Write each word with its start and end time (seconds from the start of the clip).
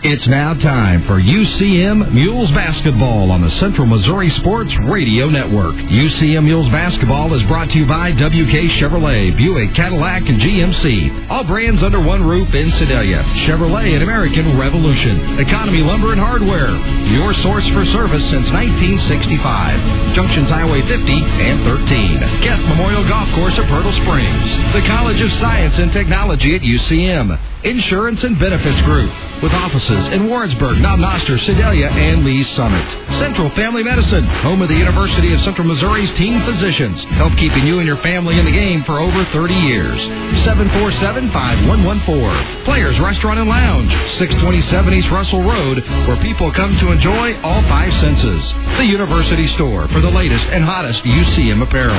It's 0.00 0.28
now 0.28 0.54
time 0.54 1.02
for 1.08 1.20
UCM 1.20 2.12
Mules 2.12 2.52
Basketball 2.52 3.32
on 3.32 3.42
the 3.42 3.50
Central 3.58 3.84
Missouri 3.84 4.30
Sports 4.30 4.72
Radio 4.86 5.28
Network. 5.28 5.74
UCM 5.74 6.44
Mules 6.44 6.70
Basketball 6.70 7.34
is 7.34 7.42
brought 7.48 7.68
to 7.70 7.78
you 7.80 7.84
by 7.84 8.12
WK 8.12 8.70
Chevrolet, 8.78 9.36
Buick, 9.36 9.74
Cadillac, 9.74 10.28
and 10.28 10.40
GMC. 10.40 11.28
All 11.28 11.42
brands 11.42 11.82
under 11.82 11.98
one 11.98 12.22
roof 12.22 12.54
in 12.54 12.70
Sedalia. 12.78 13.24
Chevrolet 13.42 13.94
and 13.94 14.04
American 14.04 14.56
Revolution. 14.56 15.40
Economy 15.40 15.80
Lumber 15.82 16.12
and 16.12 16.20
Hardware. 16.20 16.70
Your 17.10 17.34
source 17.34 17.66
for 17.70 17.84
service 17.86 18.22
since 18.30 18.46
1965. 18.52 20.14
Junctions 20.14 20.48
Highway 20.48 20.80
50 20.82 21.12
and 21.12 21.64
13. 21.64 22.18
Keth 22.46 22.68
Memorial 22.68 23.02
Golf 23.08 23.28
Course 23.34 23.58
at 23.58 23.64
Pirtle 23.66 23.90
Springs. 24.00 24.74
The 24.74 24.86
College 24.86 25.20
of 25.20 25.32
Science 25.40 25.76
and 25.78 25.90
Technology 25.90 26.54
at 26.54 26.62
UCM. 26.62 27.36
Insurance 27.64 28.22
and 28.22 28.38
Benefits 28.38 28.80
Group. 28.82 29.10
With 29.42 29.52
offices 29.52 30.06
in 30.08 30.28
Warrensburg, 30.28 30.80
Knob 30.80 30.98
Noster, 30.98 31.38
Sedalia, 31.38 31.88
and 31.90 32.24
Lee's 32.24 32.48
Summit. 32.56 32.84
Central 33.18 33.50
Family 33.50 33.84
Medicine, 33.84 34.24
home 34.42 34.62
of 34.62 34.68
the 34.68 34.74
University 34.76 35.32
of 35.32 35.40
Central 35.42 35.66
Missouri's 35.66 36.12
team 36.14 36.40
physicians. 36.44 37.04
Help 37.04 37.36
keeping 37.36 37.64
you 37.66 37.78
and 37.78 37.86
your 37.86 37.96
family 37.98 38.36
in 38.38 38.44
the 38.44 38.50
game 38.50 38.82
for 38.82 38.98
over 38.98 39.24
30 39.26 39.54
years. 39.54 39.98
747-5114. 40.44 42.64
Players 42.64 42.98
Restaurant 42.98 43.38
and 43.38 43.48
Lounge, 43.48 43.90
627 44.18 44.94
East 44.94 45.10
Russell 45.10 45.42
Road, 45.42 45.86
where 46.06 46.16
people 46.20 46.50
come 46.52 46.76
to 46.78 46.90
enjoy 46.90 47.40
all 47.42 47.62
five 47.62 47.92
senses. 48.00 48.42
The 48.76 48.84
University 48.86 49.46
Store 49.48 49.86
for 49.88 50.00
the 50.00 50.10
latest 50.10 50.46
and 50.48 50.64
hottest 50.64 51.04
UCM 51.04 51.62
apparel. 51.62 51.94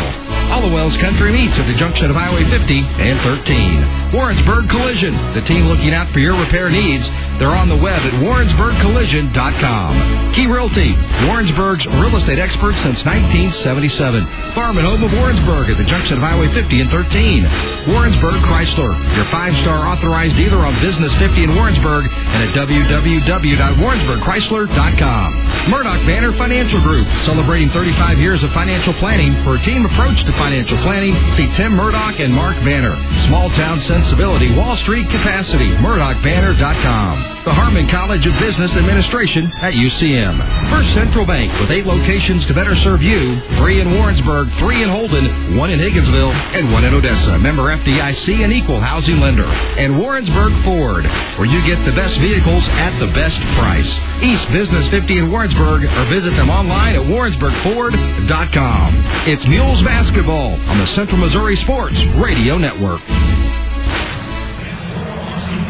Hollowell's 0.49 0.98
Country 0.98 1.31
Meats 1.31 1.57
at 1.57 1.67
the 1.67 1.76
junction 1.76 2.09
of 2.09 2.15
Highway 2.17 2.43
50 2.49 2.79
and 2.79 3.20
13. 3.21 4.12
Warrensburg 4.13 4.70
Collision, 4.70 5.13
the 5.34 5.41
team 5.49 5.66
looking 5.66 5.98
out 5.98 6.13
for 6.13 6.20
your 6.20 6.38
repair 6.38 6.70
needs. 6.70 7.09
They're 7.41 7.55
on 7.57 7.70
the 7.70 7.76
web 7.76 8.05
at 8.05 8.13
warrensburgcollision.com. 8.21 10.34
Key 10.38 10.45
Realty, 10.45 10.94
Warrensburg's 11.26 11.88
real 11.98 12.13
estate 12.15 12.37
expert 12.37 12.76
since 12.85 13.01
1977. 13.04 14.54
Farm 14.54 14.77
and 14.77 14.85
home 14.85 15.01
of 15.04 15.12
Warrensburg 15.12 15.71
at 15.73 15.77
the 15.82 15.85
junction 15.90 16.18
of 16.18 16.23
Highway 16.23 16.54
50 16.54 16.82
and 16.85 16.90
13. 16.93 17.90
Warrensburg 17.90 18.46
Chrysler, 18.46 18.93
your 19.18 19.26
five-star 19.34 19.88
authorized 19.90 20.38
dealer 20.38 20.60
on 20.62 20.77
Business 20.85 21.10
50 21.18 21.43
in 21.49 21.55
Warrensburg 21.55 22.05
and 22.13 22.43
at 22.45 22.54
www.warrensburgchrysler.com. 22.54 25.34
Murdoch 25.70 26.01
Banner 26.05 26.32
Financial 26.38 26.79
Group, 26.82 27.07
celebrating 27.26 27.70
35 27.70 28.20
years 28.20 28.43
of 28.43 28.51
financial 28.54 28.93
planning. 29.01 29.34
For 29.43 29.55
a 29.55 29.60
team 29.66 29.85
approach 29.85 30.23
to 30.26 30.32
financial 30.34 30.77
planning, 30.85 31.16
see 31.34 31.48
Tim 31.57 31.73
Murdoch 31.73 32.20
and 32.20 32.34
Mark 32.34 32.55
Banner. 32.62 32.95
Small 33.26 33.49
town 33.57 33.82
sensibility, 33.82 34.55
Wall 34.55 34.76
Street 34.77 35.10
capacity, 35.10 35.38
murdochbanner.com. 35.48 37.45
The 37.45 37.54
Harmon 37.54 37.87
College 37.87 38.27
of 38.27 38.37
Business 38.40 38.76
Administration 38.76 39.49
at 39.62 39.73
UCM. 39.73 40.70
First 40.70 40.93
Central 40.93 41.26
Bank 41.26 41.57
with 41.59 41.71
eight 41.71 41.85
locations 41.85 42.45
to 42.48 42.54
better 42.54 42.76
serve 42.76 43.01
you. 43.01 43.40
Three 43.57 43.79
in 43.79 43.95
Warrensburg, 43.95 44.51
three 44.60 44.84
in 44.84 44.90
Holden, 44.90 45.55
one 45.55 45.71
in 45.71 45.79
Higginsville, 45.79 46.34
and 46.54 46.71
one 46.73 46.84
in 46.84 46.93
Odessa. 46.93 47.37
Member 47.40 47.76
FDIC 47.76 48.43
and 48.43 48.51
equal 48.51 48.82
housing 48.82 49.20
lender. 49.21 49.45
And 49.45 49.98
Warrensburg 49.98 50.62
Ford, 50.65 51.05
where 51.40 51.48
you 51.48 51.65
get 51.65 51.84
the 51.85 51.93
best 51.93 52.20
vehicles 52.20 52.67
at 52.70 52.99
the 52.99 53.07
best 53.13 53.40
price. 53.57 53.90
East 54.21 54.51
Business 54.51 54.90
50 54.90 55.20
in 55.20 55.32
Warrensburg, 55.32 55.85
or 55.85 56.05
visit 56.05 56.32
them 56.32 56.49
online 56.49 56.95
at 56.95 57.01
warrensburgford.com. 57.01 58.93
It's 59.26 59.45
Mules 59.48 59.82
Basketball 59.84 60.60
on 60.70 60.77
the 60.77 60.87
Central 60.87 61.17
Missouri 61.17 61.55
Sports 61.55 61.98
Radio 62.17 62.57
Network. 62.57 62.99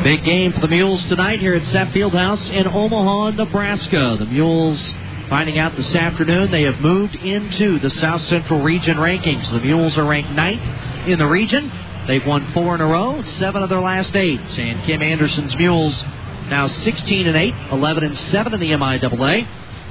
Big 0.03 0.23
game 0.23 0.53
for 0.53 0.61
the 0.61 0.67
Mules 0.69 1.03
tonight 1.09 1.41
here 1.41 1.53
at 1.55 1.63
Sapp 1.63 1.91
Fieldhouse 1.91 2.49
in 2.49 2.65
Omaha, 2.65 3.31
Nebraska. 3.31 4.15
The 4.17 4.27
Mules 4.27 4.81
finding 5.27 5.59
out 5.59 5.75
this 5.75 5.93
afternoon 5.93 6.51
they 6.51 6.63
have 6.63 6.79
moved 6.79 7.15
into 7.15 7.79
the 7.79 7.89
South 7.89 8.21
Central 8.21 8.61
Region 8.61 8.95
rankings. 8.95 9.51
The 9.51 9.59
Mules 9.59 9.97
are 9.97 10.05
ranked 10.05 10.31
ninth 10.31 10.61
in 11.05 11.19
the 11.19 11.25
region. 11.25 11.69
They've 12.07 12.25
won 12.25 12.49
four 12.53 12.75
in 12.75 12.81
a 12.81 12.87
row, 12.87 13.21
seven 13.23 13.61
of 13.61 13.67
their 13.67 13.81
last 13.81 14.15
eight. 14.15 14.39
And 14.57 14.85
Kim 14.85 15.01
Anderson's 15.01 15.53
Mules 15.57 16.01
now 16.47 16.69
16 16.69 17.27
and 17.27 17.35
8, 17.35 17.53
11 17.73 18.03
and 18.05 18.17
7 18.17 18.53
in 18.53 18.59
the 18.61 18.71
MIAA. 18.71 19.47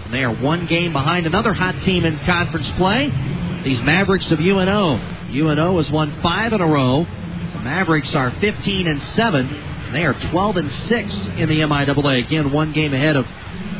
And 0.06 0.14
they 0.14 0.24
are 0.24 0.34
one 0.34 0.64
game 0.64 0.94
behind 0.94 1.26
another 1.26 1.52
hot 1.52 1.82
team 1.82 2.06
in 2.06 2.18
conference 2.20 2.70
play. 2.78 3.12
These 3.62 3.82
Mavericks 3.82 4.30
of 4.30 4.40
UNO. 4.40 4.96
UNO 5.34 5.76
has 5.76 5.90
won 5.90 6.18
five 6.22 6.54
in 6.54 6.62
a 6.62 6.66
row. 6.66 7.04
The 7.52 7.60
Mavericks 7.60 8.14
are 8.14 8.30
15 8.30 8.86
and 8.86 9.02
7. 9.02 9.67
They 9.92 10.04
are 10.04 10.14
12 10.14 10.56
and 10.58 10.72
6 10.72 11.26
in 11.36 11.48
the 11.48 11.60
MIAA. 11.60 12.24
Again, 12.24 12.52
one 12.52 12.72
game 12.72 12.92
ahead 12.92 13.16
of 13.16 13.26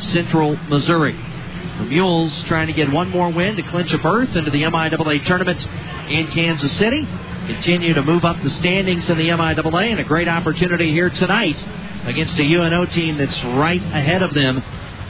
Central 0.05 0.55
Missouri. 0.55 1.13
The 1.13 1.85
Mules 1.85 2.43
trying 2.43 2.67
to 2.67 2.73
get 2.73 2.91
one 2.91 3.09
more 3.09 3.29
win 3.29 3.55
to 3.55 3.63
clinch 3.63 3.93
a 3.93 3.97
berth 3.97 4.35
into 4.35 4.51
the 4.51 4.63
MIAA 4.63 5.23
tournament 5.25 5.63
in 6.09 6.27
Kansas 6.27 6.71
City. 6.77 7.07
Continue 7.47 7.93
to 7.93 8.01
move 8.01 8.25
up 8.25 8.41
the 8.43 8.49
standings 8.49 9.09
in 9.09 9.17
the 9.17 9.29
MIAA, 9.29 9.91
and 9.91 9.99
a 9.99 10.03
great 10.03 10.27
opportunity 10.27 10.91
here 10.91 11.09
tonight 11.09 11.57
against 12.05 12.37
a 12.37 12.43
UNO 12.43 12.85
team 12.87 13.17
that's 13.17 13.43
right 13.43 13.81
ahead 13.81 14.21
of 14.21 14.33
them 14.33 14.63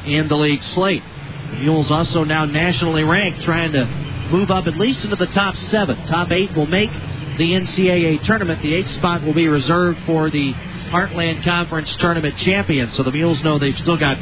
in 0.06 0.28
the 0.28 0.38
league 0.38 0.64
slate. 0.64 1.04
The 1.52 1.58
Mules 1.58 1.92
also 1.92 2.24
now 2.24 2.46
nationally 2.46 3.04
ranked, 3.04 3.42
trying 3.42 3.72
to 3.72 3.86
move 4.32 4.52
up 4.52 4.68
at 4.68 4.78
least 4.78 5.04
into 5.04 5.16
the 5.16 5.28
top 5.28 5.56
seven. 5.56 6.06
Top 6.08 6.32
eight 6.32 6.56
will 6.56 6.68
make 6.68 6.92
the 6.92 7.54
NCAA 7.54 8.22
tournament. 8.24 8.62
The 8.62 8.76
eighth 8.76 8.92
spot 8.92 9.24
will 9.24 9.34
be 9.34 9.48
reserved 9.48 10.00
for 10.06 10.30
the 10.30 10.54
Heartland 10.90 11.44
Conference 11.44 11.96
tournament 11.98 12.38
champion. 12.38 12.92
So 12.92 13.04
the 13.04 13.12
Mules 13.12 13.44
know 13.44 13.60
they've 13.60 13.78
still 13.78 13.98
got 13.98 14.18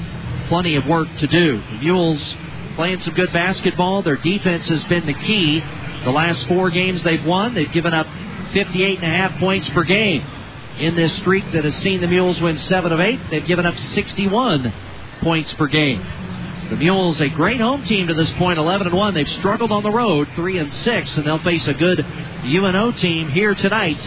plenty 0.48 0.76
of 0.76 0.86
work 0.86 1.08
to 1.18 1.28
do. 1.28 1.62
The 1.62 1.78
Mules 1.80 2.36
playing 2.76 3.02
some 3.02 3.14
good 3.14 3.32
basketball. 3.32 4.02
Their 4.02 4.18
defense 4.18 4.68
has 4.68 4.84
been 4.86 5.06
the 5.06 5.14
key. 5.14 5.62
The 6.04 6.12
last 6.12 6.46
four 6.48 6.70
games 6.70 7.04
they've 7.04 7.26
won, 7.26 7.54
they've 7.54 7.72
given 7.72 7.94
up 7.94 8.08
58 8.54 9.00
and 9.02 9.06
a 9.06 9.18
half 9.18 9.40
points 9.40 9.70
per 9.70 9.84
game. 9.84 10.24
In 10.80 10.96
this 10.96 11.16
streak 11.18 11.52
that 11.54 11.64
has 11.64 11.76
seen 11.78 12.02
the 12.02 12.08
Mules 12.08 12.40
win 12.40 12.58
seven 12.60 12.92
of 12.92 13.00
eight, 13.00 13.20
they've 13.30 13.46
given 13.46 13.66
up 13.66 13.78
61 13.78 14.72
points 15.22 15.54
per 15.54 15.68
game. 15.68 16.06
The 16.70 16.76
Mules, 16.76 17.22
a 17.22 17.30
great 17.30 17.62
home 17.62 17.84
team 17.84 18.08
to 18.08 18.14
this 18.14 18.32
point, 18.34 18.60
11 18.60 18.88
and 18.88 18.96
1. 18.96 19.14
They've 19.14 19.28
struggled 19.28 19.72
on 19.72 19.84
the 19.84 19.92
road, 19.92 20.28
3 20.36 20.58
and 20.58 20.74
6, 20.74 21.18
and 21.18 21.26
they'll 21.26 21.40
face 21.40 21.66
a 21.68 21.74
good 21.74 22.06
UNO 22.44 22.92
team 22.92 23.30
here 23.30 23.56
tonight 23.56 24.00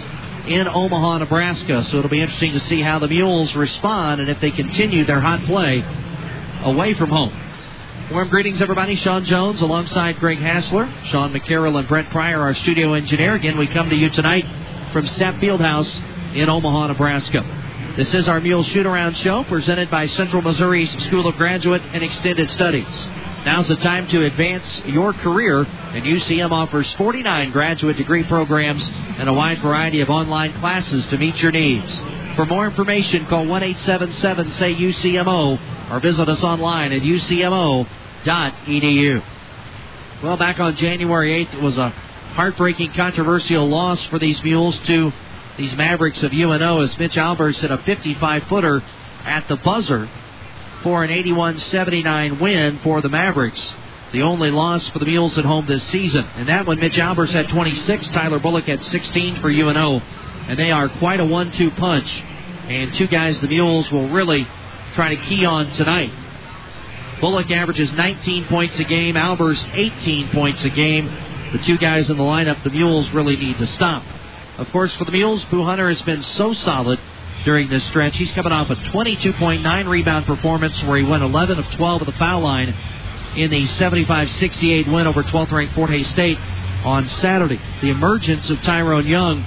in 0.46 0.68
Omaha, 0.68 1.18
Nebraska. 1.18 1.84
So 1.84 1.98
it'll 1.98 2.10
be 2.10 2.20
interesting 2.20 2.52
to 2.52 2.60
see 2.60 2.80
how 2.80 2.98
the 2.98 3.08
Mules 3.08 3.54
respond 3.54 4.20
and 4.20 4.30
if 4.30 4.40
they 4.40 4.50
continue 4.50 5.04
their 5.04 5.20
hot 5.20 5.44
play 5.44 5.84
away 6.62 6.94
from 6.94 7.10
home. 7.10 7.32
Warm 8.10 8.28
greetings, 8.28 8.60
everybody. 8.60 8.96
Sean 8.96 9.24
Jones 9.24 9.60
alongside 9.60 10.18
Greg 10.18 10.38
Hassler, 10.38 10.92
Sean 11.04 11.32
McCarroll, 11.32 11.78
and 11.78 11.86
Brent 11.86 12.10
Pryor, 12.10 12.40
our 12.40 12.54
studio 12.54 12.94
engineer. 12.94 13.34
Again, 13.34 13.56
we 13.56 13.68
come 13.68 13.88
to 13.88 13.96
you 13.96 14.10
tonight 14.10 14.44
from 14.92 15.06
Sapp 15.06 15.40
Fieldhouse 15.40 16.34
in 16.34 16.48
Omaha, 16.48 16.88
Nebraska. 16.88 17.94
This 17.96 18.12
is 18.12 18.28
our 18.28 18.40
Mule 18.40 18.64
Shoot 18.64 18.86
Around 18.86 19.16
Show 19.16 19.44
presented 19.44 19.90
by 19.90 20.06
Central 20.06 20.42
Missouri's 20.42 20.90
School 21.04 21.28
of 21.28 21.36
Graduate 21.36 21.82
and 21.92 22.02
Extended 22.02 22.50
Studies. 22.50 22.86
Now's 23.44 23.68
the 23.68 23.76
time 23.76 24.06
to 24.08 24.26
advance 24.26 24.82
your 24.84 25.14
career, 25.14 25.62
and 25.62 26.04
UCM 26.04 26.50
offers 26.50 26.92
49 26.94 27.52
graduate 27.52 27.96
degree 27.96 28.22
programs 28.24 28.86
and 28.86 29.30
a 29.30 29.32
wide 29.32 29.62
variety 29.62 30.02
of 30.02 30.10
online 30.10 30.52
classes 30.60 31.06
to 31.06 31.16
meet 31.16 31.40
your 31.40 31.50
needs. 31.50 31.98
For 32.36 32.44
more 32.44 32.66
information, 32.66 33.24
call 33.26 33.46
1 33.46 33.62
877 33.62 34.52
say 34.52 34.74
UCMO 34.74 35.90
or 35.90 36.00
visit 36.00 36.28
us 36.28 36.42
online 36.44 36.92
at 36.92 37.00
ucmo.edu. 37.00 37.86
Well, 40.22 40.36
back 40.36 40.60
on 40.60 40.76
January 40.76 41.46
8th, 41.46 41.54
it 41.54 41.62
was 41.62 41.78
a 41.78 41.88
heartbreaking, 41.88 42.92
controversial 42.92 43.66
loss 43.66 44.04
for 44.06 44.18
these 44.18 44.42
mules 44.44 44.78
to 44.80 45.12
these 45.56 45.74
Mavericks 45.76 46.22
of 46.22 46.32
UNO 46.34 46.80
as 46.82 46.98
Mitch 46.98 47.14
Albers 47.14 47.56
hit 47.56 47.70
a 47.70 47.78
55 47.78 48.44
footer 48.44 48.82
at 49.24 49.48
the 49.48 49.56
buzzer 49.56 50.10
for 50.82 51.04
an 51.04 51.10
81 51.10 51.60
79 51.60 52.38
win 52.38 52.78
for 52.82 53.00
the 53.00 53.08
Mavericks. 53.08 53.74
The 54.12 54.22
only 54.22 54.50
loss 54.50 54.88
for 54.88 54.98
the 54.98 55.04
Mules 55.04 55.38
at 55.38 55.44
home 55.44 55.66
this 55.66 55.84
season. 55.84 56.24
And 56.34 56.48
that 56.48 56.66
one, 56.66 56.80
Mitch 56.80 56.96
Albers 56.96 57.30
had 57.30 57.48
26, 57.48 58.10
Tyler 58.10 58.40
Bullock 58.40 58.64
had 58.64 58.82
16 58.82 59.40
for 59.40 59.48
UNO. 59.48 60.00
And 60.00 60.58
they 60.58 60.72
are 60.72 60.88
quite 60.88 61.20
a 61.20 61.24
one 61.24 61.52
two 61.52 61.70
punch. 61.70 62.08
And 62.68 62.92
two 62.94 63.06
guys 63.06 63.40
the 63.40 63.48
Mules 63.48 63.90
will 63.92 64.08
really 64.08 64.48
try 64.94 65.14
to 65.14 65.22
key 65.22 65.44
on 65.44 65.70
tonight. 65.72 66.12
Bullock 67.20 67.50
averages 67.50 67.92
19 67.92 68.46
points 68.46 68.78
a 68.78 68.84
game, 68.84 69.14
Albers 69.14 69.62
18 69.74 70.30
points 70.30 70.64
a 70.64 70.70
game. 70.70 71.06
The 71.52 71.58
two 71.58 71.78
guys 71.78 72.08
in 72.08 72.16
the 72.16 72.24
lineup 72.24 72.62
the 72.64 72.70
Mules 72.70 73.10
really 73.10 73.36
need 73.36 73.58
to 73.58 73.66
stop. 73.66 74.02
Of 74.58 74.70
course, 74.70 74.94
for 74.96 75.04
the 75.04 75.12
Mules, 75.12 75.44
Boo 75.46 75.64
Hunter 75.64 75.88
has 75.88 76.02
been 76.02 76.22
so 76.22 76.52
solid 76.52 76.98
during 77.44 77.68
this 77.68 77.84
stretch. 77.84 78.16
He's 78.16 78.32
coming 78.32 78.52
off 78.52 78.70
a 78.70 78.76
22.9 78.76 79.88
rebound 79.88 80.26
performance 80.26 80.82
where 80.82 80.98
he 80.98 81.04
went 81.04 81.22
11 81.22 81.58
of 81.58 81.70
12 81.72 82.02
at 82.02 82.06
the 82.06 82.12
foul 82.12 82.40
line 82.40 82.74
in 83.36 83.50
the 83.50 83.66
75-68 83.66 84.92
win 84.92 85.06
over 85.06 85.22
12th 85.22 85.52
ranked 85.52 85.74
Fort 85.74 85.90
Hays 85.90 86.08
State 86.08 86.38
on 86.84 87.08
Saturday. 87.08 87.60
The 87.80 87.90
emergence 87.90 88.50
of 88.50 88.60
Tyrone 88.62 89.06
Young 89.06 89.42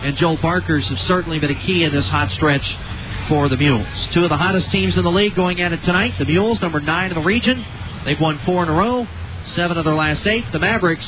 and 0.00 0.16
Joel 0.16 0.36
Barkers 0.36 0.86
have 0.88 1.00
certainly 1.02 1.38
been 1.38 1.50
a 1.50 1.60
key 1.60 1.84
in 1.84 1.92
this 1.92 2.08
hot 2.08 2.30
stretch 2.30 2.76
for 3.28 3.48
the 3.48 3.56
Mules. 3.56 3.86
Two 4.12 4.24
of 4.24 4.30
the 4.30 4.36
hottest 4.36 4.70
teams 4.70 4.96
in 4.96 5.04
the 5.04 5.10
league 5.10 5.34
going 5.34 5.60
at 5.60 5.72
it 5.72 5.82
tonight. 5.82 6.14
The 6.18 6.24
Mules, 6.24 6.60
number 6.60 6.80
nine 6.80 7.10
in 7.10 7.16
the 7.16 7.24
region. 7.24 7.64
They've 8.04 8.20
won 8.20 8.38
four 8.46 8.62
in 8.62 8.68
a 8.68 8.72
row, 8.72 9.06
seven 9.54 9.76
of 9.76 9.84
their 9.84 9.94
last 9.94 10.26
eight. 10.26 10.50
The 10.52 10.58
Mavericks, 10.58 11.06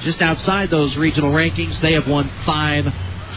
just 0.00 0.20
outside 0.20 0.70
those 0.70 0.96
regional 0.96 1.30
rankings, 1.30 1.80
they 1.80 1.92
have 1.92 2.08
won 2.08 2.30
five 2.44 2.92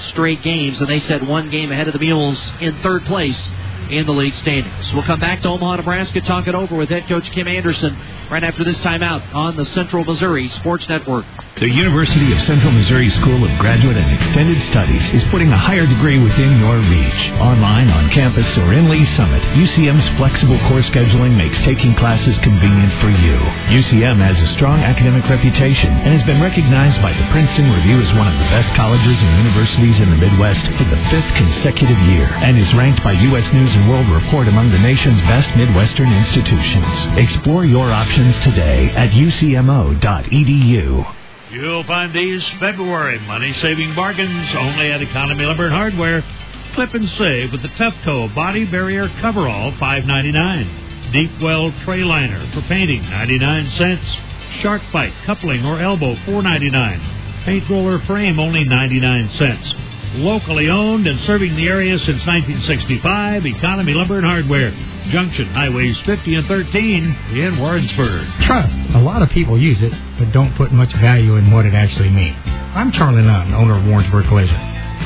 straight 0.09 0.41
games, 0.41 0.79
and 0.79 0.89
they 0.89 0.99
set 0.99 1.23
one 1.23 1.49
game 1.49 1.71
ahead 1.71 1.87
of 1.87 1.93
the 1.93 1.99
Mules 1.99 2.41
in 2.59 2.75
third 2.81 3.05
place 3.05 3.49
in 3.89 4.05
the 4.05 4.13
league 4.13 4.33
standings. 4.35 4.93
We'll 4.93 5.03
come 5.03 5.19
back 5.19 5.41
to 5.43 5.49
Omaha, 5.49 5.77
Nebraska, 5.77 6.21
talk 6.21 6.47
it 6.47 6.55
over 6.55 6.75
with 6.75 6.89
head 6.89 7.07
coach 7.07 7.31
Kim 7.31 7.47
Anderson 7.47 7.95
right 8.29 8.43
after 8.43 8.63
this 8.63 8.77
timeout 8.79 9.33
on 9.33 9.55
the 9.55 9.65
Central 9.65 10.03
Missouri 10.03 10.49
Sports 10.49 10.87
Network. 10.89 11.25
The 11.55 11.69
University 11.69 12.33
of 12.33 12.41
Central 12.41 12.71
Missouri 12.71 13.09
School 13.21 13.39
of 13.45 13.51
Graduate 13.59 13.95
and 13.95 14.11
Extended 14.11 14.59
Studies 14.71 15.03
is 15.13 15.23
putting 15.31 15.53
a 15.53 15.57
higher 15.57 15.87
degree 15.87 16.19
within 16.19 16.59
your 16.59 16.75
reach. 16.83 17.21
Online, 17.39 17.87
on 17.89 18.09
campus, 18.09 18.47
or 18.57 18.73
in 18.73 18.89
Lee 18.89 19.05
Summit, 19.15 19.41
UCM's 19.55 20.03
flexible 20.17 20.59
course 20.67 20.83
scheduling 20.91 21.37
makes 21.37 21.55
taking 21.63 21.95
classes 21.95 22.35
convenient 22.39 22.91
for 22.99 23.07
you. 23.07 23.39
UCM 23.71 24.19
has 24.19 24.35
a 24.41 24.51
strong 24.59 24.81
academic 24.81 25.23
reputation 25.29 25.93
and 26.03 26.11
has 26.11 26.25
been 26.27 26.41
recognized 26.41 27.01
by 27.01 27.13
the 27.13 27.23
Princeton 27.31 27.71
Review 27.71 28.01
as 28.03 28.11
one 28.19 28.27
of 28.27 28.35
the 28.35 28.51
best 28.51 28.73
colleges 28.75 29.15
and 29.15 29.47
universities 29.47 29.95
in 30.01 30.09
the 30.11 30.19
Midwest 30.19 30.65
for 30.75 30.87
the 30.91 30.99
fifth 31.07 31.31
consecutive 31.39 31.99
year 32.11 32.27
and 32.43 32.59
is 32.59 32.73
ranked 32.75 32.99
by 32.99 33.13
U.S. 33.31 33.47
News 33.53 33.71
and 33.75 33.87
World 33.87 34.09
Report 34.11 34.51
among 34.51 34.75
the 34.75 34.83
nation's 34.83 35.21
best 35.23 35.55
Midwestern 35.55 36.11
institutions. 36.11 37.15
Explore 37.15 37.63
your 37.63 37.95
options 37.95 38.14
today 38.15 38.89
at 38.95 39.09
ucmo.edu. 39.09 39.95
You'll 41.51 41.83
find 41.83 42.13
these 42.13 42.47
February 42.61 43.19
money 43.19 43.51
saving 43.53 43.93
bargains 43.93 44.55
only 44.55 44.89
at 44.91 45.01
Economy 45.01 45.43
Lumber 45.43 45.65
and 45.65 45.73
Hardware. 45.73 46.23
Clip 46.75 46.93
and 46.93 47.09
save 47.09 47.51
with 47.51 47.61
the 47.61 47.67
Toe 48.05 48.29
Body 48.33 48.63
Barrier 48.65 49.09
Coverall, 49.19 49.73
$5.99. 49.73 51.11
Deep 51.11 51.41
Well 51.41 51.73
Tray 51.83 52.03
Liner 52.03 52.49
for 52.53 52.61
painting, 52.61 53.01
99 53.01 53.71
cents. 53.71 54.17
Shark 54.61 54.81
Bite 54.93 55.13
Coupling 55.25 55.65
or 55.65 55.81
Elbow, 55.81 56.15
$4.99. 56.15 57.43
Paint 57.43 57.69
Roller 57.69 57.99
Frame, 57.99 58.39
only 58.39 58.63
99 58.63 59.29
cents. 59.31 59.73
Locally 60.17 60.69
owned 60.69 61.07
and 61.07 61.19
serving 61.21 61.55
the 61.55 61.67
area 61.67 61.97
since 61.97 62.25
1965, 62.25 63.45
Economy 63.45 63.93
Lumber 63.93 64.17
and 64.17 64.25
Hardware. 64.25 64.71
Junction 65.11 65.45
Highways 65.47 65.99
50 66.01 66.35
and 66.35 66.47
13 66.47 67.03
in 67.33 67.59
Warrensburg. 67.59 68.25
Trust. 68.43 68.73
A 68.95 69.01
lot 69.01 69.21
of 69.21 69.29
people 69.29 69.59
use 69.59 69.81
it, 69.81 69.91
but 70.17 70.31
don't 70.31 70.55
put 70.55 70.71
much 70.71 70.93
value 70.93 71.35
in 71.35 71.51
what 71.51 71.65
it 71.65 71.73
actually 71.73 72.09
means. 72.09 72.37
I'm 72.45 72.93
Charlie 72.93 73.23
Nunn, 73.23 73.53
owner 73.53 73.77
of 73.77 73.85
Warrensburg 73.85 74.27
Collision. 74.27 74.57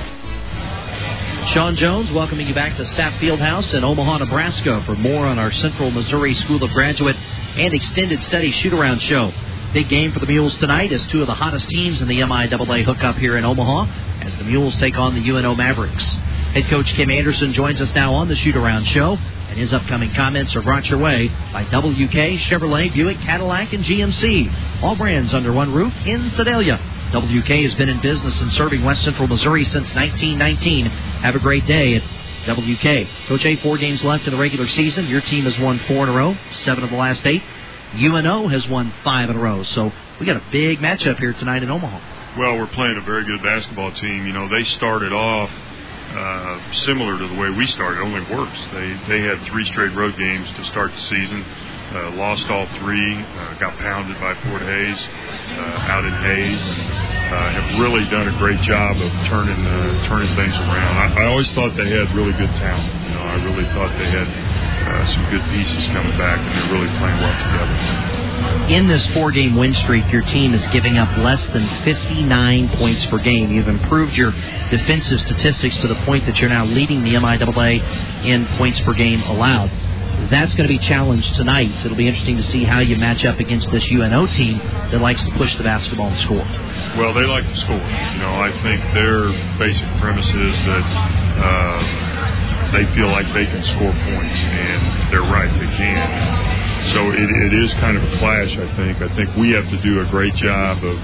Sean 1.49 1.77
Jones 1.77 2.11
welcoming 2.11 2.49
you 2.49 2.55
back 2.55 2.77
to 2.79 2.83
Sapp 2.83 3.19
Fieldhouse 3.19 3.75
in 3.75 3.85
Omaha, 3.85 4.19
Nebraska 4.19 4.83
for 4.87 4.97
more 4.97 5.25
on 5.27 5.39
our 5.39 5.53
Central 5.53 5.91
Missouri 5.91 6.35
School 6.35 6.65
of 6.65 6.71
Graduate 6.73 7.15
and 7.17 7.73
Extended 7.73 8.23
Study 8.25 8.51
Shoot-Around 8.51 9.01
Show. 9.03 9.33
Big 9.73 9.89
game 9.89 10.13
for 10.13 10.19
the 10.19 10.27
Mules 10.27 10.57
tonight 10.57 10.91
as 10.91 11.07
two 11.09 11.21
of 11.21 11.29
the 11.29 11.35
hottest 11.35 11.69
teams 11.69 12.01
in 12.01 12.09
the 12.09 12.21
MIAA 12.21 12.83
hookup 12.83 13.17
here 13.17 13.37
in 13.37 13.45
Omaha 13.45 13.85
as 14.23 14.37
the 14.37 14.45
Mules 14.45 14.77
take 14.79 14.97
on 14.97 15.15
the 15.15 15.21
UNO 15.21 15.55
Mavericks. 15.55 16.05
Head 16.55 16.69
coach 16.69 16.93
Kim 16.95 17.11
Anderson 17.11 17.53
joins 17.53 17.81
us 17.81 17.95
now 17.95 18.15
on 18.15 18.27
the 18.27 18.37
Shoot-Around 18.37 18.87
Show, 18.87 19.17
and 19.17 19.59
his 19.59 19.73
upcoming 19.73 20.13
comments 20.15 20.57
are 20.57 20.63
brought 20.63 20.87
your 20.87 20.99
way 20.99 21.29
by 21.53 21.65
WK, 21.65 22.41
Chevrolet, 22.41 22.93
Buick, 22.93 23.19
Cadillac, 23.19 23.73
and 23.73 23.85
GMC. 23.85 24.83
All 24.83 24.97
brands 24.97 25.33
under 25.33 25.53
one 25.53 25.73
roof 25.73 25.93
in 26.05 26.31
Sedalia. 26.31 26.81
WK 27.13 27.49
has 27.63 27.75
been 27.77 27.89
in 27.89 28.01
business 28.01 28.41
and 28.41 28.51
serving 28.53 28.83
West 28.83 29.05
Central 29.05 29.29
Missouri 29.29 29.65
since 29.65 29.95
1919. 29.95 30.91
Have 31.25 31.37
a 31.37 31.41
great 31.41 31.65
day 31.65 31.95
at 31.95 32.03
WK. 32.55 33.09
Coach 33.29 33.47
A, 33.47 33.57
four 33.63 33.79
games 33.79 34.05
left 34.05 34.27
in 34.27 34.35
the 34.35 34.39
regular 34.39 34.69
season. 34.69 35.07
Your 35.07 35.23
team 35.23 35.45
has 35.45 35.59
won 35.59 35.79
four 35.89 36.03
in 36.03 36.11
a 36.11 36.13
row, 36.13 36.37
seven 36.53 36.85
of 36.85 36.91
the 36.91 36.97
last 36.97 37.25
eight. 37.25 37.43
UNO 37.95 38.49
has 38.49 38.69
won 38.69 38.93
five 39.03 39.31
in 39.31 39.37
a 39.37 39.39
row. 39.39 39.63
So 39.63 39.91
we 40.21 40.27
got 40.27 40.37
a 40.37 40.45
big 40.53 40.81
matchup 40.81 41.19
here 41.19 41.33
tonight 41.33 41.63
in 41.63 41.71
Omaha. 41.71 42.39
Well, 42.39 42.59
we're 42.59 42.67
playing 42.67 42.99
a 42.99 43.07
very 43.07 43.25
good 43.25 43.43
basketball 43.43 43.91
team. 43.93 44.27
You 44.27 44.35
know, 44.35 44.51
they 44.51 44.65
started 44.65 45.15
off 45.15 45.49
uh, 45.49 46.73
similar 46.85 47.17
to 47.17 47.27
the 47.27 47.41
way 47.41 47.49
we 47.49 47.65
started, 47.69 48.03
only 48.03 48.21
worse. 48.31 48.59
They 48.75 48.93
they 49.09 49.23
had 49.23 49.43
three 49.47 49.65
straight 49.65 49.97
road 49.97 50.19
games 50.19 50.47
to 50.59 50.65
start 50.67 50.93
the 50.93 51.01
season. 51.09 51.43
Uh, 51.95 52.11
lost 52.19 52.51
all 52.51 52.67
three, 52.83 53.15
uh, 53.15 53.55
got 53.63 53.79
pounded 53.79 54.19
by 54.19 54.35
Fort 54.43 54.63
Hays 54.63 54.99
uh, 54.99 55.93
out 55.95 56.03
in 56.03 56.11
and 56.11 56.59
uh, 57.31 57.55
have 57.55 57.79
really 57.79 58.03
done 58.11 58.27
a 58.27 58.37
great 58.37 58.61
job 58.63 58.97
of 58.99 59.13
turning 59.31 59.55
turning 60.11 60.27
things 60.35 60.55
around. 60.67 61.15
I, 61.15 61.23
I 61.23 61.27
always 61.27 61.47
thought 61.53 61.71
they 61.77 61.87
had 61.87 62.11
really 62.17 62.33
good 62.33 62.51
talent. 62.59 62.91
You 63.07 63.15
know, 63.15 63.23
I 63.23 63.35
really 63.47 63.65
thought 63.79 63.95
they 63.95 64.11
had 64.11 64.27
some 65.07 65.23
good 65.31 65.47
pieces 65.55 65.87
coming 65.95 66.19
back, 66.19 66.43
and 66.43 66.51
they're 66.51 66.75
really 66.75 66.91
playing 66.99 67.21
well 67.23 67.39
together. 67.47 68.75
In 68.75 68.89
this 68.89 69.07
four 69.15 69.31
game 69.31 69.55
win 69.55 69.73
streak, 69.75 70.11
your 70.11 70.23
team 70.23 70.53
is 70.53 70.67
giving 70.73 70.99
up 70.99 71.17
less 71.19 71.47
than 71.55 71.63
59 71.85 72.77
points 72.77 73.07
per 73.07 73.19
game. 73.21 73.53
You've 73.53 73.69
improved 73.69 74.17
your 74.17 74.33
defensive 74.71 75.21
statistics 75.21 75.79
to 75.79 75.87
the 75.87 75.97
point 76.03 76.27
that 76.27 76.41
you're 76.41 76.51
now 76.51 76.65
leading 76.65 77.05
the 77.05 77.15
MIAA 77.15 78.27
in 78.27 78.47
points 78.59 78.81
per 78.81 78.95
game 78.95 79.23
allowed. 79.23 79.71
That's 80.31 80.55
going 80.55 80.69
to 80.69 80.73
be 80.73 80.79
challenged 80.79 81.35
tonight. 81.35 81.71
It'll 81.85 81.97
be 81.97 82.09
interesting 82.09 82.37
to 82.37 82.43
see 82.45 82.65
how 82.65 82.81
you 82.81 82.97
match 82.97 83.25
up 83.25 83.41
against 83.41 83.71
this 83.71 83.85
UNO 83.91 84.27
team 84.29 84.59
that 84.59 85.01
likes 85.01 85.23
to 85.25 85.31
push 85.33 85.57
the 85.57 85.65
basketball 85.65 86.09
and 86.09 86.19
score. 86.21 86.45
Well, 86.97 87.13
they 87.13 87.25
like 87.27 87.45
to 87.45 87.57
score. 87.57 87.77
You 87.77 88.19
know, 88.19 88.35
I 88.35 88.51
think 88.63 88.83
their 88.95 89.29
basic 89.59 89.87
premise 90.01 90.27
is 90.27 90.57
that 90.67 90.85
uh, 91.39 92.73
they 92.73 92.87
feel 92.95 93.09
like 93.09 93.27
they 93.35 93.47
can 93.47 93.63
score 93.65 93.93
points, 93.93 94.35
and 94.35 95.13
they're 95.13 95.23
right, 95.23 95.51
they 95.61 95.71
can. 95.77 96.93
So 96.93 97.11
it, 97.11 97.31
it 97.31 97.53
is 97.65 97.73
kind 97.75 97.97
of 97.97 98.03
a 98.05 98.17
clash, 98.19 98.57
I 98.57 98.77
think. 98.77 99.01
I 99.01 99.15
think 99.15 99.35
we 99.37 99.51
have 99.53 99.69
to 99.71 99.81
do 99.83 100.01
a 100.01 100.07
great 100.07 100.35
job 100.35 100.83
of, 100.85 100.99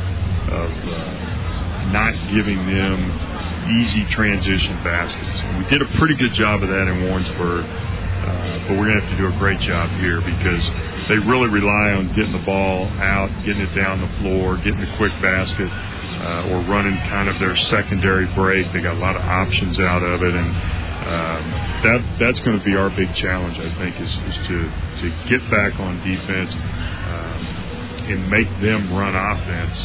of 0.52 0.70
uh, 0.70 1.90
not 1.92 2.14
giving 2.32 2.66
them 2.66 3.78
easy 3.78 4.04
transition 4.06 4.74
baskets. 4.82 5.40
We 5.58 5.64
did 5.70 5.82
a 5.82 5.98
pretty 5.98 6.14
good 6.14 6.32
job 6.32 6.62
of 6.62 6.68
that 6.68 6.88
in 6.88 7.04
Warrensburg, 7.04 7.64
uh, 8.20 8.68
but 8.68 8.76
we're 8.76 8.86
going 8.86 9.00
to 9.00 9.06
have 9.06 9.10
to 9.10 9.16
do 9.16 9.28
a 9.28 9.38
great 9.38 9.60
job 9.60 9.88
here 10.00 10.20
because 10.20 10.64
they 11.08 11.16
really 11.16 11.48
rely 11.48 11.96
on 11.96 12.12
getting 12.14 12.32
the 12.32 12.44
ball 12.44 12.86
out, 13.00 13.30
getting 13.44 13.62
it 13.62 13.74
down 13.74 14.00
the 14.00 14.12
floor, 14.20 14.56
getting 14.58 14.80
a 14.80 14.96
quick 14.96 15.12
basket, 15.22 15.68
uh, 16.20 16.52
or 16.52 16.60
running 16.68 16.96
kind 17.08 17.28
of 17.28 17.38
their 17.38 17.56
secondary 17.56 18.26
break. 18.34 18.70
They 18.72 18.80
got 18.82 18.96
a 18.96 19.00
lot 19.00 19.16
of 19.16 19.22
options 19.22 19.80
out 19.80 20.02
of 20.02 20.22
it, 20.22 20.34
and 20.34 20.50
um, 21.00 21.44
that 21.82 22.16
that's 22.20 22.38
going 22.40 22.58
to 22.58 22.64
be 22.64 22.76
our 22.76 22.90
big 22.90 23.14
challenge, 23.14 23.56
I 23.56 23.72
think, 23.80 23.98
is, 24.00 24.12
is 24.12 24.36
to 24.48 24.68
to 25.00 25.06
get 25.28 25.40
back 25.50 25.80
on 25.80 25.96
defense 26.04 26.52
um, 26.52 27.40
and 28.04 28.28
make 28.28 28.48
them 28.60 28.92
run 28.92 29.16
offense 29.16 29.78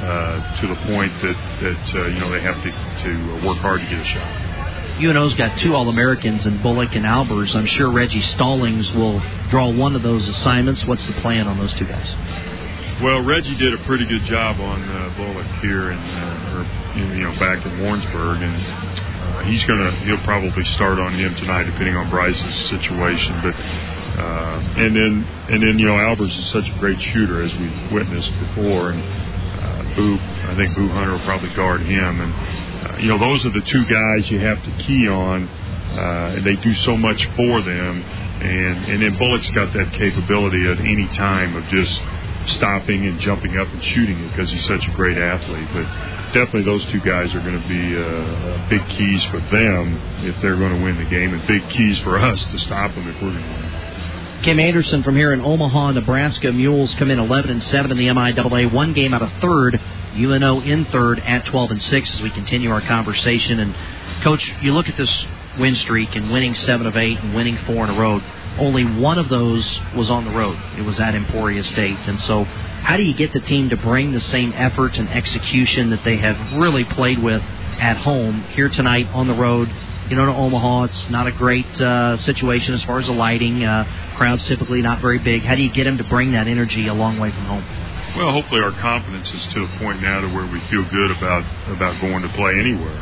uh, 0.00 0.60
to 0.60 0.66
the 0.66 0.76
point 0.88 1.12
that 1.20 1.36
that 1.60 1.94
uh, 1.94 2.06
you 2.08 2.20
know 2.20 2.30
they 2.32 2.40
have 2.40 2.56
to 2.64 2.70
to 3.04 3.46
work 3.46 3.58
hard 3.58 3.80
to 3.80 3.86
get 3.86 4.00
a 4.00 4.04
shot. 4.04 4.51
UNO's 5.00 5.34
got 5.34 5.58
two 5.60 5.74
All 5.74 5.88
Americans 5.88 6.46
in 6.46 6.62
Bullock 6.62 6.94
and 6.94 7.04
Albers. 7.04 7.54
I'm 7.54 7.66
sure 7.66 7.90
Reggie 7.90 8.20
Stallings 8.20 8.90
will 8.92 9.20
draw 9.50 9.70
one 9.70 9.96
of 9.96 10.02
those 10.02 10.28
assignments. 10.28 10.84
What's 10.84 11.06
the 11.06 11.14
plan 11.14 11.46
on 11.46 11.58
those 11.58 11.72
two 11.74 11.86
guys? 11.86 13.02
Well, 13.02 13.20
Reggie 13.22 13.56
did 13.56 13.74
a 13.74 13.78
pretty 13.84 14.06
good 14.06 14.22
job 14.24 14.60
on 14.60 14.82
uh, 14.82 15.14
Bullock 15.16 15.46
here, 15.60 15.90
in, 15.90 15.98
uh, 15.98 16.94
you 16.96 17.24
know, 17.24 17.32
back 17.38 17.64
in 17.66 17.80
Warrensburg, 17.80 18.42
and 18.42 19.44
he's 19.44 19.64
gonna 19.64 19.90
he'll 20.04 20.18
probably 20.18 20.64
start 20.76 20.98
on 20.98 21.14
him 21.14 21.34
tonight, 21.36 21.64
depending 21.64 21.96
on 21.96 22.10
Bryce's 22.10 22.68
situation. 22.68 23.40
But 23.42 23.54
uh, 23.56 24.62
and 24.76 24.94
then 24.94 25.24
and 25.50 25.62
then 25.62 25.78
you 25.78 25.86
know 25.86 25.94
Albers 25.94 26.36
is 26.38 26.50
such 26.50 26.68
a 26.68 26.78
great 26.78 27.00
shooter 27.00 27.42
as 27.42 27.52
we've 27.54 27.92
witnessed 27.92 28.32
before, 28.38 28.90
and 28.90 29.02
uh, 29.02 29.96
Boo 29.96 30.18
I 30.18 30.54
think 30.54 30.76
Boo 30.76 30.88
Hunter 30.88 31.12
will 31.12 31.24
probably 31.24 31.52
guard 31.54 31.80
him, 31.80 32.20
and 32.20 32.71
uh, 32.92 32.98
you 32.98 33.08
know 33.08 33.18
those 33.18 33.44
are 33.46 33.50
the 33.50 33.60
two 33.62 33.84
guys 33.86 34.30
you 34.30 34.38
have 34.40 34.62
to 34.62 34.70
key 34.84 35.08
on, 35.08 35.48
uh, 35.48 36.34
and 36.36 36.44
they 36.44 36.56
do 36.56 36.74
so 36.74 36.96
much 36.96 37.24
for 37.36 37.62
them. 37.62 38.02
And 38.02 38.84
and 38.86 39.02
then 39.02 39.18
Bullock's 39.18 39.50
got 39.50 39.72
that 39.72 39.92
capability 39.92 40.66
at 40.66 40.78
any 40.80 41.06
time 41.08 41.56
of 41.56 41.64
just 41.66 42.00
stopping 42.56 43.06
and 43.06 43.20
jumping 43.20 43.56
up 43.56 43.68
and 43.68 43.84
shooting 43.84 44.18
it 44.18 44.30
because 44.30 44.50
he's 44.50 44.66
such 44.66 44.86
a 44.86 44.90
great 44.92 45.16
athlete. 45.16 45.68
But 45.72 45.84
definitely 46.34 46.64
those 46.64 46.84
two 46.86 47.00
guys 47.00 47.34
are 47.34 47.40
going 47.40 47.60
to 47.60 47.68
be 47.68 47.96
uh, 47.96 48.68
big 48.68 48.88
keys 48.96 49.22
for 49.26 49.38
them 49.38 50.00
if 50.24 50.40
they're 50.42 50.56
going 50.56 50.76
to 50.76 50.82
win 50.82 50.96
the 50.98 51.08
game, 51.08 51.34
and 51.34 51.46
big 51.46 51.68
keys 51.70 51.98
for 52.00 52.18
us 52.18 52.42
to 52.44 52.58
stop 52.58 52.94
them 52.94 53.08
if 53.08 53.14
we're 53.22 53.32
going 53.32 53.42
to 53.42 53.48
win. 53.48 53.72
Kim 54.42 54.58
Anderson 54.58 55.04
from 55.04 55.14
here 55.14 55.32
in 55.32 55.40
Omaha, 55.40 55.92
Nebraska. 55.92 56.50
Mules 56.50 56.92
come 56.96 57.12
in 57.12 57.20
11 57.20 57.48
and 57.48 57.62
7 57.62 57.92
in 57.92 57.96
the 57.96 58.08
MIAA, 58.08 58.72
one 58.72 58.92
game 58.92 59.14
out 59.14 59.22
of 59.22 59.30
third. 59.40 59.80
UNO 60.14 60.60
in 60.60 60.84
third 60.86 61.20
at 61.20 61.46
12 61.46 61.70
and 61.72 61.82
6 61.82 62.14
as 62.14 62.22
we 62.22 62.30
continue 62.30 62.70
our 62.70 62.80
conversation. 62.80 63.60
And 63.60 63.74
coach, 64.22 64.52
you 64.62 64.72
look 64.72 64.88
at 64.88 64.96
this 64.96 65.26
win 65.58 65.74
streak 65.74 66.14
and 66.16 66.30
winning 66.30 66.54
seven 66.54 66.86
of 66.86 66.96
eight 66.96 67.18
and 67.18 67.34
winning 67.34 67.56
four 67.66 67.84
in 67.84 67.90
a 67.90 67.98
row. 67.98 68.20
Only 68.58 68.84
one 68.84 69.18
of 69.18 69.28
those 69.28 69.80
was 69.94 70.10
on 70.10 70.24
the 70.24 70.30
road. 70.30 70.58
It 70.76 70.82
was 70.82 71.00
at 71.00 71.14
Emporia 71.14 71.64
State, 71.64 71.98
and 72.06 72.20
so 72.20 72.44
how 72.44 72.96
do 72.96 73.02
you 73.02 73.14
get 73.14 73.32
the 73.32 73.40
team 73.40 73.70
to 73.70 73.76
bring 73.76 74.12
the 74.12 74.20
same 74.20 74.52
effort 74.52 74.98
and 74.98 75.08
execution 75.08 75.90
that 75.90 76.04
they 76.04 76.16
have 76.18 76.60
really 76.60 76.84
played 76.84 77.18
with 77.18 77.40
at 77.42 77.96
home 77.96 78.42
here 78.50 78.68
tonight 78.68 79.08
on 79.08 79.26
the 79.26 79.34
road? 79.34 79.72
You 80.10 80.16
know, 80.16 80.26
to 80.26 80.32
Omaha, 80.32 80.84
it's 80.84 81.08
not 81.08 81.26
a 81.26 81.32
great 81.32 81.80
uh, 81.80 82.18
situation 82.18 82.74
as 82.74 82.82
far 82.82 82.98
as 82.98 83.06
the 83.06 83.12
lighting. 83.12 83.64
Uh, 83.64 84.14
crowds 84.18 84.44
typically 84.46 84.82
not 84.82 85.00
very 85.00 85.18
big. 85.18 85.42
How 85.42 85.54
do 85.54 85.62
you 85.62 85.70
get 85.70 85.84
them 85.84 85.96
to 85.96 86.04
bring 86.04 86.32
that 86.32 86.48
energy 86.48 86.88
a 86.88 86.94
long 86.94 87.18
way 87.18 87.30
from 87.30 87.46
home? 87.46 87.64
Well, 88.16 88.30
hopefully 88.32 88.60
our 88.60 88.72
confidence 88.72 89.32
is 89.32 89.42
to 89.54 89.66
the 89.66 89.78
point 89.78 90.02
now 90.02 90.20
to 90.20 90.28
where 90.28 90.46
we 90.46 90.60
feel 90.68 90.84
good 90.90 91.10
about 91.12 91.44
about 91.72 92.00
going 92.00 92.22
to 92.22 92.28
play 92.30 92.58
anywhere. 92.58 93.00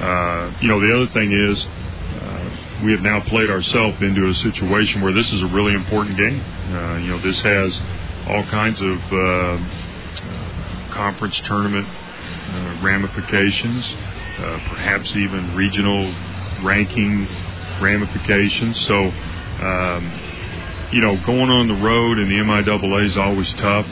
Uh, 0.00 0.52
you 0.60 0.68
know, 0.68 0.80
the 0.80 0.94
other 0.94 1.12
thing 1.12 1.32
is 1.32 1.64
uh, 1.64 2.84
we 2.84 2.92
have 2.92 3.00
now 3.00 3.20
played 3.20 3.50
ourselves 3.50 4.00
into 4.02 4.28
a 4.28 4.34
situation 4.34 5.00
where 5.00 5.12
this 5.12 5.32
is 5.32 5.40
a 5.42 5.46
really 5.46 5.74
important 5.74 6.16
game. 6.16 6.40
Uh, 6.40 6.98
you 6.98 7.08
know, 7.08 7.20
this 7.20 7.40
has 7.40 7.80
all 8.28 8.44
kinds 8.44 8.80
of 8.80 8.98
uh, 9.12 9.58
conference 10.90 11.40
tournament 11.40 11.88
uh, 11.88 12.80
ramifications, 12.82 13.84
uh, 14.38 14.58
perhaps 14.68 15.08
even 15.16 15.56
regional 15.56 16.12
ranking 16.62 17.26
ramifications. 17.80 18.78
So, 18.86 18.94
um, 18.94 20.90
you 20.92 21.00
know, 21.00 21.16
going 21.24 21.48
on 21.48 21.68
the 21.68 21.80
road 21.80 22.18
in 22.18 22.28
the 22.28 22.34
MIAA 22.36 23.06
is 23.06 23.16
always 23.16 23.52
tough. 23.54 23.86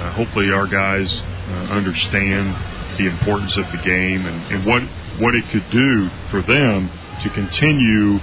Uh, 0.00 0.12
hopefully, 0.12 0.50
our 0.50 0.66
guys 0.66 1.12
uh, 1.20 1.76
understand 1.76 2.96
the 2.96 3.06
importance 3.06 3.54
of 3.58 3.66
the 3.70 3.76
game 3.84 4.24
and, 4.24 4.54
and, 4.54 4.64
what 4.64 4.82
what 5.20 5.34
it 5.34 5.44
could 5.50 5.68
do 5.70 6.08
for 6.30 6.40
them 6.40 6.88
to 7.22 7.28
continue 7.28 8.16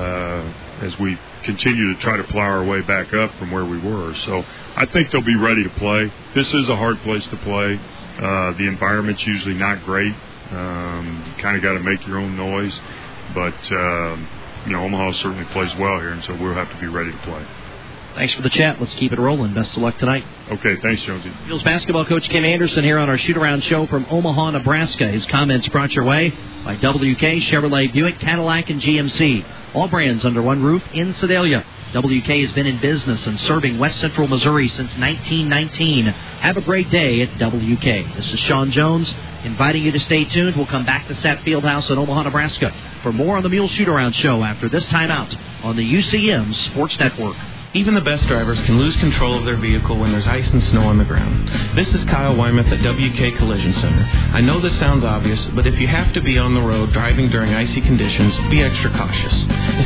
uh, 0.00 0.52
as 0.80 0.98
we 0.98 1.18
continue 1.44 1.94
to 1.94 2.00
try 2.00 2.16
to 2.16 2.24
plow 2.24 2.40
our 2.40 2.64
way 2.64 2.80
back 2.80 3.12
up 3.12 3.34
from 3.34 3.50
where 3.50 3.66
we 3.66 3.78
were. 3.78 4.14
So 4.24 4.42
I 4.76 4.86
think 4.86 5.10
they'll 5.10 5.20
be 5.20 5.36
ready 5.36 5.62
to 5.62 5.70
play. 5.70 6.10
This 6.34 6.48
is 6.54 6.70
a 6.70 6.76
hard 6.76 6.96
place 7.02 7.26
to 7.26 7.36
play. 7.36 7.78
Uh, 8.16 8.56
the 8.56 8.66
environment's 8.66 9.26
usually 9.26 9.54
not 9.54 9.84
great. 9.84 10.14
Um, 10.52 11.24
you 11.26 11.42
kind 11.42 11.54
of 11.54 11.62
got 11.62 11.74
to 11.74 11.80
make 11.80 12.06
your 12.06 12.16
own 12.16 12.34
noise, 12.34 12.78
but 13.34 13.60
uh, 13.70 14.16
you 14.64 14.72
know 14.72 14.84
Omaha 14.84 15.12
certainly 15.20 15.44
plays 15.52 15.74
well 15.76 16.00
here, 16.00 16.12
and 16.12 16.24
so 16.24 16.34
we'll 16.34 16.54
have 16.54 16.70
to 16.70 16.80
be 16.80 16.88
ready 16.88 17.12
to 17.12 17.18
play. 17.18 17.46
Thanks 18.14 18.34
for 18.34 18.42
the 18.42 18.50
chat. 18.50 18.80
Let's 18.80 18.94
keep 18.94 19.12
it 19.12 19.18
rolling. 19.18 19.54
Best 19.54 19.76
of 19.76 19.82
luck 19.82 19.98
tonight. 19.98 20.24
Okay, 20.50 20.76
thanks, 20.82 21.02
Jonesy. 21.02 21.32
Mules 21.46 21.62
basketball 21.62 22.04
coach 22.04 22.28
Kim 22.28 22.44
Anderson 22.44 22.84
here 22.84 22.98
on 22.98 23.08
our 23.08 23.16
shoot 23.16 23.36
around 23.36 23.62
show 23.62 23.86
from 23.86 24.04
Omaha, 24.10 24.50
Nebraska. 24.50 25.08
His 25.08 25.24
comments 25.26 25.68
brought 25.68 25.92
your 25.92 26.04
way 26.04 26.30
by 26.64 26.74
WK, 26.76 27.40
Chevrolet, 27.42 27.92
Buick, 27.92 28.18
Cadillac, 28.18 28.68
and 28.68 28.80
GMC. 28.80 29.44
All 29.74 29.88
brands 29.88 30.24
under 30.24 30.42
one 30.42 30.62
roof 30.62 30.82
in 30.92 31.14
Sedalia. 31.14 31.64
WK 31.94 32.26
has 32.26 32.52
been 32.52 32.66
in 32.66 32.80
business 32.80 33.26
and 33.26 33.38
serving 33.40 33.78
West 33.78 33.98
Central 33.98 34.28
Missouri 34.28 34.68
since 34.68 34.96
1919. 34.96 36.06
Have 36.06 36.56
a 36.56 36.60
great 36.60 36.90
day 36.90 37.22
at 37.22 37.34
WK. 37.38 38.16
This 38.16 38.32
is 38.32 38.40
Sean 38.40 38.70
Jones 38.70 39.12
inviting 39.44 39.84
you 39.84 39.92
to 39.92 40.00
stay 40.00 40.24
tuned. 40.24 40.56
We'll 40.56 40.66
come 40.66 40.84
back 40.84 41.08
to 41.08 41.14
Sapp 41.14 41.42
Fieldhouse 41.44 41.90
in 41.90 41.98
Omaha, 41.98 42.24
Nebraska 42.24 42.74
for 43.02 43.12
more 43.12 43.36
on 43.36 43.42
the 43.42 43.48
Mule 43.48 43.68
Shoot 43.68 43.88
Around 43.88 44.14
Show 44.14 44.42
after 44.42 44.68
this 44.68 44.86
timeout 44.86 45.36
on 45.64 45.76
the 45.76 45.94
UCM 45.94 46.54
Sports 46.54 46.98
Network. 46.98 47.36
Even 47.72 47.94
the 47.94 48.00
best 48.00 48.26
drivers 48.26 48.60
can 48.62 48.78
lose 48.78 48.96
control 48.96 49.38
of 49.38 49.44
their 49.44 49.56
vehicle 49.56 49.96
when 49.96 50.10
there's 50.10 50.26
ice 50.26 50.50
and 50.50 50.60
snow 50.60 50.82
on 50.88 50.98
the 50.98 51.04
ground. 51.04 51.48
This 51.76 51.86
is 51.94 52.02
Kyle 52.02 52.34
Wymath 52.34 52.66
at 52.72 52.80
WK 52.80 53.38
Collision 53.38 53.72
Center. 53.74 54.02
I 54.34 54.40
know 54.40 54.58
this 54.58 54.76
sounds 54.80 55.04
obvious, 55.04 55.46
but 55.54 55.68
if 55.68 55.78
you 55.78 55.86
have 55.86 56.12
to 56.14 56.20
be 56.20 56.36
on 56.36 56.52
the 56.52 56.60
road 56.60 56.92
driving 56.92 57.30
during 57.30 57.54
icy 57.54 57.80
conditions, 57.80 58.36
be 58.50 58.60
extra 58.60 58.90
cautious, 58.90 59.32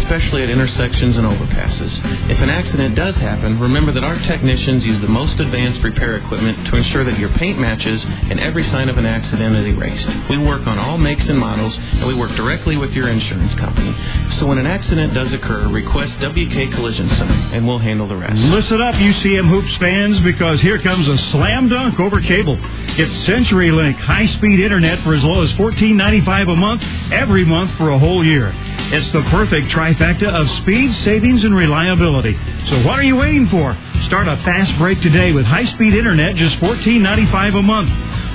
especially 0.01 0.43
at 0.43 0.49
intersections 0.49 1.19
and 1.19 1.27
overpasses. 1.27 2.31
If 2.31 2.41
an 2.41 2.49
accident 2.49 2.95
does 2.95 3.17
happen, 3.17 3.61
remember 3.61 3.93
that 3.93 4.03
our 4.03 4.19
technicians 4.21 4.87
use 4.87 5.03
the 5.03 5.09
most 5.09 5.39
advanced 5.39 5.83
repair 5.83 6.17
equipment 6.17 6.67
to 6.69 6.77
ensure 6.77 7.05
that 7.05 7.19
your 7.19 7.35
paint 7.35 7.59
matches 7.59 8.03
and 8.03 8.41
every 8.41 8.65
sign 8.65 8.89
of 8.89 8.97
an 8.97 9.05
accident 9.05 9.57
is 9.57 9.67
erased. 9.67 10.09
We 10.31 10.39
work 10.39 10.67
on 10.67 10.79
all 10.79 10.97
makes 10.97 11.29
and 11.29 11.39
models, 11.39 11.77
and 11.77 12.07
we 12.07 12.15
work 12.15 12.35
directly 12.35 12.79
with 12.79 12.95
your 12.95 13.09
insurance 13.09 13.53
company. 13.57 13.95
So 14.37 14.47
when 14.47 14.57
an 14.57 14.67
accident 14.67 15.13
does 15.13 15.35
occur, 15.35 15.69
request 15.69 16.19
WK 16.21 16.73
Collision 16.73 17.11
Center, 17.11 17.35
and 17.55 17.67
we'll 17.67 17.74
will 17.75 17.81
handle 17.81 18.07
the 18.07 18.17
rest. 18.17 18.41
Listen 18.41 18.81
up, 18.81 18.95
UCM 18.95 19.49
Hoops 19.49 19.77
fans, 19.79 20.21
because 20.21 20.61
here 20.61 20.81
comes 20.81 21.09
a 21.09 21.19
slam 21.33 21.69
dunk 21.69 21.99
over 21.99 22.21
cable. 22.21 22.57
It's 22.63 23.27
CenturyLink 23.27 23.97
high-speed 23.97 24.61
internet 24.61 25.01
for 25.01 25.13
as 25.13 25.25
low 25.25 25.43
as 25.43 25.53
$14.95 25.55 26.53
a 26.53 26.57
month, 26.57 26.85
every 27.11 27.45
month 27.45 27.77
for 27.77 27.91
a 27.91 27.99
whole 27.99 28.25
year. 28.25 28.53
It's 28.95 29.11
the 29.11 29.23
perfect 29.23 29.73
trifecta 29.73 30.29
of 30.29 30.49
speed, 30.63 30.95
savings, 31.03 31.43
and 31.43 31.57
reliability. 31.57 32.39
So 32.69 32.77
what 32.87 33.01
are 33.01 33.03
you 33.03 33.17
waiting 33.17 33.49
for? 33.49 33.77
Start 34.03 34.29
a 34.29 34.37
fast 34.45 34.79
break 34.79 35.01
today 35.01 35.33
with 35.33 35.45
high-speed 35.45 35.95
internet, 35.95 36.37
just 36.37 36.61
$14.95 36.61 37.59
a 37.59 37.63
month. 37.63 37.89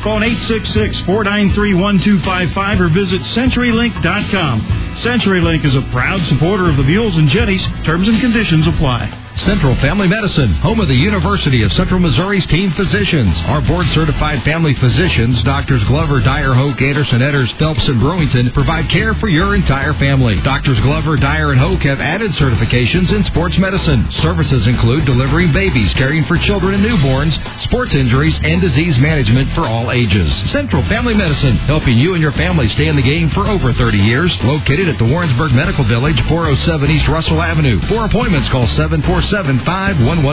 Phone 0.04 0.22
866-493-1255 0.22 2.80
or 2.82 2.90
visit 2.90 3.22
CenturyLink.com. 3.22 4.89
CenturyLink 5.04 5.64
is 5.64 5.76
a 5.76 5.82
proud 5.94 6.26
supporter 6.28 6.70
of 6.70 6.76
the 6.76 6.84
Mules 6.84 7.18
and 7.18 7.30
Jennies. 7.30 7.64
Terms 7.86 8.10
and 8.10 8.20
conditions 8.20 8.68
apply. 8.68 9.28
Central 9.46 9.74
Family 9.78 10.08
Medicine, 10.08 10.54
home 10.56 10.82
of 10.82 10.90
the 10.90 10.96
University 10.96 11.64
of 11.64 11.72
Central 11.72 12.00
Missouri's 12.02 12.46
team 12.48 12.74
physicians. 12.74 13.34
Our 13.44 13.62
board 13.62 13.88
certified 13.94 14.44
family 14.44 14.74
physicians, 14.74 15.42
Doctors 15.44 15.82
Glover, 15.86 16.20
Dyer, 16.20 16.54
Hoke, 16.54 16.82
Anderson, 16.82 17.22
Edders, 17.22 17.58
Phelps, 17.58 17.88
and 17.88 18.02
Brewington, 18.02 18.54
provide 18.54 18.90
care 18.90 19.14
for 19.14 19.30
your 19.30 19.56
entire 19.56 19.94
family. 19.94 20.42
Doctors 20.42 20.80
Glover, 20.82 21.16
Dyer, 21.16 21.52
and 21.52 21.60
Hoke 21.60 21.84
have 21.84 22.02
added 22.02 22.32
certifications 22.32 23.14
in 23.14 23.24
sports 23.24 23.58
medicine. 23.58 24.12
Services 24.12 24.68
include 24.68 25.06
delivering 25.06 25.54
babies, 25.54 25.94
caring 25.94 26.26
for 26.26 26.38
children 26.40 26.74
and 26.74 26.84
newborns, 26.84 27.62
sports 27.64 27.94
injuries, 27.94 28.38
and 28.44 28.60
disease 28.60 28.98
management 28.98 29.54
for 29.54 29.62
all 29.62 29.92
ages. 29.92 30.30
Central 30.52 30.84
Family 30.90 31.14
Medicine, 31.14 31.56
helping 31.60 31.98
you 31.98 32.14
and 32.14 32.22
your 32.22 32.34
family 32.34 32.68
stay 32.70 32.88
in 32.88 32.98
the 32.98 33.02
game 33.02 33.30
for 33.30 33.48
over 33.48 33.72
30 33.72 34.00
years. 34.00 34.38
Located 34.44 34.89
at 34.90 34.98
the 34.98 35.06
Warrensburg 35.06 35.52
Medical 35.54 35.84
Village, 35.84 36.20
407 36.28 36.90
East 36.90 37.08
Russell 37.08 37.42
Avenue. 37.42 37.80
For 37.82 38.06
appointments, 38.06 38.50
call 38.50 38.68
747 38.68 39.60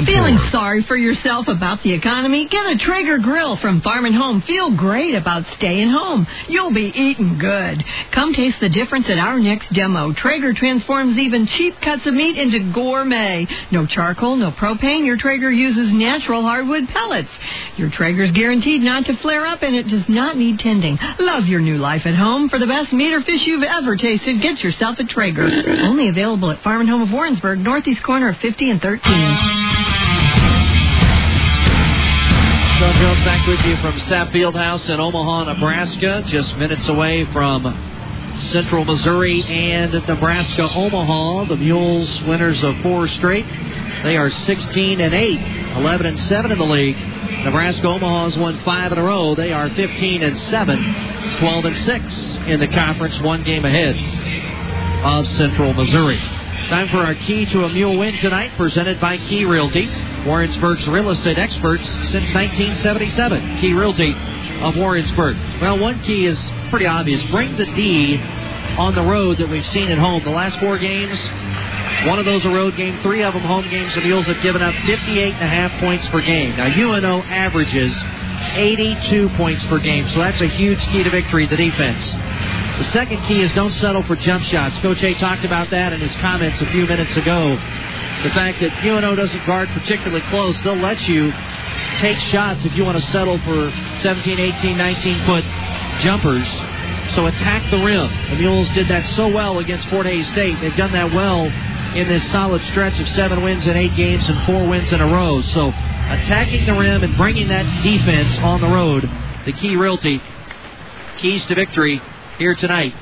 Feeling 0.07 0.39
sorry 0.51 0.83
for 0.83 0.97
yourself 0.97 1.49
about 1.49 1.83
the 1.83 1.93
economy? 1.93 2.47
Get 2.47 2.67
a 2.67 2.79
Traeger 2.79 3.19
grill 3.19 3.57
from 3.57 3.83
Farm 3.83 4.07
and 4.07 4.15
Home. 4.15 4.41
Feel 4.41 4.71
great 4.71 5.15
about 5.15 5.47
staying 5.57 5.91
home. 5.91 6.27
You'll 6.49 6.73
be 6.73 6.91
eating 6.95 7.39
good. 7.39 7.85
Come 8.13 8.33
taste 8.33 8.59
the 8.61 8.71
difference 8.71 9.11
at 9.11 9.19
our 9.19 9.39
next 9.39 9.73
demo. 9.75 10.13
Traeger 10.15 10.55
transforms 10.55 11.19
even 11.19 11.47
cheap 11.47 11.79
cuts 11.83 12.07
of 12.07 12.15
meat 12.15 12.39
into 12.39 12.73
gourmet. 12.73 13.47
No 13.71 13.85
charcoal, 13.85 14.37
no 14.37 14.53
propane. 14.53 15.05
Your 15.05 15.19
Traeger 15.19 15.51
uses 15.51 15.93
natural 15.93 16.43
hardwood 16.43 16.89
pellets. 16.89 17.31
Your 17.77 17.91
Traeger's 17.91 18.31
guaranteed 18.31 18.81
not 18.81 19.05
to 19.07 19.17
flare 19.19 19.47
up 19.47 19.63
and 19.63 19.77
it 19.77 19.87
does 19.89 20.09
not 20.09 20.37
need 20.39 20.61
tending. 20.61 20.99
Love 21.19 21.47
your 21.47 21.61
new 21.61 21.77
life 21.77 22.07
at 22.07 22.15
home. 22.15 22.49
For 22.49 22.59
the 22.59 22.67
best 22.67 22.93
meat 22.95 23.13
or 23.13 23.21
fish 23.21 23.47
you've 23.47 23.63
ever 23.63 23.97
tasted, 23.97 24.41
get 24.47 24.63
yourself 24.63 24.99
a 24.99 25.05
Traeger. 25.05 25.49
Only 25.83 26.09
available 26.09 26.51
at 26.51 26.63
Farm 26.63 26.81
and 26.81 26.89
Home 26.89 27.03
of 27.03 27.11
Warrensburg, 27.11 27.59
northeast 27.59 28.03
corner 28.03 28.29
of 28.29 28.37
50 28.37 28.71
and 28.71 28.81
13. 28.81 29.01
Sean 32.79 32.95
Jones 33.01 33.25
back 33.25 33.47
with 33.49 33.61
you 33.65 33.77
from 33.79 33.95
Sapp 33.95 34.31
Fieldhouse 34.31 34.89
in 34.89 35.01
Omaha, 35.01 35.53
Nebraska, 35.53 36.23
just 36.27 36.57
minutes 36.59 36.87
away 36.87 37.25
from 37.33 37.65
Central 38.51 38.85
Missouri 38.85 39.43
and 39.43 39.93
Nebraska 39.93 40.69
Omaha. 40.73 41.47
The 41.47 41.57
Mules 41.57 42.23
winners 42.23 42.63
of 42.63 42.81
four 42.83 43.09
straight. 43.09 43.47
They 44.05 44.17
are 44.17 44.31
16 44.31 45.01
and 45.01 45.13
8, 45.13 45.77
11 45.79 46.07
and 46.07 46.21
7 46.21 46.53
in 46.53 46.59
the 46.59 46.65
league. 46.65 47.16
Nebraska 47.45 47.87
Omaha's 47.87 48.37
won 48.37 48.59
five 48.65 48.93
in 48.93 48.99
a 48.99 49.03
row. 49.03 49.35
They 49.35 49.53
are 49.53 49.71
15 49.71 50.23
and 50.23 50.39
7, 50.39 51.37
12 51.39 51.65
and 51.65 51.77
6 51.77 52.15
in 52.49 52.61
the 52.61 52.69
conference, 52.69 53.19
one 53.21 53.45
game 53.45 53.65
ahead 53.65 53.97
of 55.05 55.27
Central 55.37 55.73
Missouri. 55.73 56.19
Time 56.69 56.89
for 56.89 56.99
our 56.99 57.15
key 57.15 57.47
to 57.47 57.65
a 57.65 57.69
mule 57.69 57.97
win 57.97 58.17
tonight, 58.19 58.51
presented 58.57 59.01
by 59.01 59.17
Key 59.19 59.45
Realty, 59.45 59.89
Warrensburg's 60.25 60.89
real 60.89 61.11
estate 61.11 61.39
experts 61.39 61.87
since 62.11 62.35
1977. 62.35 63.61
Key 63.61 63.73
Realty 63.73 64.13
of 64.63 64.77
Warrensburg. 64.77 65.37
Well, 65.61 65.79
one 65.79 66.01
key 66.03 66.27
is 66.27 66.41
pretty 66.71 66.87
obvious. 66.87 67.23
Bring 67.31 67.57
the 67.57 67.67
D 67.67 68.17
on 68.17 68.97
the 68.97 69.03
road 69.03 69.39
that 69.39 69.49
we've 69.49 69.67
seen 69.67 69.91
at 69.93 69.99
home. 69.99 70.25
The 70.25 70.31
last 70.31 70.59
four 70.59 70.79
games, 70.79 71.19
one 72.07 72.19
of 72.19 72.25
those 72.25 72.45
a 72.45 72.51
road 72.51 72.77
game, 72.77 73.01
three 73.03 73.23
of 73.23 73.35
them 73.35 73.43
home 73.43 73.69
games. 73.69 73.95
The 73.95 74.01
Mules 74.01 74.27
have 74.27 74.43
given 74.43 74.63
up 74.63 74.75
58 74.87 75.35
and 75.35 75.43
a 75.43 75.47
half 75.47 75.81
points 75.81 76.09
per 76.09 76.21
game. 76.21 76.57
Now, 76.57 76.67
UNO 76.67 77.23
averages 77.23 77.95
82 78.55 79.29
points 79.31 79.65
per 79.65 79.79
game, 79.79 80.09
so 80.11 80.19
that's 80.19 80.41
a 80.41 80.47
huge 80.47 80.81
key 80.89 81.03
to 81.03 81.11
victory, 81.11 81.47
the 81.47 81.57
defense. 81.57 82.05
The 82.79 82.85
second 82.93 83.23
key 83.25 83.41
is 83.41 83.53
don't 83.55 83.73
settle 83.73 84.03
for 84.03 84.17
jump 84.17 84.45
shots. 84.45 84.79
Coach 84.79 85.03
A 85.03 85.15
talked 85.15 85.45
about 85.45 85.71
that 85.71 85.93
in 85.93 86.01
his 86.01 86.15
comments 86.17 86.61
a 86.61 86.67
few 86.67 86.87
minutes 86.87 87.17
ago. 87.17 87.57
The 88.23 88.31
fact 88.31 88.61
that 88.61 88.85
UNO 88.85 89.15
doesn't 89.15 89.47
guard 89.47 89.69
particularly 89.71 90.23
close, 90.29 90.61
they'll 90.63 90.75
let 90.75 91.01
you 91.09 91.33
take 91.99 92.19
shots 92.19 92.65
if 92.65 92.75
you 92.75 92.85
want 92.85 92.99
to 92.99 93.07
settle 93.11 93.39
for 93.39 93.73
17, 94.03 94.39
18, 94.39 94.77
19 94.77 95.25
foot 95.25 95.45
jumpers. 96.01 96.47
So 97.15 97.27
attack 97.27 97.71
the 97.71 97.79
rim. 97.79 98.11
The 98.31 98.37
Mules 98.37 98.69
did 98.71 98.89
that 98.89 99.07
so 99.15 99.29
well 99.29 99.59
against 99.59 99.89
Fort 99.89 100.07
Hays 100.07 100.29
State. 100.29 100.61
They've 100.61 100.77
done 100.77 100.93
that 100.93 101.13
well 101.13 101.51
in 101.97 102.09
this 102.09 102.31
solid 102.31 102.63
stretch 102.65 103.01
of 103.01 103.09
seven 103.11 103.43
wins 103.43 103.65
in 103.65 103.75
eight 103.75 103.97
games 103.97 104.29
and 104.29 104.47
four 104.47 104.69
wins 104.69 104.93
in 104.93 105.01
a 105.01 105.07
row. 105.07 105.41
So 105.41 105.69
attacking 105.69 106.67
the 106.67 106.75
rim 106.75 107.03
and 107.03 107.17
bringing 107.17 107.49
that 107.49 107.83
defense 107.83 108.37
on 108.39 108.61
the 108.61 108.69
road, 108.69 109.09
the 109.47 109.53
key 109.53 109.77
realty, 109.77 110.21
keys 111.19 111.45
to 111.47 111.55
victory 111.55 112.03
here 112.39 112.55
tonight 112.55 112.95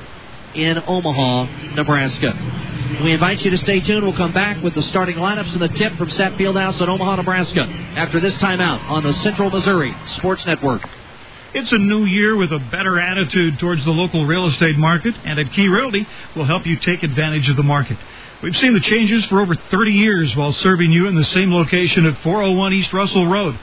in 0.53 0.81
Omaha, 0.87 1.73
Nebraska. 1.75 3.01
We 3.03 3.11
invite 3.11 3.43
you 3.43 3.51
to 3.51 3.57
stay 3.57 3.81
tuned. 3.81 4.05
We'll 4.05 4.15
come 4.15 4.31
back 4.31 4.63
with 4.63 4.75
the 4.75 4.81
starting 4.83 5.17
lineups 5.17 5.51
and 5.51 5.61
the 5.61 5.67
tip 5.67 5.97
from 5.97 6.09
Sapp 6.11 6.37
Fieldhouse 6.37 6.79
in 6.79 6.87
Omaha, 6.87 7.17
Nebraska 7.17 7.63
after 7.97 8.21
this 8.21 8.35
timeout 8.35 8.89
on 8.89 9.03
the 9.03 9.11
Central 9.13 9.49
Missouri 9.49 9.93
Sports 10.17 10.45
Network. 10.45 10.87
It's 11.53 11.71
a 11.71 11.77
new 11.77 12.05
year 12.05 12.35
with 12.35 12.51
a 12.51 12.59
better 12.59 12.99
attitude 12.99 13.59
towards 13.59 13.83
the 13.83 13.91
local 13.91 14.25
real 14.25 14.47
estate 14.47 14.77
market, 14.77 15.15
and 15.25 15.39
at 15.39 15.51
Key 15.53 15.67
Realty, 15.67 16.07
we'll 16.35 16.45
help 16.45 16.65
you 16.65 16.77
take 16.77 17.03
advantage 17.03 17.49
of 17.49 17.55
the 17.55 17.63
market. 17.63 17.97
We've 18.41 18.55
seen 18.57 18.73
the 18.73 18.81
changes 18.81 19.25
for 19.25 19.39
over 19.39 19.55
30 19.55 19.91
years 19.91 20.35
while 20.35 20.51
serving 20.53 20.91
you 20.91 21.07
in 21.07 21.15
the 21.15 21.25
same 21.25 21.53
location 21.53 22.05
at 22.05 22.21
401 22.21 22.73
East 22.73 22.93
Russell 22.93 23.27
Road. 23.27 23.57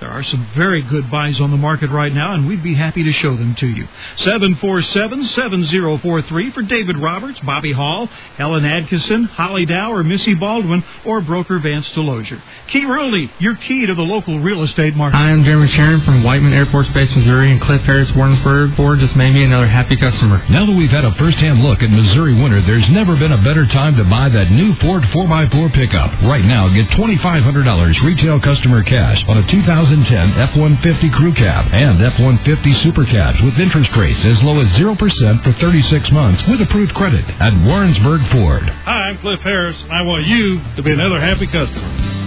There 0.00 0.10
are 0.10 0.22
some 0.22 0.46
very 0.54 0.82
good 0.82 1.10
buys 1.10 1.40
on 1.40 1.50
the 1.50 1.56
market 1.56 1.90
right 1.90 2.12
now, 2.12 2.34
and 2.34 2.46
we'd 2.46 2.62
be 2.62 2.74
happy 2.74 3.02
to 3.02 3.10
show 3.10 3.34
them 3.34 3.56
to 3.56 3.66
you. 3.66 3.88
747-7043 4.18 6.54
for 6.54 6.62
David 6.62 6.96
Roberts, 6.98 7.40
Bobby 7.40 7.72
Hall, 7.72 8.08
Helen 8.36 8.62
Adkison, 8.62 9.28
Holly 9.30 9.66
Dow, 9.66 9.92
or 9.92 10.04
Missy 10.04 10.34
Baldwin, 10.34 10.84
or 11.04 11.20
broker 11.20 11.58
Vance 11.58 11.90
Delosier. 11.90 12.40
Key 12.68 12.84
Realty, 12.84 13.28
your 13.40 13.56
key 13.56 13.86
to 13.86 13.96
the 13.96 14.02
local 14.02 14.38
real 14.38 14.62
estate 14.62 14.94
market. 14.94 15.16
Hi, 15.16 15.32
I'm 15.32 15.42
Jeremy 15.42 15.66
Sharon 15.66 16.00
from 16.02 16.22
Whiteman 16.22 16.52
Air 16.52 16.66
Force 16.66 16.86
Base, 16.94 17.10
Missouri, 17.16 17.50
and 17.50 17.60
Cliff 17.60 17.82
Harris, 17.82 18.14
Warrensburg. 18.14 18.76
Ford 18.76 19.00
just 19.00 19.16
made 19.16 19.34
me 19.34 19.42
another 19.42 19.66
happy 19.66 19.96
customer. 19.96 20.40
Now 20.48 20.64
that 20.64 20.76
we've 20.76 20.90
had 20.90 21.06
a 21.06 21.14
first-hand 21.16 21.60
look 21.60 21.82
at 21.82 21.90
Missouri 21.90 22.40
winter, 22.40 22.62
there's 22.62 22.88
never 22.90 23.16
been 23.16 23.32
a 23.32 23.42
better 23.42 23.66
time 23.66 23.96
to 23.96 24.04
buy 24.04 24.28
that 24.28 24.52
new 24.52 24.76
Ford 24.76 25.02
4x4 25.02 25.72
pickup. 25.72 26.12
Right 26.22 26.44
now, 26.44 26.68
get 26.68 26.86
$2,500 26.90 28.00
retail 28.04 28.38
customer 28.38 28.84
cash 28.84 29.24
on 29.26 29.38
a 29.38 29.42
2010 29.88 30.38
F-150 30.52 31.12
Crew 31.14 31.32
Cab 31.32 31.72
and 31.72 32.02
F-150 32.02 32.82
Super 32.82 33.06
Cabs 33.06 33.40
with 33.40 33.58
interest 33.58 33.90
rates 33.96 34.22
as 34.26 34.42
low 34.42 34.60
as 34.60 34.68
0% 34.76 35.42
for 35.42 35.52
36 35.54 36.10
months 36.12 36.42
with 36.46 36.60
approved 36.60 36.94
credit 36.94 37.24
at 37.40 37.54
Warrensburg 37.64 38.20
Ford. 38.30 38.68
Hi, 38.68 39.08
I'm 39.08 39.18
Cliff 39.18 39.40
Harris, 39.40 39.80
and 39.82 39.92
I 39.92 40.02
want 40.02 40.26
you 40.26 40.60
to 40.76 40.82
be 40.82 40.92
another 40.92 41.18
happy 41.18 41.46
customer. 41.46 42.18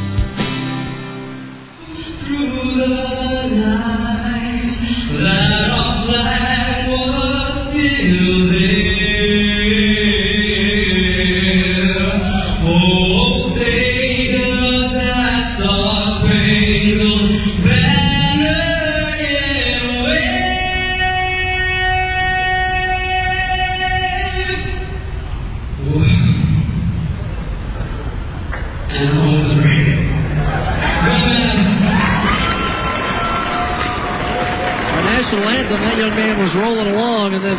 Anthem, 35.71 35.87
that 35.87 35.97
young 35.97 36.15
man 36.15 36.39
was 36.39 36.53
rolling 36.55 36.87
along 36.87 37.33
and 37.33 37.43
then 37.43 37.57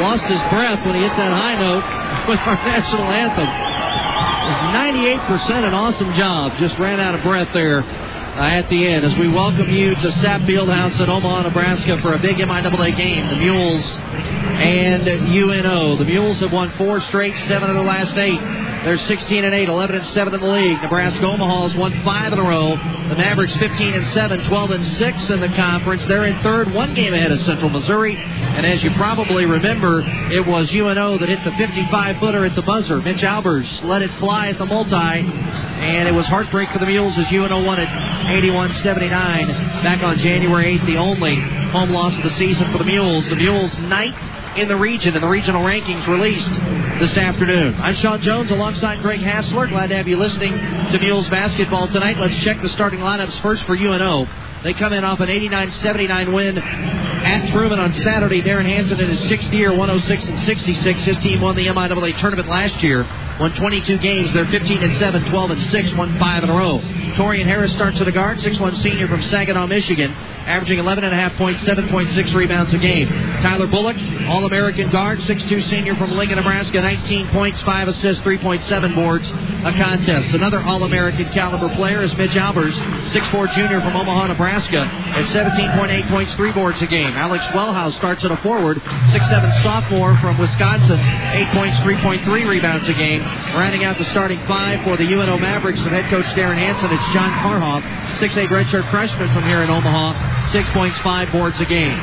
lost 0.00 0.24
his 0.24 0.40
breath 0.52 0.84
when 0.84 0.96
he 0.96 1.02
hit 1.02 1.16
that 1.16 1.32
high 1.32 1.56
note 1.56 1.84
with 2.28 2.38
our 2.40 2.56
national 2.56 3.08
anthem. 3.08 3.48
It 3.48 4.48
was 4.52 5.48
98% 5.48 5.64
an 5.64 5.74
awesome 5.74 6.12
job. 6.14 6.58
Just 6.58 6.78
ran 6.78 7.00
out 7.00 7.14
of 7.14 7.22
breath 7.22 7.48
there 7.54 7.80
uh, 7.82 8.58
at 8.58 8.68
the 8.68 8.86
end 8.86 9.04
as 9.04 9.16
we 9.16 9.28
welcome 9.28 9.70
you 9.70 9.94
to 9.94 10.08
Sapp 10.20 10.46
Fieldhouse 10.46 11.00
in 11.00 11.08
Omaha, 11.08 11.42
Nebraska 11.42 12.00
for 12.02 12.14
a 12.14 12.18
big 12.18 12.36
MIAA 12.36 12.96
game. 12.96 13.28
The 13.28 13.36
Mules 13.36 13.84
and 13.84 15.08
UNO. 15.08 15.96
The 15.96 16.04
Mules 16.04 16.40
have 16.40 16.52
won 16.52 16.72
four 16.76 17.00
straight, 17.00 17.36
seven 17.48 17.70
of 17.70 17.76
the 17.76 17.82
last 17.82 18.16
eight. 18.16 18.63
They're 18.84 18.98
16 18.98 19.46
and 19.46 19.54
8, 19.54 19.70
11 19.70 19.96
and 19.96 20.06
7 20.08 20.34
in 20.34 20.40
the 20.42 20.46
league. 20.46 20.82
Nebraska 20.82 21.24
Omaha 21.24 21.68
has 21.68 21.74
won 21.74 22.04
five 22.04 22.34
in 22.34 22.38
a 22.38 22.42
row. 22.42 22.76
The 23.08 23.16
Mavericks 23.16 23.56
15 23.56 23.94
and 23.94 24.06
7, 24.08 24.44
12 24.44 24.70
and 24.72 24.86
6 24.98 25.30
in 25.30 25.40
the 25.40 25.48
conference. 25.48 26.04
They're 26.04 26.26
in 26.26 26.42
third, 26.42 26.70
one 26.70 26.92
game 26.92 27.14
ahead 27.14 27.32
of 27.32 27.40
Central 27.40 27.70
Missouri. 27.70 28.14
And 28.14 28.66
as 28.66 28.84
you 28.84 28.90
probably 28.90 29.46
remember, 29.46 30.02
it 30.30 30.46
was 30.46 30.70
UNO 30.70 31.16
that 31.16 31.30
hit 31.30 31.42
the 31.44 31.52
55 31.52 32.18
footer 32.18 32.44
at 32.44 32.54
the 32.54 32.60
buzzer. 32.60 33.00
Mitch 33.00 33.22
Albers 33.22 33.82
let 33.84 34.02
it 34.02 34.12
fly 34.18 34.48
at 34.48 34.58
the 34.58 34.66
multi, 34.66 34.94
and 34.94 36.06
it 36.06 36.12
was 36.12 36.26
heartbreak 36.26 36.68
for 36.68 36.78
the 36.78 36.86
Mules 36.86 37.16
as 37.16 37.32
UNO 37.32 37.64
won 37.64 37.80
it 37.80 37.88
81 38.28 38.74
79 38.82 39.48
back 39.82 40.02
on 40.02 40.18
January 40.18 40.78
8th, 40.78 40.84
the 40.84 40.98
only 40.98 41.36
home 41.36 41.88
loss 41.88 42.14
of 42.18 42.22
the 42.22 42.36
season 42.36 42.70
for 42.70 42.76
the 42.76 42.84
Mules. 42.84 43.24
The 43.30 43.36
Mules 43.36 43.74
ninth 43.78 44.58
in 44.58 44.68
the 44.68 44.76
region, 44.76 45.14
and 45.14 45.22
the 45.22 45.28
regional 45.28 45.62
rankings 45.62 46.06
released 46.06 46.52
this 46.98 47.16
afternoon. 47.16 47.74
I'm 47.74 47.94
Sean 47.96 48.20
Jones 48.20 48.50
alongside 48.52 49.02
Greg 49.02 49.20
Hassler. 49.20 49.66
Glad 49.66 49.88
to 49.88 49.96
have 49.96 50.06
you 50.06 50.16
listening 50.16 50.52
to 50.52 50.98
Mules 51.00 51.28
basketball 51.28 51.88
tonight. 51.88 52.18
Let's 52.18 52.36
check 52.44 52.62
the 52.62 52.68
starting 52.68 53.00
lineups 53.00 53.40
first 53.40 53.64
for 53.64 53.74
UNO. 53.74 54.28
They 54.62 54.74
come 54.74 54.92
in 54.92 55.04
off 55.04 55.20
an 55.20 55.28
89-79 55.28 56.32
win 56.32 56.58
at 56.58 57.50
Truman 57.50 57.80
on 57.80 57.92
Saturday. 57.94 58.42
Derrin 58.42 58.66
Hansen 58.66 59.00
in 59.00 59.10
his 59.10 59.28
sixth 59.28 59.52
year, 59.52 59.70
106 59.70 60.24
and 60.24 60.40
66. 60.40 61.04
His 61.04 61.18
team 61.18 61.40
won 61.40 61.56
the 61.56 61.66
MIAA 61.66 62.16
tournament 62.18 62.48
last 62.48 62.82
year. 62.82 63.02
Won 63.40 63.52
22 63.54 63.98
games. 63.98 64.32
They're 64.32 64.46
15 64.46 64.82
and 64.82 64.94
7, 64.96 65.24
12 65.24 65.50
and 65.50 65.62
6, 65.62 65.92
won 65.94 66.18
five 66.18 66.44
in 66.44 66.50
a 66.50 66.54
row. 66.54 66.78
Torian 67.16 67.46
Harris 67.46 67.72
starts 67.72 68.00
at 68.00 68.04
the 68.04 68.12
guard, 68.12 68.38
6'1 68.38 68.80
senior 68.82 69.08
from 69.08 69.22
Saginaw, 69.22 69.66
Michigan, 69.66 70.14
averaging 70.46 70.78
11.5 70.78 71.36
points, 71.36 71.62
7.6 71.62 72.34
rebounds 72.34 72.72
a 72.72 72.78
game. 72.78 73.08
Tyler 73.08 73.66
Bullock, 73.66 73.96
All 74.28 74.44
American 74.44 74.90
guard, 74.90 75.18
6'2 75.20 75.68
senior 75.68 75.94
from 75.96 76.12
Lincoln, 76.12 76.36
Nebraska, 76.36 76.80
19 76.80 77.28
points, 77.28 77.62
5 77.62 77.88
assists, 77.88 78.22
3.7 78.24 78.94
boards 78.94 79.30
a 79.30 79.72
contest. 79.76 80.28
Another 80.30 80.62
All 80.62 80.84
American 80.84 81.30
caliber 81.32 81.74
player 81.74 82.02
is 82.02 82.14
Mitch 82.16 82.32
Albers, 82.32 82.74
6'4 83.10 83.54
junior 83.54 83.80
from 83.80 83.96
Omaha, 83.96 84.28
Nebraska, 84.28 84.80
at 84.80 85.24
17.8 85.26 86.08
points, 86.08 86.34
3 86.34 86.52
boards 86.52 86.82
a 86.82 86.86
game. 86.86 87.12
Alex 87.16 87.44
Wellhouse 87.46 87.94
starts 87.96 88.24
at 88.24 88.30
a 88.30 88.36
forward, 88.38 88.78
6'7 88.78 89.62
sophomore 89.62 90.16
from 90.18 90.38
Wisconsin, 90.38 90.98
8 90.98 91.48
points, 91.52 91.76
3.3 91.78 92.48
rebounds 92.48 92.88
a 92.88 92.94
game. 92.94 93.22
Rounding 93.54 93.84
out 93.84 93.98
the 93.98 94.04
starting 94.06 94.40
five 94.46 94.82
for 94.84 94.96
the 94.96 95.04
UNO 95.04 95.38
Mavericks 95.38 95.80
of 95.80 95.92
head 95.92 96.10
coach 96.10 96.26
Derrin 96.36 96.58
Hansen, 96.58 96.90
it's 96.92 97.12
John 97.12 97.30
Karhoff, 97.40 97.82
6'8 98.18 98.48
redshirt 98.48 98.90
freshman 98.90 99.32
from 99.32 99.44
here 99.44 99.62
in 99.62 99.70
Omaha, 99.70 100.33
6 100.50 100.68
points, 100.70 100.98
5 100.98 101.32
boards 101.32 101.60
a 101.60 101.64
game. 101.64 101.98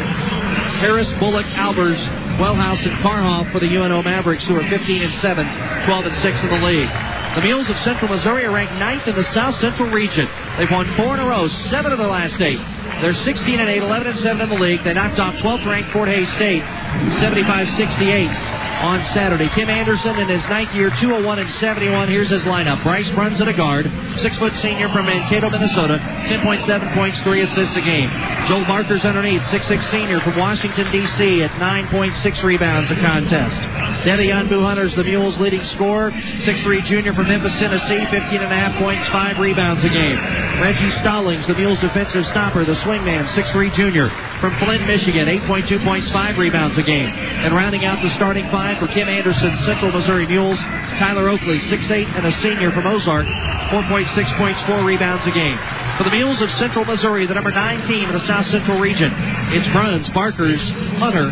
Harris, 0.81 1.11
Bullock, 1.19 1.45
Albers, 1.47 1.97
Wellhouse, 2.37 2.85
and 2.85 2.97
Karhoff 2.99 3.51
for 3.51 3.59
the 3.59 3.67
UNO 3.67 4.01
Mavericks, 4.01 4.43
who 4.45 4.55
are 4.55 4.67
15 4.67 5.03
and 5.03 5.13
7, 5.21 5.45
12 5.85 6.05
and 6.05 6.15
6 6.15 6.43
in 6.43 6.49
the 6.49 6.65
league. 6.65 6.89
The 7.35 7.41
Mules 7.41 7.69
of 7.69 7.77
Central 7.79 8.11
Missouri 8.11 8.43
are 8.43 8.51
ranked 8.51 8.73
ninth 8.73 9.07
in 9.07 9.15
the 9.15 9.23
South 9.23 9.57
Central 9.59 9.89
region. 9.89 10.27
They've 10.57 10.69
won 10.69 10.93
four 10.95 11.13
in 11.13 11.19
a 11.21 11.25
row, 11.25 11.47
seven 11.47 11.93
of 11.93 11.97
their 11.97 12.07
last 12.07 12.41
eight. 12.41 12.59
They're 13.01 13.15
16 13.15 13.59
and 13.59 13.67
8, 13.67 13.81
11 13.81 14.07
and 14.07 14.19
7 14.19 14.41
in 14.41 14.49
the 14.49 14.63
league. 14.63 14.83
They 14.83 14.93
knocked 14.93 15.19
off 15.19 15.33
12th 15.35 15.65
ranked 15.65 15.91
Fort 15.91 16.07
Hays 16.07 16.31
State, 16.33 16.61
75-68 16.61 18.61
on 18.81 19.03
Saturday. 19.13 19.47
Kim 19.49 19.69
Anderson 19.69 20.19
in 20.19 20.27
his 20.27 20.43
ninth 20.45 20.73
year, 20.73 20.89
201 20.89 21.39
and 21.39 21.51
71. 21.53 22.09
Here's 22.09 22.29
his 22.29 22.43
lineup. 22.43 22.81
Bryce 22.83 23.09
Bruns 23.11 23.39
at 23.39 23.47
a 23.47 23.53
guard, 23.53 23.91
six 24.17 24.37
foot 24.37 24.53
senior 24.55 24.89
from 24.89 25.05
Mankato, 25.05 25.49
Minnesota, 25.49 25.97
10.7 25.97 26.93
points, 26.95 27.21
three 27.21 27.41
assists 27.41 27.75
a 27.75 27.81
game. 27.81 28.09
Joel 28.47 28.65
Barkers 28.65 29.05
underneath, 29.05 29.41
6'6 29.43 29.91
senior 29.91 30.19
from 30.21 30.37
Washington 30.37 30.91
D.C. 30.91 31.43
at 31.43 31.51
9.6 31.51 32.43
rebounds 32.43 32.89
a 32.89 32.95
contest. 32.95 33.61
Devion 34.01 34.49
Hunter's 34.49 34.95
the 34.95 35.03
Mules' 35.03 35.37
leading 35.37 35.63
scorer, 35.65 36.11
6'3 36.11 36.83
junior 36.85 37.13
from 37.13 37.27
Memphis, 37.27 37.53
Tennessee, 37.59 38.03
15.5 38.05 38.79
points, 38.79 39.07
five 39.09 39.37
rebounds 39.37 39.83
a 39.83 39.89
game. 39.89 40.17
Reggie 40.59 40.91
Stallings, 40.99 41.45
the 41.45 41.53
Mules' 41.53 41.79
defensive 41.79 42.25
stopper, 42.25 42.65
the 42.65 42.75
swingman, 42.91 43.25
6'3 43.27 43.73
junior 43.73 44.09
from 44.41 44.57
Flint, 44.57 44.85
Michigan, 44.85 45.27
8.2 45.27 45.83
points, 45.85 46.11
five 46.11 46.37
rebounds 46.37 46.77
a 46.77 46.83
game. 46.83 47.07
And 47.07 47.55
rounding 47.55 47.85
out 47.85 48.01
the 48.01 48.09
starting 48.15 48.49
five 48.49 48.79
for 48.79 48.87
Kim 48.87 49.07
Anderson, 49.07 49.55
Central 49.63 49.91
Missouri 49.93 50.27
Mules, 50.27 50.57
Tyler 50.99 51.29
Oakley, 51.29 51.59
6'8 51.59 52.07
and 52.17 52.27
a 52.27 52.31
senior 52.41 52.71
from 52.71 52.87
Ozark, 52.87 53.27
4.6 53.27 54.37
points, 54.37 54.61
four 54.63 54.83
rebounds 54.83 55.25
a 55.25 55.31
game. 55.31 55.57
For 55.97 56.03
the 56.03 56.09
Mules 56.09 56.41
of 56.41 56.51
Central 56.51 56.83
Missouri, 56.83 57.25
the 57.27 57.33
number 57.33 57.51
nine 57.51 57.87
team 57.87 58.09
in 58.09 58.13
the 58.13 58.25
South 58.25 58.47
Central 58.47 58.77
region, 58.77 59.13
it's 59.53 59.67
Bruns, 59.69 60.09
Barkers, 60.09 60.61
Hunter, 60.99 61.31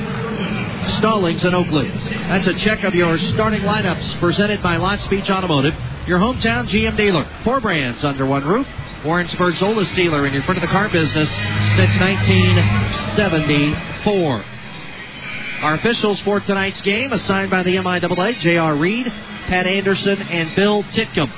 Stallings, 1.00 1.44
and 1.44 1.56
Oakley. 1.56 1.90
That's 1.90 2.48
a 2.48 2.54
check 2.54 2.84
of 2.84 2.96
your 2.96 3.18
starting 3.18 3.64
lineups 3.64 4.18
presented 4.20 4.64
by 4.64 4.78
Lotspeich 4.78 5.30
Automotive, 5.30 5.74
your 6.08 6.20
hometown 6.20 6.70
GM 6.70 6.96
dealer. 6.96 7.28
Four 7.44 7.60
brands 7.60 8.06
under 8.06 8.26
one 8.26 8.46
roof. 8.46 8.68
Warrensburg's 9.06 9.62
oldest 9.62 9.94
dealer 9.96 10.28
in 10.28 10.34
your 10.34 10.44
front 10.44 10.58
of 10.58 10.62
the 10.62 10.68
car 10.68 10.90
business 10.90 11.30
since 11.30 11.98
1974. 12.00 14.44
Our 15.62 15.76
officials 15.76 16.20
for 16.22 16.40
tonight's 16.40 16.82
game, 16.82 17.14
assigned 17.14 17.52
by 17.52 17.64
the 17.64 17.76
MIAA, 17.78 18.40
J.R. 18.40 18.76
Reed, 18.76 19.08
Pat 19.08 19.68
Anderson, 19.68 20.22
and 20.22 20.56
Bill 20.56 20.84
Titcomb. 20.84 21.32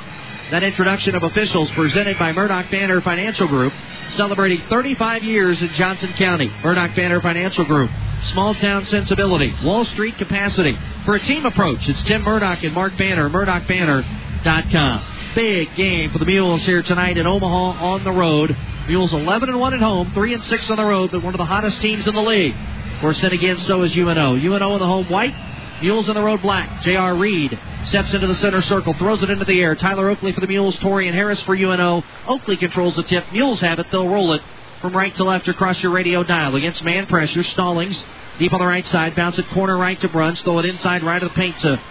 That 0.52 0.64
introduction 0.64 1.16
of 1.16 1.24
officials 1.24 1.72
presented 1.72 2.20
by 2.20 2.32
Murdoch 2.32 2.70
Banner 2.70 3.02
Financial 3.02 3.48
Group, 3.48 3.74
celebrating 4.16 4.62
35 4.68 5.24
years 5.24 5.60
in 5.62 5.70
Johnson 5.70 6.14
County. 6.14 6.52
Murdoch 6.64 6.96
Banner 6.96 7.22
Financial 7.22 7.66
Group. 7.66 7.90
Small 8.26 8.54
town 8.54 8.86
sensibility, 8.86 9.52
Wall 9.64 9.86
Street 9.86 10.16
capacity. 10.18 10.78
For 11.06 11.16
a 11.16 11.20
team 11.20 11.46
approach, 11.46 11.90
it's 11.90 12.04
Tim 12.04 12.22
Murdoch 12.24 12.64
and 12.64 12.76
Mark 12.76 12.96
Banner, 12.98 13.30
MurdochBanner.com. 13.30 15.06
Big 15.36 15.74
game 15.76 16.12
for 16.12 16.20
the 16.20 16.26
Mules 16.26 16.62
here 16.64 16.84
tonight 16.84 17.18
in 17.18 17.26
Omaha 17.26 17.86
on 17.86 18.04
the 18.04 18.12
road. 18.12 18.56
Mules 18.88 19.14
11 19.14 19.48
and 19.48 19.60
1 19.60 19.74
at 19.74 19.80
home, 19.80 20.12
3 20.14 20.34
and 20.34 20.44
6 20.44 20.70
on 20.70 20.76
the 20.76 20.84
road, 20.84 21.12
but 21.12 21.24
one 21.24 21.34
of 21.34 21.38
the 21.38 21.46
hottest 21.46 21.80
teams 21.80 22.06
in 22.06 22.14
the 22.14 22.22
league. 22.22 22.54
Of 22.54 23.00
course, 23.00 23.22
then 23.22 23.32
again, 23.32 23.58
so 23.60 23.82
is 23.84 23.96
UNO. 23.96 24.36
UNO 24.36 24.74
in 24.74 24.80
the 24.80 24.86
home 24.86 25.08
white, 25.08 25.34
Mules 25.82 26.10
in 26.10 26.16
the 26.16 26.22
road 26.22 26.42
black. 26.42 26.82
J.R. 26.82 27.16
Reed 27.16 27.58
steps 27.86 28.14
into 28.14 28.28
the 28.28 28.36
center 28.36 28.62
circle, 28.62 28.94
throws 28.94 29.24
it 29.24 29.30
into 29.30 29.46
the 29.46 29.62
air. 29.62 29.74
Tyler 29.74 30.10
Oakley 30.10 30.34
for 30.34 30.42
the 30.42 30.48
Mules, 30.48 30.76
Torian 30.80 31.14
Harris 31.14 31.42
for 31.44 31.56
UNO. 31.56 32.04
Oakley 32.28 32.58
controls 32.58 32.98
the 32.98 33.04
tip. 33.04 33.32
Mules 33.32 33.62
have 33.62 33.80
it. 33.80 33.88
They'll 33.90 34.10
roll 34.10 34.34
it 34.34 34.42
from 34.82 34.94
right 34.96 35.16
to 35.16 35.24
left 35.24 35.48
across 35.48 35.82
your 35.82 35.94
radio 35.94 36.24
dial. 36.24 36.56
Against 36.56 36.84
man 36.84 37.08
pressure, 37.08 37.44
Stallings 37.44 38.04
deep 38.38 38.52
on 38.52 38.60
the 38.60 38.66
right 38.66 38.86
side. 38.88 39.16
Bounce 39.16 39.40
it 39.40 39.48
corner 39.50 39.78
right 39.78 40.00
to 40.02 40.10
Bruns. 40.10 40.42
Throw 40.42 40.60
it 40.60 40.66
inside 40.66 41.04
right 41.04 41.24
of 41.24 41.30
the 41.30 41.36
paint 41.36 41.58
to 41.60 41.82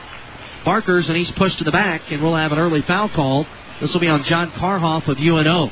Barkers, 0.65 1.09
and 1.09 1.17
he's 1.17 1.31
pushed 1.33 1.59
to 1.59 1.65
the 1.65 1.73
back, 1.73 2.11
and 2.11 2.23
we'll 2.23 2.37
have 2.37 2.53
an 2.53 2.59
early 2.59 2.83
foul 2.83 3.09
call. 3.09 3.47
This 3.81 3.93
will 3.93 4.01
be 4.01 4.09
on 4.09 4.23
John 4.25 4.51
Karhoff 4.53 5.09
of 5.09 5.19
UNO. 5.19 5.71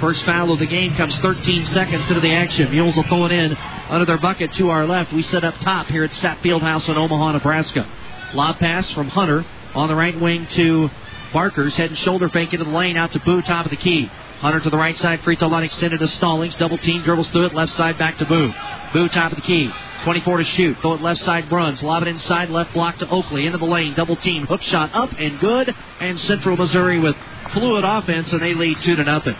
First 0.00 0.24
foul 0.24 0.52
of 0.52 0.58
the 0.58 0.66
game 0.66 0.94
comes 0.96 1.16
13 1.18 1.66
seconds 1.66 2.08
into 2.08 2.20
the 2.20 2.32
action. 2.32 2.70
Mules 2.70 2.96
will 2.96 3.04
throw 3.04 3.26
it 3.26 3.32
in 3.32 3.54
under 3.54 4.04
their 4.04 4.18
bucket 4.18 4.52
to 4.54 4.70
our 4.70 4.86
left. 4.86 5.12
We 5.12 5.22
set 5.22 5.44
up 5.44 5.54
top 5.60 5.86
here 5.86 6.04
at 6.04 6.10
Sapp 6.12 6.38
Fieldhouse 6.38 6.88
in 6.88 6.96
Omaha, 6.96 7.32
Nebraska. 7.32 7.86
Lob 8.34 8.58
pass 8.58 8.90
from 8.90 9.08
Hunter 9.08 9.46
on 9.74 9.88
the 9.88 9.94
right 9.94 10.18
wing 10.20 10.46
to 10.52 10.90
Barkers. 11.32 11.76
Head 11.76 11.90
and 11.90 11.98
shoulder 11.98 12.28
fake 12.28 12.52
into 12.52 12.64
the 12.64 12.70
lane 12.70 12.96
out 12.96 13.12
to 13.12 13.20
Boo, 13.20 13.42
top 13.42 13.64
of 13.64 13.70
the 13.70 13.76
key. 13.76 14.10
Hunter 14.40 14.60
to 14.60 14.70
the 14.70 14.76
right 14.76 14.96
side, 14.98 15.22
free 15.22 15.36
throw 15.36 15.48
line 15.48 15.64
extended 15.64 16.00
to 16.00 16.08
Stallings. 16.08 16.56
Double 16.56 16.78
team, 16.78 17.02
dribbles 17.02 17.30
through 17.30 17.46
it, 17.46 17.54
left 17.54 17.72
side 17.74 17.96
back 17.96 18.18
to 18.18 18.26
Boo. 18.26 18.52
Boo, 18.92 19.08
top 19.08 19.32
of 19.32 19.36
the 19.36 19.42
key. 19.42 19.70
24 20.06 20.36
to 20.36 20.44
shoot. 20.44 20.76
Throw 20.82 20.94
it 20.94 21.02
left 21.02 21.20
side, 21.22 21.48
Bruns. 21.48 21.82
Lob 21.82 22.04
it 22.04 22.08
inside, 22.08 22.48
left 22.48 22.72
block 22.72 22.96
to 22.98 23.08
Oakley. 23.10 23.44
Into 23.44 23.58
the 23.58 23.64
lane, 23.64 23.92
double 23.94 24.14
team. 24.14 24.46
Hook 24.46 24.62
shot 24.62 24.94
up 24.94 25.10
and 25.18 25.40
good. 25.40 25.74
And 25.98 26.20
Central 26.20 26.56
Missouri 26.56 27.00
with 27.00 27.16
fluid 27.52 27.84
offense, 27.84 28.32
and 28.32 28.40
they 28.40 28.54
lead 28.54 28.80
2 28.82 28.94
to 28.94 29.02
nothing. 29.02 29.34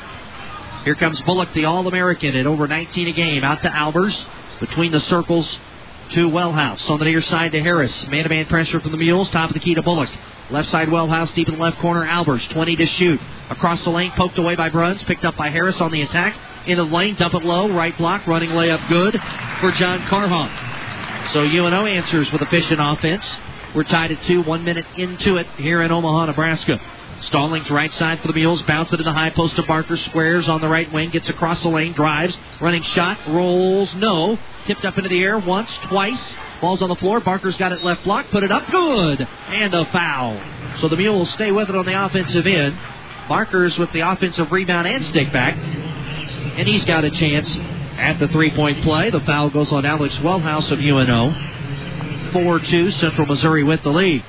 Here 0.82 0.96
comes 0.96 1.20
Bullock, 1.20 1.54
the 1.54 1.66
All 1.66 1.86
American, 1.86 2.34
at 2.34 2.48
over 2.48 2.66
19 2.66 3.06
a 3.06 3.12
game. 3.12 3.44
Out 3.44 3.62
to 3.62 3.68
Albers. 3.68 4.20
Between 4.58 4.90
the 4.90 4.98
circles 5.02 5.56
to 6.14 6.28
Wellhouse. 6.28 6.90
On 6.90 6.98
the 6.98 7.04
near 7.04 7.22
side 7.22 7.52
to 7.52 7.60
Harris. 7.60 8.04
Man 8.08 8.24
to 8.24 8.28
man 8.28 8.46
pressure 8.46 8.80
from 8.80 8.90
the 8.90 8.96
Mules. 8.96 9.30
Top 9.30 9.50
of 9.50 9.54
the 9.54 9.60
key 9.60 9.76
to 9.76 9.82
Bullock. 9.82 10.10
Left 10.50 10.68
side 10.68 10.88
Wellhouse, 10.88 11.32
deep 11.32 11.48
in 11.48 11.54
the 11.54 11.62
left 11.62 11.78
corner. 11.78 12.04
Albers, 12.04 12.48
20 12.48 12.74
to 12.74 12.86
shoot. 12.86 13.20
Across 13.50 13.84
the 13.84 13.90
lane, 13.90 14.10
poked 14.16 14.36
away 14.38 14.56
by 14.56 14.68
Bruns. 14.68 15.04
Picked 15.04 15.24
up 15.24 15.36
by 15.36 15.50
Harris 15.50 15.80
on 15.80 15.92
the 15.92 16.02
attack. 16.02 16.36
Into 16.66 16.84
the 16.84 16.90
lane, 16.90 17.14
dump 17.14 17.34
it 17.34 17.44
low. 17.44 17.72
Right 17.72 17.96
block, 17.96 18.26
running 18.26 18.50
layup 18.50 18.88
good 18.88 19.20
for 19.60 19.70
John 19.72 20.00
Karhoff. 20.02 21.32
So 21.32 21.42
UNO 21.42 21.86
answers 21.86 22.30
with 22.32 22.42
efficient 22.42 22.80
offense. 22.80 23.24
We're 23.74 23.84
tied 23.84 24.12
at 24.12 24.22
two, 24.22 24.42
one 24.42 24.64
minute 24.64 24.86
into 24.96 25.36
it 25.36 25.46
here 25.58 25.82
in 25.82 25.92
Omaha, 25.92 26.26
Nebraska. 26.26 26.80
Stallings 27.22 27.70
right 27.70 27.92
side 27.94 28.20
for 28.20 28.28
the 28.28 28.34
Mules. 28.34 28.62
Bounce 28.62 28.92
it 28.92 29.00
in 29.00 29.04
the 29.04 29.12
high 29.12 29.30
post 29.30 29.56
to 29.56 29.62
Barker. 29.62 29.96
Squares 29.96 30.48
on 30.48 30.60
the 30.60 30.68
right 30.68 30.90
wing. 30.92 31.10
Gets 31.10 31.28
across 31.28 31.62
the 31.62 31.68
lane. 31.68 31.92
Drives. 31.92 32.36
Running 32.60 32.82
shot. 32.82 33.18
Rolls. 33.28 33.94
No. 33.94 34.38
Tipped 34.66 34.84
up 34.84 34.96
into 34.96 35.08
the 35.08 35.22
air 35.22 35.38
once, 35.38 35.70
twice. 35.84 36.36
Ball's 36.60 36.82
on 36.82 36.88
the 36.88 36.96
floor. 36.96 37.20
Barker's 37.20 37.56
got 37.56 37.72
it 37.72 37.82
left 37.82 38.04
block. 38.04 38.26
Put 38.30 38.42
it 38.42 38.52
up. 38.52 38.70
Good. 38.70 39.26
And 39.48 39.74
a 39.74 39.84
foul. 39.86 40.40
So 40.80 40.88
the 40.88 40.96
Mules 40.96 41.30
stay 41.30 41.52
with 41.52 41.68
it 41.68 41.74
on 41.74 41.86
the 41.86 42.04
offensive 42.04 42.46
end. 42.46 42.78
Barker's 43.28 43.76
with 43.78 43.92
the 43.92 44.00
offensive 44.00 44.52
rebound 44.52 44.86
and 44.86 45.04
stick 45.06 45.32
back. 45.32 45.56
And 46.56 46.66
he's 46.66 46.84
got 46.86 47.04
a 47.04 47.10
chance 47.10 47.54
at 47.98 48.18
the 48.18 48.28
three 48.28 48.50
point 48.50 48.82
play. 48.82 49.10
The 49.10 49.20
foul 49.20 49.50
goes 49.50 49.70
on 49.72 49.84
Alex 49.84 50.16
Wellhouse 50.16 50.70
of 50.70 50.80
UNO. 50.80 52.32
4 52.32 52.60
2. 52.60 52.90
Central 52.92 53.26
Missouri 53.26 53.62
with 53.62 53.82
the 53.82 53.90
lead. 53.90 54.24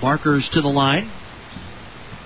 Barker's 0.00 0.46
to 0.50 0.60
the 0.60 0.68
line. 0.68 1.10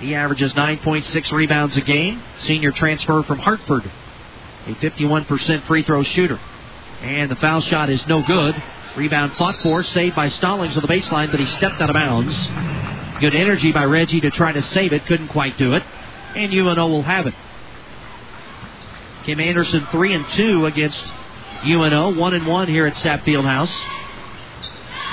He 0.01 0.15
averages 0.15 0.53
9.6 0.55 1.33
rebounds 1.33 1.77
a 1.77 1.81
game. 1.83 2.21
Senior 2.39 2.73
transfer 2.73 3.23
from 3.23 3.39
Hartford. 3.39 3.91
A 4.67 4.75
51% 4.75 5.67
free 5.67 5.85
throw 5.85 6.03
shooter. 6.03 6.41
And 7.01 7.31
the 7.31 7.37
foul 7.37 7.61
shot 7.61 7.89
is 7.89 8.05
no 8.09 8.23
good. 8.23 8.61
Rebound 8.97 9.37
fought 9.37 9.63
for, 9.63 9.85
saved 9.85 10.17
by 10.17 10.29
Stallings 10.29 10.77
on 10.77 10.83
the 10.83 10.89
baseline, 10.89 11.31
but 11.31 11.39
he 11.39 11.47
stepped 11.47 11.81
out 11.81 11.91
of 11.91 11.95
bounds. 11.95 12.35
Good 13.21 13.35
energy 13.35 13.71
by 13.71 13.85
Reggie 13.85 14.21
to 14.23 14.31
try 14.31 14.53
to 14.53 14.63
save 14.63 14.93
it, 14.93 15.07
couldn't 15.07 15.29
quite 15.29 15.57
do 15.59 15.75
it. 15.75 15.83
And 16.35 16.53
UNO 16.53 16.89
will 16.89 17.03
have 17.03 17.27
it. 17.27 17.35
Kim 19.27 19.41
Anderson 19.41 19.89
three 19.91 20.15
and 20.15 20.25
two 20.31 20.67
against 20.67 21.05
UNO, 21.65 22.15
one 22.15 22.33
and 22.33 22.47
one 22.47 22.69
here 22.69 22.87
at 22.87 22.95
Sapp 22.95 23.25
Fieldhouse. 23.25 23.73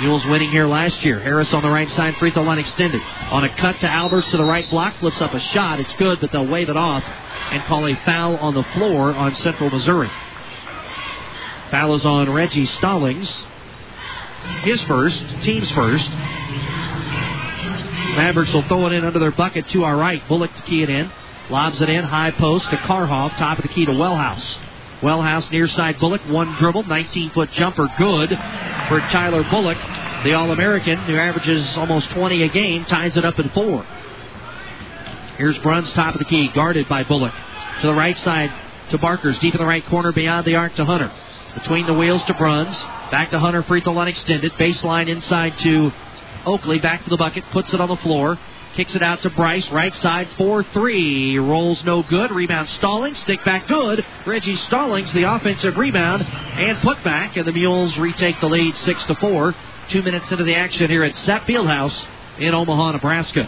Mules 0.02 0.24
winning 0.28 0.52
here 0.52 0.68
last 0.68 1.04
year. 1.04 1.20
Harris 1.20 1.52
on 1.52 1.64
the 1.64 1.70
right 1.70 1.90
side, 1.90 2.16
free 2.18 2.30
throw 2.30 2.44
line 2.44 2.60
extended. 2.60 3.02
On 3.02 3.44
a 3.44 3.50
cut 3.56 3.76
to 3.80 3.88
Albers 3.88 4.30
to 4.30 4.38
the 4.38 4.44
right 4.44 4.70
block, 4.70 5.00
flips 5.00 5.20
up 5.20 5.34
a 5.34 5.40
shot. 5.40 5.80
It's 5.80 5.96
good, 5.96 6.22
but 6.22 6.32
they'll 6.32 6.46
wave 6.46 6.70
it 6.70 6.78
off 6.78 7.04
and 7.04 7.64
call 7.64 7.88
a 7.88 7.96
foul 8.06 8.38
on 8.38 8.54
the 8.54 8.62
floor 8.76 9.16
on 9.16 9.34
Central 9.38 9.72
Missouri. 9.72 10.12
Foul 11.72 11.96
is 11.96 12.06
on 12.06 12.32
Reggie 12.32 12.68
Stallings. 12.68 13.48
His 14.62 14.80
first, 14.84 15.26
team's 15.42 15.72
first. 15.72 16.08
Mavericks 18.16 18.54
will 18.54 18.62
throw 18.68 18.86
it 18.86 18.94
in 18.94 19.06
under 19.06 19.18
their 19.18 19.32
bucket 19.32 19.68
to 19.70 19.84
our 19.84 19.98
right. 19.98 20.22
Bullock 20.28 20.54
to 20.54 20.62
key 20.62 20.84
it 20.84 20.92
in. 20.92 21.12
Lobs 21.50 21.82
it 21.82 21.90
in, 21.90 22.06
high 22.06 22.32
post 22.32 22.70
to 22.70 22.78
Karhoff, 22.78 23.38
top 23.38 23.58
of 23.58 23.64
the 23.64 23.68
key 23.68 23.86
to 23.86 23.92
Wellhouse. 23.92 24.58
Wellhouse 25.02 25.52
near 25.52 25.68
side 25.68 26.00
Bullock, 26.00 26.22
one 26.28 26.56
dribble, 26.56 26.84
19 26.84 27.32
foot 27.32 27.52
jumper, 27.52 27.92
good 27.98 28.30
for 28.88 29.00
Tyler 29.12 29.44
Bullock, 29.44 29.78
the 30.24 30.34
All 30.34 30.52
American, 30.52 30.98
who 31.00 31.18
averages 31.18 31.76
almost 31.76 32.10
20 32.12 32.44
a 32.44 32.48
game, 32.48 32.86
ties 32.86 33.18
it 33.18 33.26
up 33.26 33.38
in 33.40 33.50
four. 33.50 33.86
Here's 35.38 35.58
Bruns, 35.60 35.92
top 35.94 36.16
of 36.16 36.20
the 36.20 36.26
key, 36.26 36.48
guarded 36.48 36.88
by 36.88 37.04
Bullock. 37.04 37.34
To 37.82 37.88
the 37.88 37.94
right 37.94 38.18
side 38.20 38.54
to 38.92 38.98
Barkers, 38.98 39.38
deep 39.40 39.54
in 39.54 39.60
the 39.60 39.68
right 39.68 39.86
corner, 39.86 40.14
beyond 40.14 40.46
the 40.46 40.56
arc 40.56 40.76
to 40.76 40.86
Hunter. 40.86 41.12
Between 41.56 41.86
the 41.86 41.94
wheels 41.94 42.24
to 42.26 42.34
Bruns, 42.34 42.78
back 43.12 43.32
to 43.32 43.40
Hunter, 43.40 43.64
free 43.64 43.82
throw 43.82 43.94
line 43.94 44.08
extended, 44.08 44.54
baseline 44.54 45.10
inside 45.10 45.58
to 45.60 45.92
Oakley, 46.46 46.80
back 46.80 47.04
to 47.04 47.10
the 47.10 47.18
bucket, 47.18 47.44
puts 47.52 47.74
it 47.74 47.82
on 47.82 47.90
the 47.90 47.98
floor, 47.98 48.40
Kicks 48.76 48.96
it 48.96 49.04
out 49.04 49.22
to 49.22 49.30
Bryce, 49.30 49.70
right 49.70 49.94
side, 49.96 50.28
4 50.36 50.64
3. 50.64 51.38
Rolls 51.38 51.84
no 51.84 52.02
good. 52.02 52.32
Rebound 52.32 52.68
Stallings. 52.70 53.20
Stick 53.20 53.44
back 53.46 53.68
good. 53.68 54.04
Reggie 54.26 54.56
Stallings, 54.56 55.14
the 55.14 55.24
offensive 55.24 55.78
rebound 55.78 56.24
and 56.24 56.80
put 56.80 57.04
back, 57.04 57.38
and 57.38 57.48
the 57.48 57.52
Mules 57.52 57.98
retake 58.00 58.40
the 58.42 58.50
lead 58.50 58.76
6 58.76 59.04
to 59.06 59.16
4. 59.16 59.56
Two 59.90 60.02
minutes 60.02 60.32
into 60.32 60.44
the 60.44 60.56
action 60.56 60.90
here 60.90 61.04
at 61.04 61.14
Sapp 61.16 61.42
Fieldhouse 61.42 62.08
in 62.40 62.56
Omaha, 62.56 62.94
Nebraska. 62.94 63.48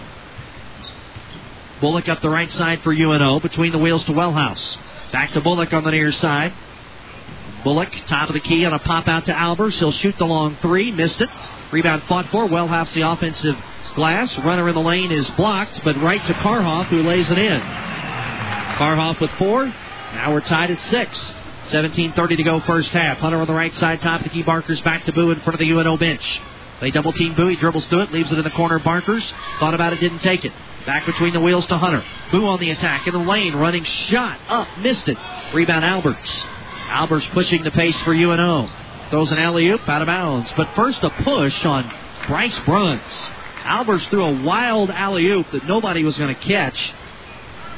Bullock 1.81 2.07
up 2.07 2.21
the 2.21 2.29
right 2.29 2.51
side 2.51 2.81
for 2.83 2.93
UNO, 2.93 3.39
between 3.39 3.71
the 3.71 3.79
wheels 3.79 4.03
to 4.05 4.11
Wellhouse. 4.11 4.77
Back 5.11 5.31
to 5.33 5.41
Bullock 5.41 5.73
on 5.73 5.83
the 5.83 5.91
near 5.91 6.11
side. 6.11 6.53
Bullock, 7.63 7.91
top 8.05 8.29
of 8.29 8.33
the 8.33 8.39
key 8.39 8.63
on 8.65 8.73
a 8.73 8.79
pop 8.79 9.07
out 9.07 9.25
to 9.25 9.33
Albers. 9.33 9.73
He'll 9.73 9.91
shoot 9.91 10.17
the 10.19 10.25
long 10.25 10.55
three. 10.61 10.91
Missed 10.91 11.21
it. 11.21 11.29
Rebound 11.71 12.03
fought 12.03 12.29
for. 12.29 12.47
Wellhouse, 12.47 12.93
the 12.93 13.01
offensive 13.01 13.57
glass. 13.95 14.37
Runner 14.39 14.67
in 14.69 14.75
the 14.75 14.81
lane 14.81 15.11
is 15.11 15.29
blocked, 15.31 15.81
but 15.83 15.99
right 16.01 16.23
to 16.25 16.33
Karhoff, 16.33 16.85
who 16.87 17.03
lays 17.03 17.29
it 17.31 17.37
in. 17.37 17.59
Karhoff 17.59 19.19
with 19.19 19.31
four. 19.31 19.65
Now 19.65 20.33
we're 20.33 20.41
tied 20.41 20.71
at 20.71 20.81
six. 20.89 21.17
17.30 21.69 22.37
to 22.37 22.43
go 22.43 22.59
first 22.61 22.89
half. 22.89 23.17
Hunter 23.17 23.39
on 23.39 23.47
the 23.47 23.53
right 23.53 23.73
side, 23.75 24.01
top 24.01 24.21
to 24.21 24.29
key. 24.29 24.43
Barkers 24.43 24.81
back 24.81 25.05
to 25.05 25.13
Boo 25.13 25.31
in 25.31 25.39
front 25.41 25.55
of 25.55 25.59
the 25.59 25.71
UNO 25.71 25.97
bench. 25.97 26.41
They 26.81 26.91
double 26.91 27.13
team 27.13 27.33
Boo. 27.33 27.47
He 27.47 27.55
dribbles 27.55 27.85
through 27.87 28.01
it, 28.01 28.11
leaves 28.11 28.31
it 28.31 28.37
in 28.37 28.43
the 28.43 28.51
corner. 28.51 28.79
Barkers 28.79 29.23
thought 29.59 29.73
about 29.73 29.93
it, 29.93 29.99
didn't 29.99 30.19
take 30.19 30.45
it. 30.45 30.51
Back 30.85 31.05
between 31.05 31.33
the 31.33 31.39
wheels 31.39 31.65
to 31.67 31.77
Hunter. 31.77 32.05
Boo 32.31 32.45
on 32.45 32.59
the 32.59 32.69
attack 32.69 33.07
in 33.07 33.13
the 33.13 33.19
lane, 33.19 33.55
running 33.55 33.83
shot 33.83 34.39
up, 34.47 34.67
missed 34.79 35.07
it. 35.07 35.17
Rebound 35.53 35.83
Albers. 35.83 36.45
Albers 36.87 37.27
pushing 37.31 37.63
the 37.63 37.71
pace 37.71 37.99
for 38.01 38.13
UNO. 38.13 38.69
Throws 39.09 39.31
an 39.31 39.39
alley 39.39 39.67
oop 39.69 39.87
out 39.89 40.01
of 40.01 40.07
bounds. 40.07 40.51
But 40.55 40.75
first 40.75 41.03
a 41.03 41.09
push 41.09 41.65
on 41.65 41.91
Bryce 42.27 42.57
Bruns. 42.59 43.01
Albers 43.65 44.07
threw 44.09 44.23
a 44.23 44.43
wild 44.43 44.89
alley 44.91 45.27
oop 45.27 45.51
that 45.51 45.65
nobody 45.65 46.03
was 46.03 46.17
going 46.17 46.33
to 46.33 46.41
catch. 46.41 46.93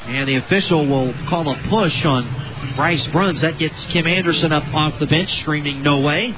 And 0.06 0.28
the 0.28 0.36
official 0.36 0.86
will 0.86 1.12
call 1.28 1.48
a 1.50 1.68
push 1.68 2.04
on 2.04 2.74
Bryce 2.76 3.06
Bruns. 3.08 3.40
That 3.40 3.58
gets 3.58 3.84
Kim 3.86 4.06
Anderson 4.06 4.52
up 4.52 4.64
off 4.74 4.98
the 4.98 5.06
bench, 5.06 5.40
screaming, 5.40 5.82
No 5.82 6.00
way. 6.00 6.36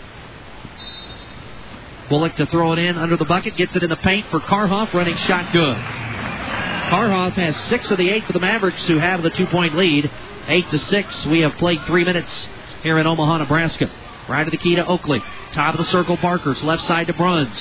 Bullock 2.09 2.35
to 2.37 2.47
throw 2.47 2.73
it 2.73 2.79
in 2.81 2.99
under 2.99 3.17
the 3.17 3.25
bucket, 3.25 3.57
gets 3.57 3.75
it 3.77 3.85
in 3.85 3.91
the 3.91 3.97
paint 3.97 4.27
for 4.31 4.41
Karhoff, 4.41 4.93
running 4.93 5.17
shot 5.17 5.53
good. 5.53 5.77
Karhoff 5.77 7.35
has 7.35 7.57
six 7.69 7.89
of 7.93 7.99
the 7.99 8.11
eight 8.11 8.25
for 8.25 8.33
the 8.33 8.41
Mavericks, 8.41 8.85
who 8.87 8.99
have 8.99 9.23
the 9.23 9.31
two 9.31 9.47
point 9.47 9.77
lead. 9.77 10.11
Eight 10.49 10.69
to 10.71 10.79
six. 10.79 11.25
We 11.27 11.41
have 11.41 11.55
played 11.59 11.85
three 11.87 12.05
minutes 12.05 12.49
here 12.83 12.99
in 12.99 13.07
Omaha, 13.07 13.39
Nebraska. 13.39 13.89
Right 14.29 14.47
of 14.47 14.51
the 14.51 14.57
key 14.57 14.75
to 14.75 14.85
Oakley. 14.85 15.23
Top 15.53 15.75
of 15.75 15.85
the 15.85 15.91
circle, 15.93 16.17
Barkers. 16.17 16.61
Left 16.65 16.83
side 16.83 17.07
to 17.07 17.13
Bruns. 17.13 17.57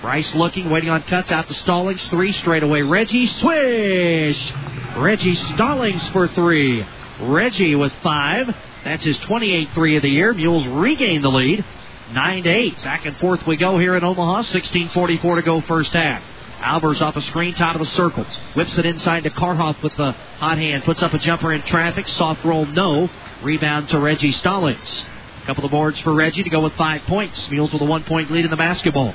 Bryce 0.00 0.32
looking, 0.34 0.70
waiting 0.70 0.90
on 0.90 1.02
cuts 1.02 1.32
out 1.32 1.48
to 1.48 1.54
Stallings. 1.54 2.06
Three 2.08 2.32
straight 2.32 2.62
away. 2.62 2.82
Reggie 2.82 3.26
swish. 3.26 4.52
Reggie 4.96 5.34
Stallings 5.34 6.06
for 6.10 6.28
three. 6.28 6.86
Reggie 7.20 7.74
with 7.74 7.92
five. 8.02 8.54
That's 8.84 9.04
his 9.04 9.18
28th 9.18 9.74
three 9.74 9.96
of 9.96 10.02
the 10.02 10.08
year. 10.08 10.32
Mules 10.32 10.66
regain 10.66 11.22
the 11.22 11.30
lead. 11.30 11.64
9 12.12 12.42
to 12.44 12.48
8. 12.48 12.82
Back 12.82 13.06
and 13.06 13.16
forth 13.18 13.46
we 13.46 13.56
go 13.56 13.78
here 13.78 13.96
in 13.96 14.04
Omaha. 14.04 14.42
16.44 14.44 15.36
to 15.36 15.42
go 15.42 15.60
first 15.62 15.92
half. 15.92 16.22
Albers 16.60 17.00
off 17.00 17.16
a 17.16 17.20
screen, 17.22 17.54
top 17.54 17.74
of 17.74 17.80
the 17.80 17.86
circle. 17.86 18.24
Whips 18.54 18.78
it 18.78 18.86
inside 18.86 19.24
to 19.24 19.30
Karhoff 19.30 19.82
with 19.82 19.94
the 19.96 20.12
hot 20.12 20.58
hand. 20.58 20.84
Puts 20.84 21.02
up 21.02 21.12
a 21.12 21.18
jumper 21.18 21.52
in 21.52 21.62
traffic. 21.62 22.06
Soft 22.08 22.44
roll, 22.44 22.66
no. 22.66 23.10
Rebound 23.42 23.88
to 23.90 23.98
Reggie 23.98 24.32
Stallings. 24.32 25.04
Couple 25.46 25.64
of 25.64 25.70
boards 25.70 25.98
for 26.00 26.12
Reggie 26.12 26.42
to 26.42 26.50
go 26.50 26.60
with 26.60 26.74
five 26.74 27.02
points. 27.02 27.48
Mules 27.50 27.72
with 27.72 27.80
a 27.80 27.84
one 27.84 28.04
point 28.04 28.30
lead 28.30 28.44
in 28.44 28.50
the 28.50 28.56
basketball. 28.56 29.14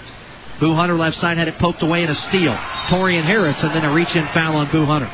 Boo 0.64 0.76
Hunter 0.76 0.98
left 0.98 1.18
side 1.18 1.38
had 1.38 1.50
it 1.50 1.60
poked 1.60 1.82
away 1.82 2.04
in 2.04 2.10
a 2.10 2.16
steal. 2.16 2.54
Torian 2.88 3.26
Harris 3.26 3.62
and 3.62 3.76
then 3.76 3.84
a 3.84 3.92
reach 3.92 4.16
in 4.16 4.26
foul 4.28 4.56
on 4.56 4.72
Boo 4.72 4.86
Hunter. 4.86 5.12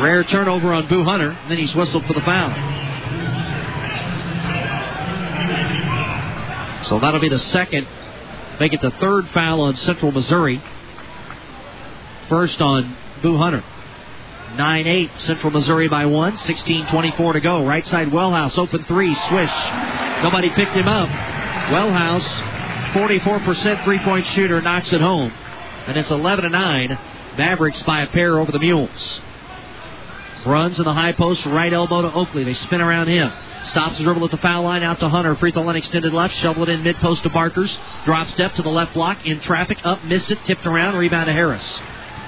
Rare 0.00 0.22
turnover 0.22 0.72
on 0.72 0.86
Boo 0.86 1.02
Hunter, 1.02 1.30
and 1.30 1.50
then 1.50 1.58
he's 1.58 1.74
whistled 1.74 2.06
for 2.06 2.12
the 2.12 2.20
foul. 2.20 2.50
So 6.84 7.00
that'll 7.00 7.18
be 7.18 7.28
the 7.28 7.40
second. 7.40 7.88
Make 8.60 8.72
it 8.72 8.82
the 8.82 8.92
third 8.92 9.28
foul 9.30 9.62
on 9.62 9.74
Central 9.78 10.12
Missouri. 10.12 10.62
First 12.28 12.62
on 12.62 12.96
Boo 13.20 13.36
Hunter. 13.36 13.64
9 14.54 14.86
8, 14.86 15.10
Central 15.16 15.50
Missouri 15.50 15.88
by 15.88 16.06
one. 16.06 16.38
16 16.38 16.86
24 16.86 17.32
to 17.32 17.40
go. 17.40 17.66
Right 17.66 17.84
side, 17.84 18.10
Wellhouse, 18.10 18.56
open 18.56 18.84
three, 18.84 19.12
swish. 19.28 19.50
Nobody 20.22 20.50
picked 20.50 20.74
him 20.74 20.86
up. 20.86 21.08
Wellhouse 21.08 22.57
44% 22.88 23.84
three 23.84 23.98
point 24.00 24.26
shooter 24.28 24.60
knocks 24.60 24.92
it 24.92 25.00
home. 25.00 25.32
And 25.86 25.96
it's 25.96 26.10
11 26.10 26.44
to 26.44 26.50
9. 26.50 26.98
Mavericks 27.38 27.82
by 27.82 28.02
a 28.02 28.06
pair 28.08 28.38
over 28.38 28.52
the 28.52 28.58
Mules. 28.58 29.20
Bruns 30.44 30.78
in 30.78 30.84
the 30.84 30.92
high 30.92 31.12
post, 31.12 31.44
right 31.46 31.72
elbow 31.72 32.02
to 32.02 32.12
Oakley. 32.12 32.44
They 32.44 32.54
spin 32.54 32.80
around 32.80 33.08
him. 33.08 33.32
Stops 33.64 33.98
the 33.98 34.04
dribble 34.04 34.24
at 34.24 34.30
the 34.30 34.38
foul 34.38 34.62
line 34.62 34.82
out 34.82 35.00
to 35.00 35.08
Hunter. 35.08 35.34
Free 35.36 35.52
throw 35.52 35.62
line 35.62 35.76
extended 35.76 36.12
left. 36.12 36.34
Shovel 36.36 36.62
it 36.64 36.68
in 36.68 36.82
mid 36.82 36.96
post 36.96 37.22
to 37.24 37.30
Barkers. 37.30 37.76
Drop 38.04 38.28
step 38.28 38.54
to 38.54 38.62
the 38.62 38.68
left 38.68 38.94
block. 38.94 39.26
In 39.26 39.40
traffic. 39.40 39.78
Up. 39.84 40.04
Missed 40.04 40.30
it. 40.30 40.38
Tipped 40.44 40.66
around. 40.66 40.96
Rebound 40.96 41.26
to 41.26 41.32
Harris. 41.32 41.64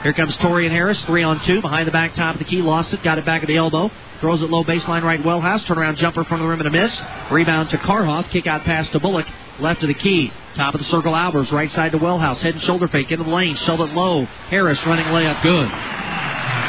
Here 0.03 0.13
comes 0.13 0.37
Torian 0.39 0.71
Harris. 0.71 1.03
Three 1.05 1.23
on 1.23 1.41
two. 1.45 1.61
Behind 1.61 1.87
the 1.87 1.93
back 1.93 2.15
top 2.15 2.35
of 2.35 2.39
the 2.39 2.45
key. 2.45 2.63
Lost 2.63 2.93
it. 2.93 3.03
Got 3.03 3.19
it 3.19 3.25
back 3.25 3.43
at 3.43 3.49
the 3.49 3.57
elbow. 3.57 3.91
Throws 4.21 4.43
it 4.43 4.51
low 4.51 4.65
baseline 4.65 5.03
right. 5.03 5.23
Wellhouse. 5.23 5.65
Turnaround 5.65 5.97
jumper 5.97 6.25
from 6.25 6.41
the 6.41 6.47
rim 6.47 6.61
and 6.61 6.69
a 6.69 6.71
miss. 6.71 7.01
Rebound 7.31 7.71
to 7.71 7.79
Karhoff. 7.79 8.29
Kick 8.31 8.47
out 8.47 8.63
pass 8.65 8.89
to 8.91 9.01
Bullock. 9.01 9.27
Left 9.59 9.83
of 9.83 9.89
the 9.89 9.95
key. 9.95 10.31
Top 10.57 10.75
of 10.75 10.81
the 10.81 10.87
circle. 10.87 11.13
Albers. 11.13 11.51
Right 11.51 11.71
side 11.71 11.93
to 11.93 11.99
Wellhouse. 11.99 12.39
Head 12.39 12.55
and 12.55 12.63
shoulder 12.63 12.87
fake 12.89 13.11
into 13.11 13.25
the 13.25 13.31
lane. 13.31 13.57
Shove 13.57 13.81
it 13.81 13.93
low. 13.95 14.25
Harris 14.25 14.85
running 14.85 15.07
layup. 15.07 15.43
Good. 15.43 15.71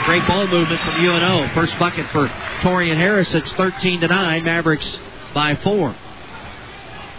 Great 0.06 0.28
ball 0.28 0.48
movement 0.48 0.82
from 0.82 1.06
UNO. 1.06 1.54
First 1.54 1.78
bucket 1.78 2.10
for 2.12 2.28
Torian 2.62 2.98
Harris. 2.98 3.34
It's 3.34 3.52
13 3.54 4.02
to 4.02 4.08
9. 4.08 4.44
Mavericks 4.44 5.00
by 5.34 5.56
four. 5.56 5.96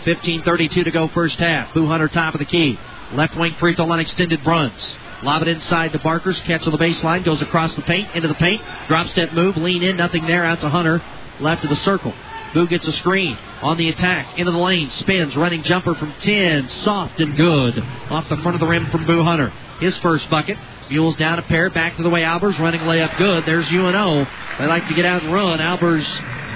15:32 0.05 0.85
to 0.85 0.91
go 0.91 1.09
first 1.09 1.39
half. 1.39 1.73
Boo 1.75 1.87
Hunter 1.87 2.09
top 2.09 2.35
of 2.35 2.39
the 2.39 2.45
key. 2.45 2.79
Left 3.13 3.37
wing 3.37 3.55
free 3.55 3.75
throw 3.75 3.85
line 3.85 4.01
extended 4.01 4.43
Bruns. 4.43 4.97
Lob 5.23 5.43
it 5.43 5.49
inside 5.49 5.93
to 5.93 5.99
Barkers. 6.01 6.39
Catch 6.41 6.67
on 6.67 6.73
the 6.73 6.79
baseline. 6.79 7.25
Goes 7.25 7.41
across 7.43 7.75
the 7.77 7.83
paint. 7.83 8.09
Into 8.15 8.29
the 8.29 8.35
paint. 8.35 8.61
Drop 8.89 9.07
step 9.09 9.33
move. 9.33 9.57
Lean 9.57 9.83
in. 9.83 9.97
Nothing 9.97 10.27
there. 10.27 10.45
Out 10.45 10.61
to 10.63 10.69
Hunter. 10.69 11.03
Left 11.41 11.63
of 11.63 11.71
the 11.71 11.77
circle. 11.77 12.13
Boo 12.55 12.67
gets 12.67 12.87
a 12.89 12.93
screen. 12.95 13.39
On 13.63 13.77
the 13.77 13.89
attack. 13.89 14.39
Into 14.39 14.51
the 14.51 14.59
lane. 14.59 14.91
Spins. 14.91 15.37
Running 15.37 15.63
jumper 15.63 15.95
from 15.95 16.13
10. 16.21 16.69
Soft 16.69 17.21
and 17.21 17.37
good. 17.37 17.79
Off 18.11 18.29
the 18.29 18.37
front 18.39 18.57
of 18.57 18.61
the 18.61 18.67
rim 18.67 18.91
from 18.91 19.07
Boo 19.07 19.23
Hunter. 19.23 19.51
His 19.81 19.97
first 19.99 20.29
bucket. 20.29 20.59
Mules 20.91 21.15
down 21.17 21.39
a 21.39 21.43
pair. 21.43 21.71
Back 21.71 21.97
to 21.99 22.03
the 22.03 22.11
way 22.11 22.23
Albers. 22.23 22.59
Running 22.59 22.81
layup 22.81 23.17
good. 23.17 23.47
There's 23.47 23.71
UNO. 23.71 24.27
They 24.59 24.67
like 24.67 24.89
to 24.89 24.95
get 24.95 25.05
out 25.05 25.23
and 25.23 25.33
run. 25.33 25.61
Albers 25.61 26.05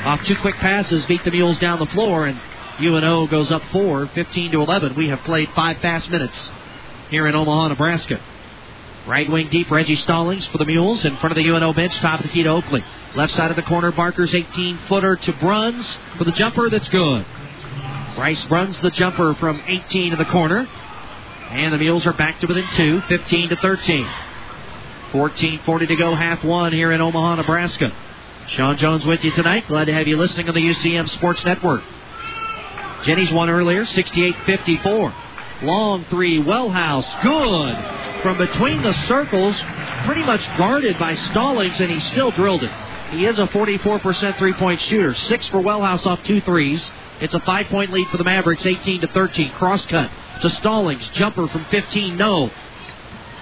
off 0.04 0.24
two 0.24 0.36
quick 0.36 0.56
passes. 0.56 1.06
Beat 1.06 1.22
the 1.24 1.30
Mules 1.30 1.58
down 1.60 1.78
the 1.78 1.86
floor. 1.86 2.26
And 2.26 2.40
UNO 2.80 3.28
goes 3.28 3.52
up 3.52 3.62
four. 3.70 4.08
15 4.08 4.50
to 4.52 4.60
11. 4.60 4.96
We 4.96 5.08
have 5.08 5.20
played 5.20 5.50
five 5.54 5.78
fast 5.78 6.10
minutes 6.10 6.50
here 7.10 7.28
in 7.28 7.36
Omaha, 7.36 7.68
Nebraska. 7.68 8.20
Right 9.06 9.30
wing 9.30 9.48
deep, 9.50 9.70
Reggie 9.70 9.94
Stallings 9.94 10.46
for 10.46 10.58
the 10.58 10.64
Mules 10.64 11.04
in 11.04 11.16
front 11.18 11.30
of 11.30 11.36
the 11.36 11.48
UNO 11.48 11.72
bench, 11.72 11.96
top 11.98 12.18
of 12.18 12.26
the 12.26 12.32
key 12.32 12.42
to 12.42 12.48
Oakley. 12.48 12.82
Left 13.14 13.32
side 13.34 13.50
of 13.50 13.56
the 13.56 13.62
corner, 13.62 13.92
Barker's 13.92 14.34
18 14.34 14.78
footer 14.88 15.14
to 15.14 15.32
Bruns 15.34 15.86
for 16.18 16.24
the 16.24 16.32
jumper 16.32 16.68
that's 16.68 16.88
good. 16.88 17.24
Bryce 18.16 18.44
Bruns 18.46 18.80
the 18.80 18.90
jumper 18.90 19.34
from 19.34 19.62
18 19.64 20.10
to 20.10 20.16
the 20.16 20.24
corner. 20.24 20.68
And 21.50 21.72
the 21.72 21.78
Mules 21.78 22.04
are 22.04 22.12
back 22.12 22.40
to 22.40 22.48
within 22.48 22.66
two, 22.74 23.00
15 23.02 23.50
to 23.50 23.56
13. 23.56 24.06
14.40 25.12 25.88
to 25.88 25.96
go, 25.96 26.14
half 26.16 26.42
one 26.42 26.72
here 26.72 26.90
in 26.90 27.00
Omaha, 27.00 27.36
Nebraska. 27.36 27.92
Sean 28.48 28.76
Jones 28.76 29.06
with 29.06 29.22
you 29.22 29.30
tonight. 29.30 29.68
Glad 29.68 29.84
to 29.84 29.92
have 29.92 30.08
you 30.08 30.16
listening 30.16 30.48
on 30.48 30.54
the 30.54 30.60
UCM 30.60 31.08
Sports 31.10 31.44
Network. 31.44 31.84
Jenny's 33.04 33.30
won 33.30 33.50
earlier, 33.50 33.84
68-54. 33.84 35.25
Long 35.62 36.04
three, 36.06 36.38
Wellhouse, 36.38 37.06
good. 37.22 38.22
From 38.22 38.38
between 38.38 38.82
the 38.82 38.92
circles, 39.06 39.56
pretty 40.04 40.22
much 40.22 40.44
guarded 40.58 40.98
by 40.98 41.14
Stallings, 41.14 41.80
and 41.80 41.90
he 41.90 42.00
still 42.00 42.30
drilled 42.30 42.62
it. 42.62 42.72
He 43.10 43.24
is 43.24 43.38
a 43.38 43.46
44% 43.46 44.38
three-point 44.38 44.80
shooter. 44.82 45.14
Six 45.14 45.46
for 45.48 45.58
Wellhouse 45.58 46.04
off 46.06 46.22
two 46.24 46.40
threes. 46.40 46.82
It's 47.20 47.34
a 47.34 47.40
five-point 47.40 47.92
lead 47.92 48.08
for 48.08 48.18
the 48.18 48.24
Mavericks, 48.24 48.66
18 48.66 49.00
to 49.02 49.06
13. 49.06 49.52
Cross 49.52 49.86
cut 49.86 50.10
to 50.42 50.50
Stallings. 50.50 51.08
Jumper 51.10 51.48
from 51.48 51.64
15, 51.66 52.16
no. 52.16 52.50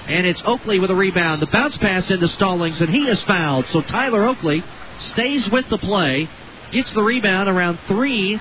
And 0.07 0.27
it's 0.27 0.43
Oakley 0.45 0.79
with 0.79 0.91
a 0.91 0.95
rebound. 0.95 1.43
The 1.43 1.47
bounce 1.47 1.77
pass 1.79 2.11
into 2.11 2.29
Stallings, 2.29 2.81
and 2.81 2.95
he 2.95 3.09
is 3.09 3.23
fouled. 3.25 3.67
So 3.69 3.81
Tyler 3.81 4.23
Oakley 4.25 4.63
stays 5.11 5.49
with 5.51 5.69
the 5.71 5.79
play, 5.79 6.29
gets 6.75 6.93
the 6.93 7.03
rebound 7.03 7.49
around 7.49 7.79
three 7.87 8.39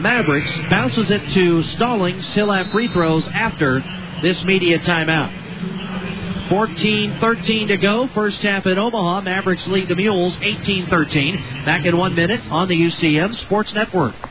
Mavericks, 0.00 0.50
bounces 0.70 1.10
it 1.10 1.28
to 1.34 1.62
Stallings. 1.62 2.24
He'll 2.34 2.50
have 2.50 2.68
free 2.72 2.88
throws 2.88 3.28
after 3.28 3.84
this 4.22 4.42
media 4.44 4.78
timeout. 4.78 6.48
14-13 6.48 7.68
to 7.68 7.76
go. 7.76 8.08
First 8.08 8.42
half 8.42 8.66
in 8.66 8.78
Omaha. 8.78 9.20
Mavericks 9.20 9.66
lead 9.68 9.88
the 9.88 9.94
Mules 9.94 10.36
18-13. 10.38 11.64
Back 11.64 11.84
in 11.84 11.96
one 11.96 12.14
minute 12.14 12.40
on 12.50 12.66
the 12.66 12.74
UCM 12.74 13.36
Sports 13.36 13.72
Network. 13.74 14.29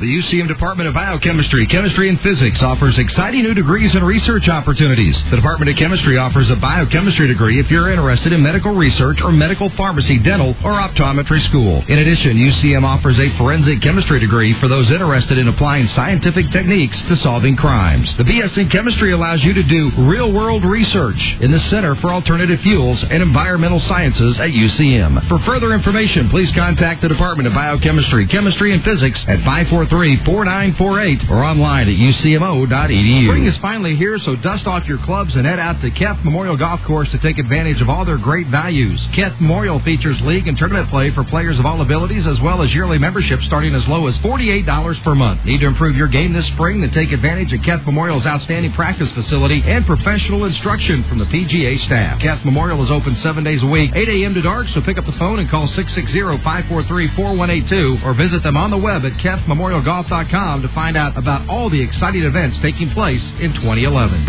The 0.00 0.06
UCM 0.06 0.48
Department 0.48 0.88
of 0.88 0.94
Biochemistry, 0.94 1.66
Chemistry, 1.66 2.08
and 2.08 2.18
Physics 2.22 2.62
offers 2.62 2.98
exciting 2.98 3.42
new 3.42 3.52
degrees 3.52 3.94
and 3.94 4.06
research 4.06 4.48
opportunities. 4.48 5.22
The 5.24 5.36
Department 5.36 5.70
of 5.70 5.76
Chemistry 5.76 6.16
offers 6.16 6.48
a 6.48 6.56
biochemistry 6.56 7.28
degree 7.28 7.60
if 7.60 7.70
you're 7.70 7.90
interested 7.90 8.32
in 8.32 8.42
medical 8.42 8.74
research 8.74 9.20
or 9.20 9.30
medical 9.30 9.68
pharmacy, 9.68 10.18
dental, 10.18 10.56
or 10.64 10.72
optometry 10.72 11.42
school. 11.42 11.84
In 11.86 11.98
addition, 11.98 12.38
UCM 12.38 12.82
offers 12.82 13.20
a 13.20 13.28
forensic 13.36 13.82
chemistry 13.82 14.20
degree 14.20 14.54
for 14.54 14.68
those 14.68 14.90
interested 14.90 15.36
in 15.36 15.48
applying 15.48 15.86
scientific 15.88 16.48
techniques 16.48 16.96
to 17.02 17.16
solving 17.16 17.54
crimes. 17.54 18.16
The 18.16 18.24
BS 18.24 18.56
in 18.56 18.70
Chemistry 18.70 19.12
allows 19.12 19.44
you 19.44 19.52
to 19.52 19.62
do 19.62 19.90
real 19.98 20.32
world 20.32 20.64
research 20.64 21.36
in 21.42 21.50
the 21.50 21.60
Center 21.60 21.94
for 21.96 22.08
Alternative 22.08 22.58
Fuels 22.62 23.04
and 23.04 23.22
Environmental 23.22 23.80
Sciences 23.80 24.40
at 24.40 24.48
UCM. 24.48 25.28
For 25.28 25.38
further 25.40 25.74
information, 25.74 26.30
please 26.30 26.50
contact 26.52 27.02
the 27.02 27.08
Department 27.08 27.48
of 27.48 27.52
Biochemistry, 27.52 28.26
Chemistry, 28.28 28.72
and 28.72 28.82
Physics 28.82 29.22
at 29.28 29.44
543 29.44 29.89
4948 29.90 31.30
or 31.30 31.42
online 31.42 31.88
at 31.88 31.96
ucmo.edu. 31.96 33.26
Spring 33.26 33.46
is 33.46 33.56
finally 33.58 33.96
here, 33.96 34.20
so 34.20 34.36
dust 34.36 34.68
off 34.68 34.86
your 34.86 34.98
clubs 34.98 35.34
and 35.34 35.44
head 35.44 35.58
out 35.58 35.80
to 35.80 35.90
Keth 35.90 36.24
Memorial 36.24 36.56
Golf 36.56 36.80
Course 36.84 37.10
to 37.10 37.18
take 37.18 37.38
advantage 37.38 37.80
of 37.80 37.88
all 37.88 38.04
their 38.04 38.16
great 38.16 38.46
values. 38.46 39.04
Keth 39.12 39.40
Memorial 39.40 39.80
features 39.80 40.20
league 40.20 40.46
and 40.46 40.56
tournament 40.56 40.88
play 40.90 41.10
for 41.10 41.24
players 41.24 41.58
of 41.58 41.66
all 41.66 41.80
abilities, 41.80 42.24
as 42.28 42.40
well 42.40 42.62
as 42.62 42.72
yearly 42.72 42.98
membership 42.98 43.42
starting 43.42 43.74
as 43.74 43.84
low 43.88 44.06
as 44.06 44.16
$48 44.18 45.02
per 45.02 45.16
month. 45.16 45.44
Need 45.44 45.58
to 45.58 45.66
improve 45.66 45.96
your 45.96 46.06
game 46.06 46.32
this 46.32 46.46
spring? 46.46 46.82
Then 46.82 46.92
take 46.92 47.10
advantage 47.10 47.52
of 47.52 47.60
Keth 47.62 47.84
Memorial's 47.84 48.26
outstanding 48.26 48.72
practice 48.72 49.10
facility 49.10 49.60
and 49.64 49.84
professional 49.84 50.44
instruction 50.44 51.02
from 51.08 51.18
the 51.18 51.24
PGA 51.24 51.80
staff. 51.80 52.20
Keth 52.20 52.44
Memorial 52.44 52.80
is 52.84 52.92
open 52.92 53.16
seven 53.16 53.42
days 53.42 53.64
a 53.64 53.66
week, 53.66 53.90
8 53.92 54.08
a.m. 54.08 54.34
to 54.34 54.42
dark, 54.42 54.68
so 54.68 54.80
pick 54.82 54.98
up 54.98 55.06
the 55.06 55.12
phone 55.14 55.40
and 55.40 55.50
call 55.50 55.66
660-543-4182 55.68 58.04
or 58.04 58.14
visit 58.14 58.44
them 58.44 58.56
on 58.56 58.70
the 58.70 58.78
web 58.78 59.04
at 59.04 59.18
Keth 59.18 59.48
Memorial 59.48 59.79
golf.com 59.82 60.62
to 60.62 60.68
find 60.68 60.96
out 60.96 61.16
about 61.16 61.48
all 61.48 61.70
the 61.70 61.80
exciting 61.80 62.22
events 62.22 62.56
taking 62.58 62.90
place 62.90 63.24
in 63.40 63.52
2011. 63.54 64.20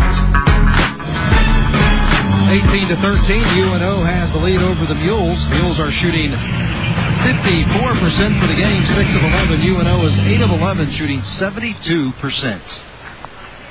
18 2.51 2.87
to 2.89 2.95
13, 2.97 3.59
UNO 3.59 4.03
has 4.03 4.29
the 4.31 4.37
lead 4.37 4.61
over 4.61 4.85
the 4.85 4.95
Mules. 4.95 5.47
Mules 5.47 5.79
are 5.79 5.91
shooting 5.91 6.31
54% 6.31 8.41
for 8.41 8.47
the 8.47 8.55
game, 8.55 8.85
6 8.85 9.15
of 9.15 9.23
11. 9.23 9.61
UNO 9.61 10.05
is 10.05 10.19
8 10.19 10.41
of 10.41 10.49
11, 10.49 10.91
shooting 10.91 11.21
72%. 11.21 12.61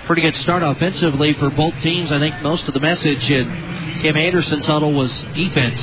Pretty 0.06 0.22
good 0.22 0.34
start 0.36 0.62
offensively 0.62 1.34
for 1.34 1.50
both 1.50 1.74
teams. 1.80 2.10
I 2.10 2.18
think 2.18 2.40
most 2.42 2.66
of 2.68 2.74
the 2.74 2.80
message 2.80 3.30
in 3.30 3.46
Kim 4.00 4.16
Anderson's 4.16 4.66
huddle 4.66 4.92
was 4.92 5.12
defense. 5.34 5.78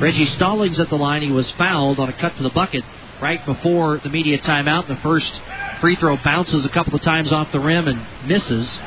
Reggie 0.00 0.26
Stallings 0.26 0.80
at 0.80 0.88
the 0.88 0.96
line. 0.96 1.22
He 1.22 1.30
was 1.30 1.50
fouled 1.52 2.00
on 2.00 2.08
a 2.08 2.12
cut 2.14 2.36
to 2.36 2.42
the 2.42 2.50
bucket 2.50 2.84
right 3.20 3.44
before 3.44 3.98
the 3.98 4.08
media 4.08 4.38
timeout. 4.38 4.88
The 4.88 4.96
first 4.96 5.40
free 5.80 5.96
throw 5.96 6.16
bounces 6.18 6.64
a 6.64 6.68
couple 6.68 6.94
of 6.94 7.02
times 7.02 7.32
off 7.32 7.52
the 7.52 7.60
rim 7.60 7.88
and 7.88 8.06
misses. 8.26 8.80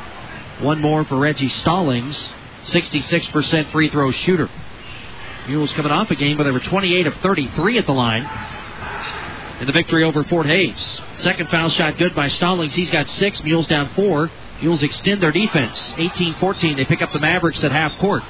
One 0.60 0.80
more 0.82 1.04
for 1.06 1.18
Reggie 1.18 1.50
Stallings, 1.50 2.18
66% 2.66 3.72
free 3.72 3.90
throw 3.90 4.12
shooter. 4.12 4.50
Mules 5.48 5.74
coming 5.74 5.92
off 5.92 6.10
a 6.10 6.16
game 6.16 6.38
where 6.38 6.46
they 6.46 6.52
were 6.52 6.60
28 6.60 7.08
of 7.08 7.16
33 7.16 7.78
at 7.78 7.86
the 7.86 7.92
line 7.92 8.24
in 9.60 9.68
the 9.68 9.74
victory 9.74 10.04
over 10.04 10.24
Fort 10.26 10.46
Hays. 10.46 11.02
Second 11.18 11.50
foul 11.50 11.70
shot 11.70 11.98
good 11.98 12.16
by 12.16 12.28
Stallings. 12.28 12.74
He's 12.74 12.90
got 12.90 13.08
six. 13.10 13.44
Mules 13.44 13.68
down 13.68 13.90
four. 13.96 14.32
Mules 14.62 14.84
extend 14.84 15.22
their 15.22 15.32
defense. 15.32 15.78
18-14. 15.98 16.78
They 16.78 16.86
pick 16.86 17.02
up 17.02 17.12
the 17.12 17.20
Mavericks 17.20 17.64
at 17.64 17.72
half 17.72 17.98
court. 18.00 18.24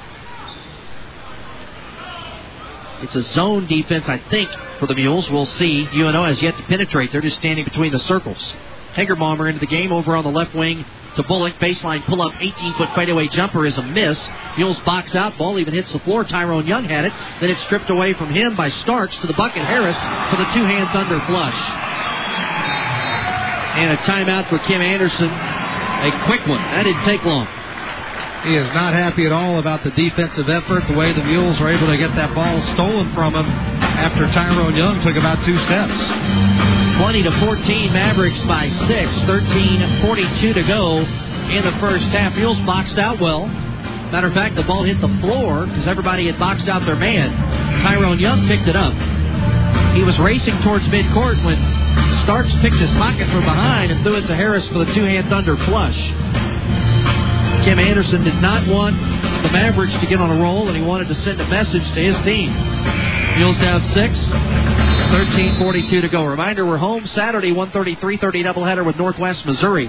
It's 3.02 3.14
a 3.14 3.22
zone 3.34 3.66
defense, 3.66 4.08
I 4.08 4.18
think, 4.30 4.50
for 4.78 4.86
the 4.86 4.94
Mules. 4.94 5.28
We'll 5.30 5.46
see. 5.46 5.88
UNO 5.92 6.24
has 6.24 6.40
yet 6.42 6.56
to 6.56 6.62
penetrate. 6.64 7.12
They're 7.12 7.20
just 7.20 7.36
standing 7.36 7.64
between 7.64 7.92
the 7.92 7.98
circles. 8.00 8.54
Hegerbomber 8.94 9.48
into 9.48 9.60
the 9.60 9.66
game 9.66 9.92
over 9.92 10.14
on 10.14 10.24
the 10.24 10.30
left 10.30 10.54
wing 10.54 10.84
to 11.16 11.22
Bullock. 11.24 11.54
Baseline 11.54 12.04
pull 12.06 12.22
up, 12.22 12.32
18 12.38 12.74
foot 12.74 12.90
fadeaway 12.94 13.28
jumper 13.28 13.66
is 13.66 13.76
a 13.76 13.82
miss. 13.82 14.18
Mules 14.56 14.78
box 14.80 15.14
out. 15.14 15.36
Ball 15.36 15.58
even 15.58 15.74
hits 15.74 15.92
the 15.92 15.98
floor. 16.00 16.24
Tyrone 16.24 16.66
Young 16.66 16.84
had 16.84 17.04
it. 17.04 17.12
Then 17.40 17.50
it's 17.50 17.62
stripped 17.62 17.90
away 17.90 18.14
from 18.14 18.32
him 18.32 18.56
by 18.56 18.70
Starks 18.70 19.16
to 19.18 19.26
the 19.26 19.32
bucket. 19.34 19.64
Harris 19.64 19.96
for 20.30 20.36
the 20.36 20.50
two 20.52 20.64
hand 20.64 20.88
thunder 20.92 21.20
flush. 21.26 21.58
And 23.74 23.90
a 23.90 23.96
timeout 23.98 24.48
for 24.48 24.58
Kim 24.60 24.80
Anderson. 24.80 25.28
A 25.28 26.24
quick 26.26 26.46
one. 26.46 26.62
That 26.62 26.84
didn't 26.84 27.02
take 27.02 27.24
long. 27.24 27.48
He 28.44 28.56
is 28.56 28.68
not 28.68 28.92
happy 28.92 29.24
at 29.24 29.32
all 29.32 29.58
about 29.58 29.82
the 29.84 29.90
defensive 29.90 30.50
effort, 30.50 30.86
the 30.86 30.92
way 30.92 31.14
the 31.14 31.24
Mules 31.24 31.58
were 31.58 31.70
able 31.70 31.86
to 31.86 31.96
get 31.96 32.14
that 32.14 32.34
ball 32.34 32.60
stolen 32.74 33.10
from 33.14 33.34
him 33.34 33.46
after 33.46 34.30
Tyrone 34.32 34.76
Young 34.76 35.00
took 35.00 35.16
about 35.16 35.42
two 35.46 35.56
steps. 35.60 35.96
20 36.98 37.22
to 37.22 37.32
14, 37.40 37.92
Mavericks 37.92 38.42
by 38.42 38.68
six. 38.68 39.16
13 39.24 40.02
42 40.02 40.52
to 40.52 40.62
go 40.62 40.98
in 40.98 41.64
the 41.64 41.72
first 41.80 42.04
half. 42.08 42.36
Mules 42.36 42.60
boxed 42.60 42.98
out 42.98 43.18
well. 43.18 43.46
Matter 43.46 44.26
of 44.26 44.34
fact, 44.34 44.56
the 44.56 44.62
ball 44.62 44.84
hit 44.84 45.00
the 45.00 45.08
floor 45.20 45.64
because 45.64 45.88
everybody 45.88 46.26
had 46.26 46.38
boxed 46.38 46.68
out 46.68 46.84
their 46.84 46.96
man. 46.96 47.32
Tyrone 47.82 48.20
Young 48.20 48.46
picked 48.46 48.68
it 48.68 48.76
up. 48.76 48.92
He 49.96 50.02
was 50.02 50.18
racing 50.18 50.60
towards 50.60 50.84
midcourt 50.88 51.42
when 51.44 51.56
Starks 52.24 52.52
picked 52.60 52.76
his 52.76 52.90
pocket 52.92 53.26
from 53.30 53.44
behind 53.44 53.90
and 53.90 54.04
threw 54.04 54.16
it 54.16 54.26
to 54.26 54.36
Harris 54.36 54.68
for 54.68 54.84
the 54.84 54.92
two 54.92 55.04
hand 55.04 55.30
thunder 55.30 55.56
flush. 55.56 55.96
Kim 57.64 57.78
Anderson 57.78 58.22
did 58.24 58.36
not 58.42 58.66
want 58.68 58.94
the 59.42 59.48
Mavericks 59.50 59.94
to 59.94 60.06
get 60.06 60.20
on 60.20 60.30
a 60.30 60.42
roll, 60.42 60.68
and 60.68 60.76
he 60.76 60.82
wanted 60.82 61.08
to 61.08 61.14
send 61.14 61.40
a 61.40 61.48
message 61.48 61.86
to 61.88 61.94
his 61.94 62.14
team. 62.22 62.52
Mules 63.38 63.58
down 63.58 63.80
six. 63.80 64.18
13:42 64.18 66.02
to 66.02 66.08
go. 66.08 66.24
Reminder: 66.24 66.66
We're 66.66 66.76
home 66.76 67.06
Saturday, 67.06 67.52
1:30, 67.52 67.96
3:30 67.96 68.44
doubleheader 68.44 68.84
with 68.84 68.96
Northwest 68.96 69.46
Missouri. 69.46 69.86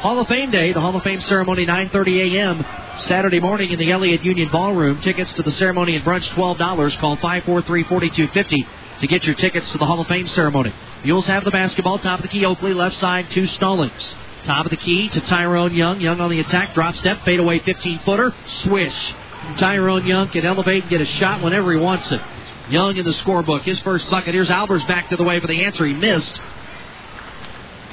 Hall 0.00 0.20
of 0.20 0.28
Fame 0.28 0.50
Day, 0.50 0.72
the 0.72 0.80
Hall 0.82 0.94
of 0.94 1.02
Fame 1.02 1.22
ceremony, 1.22 1.64
9:30 1.64 2.34
a.m. 2.34 2.62
Saturday 2.98 3.40
morning 3.40 3.70
in 3.70 3.78
the 3.78 3.90
Elliott 3.90 4.22
Union 4.22 4.50
Ballroom. 4.50 5.00
Tickets 5.00 5.32
to 5.32 5.42
the 5.42 5.52
ceremony 5.52 5.96
and 5.96 6.04
brunch, 6.04 6.28
$12. 6.28 6.98
Call 6.98 7.16
543-4250 7.16 8.66
to 9.00 9.06
get 9.06 9.24
your 9.24 9.34
tickets 9.34 9.70
to 9.70 9.78
the 9.78 9.86
Hall 9.86 9.98
of 9.98 10.08
Fame 10.08 10.28
ceremony. 10.28 10.74
Mules 11.04 11.26
have 11.26 11.44
the 11.44 11.50
basketball, 11.50 11.98
top 11.98 12.18
of 12.18 12.22
the 12.22 12.28
key, 12.28 12.44
Oakley, 12.44 12.74
left 12.74 12.96
side 12.96 13.30
two 13.30 13.46
Stallings. 13.46 14.14
Top 14.44 14.66
of 14.66 14.70
the 14.70 14.76
key 14.76 15.08
to 15.08 15.20
Tyrone 15.22 15.74
Young. 15.74 16.00
Young 16.00 16.20
on 16.20 16.30
the 16.30 16.40
attack. 16.40 16.74
Drop 16.74 16.94
step. 16.96 17.24
Fade 17.24 17.40
away 17.40 17.60
15 17.60 18.00
footer. 18.00 18.34
Swish. 18.62 19.14
Tyrone 19.58 20.06
Young 20.06 20.28
can 20.28 20.44
elevate 20.44 20.84
and 20.84 20.90
get 20.90 21.00
a 21.00 21.06
shot 21.06 21.42
whenever 21.42 21.72
he 21.72 21.78
wants 21.78 22.10
it. 22.12 22.20
Young 22.68 22.96
in 22.96 23.04
the 23.04 23.12
scorebook. 23.12 23.62
His 23.62 23.80
first 23.80 24.10
bucket. 24.10 24.34
Here's 24.34 24.48
Albers 24.48 24.86
back 24.86 25.08
to 25.10 25.16
the 25.16 25.24
way 25.24 25.40
for 25.40 25.46
the 25.46 25.64
answer. 25.64 25.86
He 25.86 25.94
missed. 25.94 26.40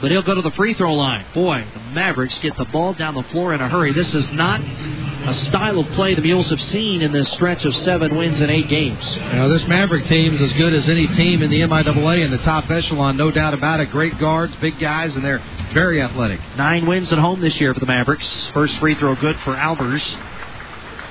But 0.01 0.09
he'll 0.09 0.23
go 0.23 0.33
to 0.33 0.41
the 0.41 0.51
free 0.51 0.73
throw 0.73 0.95
line. 0.95 1.25
Boy, 1.33 1.63
the 1.73 1.79
Mavericks 1.93 2.37
get 2.39 2.57
the 2.57 2.65
ball 2.65 2.93
down 2.93 3.13
the 3.13 3.23
floor 3.23 3.53
in 3.53 3.61
a 3.61 3.69
hurry. 3.69 3.93
This 3.93 4.13
is 4.15 4.29
not 4.31 4.59
a 4.59 5.33
style 5.45 5.79
of 5.79 5.87
play 5.89 6.15
the 6.15 6.21
Mules 6.23 6.49
have 6.49 6.61
seen 6.61 7.03
in 7.03 7.11
this 7.11 7.31
stretch 7.33 7.63
of 7.65 7.75
seven 7.75 8.17
wins 8.17 8.41
in 8.41 8.49
eight 8.49 8.67
games. 8.67 9.17
Know, 9.17 9.49
this 9.49 9.67
Maverick 9.67 10.05
team's 10.07 10.41
as 10.41 10.51
good 10.53 10.73
as 10.73 10.89
any 10.89 11.05
team 11.07 11.43
in 11.43 11.51
the 11.51 11.61
MIAA 11.61 12.25
in 12.25 12.31
the 12.31 12.39
top 12.39 12.69
echelon, 12.71 13.15
no 13.15 13.29
doubt 13.29 13.53
about 13.53 13.79
it. 13.79 13.91
Great 13.91 14.17
guards, 14.17 14.55
big 14.55 14.79
guys, 14.79 15.15
and 15.15 15.23
they're 15.23 15.43
Very 15.73 16.01
athletic. 16.01 16.41
Nine 16.57 16.85
wins 16.85 17.13
at 17.13 17.19
home 17.19 17.39
this 17.39 17.59
year 17.61 17.73
for 17.73 17.79
the 17.79 17.85
Mavericks. 17.85 18.27
First 18.53 18.77
free 18.79 18.93
throw 18.95 19.15
good 19.15 19.39
for 19.39 19.55
Albers. 19.55 20.03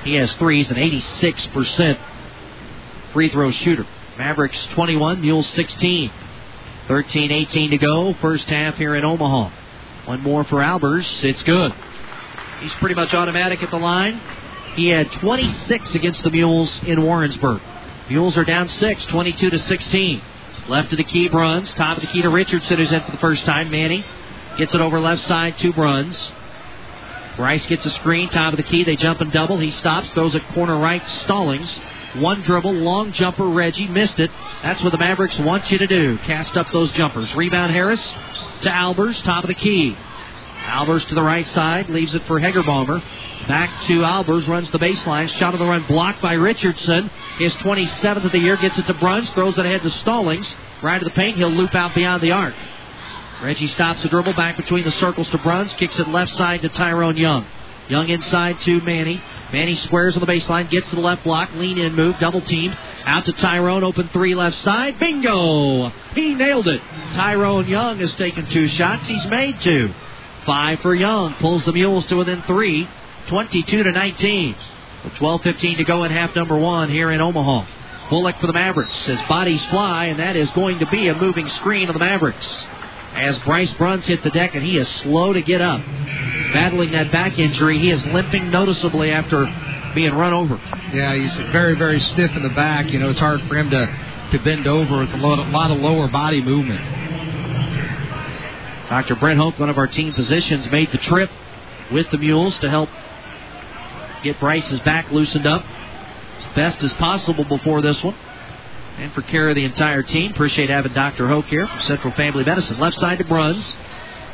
He 0.03 0.13
has 0.15 0.31
threes, 0.33 0.69
an 0.69 0.75
86% 0.75 1.97
free 3.11 3.29
throw 3.29 3.49
shooter. 3.49 3.87
Mavericks 4.19 4.63
21, 4.67 5.19
Mules 5.19 5.47
16. 5.47 6.11
13 6.87 7.31
18 7.31 7.71
to 7.71 7.77
go. 7.79 8.13
First 8.15 8.49
half 8.49 8.75
here 8.75 8.95
in 8.95 9.03
Omaha. 9.03 9.51
One 10.05 10.21
more 10.21 10.43
for 10.43 10.57
Albers. 10.57 11.23
It's 11.23 11.41
good. 11.41 11.73
He's 12.59 12.73
pretty 12.73 12.95
much 12.95 13.15
automatic 13.15 13.63
at 13.63 13.71
the 13.71 13.79
line. 13.79 14.21
He 14.75 14.89
had 14.89 15.11
26 15.11 15.95
against 15.95 16.21
the 16.21 16.29
Mules 16.29 16.81
in 16.83 17.01
Warrensburg. 17.01 17.61
Mules 18.09 18.37
are 18.37 18.45
down 18.45 18.67
6, 18.67 19.05
22 19.05 19.49
to 19.49 19.57
16. 19.57 20.21
Left 20.67 20.91
of 20.91 20.99
the 20.99 21.03
key, 21.03 21.29
Bruns. 21.29 21.73
Top 21.73 21.97
of 21.97 22.01
the 22.01 22.07
key 22.07 22.21
to 22.21 22.29
Richardson, 22.29 22.77
who's 22.77 22.91
in 22.91 23.01
for 23.01 23.11
the 23.11 23.17
first 23.17 23.43
time. 23.45 23.71
Manny 23.71 24.05
gets 24.57 24.73
it 24.73 24.81
over 24.81 24.99
left 24.99 25.21
side 25.27 25.57
to 25.59 25.73
Bruns. 25.73 26.31
Bryce 27.37 27.65
gets 27.65 27.85
a 27.85 27.91
screen, 27.91 28.29
top 28.29 28.53
of 28.53 28.57
the 28.57 28.63
key. 28.63 28.83
They 28.83 28.95
jump 28.95 29.21
and 29.21 29.31
double. 29.31 29.57
He 29.57 29.71
stops, 29.71 30.09
throws 30.11 30.35
it 30.35 30.47
corner 30.49 30.77
right. 30.77 31.05
Stallings. 31.23 31.79
One 32.15 32.41
dribble, 32.41 32.73
long 32.73 33.13
jumper. 33.13 33.47
Reggie 33.47 33.87
missed 33.87 34.19
it. 34.19 34.29
That's 34.63 34.83
what 34.83 34.91
the 34.91 34.97
Mavericks 34.97 35.39
want 35.39 35.71
you 35.71 35.77
to 35.77 35.87
do. 35.87 36.17
Cast 36.19 36.57
up 36.57 36.69
those 36.71 36.91
jumpers. 36.91 37.33
Rebound 37.33 37.71
Harris 37.71 38.01
to 38.61 38.69
Albers, 38.69 39.21
top 39.23 39.43
of 39.43 39.47
the 39.47 39.53
key. 39.53 39.95
Albers 40.65 41.05
to 41.07 41.15
the 41.15 41.21
right 41.21 41.47
side, 41.49 41.89
leaves 41.89 42.13
it 42.13 42.23
for 42.25 42.39
Hegerbomber. 42.39 43.01
Back 43.47 43.85
to 43.87 44.01
Albers, 44.01 44.47
runs 44.47 44.69
the 44.71 44.77
baseline. 44.77 45.29
Shot 45.29 45.53
on 45.53 45.59
the 45.59 45.65
run 45.65 45.85
blocked 45.87 46.21
by 46.21 46.33
Richardson. 46.33 47.09
His 47.39 47.53
27th 47.53 48.25
of 48.25 48.31
the 48.31 48.39
year 48.39 48.57
gets 48.57 48.77
it 48.77 48.85
to 48.87 48.93
Bruns, 48.93 49.29
throws 49.31 49.57
it 49.57 49.65
ahead 49.65 49.81
to 49.81 49.89
Stallings. 49.89 50.53
Right 50.83 50.99
to 50.99 51.05
the 51.05 51.11
paint, 51.11 51.37
he'll 51.37 51.49
loop 51.49 51.73
out 51.73 51.95
beyond 51.95 52.21
the 52.21 52.31
arc. 52.31 52.53
Reggie 53.41 53.67
stops 53.67 54.03
the 54.03 54.09
dribble 54.09 54.33
back 54.33 54.55
between 54.55 54.83
the 54.83 54.91
circles 54.91 55.27
to 55.29 55.37
Bruns, 55.39 55.73
kicks 55.73 55.97
it 55.97 56.07
left 56.07 56.31
side 56.37 56.61
to 56.61 56.69
Tyrone 56.69 57.17
Young. 57.17 57.47
Young 57.89 58.07
inside 58.07 58.61
to 58.61 58.79
Manny. 58.81 59.21
Manny 59.51 59.75
squares 59.77 60.15
on 60.15 60.19
the 60.19 60.27
baseline, 60.27 60.69
gets 60.69 60.89
to 60.91 60.95
the 60.95 61.01
left 61.01 61.23
block, 61.23 61.51
lean 61.55 61.79
in 61.79 61.95
move, 61.95 62.17
double 62.19 62.41
team. 62.41 62.71
Out 63.03 63.25
to 63.25 63.33
Tyrone, 63.33 63.83
open 63.83 64.09
three 64.09 64.35
left 64.35 64.57
side. 64.57 64.99
Bingo! 64.99 65.89
He 66.13 66.35
nailed 66.35 66.67
it. 66.67 66.81
Tyrone 67.13 67.67
Young 67.67 67.97
has 67.97 68.13
taken 68.13 68.47
two 68.47 68.67
shots. 68.67 69.07
He's 69.07 69.25
made 69.25 69.59
two. 69.61 69.91
Five 70.45 70.79
for 70.81 70.93
Young. 70.93 71.33
Pulls 71.35 71.65
the 71.65 71.73
Mules 71.73 72.05
to 72.07 72.17
within 72.17 72.43
three. 72.43 72.87
22 73.27 73.83
to 73.83 73.91
19. 73.91 74.55
With 75.03 75.13
12.15 75.13 75.77
to 75.77 75.83
go 75.83 76.03
in 76.03 76.11
half 76.11 76.35
number 76.35 76.57
one 76.57 76.91
here 76.91 77.11
in 77.11 77.19
Omaha. 77.19 77.65
Bullock 78.11 78.39
for 78.39 78.47
the 78.47 78.53
Mavericks 78.53 78.95
says 79.05 79.19
bodies 79.27 79.63
fly, 79.65 80.05
and 80.05 80.19
that 80.19 80.35
is 80.35 80.49
going 80.51 80.79
to 80.79 80.85
be 80.85 81.07
a 81.07 81.15
moving 81.15 81.47
screen 81.49 81.89
of 81.89 81.93
the 81.93 81.99
Mavericks. 81.99 82.47
As 83.13 83.37
Bryce 83.39 83.73
Bruns 83.73 84.07
hit 84.07 84.23
the 84.23 84.29
deck, 84.29 84.55
and 84.55 84.63
he 84.63 84.77
is 84.77 84.87
slow 84.87 85.33
to 85.33 85.41
get 85.41 85.61
up. 85.61 85.81
Battling 86.53 86.91
that 86.91 87.11
back 87.11 87.37
injury, 87.37 87.77
he 87.77 87.91
is 87.91 88.05
limping 88.07 88.49
noticeably 88.49 89.11
after 89.11 89.45
being 89.93 90.13
run 90.13 90.33
over. 90.33 90.55
Yeah, 90.93 91.15
he's 91.15 91.33
very, 91.51 91.75
very 91.75 91.99
stiff 91.99 92.35
in 92.35 92.43
the 92.43 92.49
back. 92.49 92.89
You 92.89 92.99
know, 92.99 93.09
it's 93.09 93.19
hard 93.19 93.41
for 93.43 93.57
him 93.57 93.69
to, 93.69 94.29
to 94.31 94.39
bend 94.43 94.67
over 94.67 94.99
with 94.99 95.13
a 95.13 95.17
lot, 95.17 95.39
a 95.39 95.49
lot 95.51 95.71
of 95.71 95.79
lower 95.79 96.07
body 96.07 96.41
movement. 96.41 96.81
Dr. 98.89 99.15
Brent 99.15 99.39
Hope, 99.39 99.57
one 99.59 99.69
of 99.69 99.77
our 99.77 99.87
team 99.87 100.13
physicians, 100.13 100.69
made 100.69 100.91
the 100.91 100.97
trip 100.97 101.29
with 101.91 102.09
the 102.11 102.17
Mules 102.17 102.57
to 102.59 102.69
help 102.69 102.89
get 104.23 104.39
Bryce's 104.39 104.79
back 104.81 105.11
loosened 105.11 105.47
up 105.47 105.63
as 106.39 106.55
best 106.55 106.83
as 106.83 106.91
possible 106.93 107.43
before 107.43 107.81
this 107.81 108.03
one. 108.03 108.15
And 108.97 109.11
for 109.13 109.21
care 109.21 109.49
of 109.49 109.55
the 109.55 109.65
entire 109.65 110.03
team, 110.03 110.31
appreciate 110.31 110.69
having 110.69 110.93
Dr. 110.93 111.27
Hoke 111.27 111.45
here 111.45 111.65
from 111.65 111.79
Central 111.81 112.13
Family 112.13 112.43
Medicine. 112.43 112.79
Left 112.79 112.99
side 112.99 113.17
to 113.17 113.23
Bruns. 113.23 113.75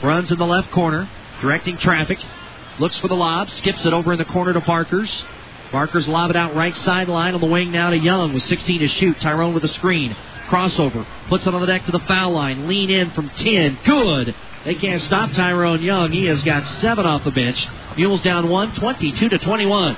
Bruns 0.02 0.32
in 0.32 0.38
the 0.38 0.46
left 0.46 0.72
corner, 0.72 1.10
directing 1.42 1.78
traffic. 1.78 2.20
Looks 2.80 2.98
for 3.00 3.08
the 3.08 3.16
lob, 3.16 3.50
skips 3.50 3.86
it 3.86 3.94
over 3.94 4.12
in 4.14 4.20
the 4.20 4.26
corner 4.26 4.54
to 4.54 4.62
Barkers. 4.62 5.24
Barkers 5.72 6.08
lob 6.08 6.30
it 6.30 6.36
out 6.36 6.56
right 6.56 6.76
sideline 6.76 7.34
on 7.34 7.42
the 7.42 7.48
wing 7.48 7.72
now 7.72 7.90
to 7.90 7.98
Young 7.98 8.34
with 8.34 8.44
16 8.44 8.80
to 8.80 8.88
shoot. 8.88 9.20
Tyrone 9.22 9.54
with 9.54 9.64
a 9.64 9.70
screen. 9.70 10.16
Crossover. 10.48 11.06
Puts 11.28 11.46
it 11.46 11.54
on 11.54 11.60
the 11.60 11.68
deck 11.68 11.86
to 11.86 11.92
the 11.92 12.00
foul 12.02 12.32
line. 12.32 12.68
Lean 12.68 12.90
in 12.90 13.12
from 13.12 13.30
10. 13.30 13.80
Good. 13.84 14.36
They 14.64 14.76
can't 14.76 15.02
stop 15.02 15.32
Tyrone 15.34 15.82
Young. 15.82 16.12
He 16.12 16.26
has 16.26 16.42
got 16.44 16.68
seven 16.68 17.06
off 17.06 17.24
the 17.24 17.32
bench. 17.32 17.68
Mules 17.98 18.22
down 18.22 18.48
one, 18.48 18.74
22 18.76 19.30
to 19.30 19.38
21. 19.38 19.98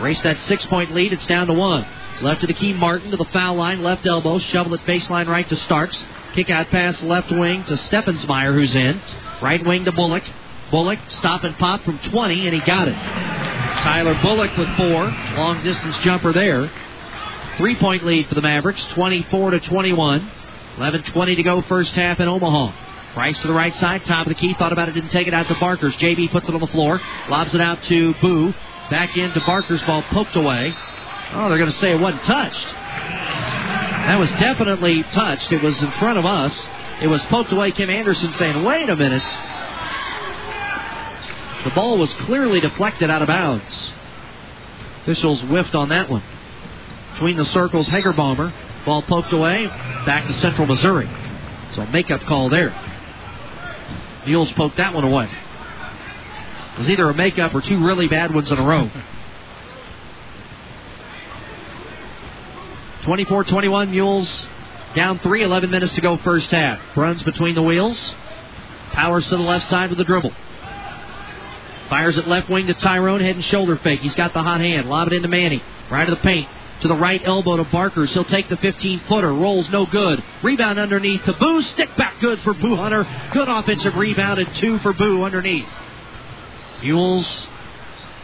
Race 0.00 0.20
that 0.22 0.38
six 0.40 0.64
point 0.66 0.92
lead. 0.92 1.12
It's 1.12 1.26
down 1.26 1.46
to 1.48 1.54
one. 1.54 1.86
Left 2.22 2.42
to 2.42 2.46
the 2.46 2.54
key, 2.54 2.72
Martin 2.72 3.10
to 3.10 3.16
the 3.16 3.24
foul 3.26 3.56
line. 3.56 3.82
Left 3.82 4.06
elbow. 4.06 4.38
Shovel 4.38 4.74
it 4.74 4.80
baseline 4.82 5.26
right 5.26 5.48
to 5.48 5.56
Starks. 5.56 6.04
Kick 6.34 6.50
out 6.50 6.68
pass 6.68 7.02
left 7.02 7.30
wing 7.30 7.64
to 7.64 7.74
Steffensmeyer, 7.74 8.54
who's 8.54 8.74
in. 8.74 9.00
Right 9.42 9.64
wing 9.64 9.84
to 9.84 9.92
Bullock. 9.92 10.24
Bullock 10.70 10.98
stop 11.08 11.44
and 11.44 11.56
pop 11.56 11.82
from 11.82 11.98
20, 11.98 12.46
and 12.46 12.54
he 12.54 12.60
got 12.60 12.88
it. 12.88 12.94
Tyler 12.94 14.18
Bullock 14.22 14.56
with 14.56 14.68
four. 14.76 15.04
Long 15.36 15.62
distance 15.62 15.96
jumper 15.98 16.32
there. 16.32 16.70
Three 17.58 17.76
point 17.76 18.04
lead 18.04 18.28
for 18.28 18.34
the 18.34 18.42
Mavericks, 18.42 18.84
24 18.94 19.52
to 19.52 19.60
21. 19.60 20.30
11 20.76 21.02
20 21.04 21.34
to 21.36 21.42
go, 21.42 21.62
first 21.62 21.92
half 21.92 22.18
in 22.18 22.28
Omaha. 22.28 23.12
Price 23.12 23.38
to 23.40 23.46
the 23.46 23.52
right 23.52 23.74
side, 23.76 24.04
top 24.04 24.26
of 24.26 24.30
the 24.30 24.34
key. 24.34 24.54
Thought 24.54 24.72
about 24.72 24.88
it, 24.88 24.92
didn't 24.92 25.10
take 25.10 25.28
it 25.28 25.34
out 25.34 25.46
to 25.46 25.54
Barkers. 25.54 25.94
JB 25.96 26.32
puts 26.32 26.48
it 26.48 26.54
on 26.54 26.60
the 26.60 26.66
floor, 26.66 27.00
lobs 27.28 27.54
it 27.54 27.60
out 27.60 27.80
to 27.84 28.14
Boo. 28.14 28.52
Back 28.90 29.16
into 29.16 29.40
Barker's 29.40 29.82
ball, 29.82 30.02
poked 30.02 30.34
away. 30.34 30.74
Oh, 31.34 31.48
they're 31.48 31.58
going 31.58 31.70
to 31.70 31.78
say 31.78 31.90
it 31.90 32.00
wasn't 32.00 32.22
touched. 32.24 32.66
That 32.68 34.18
was 34.18 34.30
definitely 34.32 35.02
touched. 35.02 35.50
It 35.52 35.62
was 35.62 35.80
in 35.82 35.90
front 35.92 36.18
of 36.18 36.24
us. 36.24 36.54
It 37.02 37.08
was 37.08 37.20
poked 37.22 37.50
away. 37.50 37.72
Kim 37.72 37.90
Anderson 37.90 38.32
saying, 38.34 38.62
wait 38.62 38.88
a 38.88 38.94
minute. 38.94 39.22
The 41.64 41.70
ball 41.70 41.98
was 41.98 42.12
clearly 42.14 42.60
deflected 42.60 43.10
out 43.10 43.22
of 43.22 43.28
bounds. 43.28 43.92
Officials 45.02 45.40
whiffed 45.42 45.74
on 45.74 45.88
that 45.88 46.08
one. 46.08 46.22
Between 47.14 47.36
the 47.36 47.46
circles, 47.46 47.86
Hagerbomber. 47.86 48.52
Ball 48.84 49.02
poked 49.02 49.32
away. 49.32 49.66
Back 49.66 50.26
to 50.26 50.32
Central 50.34 50.66
Missouri. 50.66 51.10
So 51.72 51.82
a 51.82 51.90
makeup 51.90 52.20
call 52.22 52.50
there. 52.50 52.70
Mules 54.26 54.52
poked 54.52 54.76
that 54.76 54.94
one 54.94 55.04
away. 55.04 55.28
It 56.74 56.78
was 56.78 56.90
either 56.90 57.08
a 57.08 57.14
makeup 57.14 57.54
or 57.54 57.60
two 57.60 57.84
really 57.84 58.08
bad 58.08 58.34
ones 58.34 58.52
in 58.52 58.58
a 58.58 58.64
row. 58.64 58.90
24 63.04 63.44
21, 63.44 63.90
Mules 63.90 64.46
down 64.94 65.18
3, 65.18 65.42
11 65.42 65.70
minutes 65.70 65.94
to 65.94 66.00
go, 66.00 66.16
first 66.18 66.50
half. 66.50 66.80
Bruns 66.94 67.22
between 67.22 67.54
the 67.54 67.62
wheels. 67.62 67.98
Towers 68.92 69.24
to 69.24 69.36
the 69.36 69.42
left 69.42 69.68
side 69.68 69.90
with 69.90 69.98
the 69.98 70.04
dribble. 70.04 70.32
Fires 71.88 72.16
it 72.16 72.26
left 72.26 72.48
wing 72.48 72.66
to 72.68 72.74
Tyrone, 72.74 73.20
head 73.20 73.34
and 73.34 73.44
shoulder 73.44 73.76
fake. 73.76 74.00
He's 74.00 74.14
got 74.14 74.32
the 74.32 74.42
hot 74.42 74.60
hand. 74.60 74.88
Lob 74.88 75.08
it 75.08 75.14
into 75.14 75.28
Manny. 75.28 75.62
Right 75.90 76.08
of 76.08 76.16
the 76.16 76.22
paint. 76.22 76.48
To 76.80 76.88
the 76.88 76.94
right 76.94 77.20
elbow 77.24 77.56
to 77.56 77.64
Barkers. 77.64 78.12
He'll 78.12 78.24
take 78.24 78.48
the 78.48 78.56
15 78.56 79.00
footer. 79.00 79.32
Rolls 79.32 79.68
no 79.70 79.84
good. 79.84 80.22
Rebound 80.42 80.78
underneath 80.78 81.24
to 81.24 81.32
Boo. 81.34 81.62
Stick 81.62 81.94
back 81.96 82.20
good 82.20 82.40
for 82.40 82.54
Boo 82.54 82.76
Hunter. 82.76 83.06
Good 83.32 83.48
offensive 83.48 83.96
rebound 83.96 84.38
and 84.38 84.54
two 84.56 84.78
for 84.78 84.92
Boo 84.92 85.24
underneath. 85.24 85.68
Mules 86.82 87.46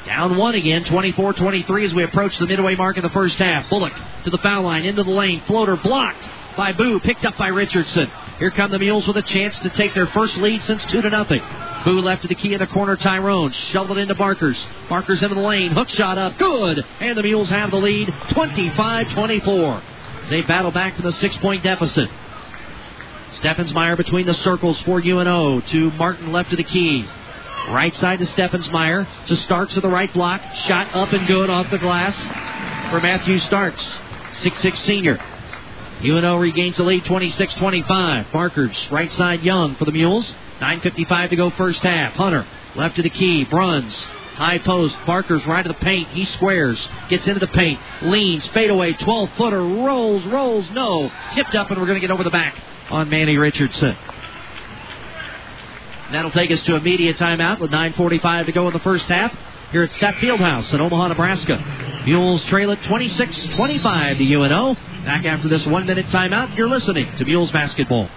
down 0.06 0.36
one 0.36 0.54
again, 0.54 0.84
24 0.84 1.34
23 1.34 1.84
as 1.84 1.94
we 1.94 2.02
approach 2.02 2.38
the 2.38 2.46
midway 2.46 2.74
mark 2.74 2.96
in 2.96 3.02
the 3.02 3.10
first 3.10 3.38
half. 3.38 3.68
Bullock 3.68 3.92
to 4.24 4.30
the 4.30 4.38
foul 4.38 4.62
line, 4.62 4.84
into 4.84 5.02
the 5.02 5.10
lane. 5.10 5.42
Floater 5.46 5.76
blocked 5.76 6.28
by 6.56 6.72
Boo, 6.72 7.00
picked 7.00 7.24
up 7.24 7.36
by 7.36 7.48
Richardson. 7.48 8.10
Here 8.38 8.50
come 8.50 8.70
the 8.70 8.78
Mules 8.78 9.06
with 9.06 9.18
a 9.18 9.22
chance 9.22 9.58
to 9.60 9.68
take 9.70 9.94
their 9.94 10.06
first 10.08 10.36
lead 10.38 10.62
since 10.62 10.84
2 10.86 11.02
to 11.02 11.10
nothing. 11.10 11.42
Boo 11.84 12.00
left 12.00 12.22
to 12.22 12.28
the 12.28 12.34
key 12.34 12.54
in 12.54 12.58
the 12.58 12.66
corner, 12.66 12.96
Tyrone. 12.96 13.52
Shoveled 13.52 13.98
into 13.98 14.14
Barkers. 14.14 14.58
Barkers 14.88 15.22
into 15.22 15.34
the 15.34 15.40
lane. 15.40 15.72
Hook 15.72 15.88
shot 15.90 16.16
up. 16.16 16.38
Good. 16.38 16.84
And 17.00 17.16
the 17.18 17.22
Mules 17.22 17.50
have 17.50 17.70
the 17.70 17.76
lead 17.76 18.12
25 18.30 19.10
24. 19.10 19.82
As 20.22 20.30
they 20.30 20.42
battle 20.42 20.70
back 20.70 20.96
from 20.96 21.04
the 21.04 21.12
six 21.12 21.36
point 21.36 21.62
deficit. 21.62 22.08
Steffensmeyer 23.34 23.96
between 23.96 24.26
the 24.26 24.34
circles 24.34 24.80
for 24.82 25.00
UNO 25.00 25.60
to 25.60 25.90
Martin 25.92 26.32
left 26.32 26.50
of 26.50 26.56
the 26.56 26.64
key. 26.64 27.06
Right 27.68 27.94
side 27.94 28.18
to 28.18 28.26
Steffensmeyer 28.26 29.26
to 29.26 29.36
Starks 29.36 29.74
to 29.74 29.80
the 29.80 29.88
right 29.88 30.12
block. 30.12 30.40
Shot 30.66 30.94
up 30.94 31.12
and 31.12 31.26
good 31.28 31.48
off 31.50 31.70
the 31.70 31.78
glass 31.78 32.16
for 32.90 33.00
Matthew 33.00 33.38
Starks. 33.38 33.82
6'6 34.42 34.76
senior. 34.78 35.20
UNO 36.02 36.36
regains 36.36 36.78
the 36.78 36.82
lead 36.82 37.04
26 37.04 37.54
25. 37.54 38.32
Barkers, 38.32 38.90
right 38.90 39.12
side 39.12 39.42
Young 39.42 39.76
for 39.76 39.84
the 39.84 39.92
Mules. 39.92 40.34
9.55 40.60 41.30
to 41.30 41.36
go 41.36 41.50
first 41.50 41.80
half. 41.82 42.14
Hunter, 42.14 42.46
left 42.74 42.96
to 42.96 43.02
the 43.02 43.10
key. 43.10 43.44
Bruns, 43.44 43.94
high 44.34 44.58
post. 44.58 44.96
Barker's 45.06 45.46
right 45.46 45.64
of 45.64 45.76
the 45.76 45.84
paint. 45.84 46.08
He 46.08 46.24
squares, 46.24 46.88
gets 47.08 47.26
into 47.28 47.40
the 47.40 47.46
paint, 47.48 47.78
leans, 48.02 48.46
fade 48.48 48.70
away, 48.70 48.94
12 48.94 49.30
footer, 49.36 49.62
rolls, 49.62 50.24
rolls, 50.24 50.68
no. 50.70 51.12
Tipped 51.34 51.54
up, 51.54 51.70
and 51.70 51.78
we're 51.78 51.86
going 51.86 52.00
to 52.00 52.06
get 52.06 52.10
over 52.10 52.24
the 52.24 52.30
back 52.30 52.60
on 52.90 53.08
Manny 53.08 53.36
Richardson. 53.36 53.96
That'll 56.12 56.30
take 56.32 56.50
us 56.50 56.62
to 56.62 56.74
a 56.74 56.80
media 56.80 57.14
timeout 57.14 57.60
with 57.60 57.70
9.45 57.70 58.46
to 58.46 58.52
go 58.52 58.66
in 58.66 58.72
the 58.72 58.80
first 58.80 59.06
half 59.06 59.32
here 59.70 59.84
at 59.84 59.90
Sapp 59.90 60.14
Fieldhouse 60.14 60.72
in 60.74 60.80
Omaha, 60.80 61.08
Nebraska. 61.08 62.02
Mules 62.04 62.44
trail 62.46 62.70
it 62.70 62.82
26 62.82 63.46
25 63.46 64.18
to 64.18 64.34
UNO. 64.34 64.74
Back 65.04 65.24
after 65.24 65.48
this 65.48 65.64
one 65.66 65.86
minute 65.86 66.06
timeout, 66.06 66.56
you're 66.56 66.68
listening 66.68 67.14
to 67.16 67.24
Mules 67.24 67.52
Basketball. 67.52 68.08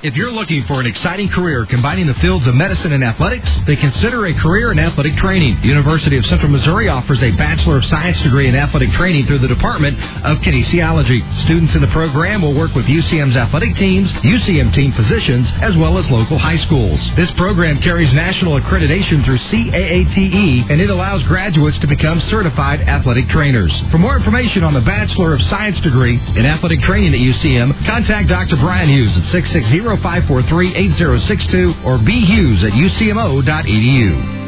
If 0.00 0.14
you're 0.14 0.30
looking 0.30 0.62
for 0.66 0.78
an 0.78 0.86
exciting 0.86 1.28
career 1.28 1.66
combining 1.66 2.06
the 2.06 2.14
fields 2.14 2.46
of 2.46 2.54
medicine 2.54 2.92
and 2.92 3.02
athletics, 3.02 3.50
then 3.66 3.78
consider 3.78 4.26
a 4.26 4.34
career 4.34 4.70
in 4.70 4.78
athletic 4.78 5.16
training. 5.16 5.60
The 5.60 5.66
University 5.66 6.16
of 6.16 6.24
Central 6.26 6.52
Missouri 6.52 6.88
offers 6.88 7.20
a 7.20 7.32
Bachelor 7.32 7.78
of 7.78 7.84
Science 7.86 8.20
degree 8.20 8.46
in 8.46 8.54
athletic 8.54 8.92
training 8.92 9.26
through 9.26 9.40
the 9.40 9.48
Department 9.48 9.98
of 10.24 10.38
Kinesiology. 10.38 11.42
Students 11.42 11.74
in 11.74 11.80
the 11.80 11.88
program 11.88 12.42
will 12.42 12.54
work 12.54 12.76
with 12.76 12.86
UCM's 12.86 13.36
athletic 13.36 13.74
teams, 13.74 14.12
UCM 14.12 14.72
team 14.72 14.92
physicians, 14.92 15.48
as 15.62 15.76
well 15.76 15.98
as 15.98 16.08
local 16.08 16.38
high 16.38 16.58
schools. 16.58 17.00
This 17.16 17.32
program 17.32 17.80
carries 17.80 18.14
national 18.14 18.60
accreditation 18.60 19.24
through 19.24 19.38
CAATE, 19.38 20.70
and 20.70 20.80
it 20.80 20.90
allows 20.90 21.24
graduates 21.24 21.80
to 21.80 21.88
become 21.88 22.20
certified 22.20 22.82
athletic 22.82 23.28
trainers. 23.30 23.72
For 23.90 23.98
more 23.98 24.14
information 24.14 24.62
on 24.62 24.74
the 24.74 24.80
Bachelor 24.80 25.34
of 25.34 25.42
Science 25.42 25.80
degree 25.80 26.20
in 26.36 26.46
athletic 26.46 26.82
training 26.82 27.14
at 27.14 27.18
UCM, 27.18 27.84
contact 27.84 28.28
Dr. 28.28 28.54
Brian 28.54 28.88
Hughes 28.88 29.18
at 29.18 29.24
660 29.32 29.87
543 29.96 30.74
8062 30.74 31.74
or 31.84 31.98
bhughes 31.98 32.64
at 32.64 32.72
ucmo.edu. 32.72 34.38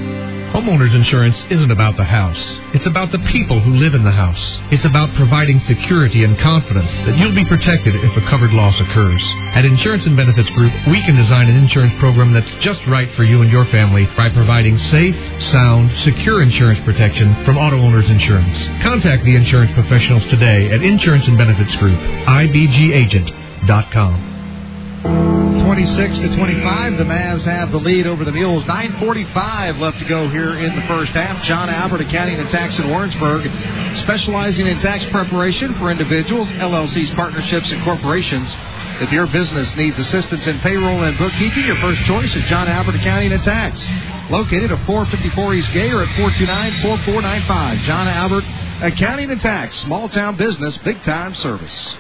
Homeowners 0.51 0.95
insurance 0.97 1.39
isn't 1.49 1.71
about 1.71 1.97
the 1.97 2.03
house. 2.03 2.59
It's 2.75 2.87
about 2.87 3.13
the 3.13 3.21
people 3.31 3.61
who 3.61 3.75
live 3.75 3.95
in 3.95 4.03
the 4.03 4.11
house. 4.11 4.57
It's 4.73 4.85
about 4.85 5.15
providing 5.15 5.61
security 5.61 6.25
and 6.25 6.37
confidence 6.41 6.91
that 7.07 7.17
you'll 7.17 7.37
be 7.37 7.45
protected 7.45 7.95
if 7.95 8.17
a 8.17 8.21
covered 8.29 8.53
loss 8.53 8.75
occurs. 8.81 9.23
At 9.55 9.65
Insurance 9.65 10.07
and 10.07 10.17
Benefits 10.17 10.51
Group, 10.51 10.73
we 10.89 11.03
can 11.03 11.15
design 11.15 11.49
an 11.49 11.57
insurance 11.57 11.95
program 12.01 12.33
that's 12.33 12.51
just 12.65 12.85
right 12.89 13.09
for 13.15 13.23
you 13.23 13.43
and 13.43 13.51
your 13.51 13.65
family 13.67 14.07
by 14.17 14.29
providing 14.31 14.77
safe, 14.91 15.15
sound, 15.53 15.93
secure 16.03 16.43
insurance 16.43 16.81
protection 16.85 17.45
from 17.45 17.57
auto 17.57 17.79
owners 17.79 18.11
insurance. 18.11 18.59
Contact 18.83 19.23
the 19.25 19.37
insurance 19.37 19.71
professionals 19.75 20.25
today 20.31 20.69
at 20.73 20.83
Insurance 20.83 21.27
and 21.29 21.39
Benefits 21.39 21.77
Group, 21.77 21.99
ibgagent.com. 22.27 24.30
26 25.03 26.19
to 26.19 26.37
25. 26.37 26.99
The 26.99 27.05
Mavs 27.05 27.43
have 27.43 27.71
the 27.71 27.79
lead 27.79 28.07
over 28.07 28.25
the 28.25 28.33
Mules. 28.33 28.65
9:45 28.65 29.79
left 29.79 29.99
to 29.99 30.05
go 30.05 30.29
here 30.29 30.59
in 30.59 30.77
the 30.77 30.83
first 30.83 31.13
half. 31.13 31.43
John 31.45 31.71
Albert, 31.71 32.03
accounting 32.03 32.39
and 32.39 32.51
tax 32.51 32.77
in 32.79 32.89
Warrensburg, 32.89 33.51
specializing 34.01 34.67
in 34.67 34.79
tax 34.81 35.05
preparation 35.07 35.75
for 35.75 35.91
individuals, 35.91 36.49
LLCs, 36.49 37.15
partnerships, 37.15 37.71
and 37.71 37.83
corporations. 37.83 38.55
If 39.01 39.11
your 39.13 39.27
business 39.27 39.75
needs 39.77 39.99
assistance 39.99 40.47
in 40.47 40.59
payroll 40.59 41.03
and 41.03 41.17
bookkeeping, 41.17 41.65
your 41.65 41.77
first 41.77 42.03
choice 42.03 42.35
is 42.37 42.43
John 42.45 42.69
Albert 42.69 42.97
Accounting 42.97 43.33
and 43.33 43.43
Tax. 43.43 43.81
Located 44.29 44.71
at 44.71 44.85
454 44.85 45.55
East 45.55 45.73
Gay 45.73 45.91
or 45.91 46.03
at 46.03 46.09
429-4495. 46.11 47.79
John 47.85 48.07
Albert 48.07 48.45
Accounting 48.83 49.31
and 49.31 49.41
Tax. 49.41 49.79
Small 49.79 50.11
town 50.11 50.37
business, 50.37 50.77
big 50.79 51.03
time 51.05 51.35
service. 51.37 51.95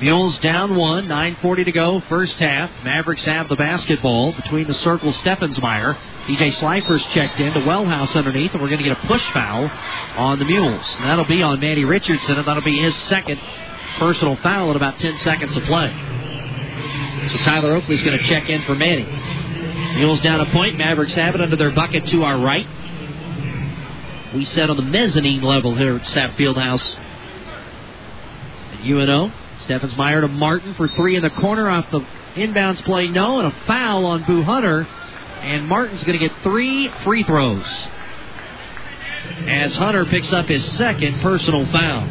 Mules 0.00 0.38
down 0.38 0.76
one, 0.76 1.08
9.40 1.08 1.64
to 1.66 1.72
go, 1.72 2.00
first 2.08 2.38
half. 2.38 2.70
Mavericks 2.82 3.24
have 3.26 3.48
the 3.48 3.56
basketball 3.56 4.32
between 4.32 4.66
the 4.66 4.74
circles, 4.74 5.14
Steffensmeyer. 5.16 5.94
DJ 6.26 6.54
Slifer's 6.54 7.02
checked 7.12 7.38
in 7.38 7.52
to 7.52 7.60
Wellhouse 7.60 8.16
underneath, 8.16 8.52
and 8.52 8.62
we're 8.62 8.68
going 8.68 8.82
to 8.82 8.88
get 8.88 8.96
a 8.96 9.06
push 9.06 9.22
foul 9.32 9.70
on 10.16 10.38
the 10.38 10.46
Mules. 10.46 10.86
And 10.96 11.04
that'll 11.04 11.26
be 11.26 11.42
on 11.42 11.60
Manny 11.60 11.84
Richardson, 11.84 12.38
and 12.38 12.48
that'll 12.48 12.62
be 12.62 12.78
his 12.78 12.96
second 13.08 13.38
personal 13.98 14.36
foul 14.36 14.70
at 14.70 14.76
about 14.76 14.98
10 14.98 15.18
seconds 15.18 15.54
of 15.54 15.64
play. 15.64 15.90
So 17.32 17.36
Tyler 17.44 17.76
Oakley's 17.76 18.02
going 18.02 18.16
to 18.18 18.24
check 18.24 18.48
in 18.48 18.62
for 18.62 18.74
Manny. 18.74 19.04
Mules 19.96 20.22
down 20.22 20.40
a 20.40 20.46
point. 20.46 20.78
Mavericks 20.78 21.12
have 21.14 21.34
it 21.34 21.42
under 21.42 21.56
their 21.56 21.72
bucket 21.72 22.06
to 22.06 22.24
our 22.24 22.38
right. 22.38 22.66
We 24.34 24.46
set 24.46 24.70
on 24.70 24.76
the 24.76 24.82
mezzanine 24.82 25.42
level 25.42 25.74
here 25.74 25.96
at 25.96 26.02
Sapp 26.02 26.36
Fieldhouse 26.36 26.96
at 28.78 28.86
UNO. 28.86 29.30
Steffensmeyer 29.70 30.22
to 30.22 30.28
Martin 30.28 30.74
for 30.74 30.88
three 30.88 31.14
in 31.14 31.22
the 31.22 31.30
corner 31.30 31.68
off 31.68 31.88
the 31.92 32.00
inbounds 32.34 32.82
play. 32.84 33.06
No, 33.06 33.38
and 33.38 33.46
a 33.52 33.56
foul 33.66 34.04
on 34.04 34.24
Boo 34.24 34.42
Hunter. 34.42 34.82
And 35.42 35.68
Martin's 35.68 36.02
going 36.02 36.18
to 36.18 36.28
get 36.28 36.42
three 36.42 36.88
free 37.04 37.22
throws. 37.22 37.64
As 39.46 39.74
Hunter 39.76 40.04
picks 40.06 40.32
up 40.32 40.46
his 40.46 40.64
second 40.72 41.20
personal 41.20 41.66
foul. 41.66 42.08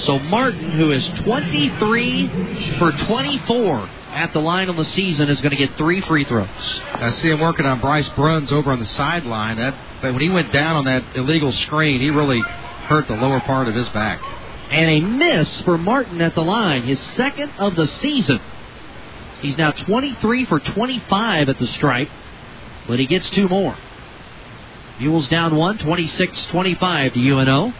So 0.00 0.18
Martin, 0.18 0.72
who 0.72 0.90
is 0.90 1.06
23 1.20 2.76
for 2.78 2.90
24 2.90 3.88
at 4.10 4.32
the 4.32 4.40
line 4.40 4.68
on 4.68 4.76
the 4.76 4.84
season, 4.84 5.28
is 5.28 5.40
going 5.40 5.52
to 5.52 5.56
get 5.56 5.76
three 5.76 6.00
free 6.00 6.24
throws. 6.24 6.48
I 6.92 7.10
see 7.10 7.28
him 7.28 7.38
working 7.40 7.66
on 7.66 7.80
Bryce 7.80 8.08
Bruns 8.10 8.50
over 8.50 8.72
on 8.72 8.80
the 8.80 8.86
sideline. 8.86 9.58
That, 9.58 9.76
but 10.02 10.12
when 10.12 10.22
he 10.22 10.28
went 10.28 10.52
down 10.52 10.76
on 10.76 10.84
that 10.86 11.16
illegal 11.16 11.52
screen, 11.52 12.00
he 12.00 12.10
really 12.10 12.40
hurt 12.40 13.06
the 13.06 13.14
lower 13.14 13.40
part 13.40 13.68
of 13.68 13.74
his 13.76 13.88
back. 13.90 14.20
And 14.70 14.88
a 14.88 15.00
miss 15.00 15.62
for 15.62 15.76
Martin 15.76 16.22
at 16.22 16.34
the 16.34 16.44
line, 16.44 16.84
his 16.84 17.00
second 17.00 17.52
of 17.58 17.74
the 17.74 17.86
season. 17.86 18.40
He's 19.40 19.58
now 19.58 19.72
23 19.72 20.44
for 20.44 20.60
25 20.60 21.48
at 21.48 21.58
the 21.58 21.66
stripe, 21.66 22.10
but 22.86 22.98
he 22.98 23.06
gets 23.06 23.28
two 23.30 23.48
more. 23.48 23.76
Mules 25.00 25.28
down 25.28 25.56
one, 25.56 25.78
26 25.78 26.46
25 26.46 27.14
to 27.14 27.20
UNO. 27.20 27.72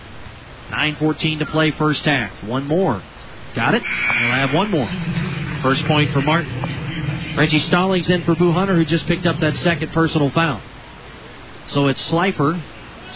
9.14 0.70 1.40
to 1.40 1.46
play 1.46 1.70
first 1.72 2.04
half. 2.04 2.44
One 2.44 2.66
more. 2.66 3.02
Got 3.54 3.74
it? 3.74 3.82
We'll 3.82 4.32
have 4.32 4.54
one 4.54 4.70
more. 4.70 4.88
First 5.62 5.84
point 5.84 6.12
for 6.12 6.22
Martin. 6.22 7.36
Reggie 7.36 7.58
Stallings 7.60 8.08
in 8.08 8.24
for 8.24 8.34
Boo 8.34 8.52
Hunter, 8.52 8.74
who 8.76 8.84
just 8.84 9.06
picked 9.06 9.26
up 9.26 9.40
that 9.40 9.56
second 9.58 9.92
personal 9.92 10.30
foul. 10.30 10.60
So 11.66 11.88
it's 11.88 12.00
Slifer, 12.02 12.62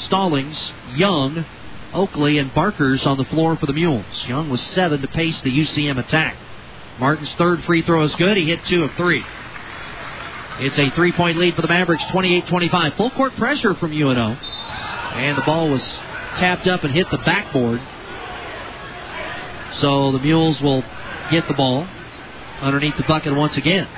Stallings, 0.01 0.72
Young, 0.95 1.45
Oakley, 1.95 2.39
and 2.39 2.53
Barkers 2.53 3.07
on 3.07 3.17
the 3.17 3.25
floor 3.25 3.57
for 3.57 3.67
the 3.67 3.73
Mules. 3.73 4.05
Young 4.27 4.51
was 4.51 4.61
seven 4.61 5.01
to 5.01 5.09
pace 5.09 5.41
the 5.41 5.51
UCM 5.51 5.99
attack. 5.99 6.37
Martin's 6.99 7.33
third 7.35 7.63
free 7.65 7.83
throw 7.83 8.03
is 8.05 8.15
good. 8.17 8.37
He 8.37 8.47
hit 8.47 8.65
two 8.67 8.85
of 8.85 8.93
three. 8.97 9.25
It's 10.61 10.79
a 10.79 10.91
three 10.91 11.13
point 11.13 11.39
lead 11.39 11.55
for 11.55 11.63
the 11.63 11.69
Mavericks, 11.69 12.05
28 12.11 12.47
25. 12.47 12.95
Full 12.95 13.11
court 13.11 13.35
pressure 13.37 13.75
from 13.75 13.93
UNO. 13.93 14.33
And 14.35 15.39
the 15.39 15.43
ball 15.43 15.69
was 15.71 15.83
tapped 16.37 16.67
up 16.67 16.85
and 16.85 16.93
hit 16.93 17.11
the 17.11 17.19
backboard. 17.19 17.81
So 19.81 20.13
the 20.13 20.19
Mules 20.19 20.61
will 20.61 20.85
get 21.31 21.49
the 21.49 21.55
ball 21.55 21.87
underneath 22.61 22.97
the 22.97 23.03
bucket 23.05 23.35
once 23.35 23.57
again. 23.57 23.89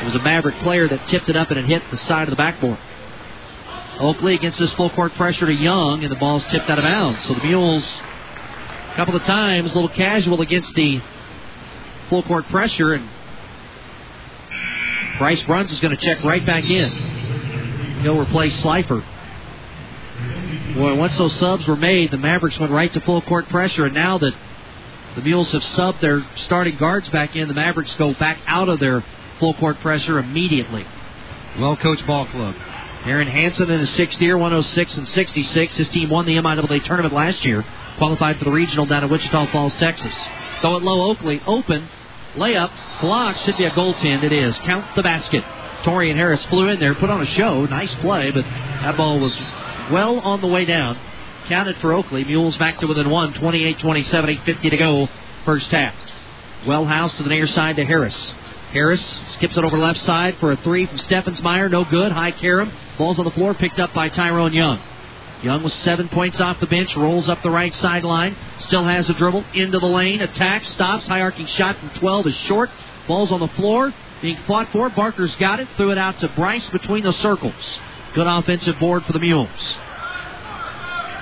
It 0.00 0.04
was 0.04 0.14
a 0.16 0.22
Maverick 0.22 0.58
player 0.60 0.88
that 0.88 1.06
tipped 1.06 1.28
it 1.28 1.36
up 1.36 1.50
and 1.50 1.58
it 1.58 1.66
hit 1.66 1.82
the 1.90 1.96
side 1.98 2.24
of 2.24 2.30
the 2.30 2.36
backboard. 2.36 2.78
Oakley 4.00 4.34
against 4.34 4.58
this 4.58 4.72
full 4.74 4.90
court 4.90 5.14
pressure 5.14 5.46
to 5.46 5.52
Young, 5.52 6.02
and 6.02 6.10
the 6.10 6.16
ball's 6.16 6.44
tipped 6.46 6.68
out 6.68 6.78
of 6.78 6.84
bounds. 6.84 7.24
So 7.26 7.34
the 7.34 7.42
Mules, 7.42 7.84
a 7.84 8.94
couple 8.96 9.14
of 9.14 9.22
times, 9.24 9.72
a 9.72 9.74
little 9.74 9.88
casual 9.90 10.40
against 10.40 10.74
the 10.74 11.00
full 12.08 12.22
court 12.22 12.46
pressure, 12.48 12.94
and 12.94 13.08
Bryce 15.18 15.42
Bruns 15.42 15.70
is 15.70 15.80
going 15.80 15.96
to 15.96 16.04
check 16.04 16.24
right 16.24 16.44
back 16.44 16.64
in. 16.64 18.00
He'll 18.02 18.20
replace 18.20 18.58
Slifer. 18.60 19.04
Boy, 20.74 20.94
once 20.96 21.16
those 21.16 21.34
subs 21.34 21.66
were 21.66 21.76
made, 21.76 22.10
the 22.10 22.16
Mavericks 22.16 22.58
went 22.58 22.72
right 22.72 22.92
to 22.92 23.00
full 23.02 23.20
court 23.22 23.48
pressure, 23.48 23.84
and 23.84 23.94
now 23.94 24.18
that 24.18 24.32
the 25.14 25.20
Mules 25.22 25.52
have 25.52 25.62
subbed 25.62 26.00
their 26.00 26.26
starting 26.36 26.76
guards 26.76 27.08
back 27.10 27.36
in, 27.36 27.46
the 27.46 27.54
Mavericks 27.54 27.94
go 27.96 28.14
back 28.14 28.38
out 28.46 28.68
of 28.68 28.80
their 28.80 29.04
full 29.38 29.54
court 29.54 29.78
pressure 29.80 30.18
immediately. 30.18 30.86
Well 31.58 31.76
Coach 31.76 32.04
ball 32.06 32.26
club. 32.26 32.54
Derrin 33.04 33.26
Hansen 33.26 33.68
in 33.70 33.80
his 33.80 33.90
sixth 33.90 34.20
year, 34.20 34.38
106 34.38 34.96
and 34.96 35.08
66. 35.08 35.76
His 35.76 35.88
team 35.88 36.08
won 36.08 36.24
the 36.24 36.36
MIAA 36.36 36.84
tournament 36.84 37.12
last 37.12 37.44
year, 37.44 37.64
qualified 37.98 38.38
for 38.38 38.44
the 38.44 38.52
regional 38.52 38.86
down 38.86 39.02
in 39.02 39.10
Wichita 39.10 39.50
Falls, 39.50 39.74
Texas. 39.74 40.14
Throw 40.60 40.76
it 40.76 40.84
low, 40.84 41.10
Oakley, 41.10 41.42
open, 41.44 41.88
layup, 42.36 42.70
block, 43.00 43.36
should 43.38 43.56
be 43.56 43.64
a 43.64 43.70
goaltend. 43.70 44.22
It 44.22 44.32
is. 44.32 44.56
Count 44.58 44.94
the 44.94 45.02
basket. 45.02 45.42
Torian 45.82 46.14
Harris 46.14 46.44
flew 46.44 46.68
in 46.68 46.78
there, 46.78 46.94
put 46.94 47.10
on 47.10 47.20
a 47.20 47.26
show. 47.26 47.66
Nice 47.66 47.92
play, 47.96 48.30
but 48.30 48.44
that 48.44 48.96
ball 48.96 49.18
was 49.18 49.36
well 49.90 50.20
on 50.20 50.40
the 50.40 50.46
way 50.46 50.64
down. 50.64 50.96
Counted 51.48 51.76
for 51.78 51.92
Oakley. 51.92 52.22
Mules 52.22 52.56
back 52.56 52.78
to 52.78 52.86
within 52.86 53.10
one, 53.10 53.32
28 53.32 53.80
27, 53.80 54.36
8.50 54.36 54.70
to 54.70 54.76
go, 54.76 55.08
first 55.44 55.72
half. 55.72 55.94
Wellhouse 56.64 57.16
to 57.16 57.24
the 57.24 57.30
near 57.30 57.48
side 57.48 57.74
to 57.76 57.84
Harris. 57.84 58.34
Harris 58.72 59.04
skips 59.34 59.56
it 59.58 59.64
over 59.64 59.76
left 59.76 60.00
side 60.00 60.36
for 60.40 60.50
a 60.50 60.56
three 60.56 60.86
from 60.86 60.96
Steffensmeyer. 60.96 61.70
No 61.70 61.84
good. 61.84 62.10
High 62.10 62.30
Karam. 62.30 62.72
Ball's 62.96 63.18
on 63.18 63.26
the 63.26 63.30
floor, 63.32 63.52
picked 63.52 63.78
up 63.78 63.92
by 63.92 64.08
Tyrone 64.08 64.54
Young. 64.54 64.80
Young 65.42 65.62
with 65.62 65.74
seven 65.74 66.08
points 66.08 66.40
off 66.40 66.58
the 66.58 66.66
bench, 66.66 66.96
rolls 66.96 67.28
up 67.28 67.42
the 67.42 67.50
right 67.50 67.74
sideline, 67.74 68.36
still 68.60 68.84
has 68.84 69.10
a 69.10 69.14
dribble 69.14 69.44
into 69.54 69.78
the 69.78 69.86
lane, 69.86 70.20
attacks, 70.20 70.68
stops, 70.68 71.06
high 71.08 71.20
arcing 71.20 71.46
shot 71.46 71.76
from 71.76 71.90
12 71.90 72.28
is 72.28 72.36
short. 72.46 72.70
Ball's 73.08 73.32
on 73.32 73.40
the 73.40 73.48
floor, 73.48 73.92
being 74.22 74.38
fought 74.46 74.70
for. 74.72 74.88
Barker's 74.88 75.34
got 75.36 75.60
it, 75.60 75.68
threw 75.76 75.90
it 75.90 75.98
out 75.98 76.20
to 76.20 76.28
Bryce 76.28 76.66
between 76.70 77.02
the 77.02 77.12
circles. 77.14 77.80
Good 78.14 78.26
offensive 78.26 78.78
board 78.78 79.04
for 79.04 79.12
the 79.12 79.18
Mules. 79.18 79.48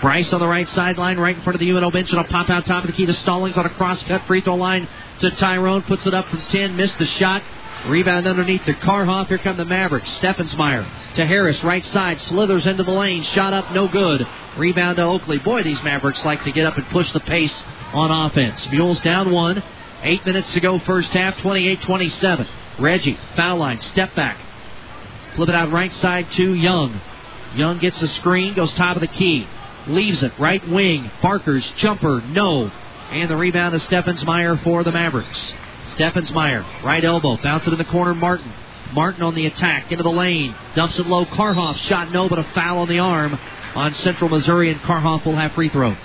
Bryce 0.03 0.33
on 0.33 0.41
the 0.41 0.47
right 0.47 0.69
sideline, 0.69 1.19
right 1.19 1.37
in 1.37 1.43
front 1.43 1.55
of 1.55 1.61
the 1.61 1.71
UNO 1.71 1.91
bench, 1.91 2.11
and 2.11 2.21
a 2.21 2.25
pop 2.25 2.49
out 2.49 2.65
top 2.67 2.85
of 2.85 2.91
the 2.91 2.97
key 2.97 3.07
to 3.07 3.15
Stallings 3.15 3.57
on 3.57 3.67
a 3.67 3.71
cross 3.71 4.03
cut 4.05 4.27
free 4.27 4.41
throw 4.41 4.55
line 4.55 4.87
to 5.21 5.31
Tyrone. 5.33 5.83
Puts 5.83 6.07
it 6.07 6.15
up 6.15 6.29
from 6.29 6.43
10, 6.43 6.77
missed 6.77 6.99
the 6.99 7.07
shot. 7.07 7.43
Rebound 7.87 8.27
underneath 8.27 8.65
to 8.65 8.75
Karhoff. 8.75 9.29
Here 9.29 9.39
come 9.39 9.57
the 9.57 9.65
Mavericks. 9.65 10.11
Steffensmeyer 10.19 10.87
to 11.15 11.27
Harris, 11.27 11.63
right 11.65 11.85
side, 11.87 12.21
slithers 12.23 12.67
into 12.67 12.85
the 12.85 12.93
lane. 12.93 13.23
Shot 13.23 13.53
up, 13.53 13.73
no 13.73 13.89
good. 13.89 14.27
Rebound 14.57 14.97
to 14.97 15.05
Oakley. 15.05 15.39
Boy, 15.39 15.63
these 15.63 15.83
Mavericks 15.83 16.25
like 16.25 16.45
to 16.45 16.53
get 16.53 16.67
up 16.67 16.77
and 16.77 16.87
push 16.89 17.11
the 17.13 17.21
pace 17.21 17.63
on 17.93 18.11
offense. 18.11 18.69
Mules 18.71 19.01
down 19.01 19.31
one. 19.31 19.63
Eight 20.03 20.25
minutes 20.25 20.53
to 20.53 20.61
go, 20.61 20.79
first 20.81 21.11
half, 21.11 21.37
28 21.39 21.81
27. 21.83 22.47
Reggie, 22.79 23.19
foul 23.37 23.59
line, 23.59 23.81
step 23.81 24.15
back. 24.15 24.39
Flip 25.37 25.49
it 25.49 25.55
out 25.55 25.71
right 25.71 25.93
side 25.95 26.31
to 26.33 26.55
Young. 26.55 27.01
Young 27.55 27.79
gets 27.79 28.01
a 28.01 28.09
screen, 28.09 28.55
goes 28.55 28.73
top 28.75 28.97
of 28.97 29.01
the 29.01 29.09
key. 29.09 29.47
Leaves 29.87 30.23
it, 30.23 30.33
right 30.39 30.67
wing. 30.69 31.11
Barker's 31.23 31.69
jumper, 31.77 32.21
no. 32.21 32.71
And 33.11 33.31
the 33.31 33.37
rebound 33.37 33.75
is 33.75 33.83
Steffensmeyer 33.83 34.63
for 34.63 34.85
the 34.85 34.93
Mavericks. 34.93 35.53
Steffensmeyer, 35.97 36.85
right 36.85 37.05
elbow, 37.05 37.37
bounce 37.37 37.67
it 37.67 37.73
in 37.73 37.79
the 37.79 37.85
corner, 37.85 38.15
Martin. 38.15 38.53
Martin 38.93 39.23
on 39.23 39.35
the 39.35 39.47
attack, 39.47 39.91
into 39.91 40.03
the 40.03 40.11
lane. 40.11 40.55
Dumps 40.75 40.99
it 40.99 41.07
low, 41.07 41.25
Karhoff, 41.25 41.77
shot 41.79 42.13
no, 42.13 42.29
but 42.29 42.39
a 42.39 42.45
foul 42.55 42.79
on 42.79 42.89
the 42.89 42.99
arm 42.99 43.39
on 43.75 43.95
Central 43.95 44.31
Missouri, 44.31 44.71
and 44.71 44.81
Karhoff 44.81 45.25
will 45.25 45.37
have 45.37 45.53
free 45.53 45.69
throws. 45.69 45.97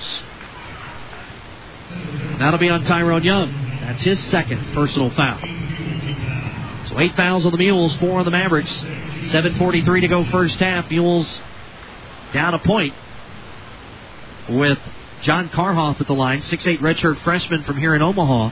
That'll 2.40 2.60
be 2.60 2.70
on 2.70 2.84
Tyrone 2.84 3.24
Young. 3.24 3.52
That's 3.82 4.02
his 4.04 4.20
second 4.26 4.74
personal 4.74 5.10
foul. 5.12 5.40
So 6.90 7.00
eight 7.00 7.16
fouls 7.16 7.46
on 7.46 7.52
the 7.52 7.58
Mules, 7.58 7.96
four 7.98 8.20
on 8.20 8.26
the 8.26 8.32
Mavericks. 8.32 8.72
7.43 8.72 10.02
to 10.02 10.08
go 10.08 10.26
first 10.26 10.60
half. 10.60 10.90
Mules 10.90 11.28
down 12.34 12.54
a 12.54 12.60
point 12.60 12.94
with 14.50 14.78
John 15.26 15.50
Karhoff 15.50 16.00
at 16.00 16.06
the 16.06 16.14
line, 16.14 16.42
6'8 16.42 16.78
redshirt 16.82 17.20
freshman 17.24 17.64
from 17.64 17.80
here 17.80 17.96
in 17.96 18.02
Omaha. 18.04 18.52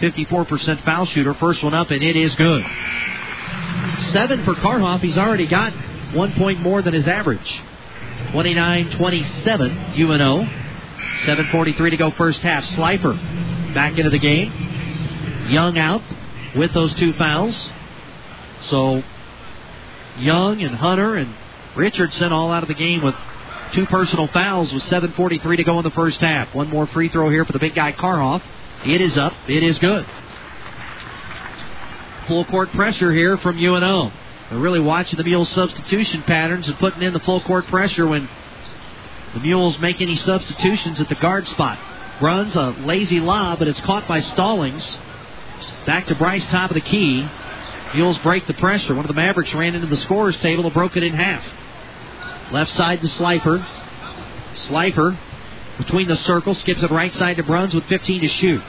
54% 0.00 0.84
foul 0.84 1.06
shooter. 1.06 1.34
First 1.34 1.64
one 1.64 1.74
up, 1.74 1.90
and 1.90 2.04
it 2.04 2.14
is 2.14 2.32
good. 2.36 2.64
Seven 4.12 4.44
for 4.44 4.54
Karhoff. 4.54 5.00
He's 5.00 5.18
already 5.18 5.46
got 5.46 5.72
one 6.14 6.32
point 6.34 6.60
more 6.60 6.82
than 6.82 6.94
his 6.94 7.08
average. 7.08 7.62
29 8.30 8.90
27 8.92 9.94
UNO. 9.98 10.44
7.43 11.24 11.90
to 11.90 11.96
go 11.96 12.10
first 12.12 12.42
half. 12.42 12.64
Slifer 12.76 13.14
back 13.74 13.98
into 13.98 14.10
the 14.10 14.18
game. 14.18 15.48
Young 15.48 15.76
out 15.78 16.02
with 16.54 16.72
those 16.72 16.94
two 16.94 17.12
fouls. 17.14 17.70
So 18.66 19.02
Young 20.18 20.62
and 20.62 20.76
Hunter 20.76 21.16
and 21.16 21.34
Richardson 21.74 22.32
all 22.32 22.52
out 22.52 22.62
of 22.62 22.68
the 22.68 22.74
game 22.74 23.02
with 23.02 23.16
two 23.72 23.86
personal 23.86 24.28
fouls 24.28 24.72
with 24.72 24.82
7.43 24.84 25.56
to 25.56 25.64
go 25.64 25.78
in 25.78 25.84
the 25.84 25.90
first 25.90 26.20
half. 26.20 26.54
One 26.54 26.68
more 26.68 26.86
free 26.86 27.08
throw 27.08 27.30
here 27.30 27.44
for 27.44 27.52
the 27.52 27.58
big 27.58 27.74
guy 27.74 27.92
Karhoff. 27.92 28.42
It 28.84 29.00
is 29.00 29.16
up. 29.16 29.32
It 29.48 29.62
is 29.62 29.78
good. 29.78 30.06
Full 32.28 32.44
court 32.46 32.70
pressure 32.72 33.12
here 33.12 33.36
from 33.38 33.58
UNO. 33.58 34.12
They're 34.50 34.58
really 34.58 34.80
watching 34.80 35.16
the 35.16 35.24
Mules 35.24 35.48
substitution 35.50 36.22
patterns 36.22 36.68
and 36.68 36.78
putting 36.78 37.02
in 37.02 37.12
the 37.12 37.20
full 37.20 37.40
court 37.40 37.66
pressure 37.66 38.06
when 38.06 38.28
the 39.34 39.40
Mules 39.40 39.78
make 39.78 40.00
any 40.00 40.16
substitutions 40.16 41.00
at 41.00 41.08
the 41.08 41.14
guard 41.16 41.46
spot. 41.48 41.78
Bruns 42.20 42.54
a 42.54 42.70
lazy 42.80 43.20
lob, 43.20 43.58
but 43.58 43.68
it's 43.68 43.80
caught 43.80 44.06
by 44.06 44.20
Stallings. 44.20 44.98
Back 45.86 46.06
to 46.06 46.14
Bryce, 46.14 46.46
top 46.46 46.70
of 46.70 46.74
the 46.74 46.80
key. 46.80 47.28
Mules 47.94 48.18
break 48.18 48.46
the 48.46 48.54
pressure. 48.54 48.94
One 48.94 49.04
of 49.04 49.08
the 49.08 49.14
Mavericks 49.14 49.52
ran 49.54 49.74
into 49.74 49.86
the 49.86 49.96
scorer's 49.98 50.36
table 50.38 50.64
and 50.64 50.74
broke 50.74 50.96
it 50.96 51.02
in 51.02 51.14
half. 51.14 51.44
Left 52.52 52.72
side 52.72 53.00
to 53.00 53.08
Slifer. 53.08 53.66
Slifer 54.68 55.18
between 55.78 56.08
the 56.08 56.16
circles, 56.16 56.58
skips 56.58 56.82
it 56.82 56.90
right 56.90 57.12
side 57.14 57.36
to 57.36 57.42
Bruns 57.42 57.74
with 57.74 57.84
15 57.86 58.20
to 58.20 58.28
shoot. 58.28 58.62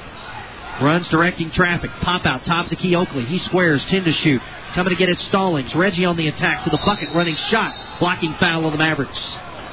Bruns 0.79 1.07
directing 1.07 1.51
traffic. 1.51 1.91
Pop 2.01 2.25
out, 2.25 2.43
top 2.45 2.65
of 2.65 2.69
the 2.69 2.75
key, 2.75 2.95
Oakley. 2.95 3.25
He 3.25 3.37
squares, 3.39 3.83
10 3.85 4.03
to 4.05 4.11
shoot. 4.11 4.41
Coming 4.73 4.91
to 4.91 4.97
get 4.97 5.09
it, 5.09 5.19
Stallings. 5.19 5.73
Reggie 5.75 6.05
on 6.05 6.17
the 6.17 6.27
attack 6.27 6.63
to 6.65 6.69
the 6.69 6.81
bucket, 6.85 7.13
running 7.13 7.35
shot. 7.35 7.99
Blocking 7.99 8.33
foul 8.35 8.65
on 8.65 8.71
the 8.71 8.77
Mavericks. 8.77 9.19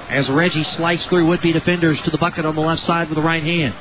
As 0.09 0.29
Reggie 0.29 0.65
sliced 0.65 1.09
through 1.09 1.27
would 1.27 1.41
be 1.41 1.53
defenders 1.53 2.01
to 2.03 2.11
the 2.11 2.19
bucket 2.19 2.45
on 2.45 2.55
the 2.55 2.61
left 2.61 2.85
side 2.85 3.09
with 3.09 3.17
the 3.17 3.23
right 3.23 3.43
hand. 3.43 3.75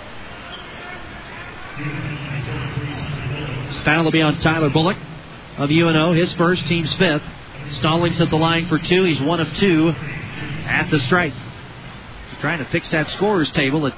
Foul 3.84 4.04
will 4.04 4.12
be 4.12 4.22
on 4.22 4.40
Tyler 4.40 4.70
Bullock 4.70 4.98
of 5.58 5.70
UNO, 5.70 6.14
his 6.14 6.32
first, 6.34 6.66
team's 6.68 6.94
fifth. 6.94 7.24
Stallings 7.76 8.20
at 8.20 8.30
the 8.30 8.36
line 8.36 8.68
for 8.68 8.80
two. 8.80 9.04
He's 9.04 9.22
one 9.22 9.40
of 9.40 9.54
two 9.58 9.90
at 9.90 10.90
the 10.90 11.00
strike. 11.00 11.34
Trying 12.40 12.60
to 12.60 12.66
fix 12.66 12.90
that 12.90 13.08
scorer's 13.12 13.52
table. 13.52 13.86
It 13.86 13.94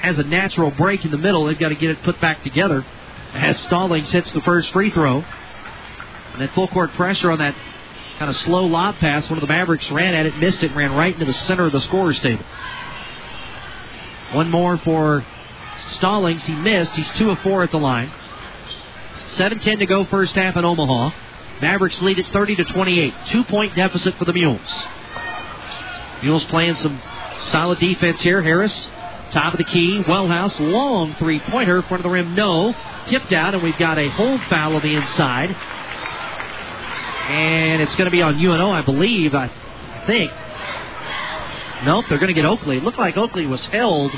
has 0.00 0.18
a 0.18 0.22
natural 0.22 0.70
break 0.70 1.04
in 1.04 1.10
the 1.10 1.18
middle. 1.18 1.44
They've 1.44 1.58
got 1.58 1.68
to 1.68 1.74
get 1.74 1.90
it 1.90 2.02
put 2.02 2.18
back 2.20 2.42
together 2.42 2.84
as 3.34 3.58
Stallings 3.60 4.10
hits 4.10 4.32
the 4.32 4.40
first 4.40 4.72
free 4.72 4.90
throw. 4.90 5.20
And 5.20 6.40
then 6.40 6.48
full 6.54 6.68
court 6.68 6.92
pressure 6.94 7.30
on 7.30 7.38
that 7.38 7.54
kind 8.18 8.30
of 8.30 8.36
slow 8.38 8.64
lob 8.64 8.96
pass. 8.96 9.28
One 9.28 9.38
of 9.38 9.42
the 9.42 9.52
Mavericks 9.52 9.90
ran 9.90 10.14
at 10.14 10.24
it, 10.24 10.38
missed 10.38 10.62
it, 10.62 10.74
ran 10.74 10.92
right 10.92 11.12
into 11.12 11.26
the 11.26 11.34
center 11.34 11.66
of 11.66 11.72
the 11.72 11.80
scorer's 11.82 12.18
table. 12.20 12.44
One 14.32 14.50
more 14.50 14.78
for 14.78 15.24
Stallings. 15.92 16.42
He 16.44 16.54
missed. 16.54 16.92
He's 16.92 17.10
two 17.18 17.30
of 17.30 17.38
four 17.40 17.62
at 17.62 17.70
the 17.70 17.78
line. 17.78 18.10
7-10 19.32 19.80
to 19.80 19.86
go 19.86 20.04
first 20.06 20.34
half 20.34 20.56
in 20.56 20.64
Omaha. 20.64 21.10
Mavericks 21.60 22.00
lead 22.00 22.18
at 22.18 22.26
30 22.32 22.56
to 22.56 22.64
28. 22.64 23.14
Two 23.28 23.44
point 23.44 23.74
deficit 23.74 24.16
for 24.16 24.24
the 24.24 24.32
Mules. 24.32 24.60
Mules 26.22 26.44
playing 26.44 26.76
some 26.76 27.00
solid 27.44 27.78
defense 27.78 28.20
here. 28.20 28.42
Harris, 28.42 28.72
top 29.32 29.54
of 29.54 29.58
the 29.58 29.64
key. 29.64 30.02
Wellhouse, 30.02 30.58
long 30.60 31.14
three 31.14 31.40
pointer, 31.40 31.82
front 31.82 32.00
of 32.00 32.04
the 32.04 32.10
rim, 32.10 32.34
no. 32.34 32.74
Tipped 33.06 33.32
out, 33.32 33.54
and 33.54 33.62
we've 33.62 33.78
got 33.78 33.98
a 33.98 34.08
hold 34.08 34.40
foul 34.44 34.76
on 34.76 34.82
the 34.82 34.94
inside. 34.94 35.50
And 37.30 37.80
it's 37.82 37.94
going 37.94 38.06
to 38.06 38.10
be 38.10 38.22
on 38.22 38.38
UNO, 38.38 38.70
I 38.70 38.82
believe. 38.82 39.34
I 39.34 39.50
think. 40.06 40.30
Nope, 41.84 42.06
they're 42.08 42.18
going 42.18 42.28
to 42.28 42.34
get 42.34 42.44
Oakley. 42.44 42.76
It 42.76 42.84
looked 42.84 42.98
like 42.98 43.16
Oakley 43.16 43.46
was 43.46 43.64
held 43.66 44.12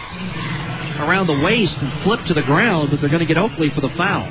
around 0.99 1.29
the 1.29 1.41
waist 1.41 1.77
and 1.79 2.03
flipped 2.03 2.27
to 2.27 2.35
the 2.35 2.43
ground, 2.43 2.91
but 2.91 3.01
they're 3.01 3.11
going 3.11 3.21
to 3.21 3.27
get 3.27 3.39
Oakley 3.39 3.71
for 3.71 3.81
the 3.81 3.91
foul. 3.91 4.27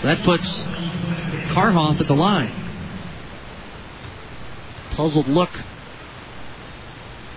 So 0.00 0.08
that 0.08 0.22
puts 0.24 0.48
Karhoff 1.52 2.00
at 2.00 2.06
the 2.06 2.14
line. 2.14 2.52
Puzzled 4.96 5.28
look 5.28 5.50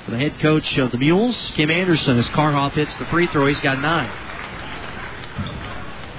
for 0.05 0.11
the 0.11 0.17
head 0.17 0.39
coach 0.39 0.77
of 0.77 0.91
the 0.91 0.97
Mules, 0.97 1.51
Kim 1.55 1.71
Anderson, 1.71 2.19
as 2.19 2.27
Karhoff 2.27 2.73
hits 2.73 2.95
the 2.97 3.05
free 3.05 3.27
throw. 3.27 3.47
He's 3.47 3.59
got 3.59 3.79
nine. 3.79 4.11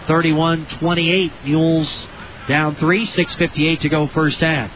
31 0.07 0.67
28. 0.67 1.33
Mules 1.45 2.07
down 2.49 2.77
three, 2.77 3.07
6.58 3.07 3.81
to 3.81 3.89
go 3.89 4.07
first 4.09 4.41
half. 4.41 4.71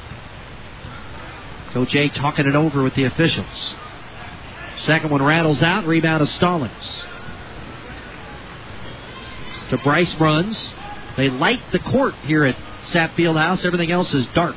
Coach 1.72 1.94
A 1.94 2.08
talking 2.08 2.46
it 2.46 2.56
over 2.56 2.82
with 2.82 2.94
the 2.94 3.04
officials. 3.04 3.74
Second 4.80 5.10
one 5.10 5.22
rattles 5.22 5.62
out, 5.62 5.86
rebound 5.86 6.22
of 6.22 6.28
Stallings. 6.30 7.04
To 9.70 9.78
Bryce 9.78 10.12
Bruns. 10.14 10.72
They 11.16 11.28
light 11.28 11.60
the 11.70 11.78
court 11.80 12.14
here 12.22 12.44
at 12.44 12.56
Sapp 12.90 13.14
Fieldhouse. 13.14 13.64
Everything 13.64 13.90
else 13.90 14.12
is 14.14 14.26
dark. 14.28 14.56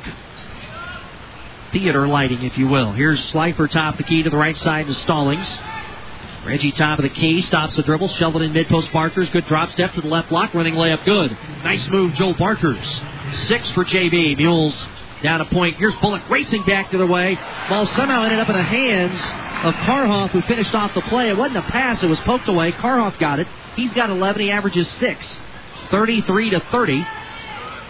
Theater 1.72 2.06
lighting, 2.06 2.42
if 2.42 2.56
you 2.56 2.68
will. 2.68 2.92
Here's 2.92 3.22
Slifer 3.30 3.66
top 3.68 3.96
the 3.96 4.04
key 4.04 4.22
to 4.22 4.30
the 4.30 4.36
right 4.36 4.56
side 4.56 4.86
to 4.86 4.94
Stallings. 4.94 5.58
Reggie 6.44 6.72
top 6.72 6.98
of 6.98 7.04
the 7.04 7.08
key, 7.08 7.40
stops 7.42 7.74
the 7.74 7.82
dribble, 7.82 8.08
shoveled 8.08 8.42
in 8.42 8.52
mid 8.52 8.68
post 8.68 8.92
Barkers. 8.92 9.30
Good 9.30 9.46
drop 9.46 9.70
step 9.70 9.94
to 9.94 10.02
the 10.02 10.08
left 10.08 10.28
block, 10.28 10.52
running 10.52 10.74
layup 10.74 11.04
good. 11.04 11.36
Nice 11.62 11.88
move, 11.88 12.14
Joel 12.14 12.34
Barkers. 12.34 13.02
Six 13.46 13.70
for 13.70 13.84
JB. 13.84 14.36
Mules 14.36 14.74
down 15.22 15.40
a 15.40 15.46
point. 15.46 15.76
Here's 15.76 15.94
Bullock 15.96 16.28
racing 16.28 16.64
back 16.64 16.90
to 16.90 16.98
the 16.98 17.06
way. 17.06 17.38
Ball 17.70 17.86
somehow 17.86 18.24
ended 18.24 18.38
up 18.38 18.48
in 18.50 18.56
the 18.56 18.62
hands 18.62 19.18
of 19.64 19.74
Karhoff, 19.86 20.30
who 20.30 20.42
finished 20.42 20.74
off 20.74 20.92
the 20.92 21.00
play. 21.02 21.30
It 21.30 21.36
wasn't 21.36 21.56
a 21.56 21.62
pass, 21.62 22.02
it 22.02 22.08
was 22.08 22.20
poked 22.20 22.46
away. 22.48 22.72
Karhoff 22.72 23.18
got 23.18 23.40
it. 23.40 23.48
He's 23.74 23.94
got 23.94 24.10
11. 24.10 24.42
He 24.42 24.50
averages 24.50 24.88
six. 25.00 25.38
33 25.90 26.50
to 26.50 26.60
30. 26.60 27.06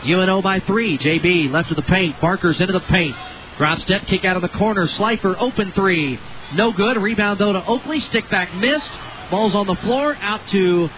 UNO 0.07 0.43
by 0.43 0.61
three. 0.61 0.99
JB 0.99 1.51
left 1.51 1.71
of 1.71 1.77
the 1.77 1.83
paint. 1.83 2.21
Barker's 2.21 2.61
into 2.61 2.73
the 2.73 2.81
paint. 2.81 3.17
Drop 3.57 3.81
step, 3.81 4.07
kick 4.07 4.25
out 4.25 4.37
of 4.37 4.43
the 4.43 4.49
corner. 4.49 4.87
Slifer, 4.87 5.37
open 5.39 5.73
three. 5.73 6.19
No 6.55 6.73
good. 6.73 6.97
Rebound 6.97 7.39
though 7.39 7.53
to 7.53 7.65
Oakley. 7.65 8.01
Stick 8.01 8.29
back 8.31 8.55
missed. 8.55 8.91
Ball's 9.31 9.55
on 9.55 9.67
the 9.67 9.77
floor. 9.77 10.17
Out 10.21 10.47
to 10.49 10.91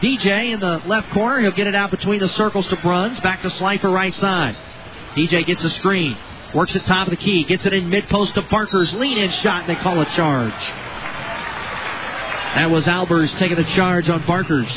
DJ 0.00 0.52
in 0.52 0.60
the 0.60 0.78
left 0.86 1.10
corner. 1.10 1.40
He'll 1.40 1.52
get 1.52 1.66
it 1.66 1.74
out 1.74 1.90
between 1.90 2.20
the 2.20 2.28
circles 2.28 2.66
to 2.68 2.76
Bruns. 2.76 3.20
Back 3.20 3.42
to 3.42 3.50
Slifer 3.50 3.90
right 3.90 4.14
side. 4.14 4.56
DJ 5.14 5.44
gets 5.44 5.62
a 5.64 5.70
screen. 5.70 6.16
Works 6.54 6.74
at 6.76 6.84
top 6.86 7.08
of 7.08 7.10
the 7.10 7.16
key. 7.16 7.44
Gets 7.44 7.66
it 7.66 7.72
in 7.72 7.90
mid 7.90 8.08
post 8.08 8.34
to 8.34 8.42
Barker's 8.42 8.92
lean 8.94 9.18
in 9.18 9.30
shot. 9.30 9.62
And 9.62 9.70
they 9.70 9.80
call 9.80 10.00
a 10.00 10.06
charge. 10.06 10.52
That 12.54 12.70
was 12.70 12.84
Albers 12.84 13.36
taking 13.38 13.56
the 13.56 13.64
charge 13.64 14.08
on 14.08 14.24
Barker's. 14.26 14.72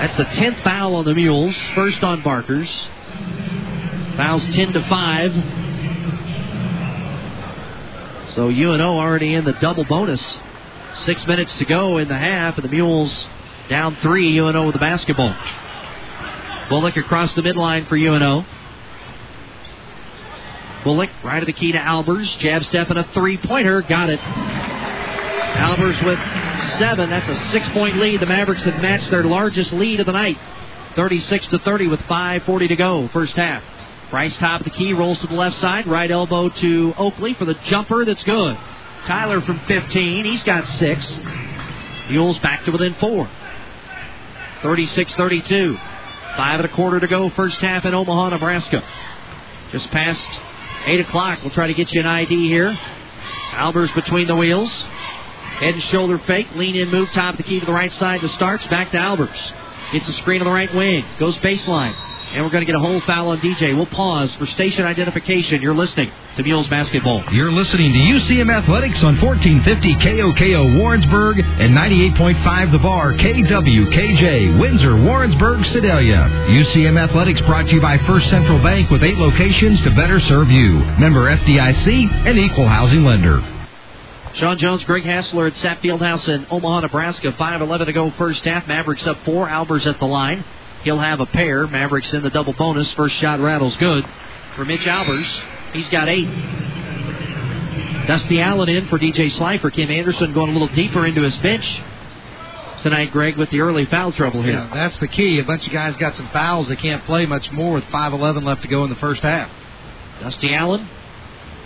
That's 0.00 0.16
the 0.16 0.24
10th 0.24 0.64
foul 0.64 0.94
on 0.94 1.04
the 1.04 1.14
Mules. 1.14 1.54
First 1.74 2.02
on 2.02 2.22
Barker's. 2.22 2.70
Fouls 4.16 4.42
10 4.44 4.72
to 4.72 4.82
5. 4.88 5.32
So 8.34 8.48
UNO 8.48 8.98
already 8.98 9.34
in 9.34 9.44
the 9.44 9.52
double 9.52 9.84
bonus. 9.84 10.22
Six 11.04 11.26
minutes 11.26 11.54
to 11.58 11.66
go 11.66 11.98
in 11.98 12.08
the 12.08 12.16
half, 12.16 12.56
and 12.56 12.64
the 12.64 12.70
Mules 12.70 13.26
down 13.68 13.98
three. 14.00 14.38
UNO 14.38 14.64
with 14.64 14.72
the 14.72 14.78
basketball. 14.78 15.36
Bullock 16.70 16.96
across 16.96 17.34
the 17.34 17.42
midline 17.42 17.86
for 17.86 17.96
UNO. 17.96 18.46
Bullock 20.82 21.10
right 21.22 21.42
of 21.42 21.46
the 21.46 21.52
key 21.52 21.72
to 21.72 21.78
Albers. 21.78 22.38
Jab 22.38 22.64
step 22.64 22.88
and 22.88 22.98
a 22.98 23.04
three 23.12 23.36
pointer. 23.36 23.82
Got 23.82 24.08
it. 24.08 24.20
Albers 24.20 26.02
with 26.06 26.18
seven. 26.78 27.10
That's 27.10 27.28
a 27.28 27.50
six-point 27.50 27.96
lead. 27.96 28.20
The 28.20 28.26
Mavericks 28.26 28.62
have 28.64 28.80
matched 28.80 29.10
their 29.10 29.24
largest 29.24 29.72
lead 29.72 30.00
of 30.00 30.06
the 30.06 30.12
night, 30.12 30.38
36 30.96 31.46
to 31.48 31.58
30, 31.58 31.88
with 31.88 32.00
5:40 32.00 32.68
to 32.68 32.76
go, 32.76 33.08
first 33.08 33.36
half. 33.36 33.62
Bryce 34.10 34.36
top 34.36 34.60
of 34.60 34.64
the 34.64 34.70
key 34.70 34.92
rolls 34.92 35.18
to 35.20 35.28
the 35.28 35.34
left 35.34 35.56
side, 35.56 35.86
right 35.86 36.10
elbow 36.10 36.48
to 36.48 36.94
Oakley 36.98 37.34
for 37.34 37.44
the 37.44 37.54
jumper. 37.54 38.04
That's 38.04 38.24
good. 38.24 38.58
Tyler 39.06 39.40
from 39.40 39.60
15. 39.60 40.24
He's 40.24 40.42
got 40.44 40.66
six. 40.68 41.20
Mules 42.08 42.38
back 42.40 42.64
to 42.64 42.72
within 42.72 42.94
four. 42.94 43.30
36-32. 44.62 45.78
Five 46.36 46.60
and 46.60 46.64
a 46.64 46.68
quarter 46.74 47.00
to 47.00 47.06
go, 47.06 47.30
first 47.30 47.60
half 47.60 47.84
in 47.84 47.94
Omaha, 47.94 48.30
Nebraska. 48.30 48.82
Just 49.72 49.90
past 49.90 50.28
8 50.86 51.00
o'clock. 51.00 51.40
We'll 51.42 51.52
try 51.52 51.68
to 51.68 51.74
get 51.74 51.92
you 51.92 52.00
an 52.00 52.06
ID 52.06 52.48
here. 52.48 52.76
Albers 53.52 53.94
between 53.94 54.26
the 54.26 54.36
wheels. 54.36 54.70
Head 55.60 55.74
and 55.74 55.82
shoulder 55.84 56.18
fake. 56.26 56.48
Lean 56.56 56.74
in 56.74 56.90
move. 56.90 57.10
Top 57.12 57.36
the 57.36 57.42
key 57.42 57.60
to 57.60 57.66
the 57.66 57.72
right 57.72 57.92
side 57.92 58.22
to 58.22 58.28
Starks. 58.30 58.66
Back 58.68 58.92
to 58.92 58.96
Albers. 58.96 59.92
Gets 59.92 60.08
a 60.08 60.12
screen 60.14 60.40
on 60.40 60.46
the 60.46 60.52
right 60.52 60.74
wing. 60.74 61.04
Goes 61.18 61.36
baseline. 61.38 61.94
And 62.32 62.44
we're 62.44 62.50
going 62.50 62.64
to 62.64 62.66
get 62.66 62.76
a 62.76 62.80
whole 62.80 63.00
foul 63.00 63.28
on 63.30 63.40
DJ. 63.40 63.74
We'll 63.74 63.86
pause 63.86 64.32
for 64.36 64.46
station 64.46 64.84
identification. 64.86 65.60
You're 65.60 65.74
listening 65.74 66.12
to 66.36 66.44
Mules 66.44 66.68
Basketball. 66.68 67.24
You're 67.32 67.50
listening 67.50 67.92
to 67.92 67.98
UCM 67.98 68.56
Athletics 68.56 69.02
on 69.02 69.20
1450 69.20 69.94
KOKO 69.96 70.78
Warrensburg 70.78 71.40
and 71.40 71.76
98.5 71.76 72.70
The 72.70 72.78
Bar 72.78 73.14
KWKJ 73.14 74.60
Windsor 74.60 74.96
Warrensburg 75.02 75.64
Sedalia. 75.66 76.28
UCM 76.48 76.98
Athletics 76.98 77.40
brought 77.42 77.66
to 77.66 77.74
you 77.74 77.80
by 77.80 77.98
First 78.06 78.30
Central 78.30 78.62
Bank 78.62 78.90
with 78.90 79.02
eight 79.02 79.18
locations 79.18 79.82
to 79.82 79.90
better 79.90 80.20
serve 80.20 80.50
you. 80.50 80.74
Member 80.98 81.36
FDIC 81.36 82.26
and 82.26 82.38
equal 82.38 82.68
housing 82.68 83.02
lender. 83.04 83.59
Sean 84.34 84.58
Jones, 84.58 84.84
Greg 84.84 85.04
Hassler 85.04 85.46
at 85.48 85.54
Sapp 85.54 85.80
Fieldhouse 85.80 86.28
in 86.28 86.46
Omaha, 86.50 86.80
Nebraska. 86.80 87.32
5-11 87.32 87.86
to 87.86 87.92
go 87.92 88.10
first 88.12 88.44
half. 88.44 88.66
Mavericks 88.68 89.06
up 89.06 89.18
four. 89.24 89.48
Albers 89.48 89.86
at 89.86 89.98
the 89.98 90.06
line. 90.06 90.44
He'll 90.82 91.00
have 91.00 91.20
a 91.20 91.26
pair. 91.26 91.66
Mavericks 91.66 92.12
in 92.12 92.22
the 92.22 92.30
double 92.30 92.52
bonus. 92.52 92.90
First 92.92 93.16
shot 93.16 93.40
rattles 93.40 93.76
good 93.76 94.06
for 94.54 94.64
Mitch 94.64 94.82
Albers. 94.82 95.26
He's 95.72 95.88
got 95.88 96.08
eight. 96.08 96.28
Dusty 98.06 98.40
Allen 98.40 98.68
in 98.68 98.86
for 98.88 98.98
DJ 98.98 99.30
Slifer. 99.32 99.70
Kim 99.70 99.90
Anderson 99.90 100.32
going 100.32 100.50
a 100.50 100.52
little 100.52 100.74
deeper 100.74 101.06
into 101.06 101.22
his 101.22 101.36
bench 101.38 101.82
tonight, 102.82 103.12
Greg, 103.12 103.36
with 103.36 103.50
the 103.50 103.60
early 103.60 103.84
foul 103.86 104.12
trouble 104.12 104.42
here. 104.42 104.54
Yeah, 104.54 104.70
that's 104.72 104.98
the 104.98 105.08
key. 105.08 105.38
A 105.38 105.44
bunch 105.44 105.66
of 105.66 105.72
guys 105.72 105.96
got 105.96 106.16
some 106.16 106.28
fouls. 106.28 106.68
They 106.68 106.76
can't 106.76 107.04
play 107.04 107.26
much 107.26 107.50
more 107.52 107.74
with 107.74 107.84
5:11 107.84 108.44
left 108.44 108.62
to 108.62 108.68
go 108.68 108.84
in 108.84 108.90
the 108.90 108.96
first 108.96 109.22
half. 109.22 109.50
Dusty 110.20 110.54
Allen 110.54 110.88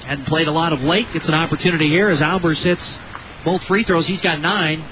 hadn't 0.04 0.26
played 0.26 0.48
a 0.48 0.52
lot 0.52 0.72
of 0.72 0.80
late. 0.80 1.12
Gets 1.12 1.28
an 1.28 1.34
opportunity 1.34 1.88
here 1.88 2.08
as 2.10 2.20
Albers 2.20 2.62
hits 2.62 2.98
both 3.44 3.62
free 3.64 3.84
throws. 3.84 4.06
He's 4.06 4.20
got 4.20 4.40
nine. 4.40 4.84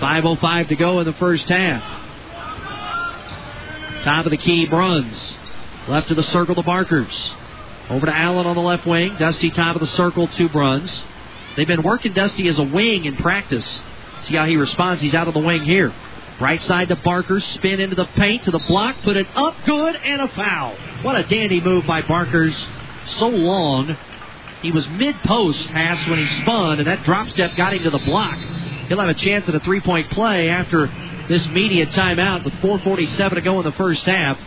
5.05 0.00 0.68
to 0.68 0.76
go 0.76 1.00
in 1.00 1.06
the 1.06 1.12
first 1.14 1.48
half. 1.48 1.82
Top 4.04 4.26
of 4.26 4.30
the 4.30 4.36
key, 4.36 4.66
Bruns. 4.66 5.36
Left 5.88 6.10
of 6.10 6.16
the 6.16 6.22
circle 6.24 6.54
to 6.54 6.62
Barkers. 6.62 7.32
Over 7.88 8.06
to 8.06 8.14
Allen 8.14 8.46
on 8.46 8.56
the 8.56 8.62
left 8.62 8.86
wing. 8.86 9.16
Dusty 9.18 9.50
top 9.50 9.76
of 9.76 9.80
the 9.80 9.86
circle 9.88 10.28
to 10.28 10.48
Bruns. 10.48 11.04
They've 11.56 11.66
been 11.66 11.82
working 11.82 12.12
Dusty 12.12 12.48
as 12.48 12.58
a 12.58 12.64
wing 12.64 13.04
in 13.04 13.16
practice. 13.16 13.82
See 14.22 14.36
how 14.36 14.46
he 14.46 14.56
responds. 14.56 15.02
He's 15.02 15.14
out 15.14 15.28
of 15.28 15.34
the 15.34 15.40
wing 15.40 15.64
here. 15.64 15.94
Right 16.40 16.60
side 16.62 16.88
to 16.88 16.96
Barker. 16.96 17.38
Spin 17.40 17.80
into 17.80 17.94
the 17.94 18.06
paint 18.06 18.44
to 18.44 18.50
the 18.50 18.58
block. 18.58 18.96
Put 19.02 19.16
it 19.16 19.26
up 19.36 19.54
good 19.64 19.94
and 19.96 20.22
a 20.22 20.28
foul. 20.28 20.74
What 21.02 21.16
a 21.16 21.22
dandy 21.22 21.60
move 21.60 21.86
by 21.86 22.02
Barkers. 22.02 22.56
So 23.18 23.28
long. 23.28 23.96
He 24.62 24.72
was 24.72 24.88
mid 24.88 25.14
post 25.24 25.68
pass 25.68 26.08
when 26.08 26.18
he 26.18 26.40
spun, 26.40 26.78
and 26.78 26.86
that 26.88 27.04
drop 27.04 27.28
step 27.28 27.54
got 27.54 27.74
him 27.74 27.82
to 27.82 27.90
the 27.90 27.98
block. 27.98 28.38
He'll 28.88 28.98
have 28.98 29.10
a 29.10 29.14
chance 29.14 29.48
at 29.48 29.54
a 29.54 29.60
three 29.60 29.80
point 29.80 30.10
play 30.10 30.48
after 30.48 30.86
this 31.28 31.46
media 31.48 31.86
timeout 31.86 32.44
with 32.44 32.54
4.47 32.54 33.34
to 33.34 33.40
go 33.40 33.58
in 33.60 33.64
the 33.64 33.72
first 33.72 34.04
half. 34.04 34.38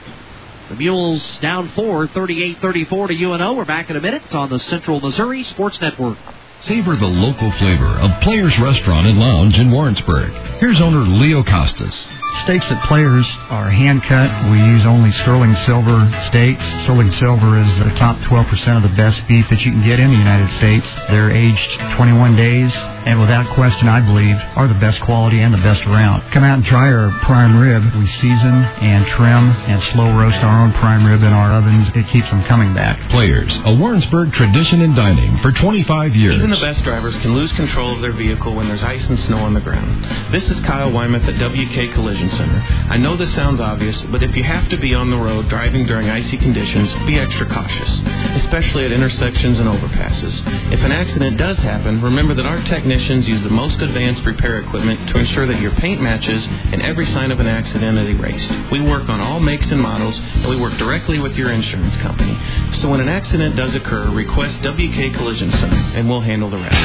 The 0.70 0.76
Mules 0.76 1.38
down 1.38 1.70
four, 1.70 2.08
38 2.08 2.60
34 2.60 3.08
to 3.08 3.14
UNO. 3.14 3.54
We're 3.54 3.66
back 3.66 3.90
in 3.90 3.96
a 3.96 4.02
minute 4.02 4.34
on 4.34 4.50
the 4.50 4.60
Central 4.60 5.00
Missouri 5.00 5.44
Sports 5.44 5.80
Network. 5.80 6.18
Savor 6.66 6.96
the 6.96 7.08
local 7.08 7.52
flavor 7.52 7.86
of 7.86 8.20
Players 8.22 8.58
Restaurant 8.60 9.08
and 9.08 9.20
Lounge 9.20 9.58
in 9.58 9.72
Warrensburg. 9.72 10.32
Here's 10.60 10.82
owner 10.82 11.00
Leo 11.00 11.44
Costas. 11.44 11.96
Steaks 12.44 12.66
at 12.66 12.84
Players 12.88 13.26
are 13.50 13.70
hand 13.70 14.04
cut. 14.04 14.52
We 14.52 14.58
use 14.58 14.86
only 14.86 15.12
sterling 15.12 15.56
silver 15.66 16.12
steaks. 16.28 16.64
Sterling 16.84 17.12
silver 17.14 17.60
is 17.60 17.80
the 17.80 17.96
top 17.98 18.18
12% 18.18 18.76
of 18.76 18.84
the 18.84 18.96
best 18.98 19.26
beef 19.28 19.48
that 19.50 19.62
you 19.62 19.72
can 19.72 19.86
get 19.86 20.00
in 20.00 20.12
the 20.12 20.18
United 20.18 20.50
States. 20.58 20.86
They're 21.10 21.32
aged 21.32 21.80
21 21.96 22.36
days 22.36 22.74
and 23.08 23.22
without 23.22 23.48
question, 23.56 23.88
I 23.88 24.02
believe, 24.02 24.36
are 24.58 24.68
the 24.68 24.78
best 24.84 25.00
quality 25.00 25.40
and 25.40 25.54
the 25.54 25.64
best 25.64 25.82
around. 25.88 26.30
Come 26.32 26.44
out 26.44 26.56
and 26.56 26.66
try 26.66 26.92
our 26.92 27.10
prime 27.24 27.56
rib. 27.56 27.82
We 27.96 28.06
season 28.06 28.68
and 28.84 29.08
trim 29.08 29.48
and 29.72 29.82
slow 29.94 30.12
roast 30.12 30.36
our 30.44 30.64
own 30.64 30.74
prime 30.74 31.06
rib 31.08 31.24
in 31.24 31.32
our 31.32 31.54
ovens. 31.54 31.88
It 31.96 32.06
keeps 32.10 32.30
them 32.30 32.44
coming 32.44 32.74
back. 32.74 33.00
Players, 33.10 33.58
a 33.64 33.74
Warrensburg 33.74 34.34
tradition 34.34 34.82
in 34.82 34.94
dining 34.94 35.38
for 35.38 35.54
25 35.54 36.18
years. 36.18 36.36
Even 36.36 36.50
the 36.50 36.58
best 36.58 36.84
drivers 36.84 37.16
can 37.20 37.34
lose 37.34 37.54
control 37.54 37.96
of 37.96 38.02
their 38.02 38.12
vehicle 38.12 38.54
when 38.54 38.68
there's 38.68 38.84
ice 38.84 39.08
and 39.08 39.18
snow 39.20 39.38
on 39.38 39.54
the 39.54 39.62
ground. 39.62 40.04
This 40.34 40.44
is 40.50 40.60
Kyle 40.60 40.92
Wymath 40.92 41.24
at 41.30 41.40
WK 41.40 41.94
Collision 41.94 42.30
Center. 42.32 42.60
I 42.92 42.98
know 42.98 43.16
this 43.16 43.34
sounds 43.36 43.62
obvious, 43.62 44.02
but 44.12 44.22
if 44.22 44.36
you 44.36 44.44
have 44.44 44.68
to 44.68 44.78
be 44.78 44.94
on 44.94 45.10
the 45.12 45.18
road 45.18 45.48
driving 45.48 45.86
during 45.86 46.10
icy 46.10 46.36
conditions, 46.36 46.94
be 47.06 47.18
extra 47.18 47.46
cautious, 47.46 48.02
especially 48.44 48.84
at 48.84 48.92
intersections 48.92 49.60
and 49.60 49.70
overpasses. 49.70 50.74
If 50.74 50.84
an 50.84 50.92
accident 50.92 51.38
does 51.38 51.58
happen, 51.60 52.02
remember 52.02 52.34
that 52.34 52.46
our 52.46 52.62
technicians 52.64 52.97
use 53.28 53.44
the 53.44 53.50
most 53.50 53.82
advanced 53.82 54.26
repair 54.26 54.60
equipment 54.60 55.10
to 55.10 55.20
ensure 55.20 55.46
that 55.46 55.62
your 55.62 55.72
paint 55.72 56.02
matches 56.02 56.48
and 56.48 56.82
every 56.82 57.06
sign 57.08 57.32
of 57.32 57.40
an 57.40 57.46
accident 57.46 57.98
is 57.98 58.10
erased. 58.10 58.52
We 58.72 58.82
work 58.82 59.08
on 59.08 59.20
all 59.20 59.40
makes 59.40 59.72
and 59.72 59.80
models, 59.80 60.18
and 60.20 60.48
we 60.48 60.56
work 60.56 60.78
directly 60.78 61.20
with 61.20 61.38
your 61.38 61.52
insurance 61.52 61.96
company. 61.98 62.38
So 62.80 62.90
when 62.90 63.00
an 63.00 63.08
accident 63.08 63.56
does 63.56 63.76
occur, 63.76 64.10
request 64.10 64.62
WK 64.62 65.14
Collision 65.14 65.52
Center, 65.52 65.76
and 65.96 66.10
we'll 66.10 66.22
handle 66.22 66.50
the 66.50 66.58
rest. 66.58 66.76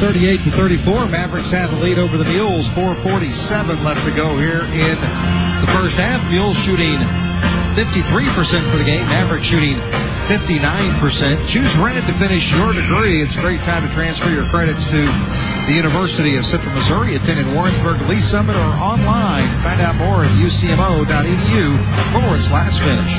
38 0.00 0.44
to 0.44 0.50
34. 0.50 1.06
Mavericks 1.06 1.50
have 1.52 1.70
the 1.70 1.76
lead 1.76 1.98
over 1.98 2.18
the 2.18 2.24
Mules. 2.24 2.66
4:47 2.74 3.84
left 3.84 4.04
to 4.04 4.10
go 4.10 4.36
here 4.38 4.62
in 4.62 5.00
the 5.60 5.72
first 5.72 5.96
half. 5.96 6.28
Mules 6.30 6.56
shooting 6.64 7.00
53% 7.76 8.70
for 8.72 8.78
the 8.78 8.84
game. 8.84 9.06
Maverick 9.06 9.44
shooting 9.44 9.76
59%. 9.76 11.48
Choose 11.48 11.76
Red 11.76 12.06
to 12.06 12.18
finish 12.18 12.50
your 12.52 12.72
degree. 12.72 13.22
It's 13.22 13.36
a 13.36 13.40
great 13.40 13.60
time 13.60 13.86
to 13.86 13.94
transfer 13.94 14.30
your 14.30 14.48
credits 14.48 14.82
to 14.84 15.06
the 15.66 15.72
University 15.74 16.36
of 16.36 16.46
Central 16.46 16.74
Missouri. 16.74 17.16
Attend 17.16 17.38
in 17.38 17.54
Warrensburg, 17.54 18.08
Lee 18.08 18.22
Summit, 18.22 18.56
or 18.56 18.60
online. 18.60 19.62
Find 19.62 19.80
out 19.82 19.96
more 19.96 20.24
at 20.24 20.30
ucmo.edu 20.30 22.12
forward 22.12 22.42
slash 22.44 22.72
finish. 22.78 23.12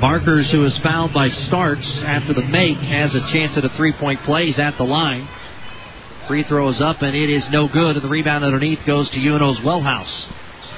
Barkers, 0.00 0.50
who 0.50 0.64
is 0.64 0.76
fouled 0.78 1.12
by 1.12 1.30
Starks 1.30 1.86
after 2.02 2.34
the 2.34 2.42
make, 2.42 2.78
has 2.78 3.14
a 3.14 3.20
chance 3.28 3.56
at 3.56 3.64
a 3.64 3.70
three 3.70 3.92
point 3.92 4.22
play. 4.24 4.46
He's 4.46 4.58
at 4.58 4.76
the 4.76 4.84
line. 4.84 5.28
Free 6.26 6.42
throw 6.42 6.68
is 6.68 6.80
up, 6.80 7.00
and 7.02 7.16
it 7.16 7.30
is 7.30 7.48
no 7.50 7.68
good. 7.68 7.96
And 7.96 8.04
the 8.04 8.08
rebound 8.08 8.44
underneath 8.44 8.84
goes 8.84 9.08
to 9.10 9.18
UNO's 9.18 9.58
Wellhouse. 9.60 10.26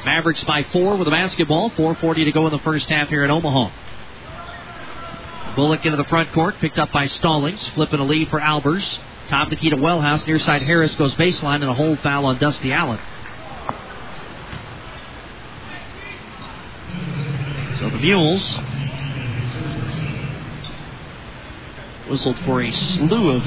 Mavericks 0.08 0.42
by 0.44 0.62
four 0.72 0.96
with 0.96 1.04
the 1.04 1.10
basketball. 1.10 1.68
4.40 1.70 2.24
to 2.24 2.32
go 2.32 2.46
in 2.46 2.52
the 2.52 2.58
first 2.60 2.88
half 2.88 3.10
here 3.10 3.24
in 3.24 3.30
Omaha. 3.30 3.70
Bullock 5.54 5.84
into 5.84 5.98
the 5.98 6.04
front 6.04 6.32
court, 6.32 6.54
picked 6.60 6.78
up 6.78 6.90
by 6.92 7.04
Stallings, 7.06 7.68
flipping 7.74 8.00
a 8.00 8.04
lead 8.04 8.30
for 8.30 8.40
Albers. 8.40 8.98
Top 9.28 9.50
the 9.50 9.56
key 9.56 9.68
to 9.68 9.76
Wellhouse. 9.76 10.26
Near 10.26 10.38
side 10.38 10.62
Harris 10.62 10.94
goes 10.94 11.14
baseline, 11.16 11.56
and 11.56 11.64
a 11.64 11.74
hold 11.74 11.98
foul 11.98 12.24
on 12.24 12.38
Dusty 12.38 12.72
Allen. 12.72 12.98
So 17.78 17.90
the 17.90 17.98
Mules 17.98 18.58
whistled 22.08 22.38
for 22.46 22.62
a 22.62 22.70
slew 22.70 23.30
of 23.32 23.42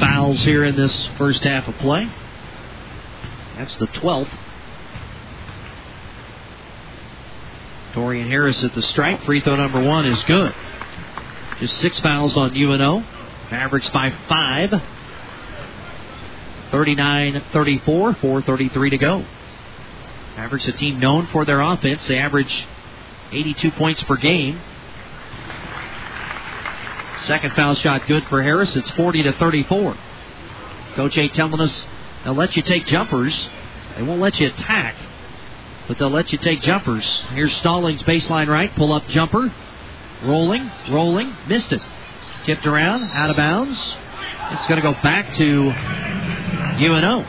fouls 0.00 0.38
here 0.40 0.64
in 0.64 0.76
this 0.76 1.08
first 1.18 1.44
half 1.44 1.68
of 1.68 1.76
play. 1.76 2.10
That's 3.58 3.76
the 3.76 3.88
12th. 3.88 4.45
Torian 7.96 8.28
Harris 8.28 8.62
at 8.62 8.74
the 8.74 8.82
strike. 8.82 9.24
Free 9.24 9.40
throw 9.40 9.56
number 9.56 9.82
one 9.82 10.04
is 10.04 10.22
good. 10.24 10.54
Just 11.60 11.78
six 11.78 11.98
fouls 12.00 12.36
on 12.36 12.54
UNO. 12.54 13.00
Mavericks 13.50 13.88
by 13.88 14.12
five. 14.28 14.82
39 16.70 17.42
34, 17.52 18.14
4.33 18.16 18.90
to 18.90 18.98
go. 18.98 19.24
Mavericks, 20.36 20.68
a 20.68 20.72
team 20.72 21.00
known 21.00 21.26
for 21.28 21.46
their 21.46 21.62
offense. 21.62 22.06
They 22.06 22.18
average 22.18 22.66
82 23.32 23.70
points 23.70 24.02
per 24.02 24.16
game. 24.16 24.60
Second 27.20 27.54
foul 27.54 27.74
shot 27.76 28.06
good 28.06 28.26
for 28.26 28.42
Harris. 28.42 28.76
It's 28.76 28.90
40 28.90 29.22
to 29.22 29.32
34. 29.32 29.96
Coach 30.96 31.16
A 31.16 31.28
telling 31.28 31.60
us 31.62 31.86
they'll 32.24 32.34
let 32.34 32.56
you 32.56 32.62
take 32.62 32.84
jumpers. 32.84 33.48
They 33.96 34.02
won't 34.02 34.20
let 34.20 34.38
you 34.38 34.48
attack. 34.48 34.96
But 35.88 35.98
they'll 35.98 36.10
let 36.10 36.32
you 36.32 36.38
take 36.38 36.62
jumpers. 36.62 37.04
Here's 37.30 37.54
Stallings 37.56 38.02
baseline 38.02 38.48
right, 38.48 38.74
pull 38.74 38.92
up 38.92 39.06
jumper, 39.08 39.52
rolling, 40.22 40.70
rolling, 40.90 41.34
missed 41.48 41.72
it. 41.72 41.82
Tipped 42.42 42.66
around, 42.66 43.02
out 43.02 43.30
of 43.30 43.36
bounds. 43.36 43.78
It's 44.52 44.66
going 44.68 44.80
to 44.80 44.82
go 44.82 44.92
back 45.02 45.34
to 45.34 45.72
UNO. 46.84 47.26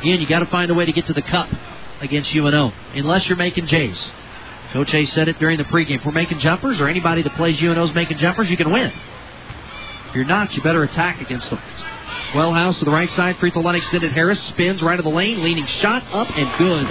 Again, 0.00 0.20
you 0.20 0.26
got 0.26 0.38
to 0.40 0.46
find 0.46 0.70
a 0.70 0.74
way 0.74 0.86
to 0.86 0.92
get 0.92 1.06
to 1.06 1.12
the 1.12 1.22
cup 1.22 1.48
against 2.00 2.34
UNO, 2.34 2.72
unless 2.94 3.28
you're 3.28 3.36
making 3.36 3.66
Jays. 3.66 4.10
Coach 4.72 4.94
A 4.94 5.04
said 5.06 5.28
it 5.28 5.38
during 5.38 5.58
the 5.58 5.64
pregame. 5.64 5.96
If 5.96 6.04
we're 6.04 6.12
making 6.12 6.38
jumpers, 6.38 6.80
or 6.80 6.88
anybody 6.88 7.22
that 7.22 7.34
plays 7.34 7.60
UNO's 7.60 7.92
making 7.92 8.18
jumpers, 8.18 8.48
you 8.48 8.56
can 8.56 8.70
win. 8.70 8.92
If 10.08 10.14
you're 10.14 10.24
not, 10.24 10.56
you 10.56 10.62
better 10.62 10.84
attack 10.84 11.20
against 11.20 11.50
them. 11.50 11.60
Wellhouse 12.32 12.78
to 12.78 12.84
the 12.84 12.90
right 12.90 13.10
side, 13.10 13.38
free 13.38 13.50
throw 13.50 13.62
line 13.62 13.76
extended. 13.76 14.12
Harris 14.12 14.40
spins 14.48 14.82
right 14.82 14.98
of 14.98 15.04
the 15.04 15.10
lane, 15.10 15.42
leaning 15.42 15.66
shot 15.66 16.04
up 16.12 16.30
and 16.30 16.58
good. 16.58 16.88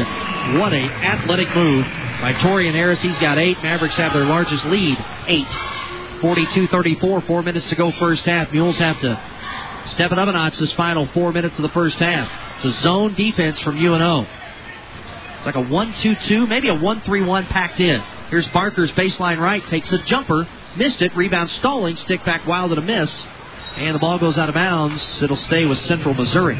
What 0.59 0.73
a 0.73 0.83
athletic 0.83 1.53
move 1.55 1.85
by 2.21 2.33
Torian 2.33 2.73
Harris. 2.73 2.99
He's 2.99 3.17
got 3.19 3.37
eight. 3.37 3.61
Mavericks 3.63 3.95
have 3.95 4.13
their 4.13 4.25
largest 4.25 4.65
lead, 4.65 4.97
eight. 5.27 5.47
42-34, 6.21 7.25
four 7.25 7.43
minutes 7.43 7.69
to 7.69 7.75
go 7.75 7.91
first 7.91 8.25
half. 8.25 8.51
Mules 8.51 8.77
have 8.77 8.99
to 8.99 9.21
step 9.87 10.11
it 10.11 10.19
up 10.19 10.27
a 10.27 10.31
notch 10.31 10.57
this 10.57 10.73
final 10.73 11.07
four 11.07 11.31
minutes 11.31 11.57
of 11.57 11.63
the 11.63 11.69
first 11.69 11.99
half. 11.99 12.29
It's 12.55 12.65
a 12.65 12.81
zone 12.81 13.13
defense 13.15 13.59
from 13.59 13.77
UNO. 13.77 14.27
It's 15.37 15.45
like 15.45 15.55
a 15.55 15.63
1-2-2, 15.63 16.47
maybe 16.49 16.67
a 16.67 16.75
1-3-1 16.75 17.47
packed 17.47 17.79
in. 17.79 18.01
Here's 18.29 18.47
Barker's 18.49 18.91
baseline 18.91 19.39
right, 19.39 19.65
takes 19.67 19.89
a 19.93 19.97
jumper, 19.99 20.45
missed 20.75 21.01
it, 21.01 21.15
rebound 21.15 21.49
stalling, 21.51 21.95
stick 21.95 22.25
back 22.25 22.45
wild 22.45 22.71
and 22.71 22.79
a 22.79 22.81
miss. 22.81 23.27
And 23.79 23.95
the 23.95 23.99
ball 23.99 24.19
goes 24.19 24.37
out 24.37 24.49
of 24.49 24.55
bounds. 24.55 25.01
It'll 25.21 25.37
stay 25.37 25.65
with 25.65 25.79
Central 25.85 26.13
Missouri. 26.13 26.59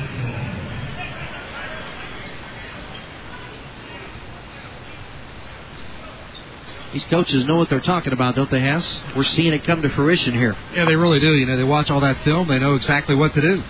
These 6.94 7.04
coaches 7.06 7.46
know 7.46 7.58
what 7.58 7.70
they're 7.70 7.82
talking 7.82 8.14
about, 8.14 8.36
don't 8.36 8.50
they, 8.50 8.62
Hass? 8.62 9.02
We're 9.18 9.26
seeing 9.26 9.52
it 9.52 9.66
come 9.66 9.82
to 9.82 9.90
fruition 9.90 10.34
here. 10.34 10.58
Yeah, 10.74 10.86
they 10.86 10.96
really 10.96 11.20
do. 11.20 11.34
You 11.34 11.46
know, 11.46 11.58
they 11.58 11.64
watch 11.66 11.92
all 11.92 12.00
that 12.00 12.24
film, 12.24 12.48
they 12.48 12.58
know 12.58 12.76
exactly 12.76 13.16
what 13.16 13.34
to 13.34 13.42
do. 13.42 13.62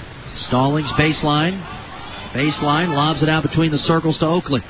Stallings 0.47 0.89
baseline. 0.91 1.59
Baseline 2.33 2.93
lobs 2.93 3.23
it 3.23 3.29
out 3.29 3.41
between 3.41 3.71
the 3.71 3.79
circles 3.79 4.19
to 4.19 4.27
Oakley. 4.27 4.63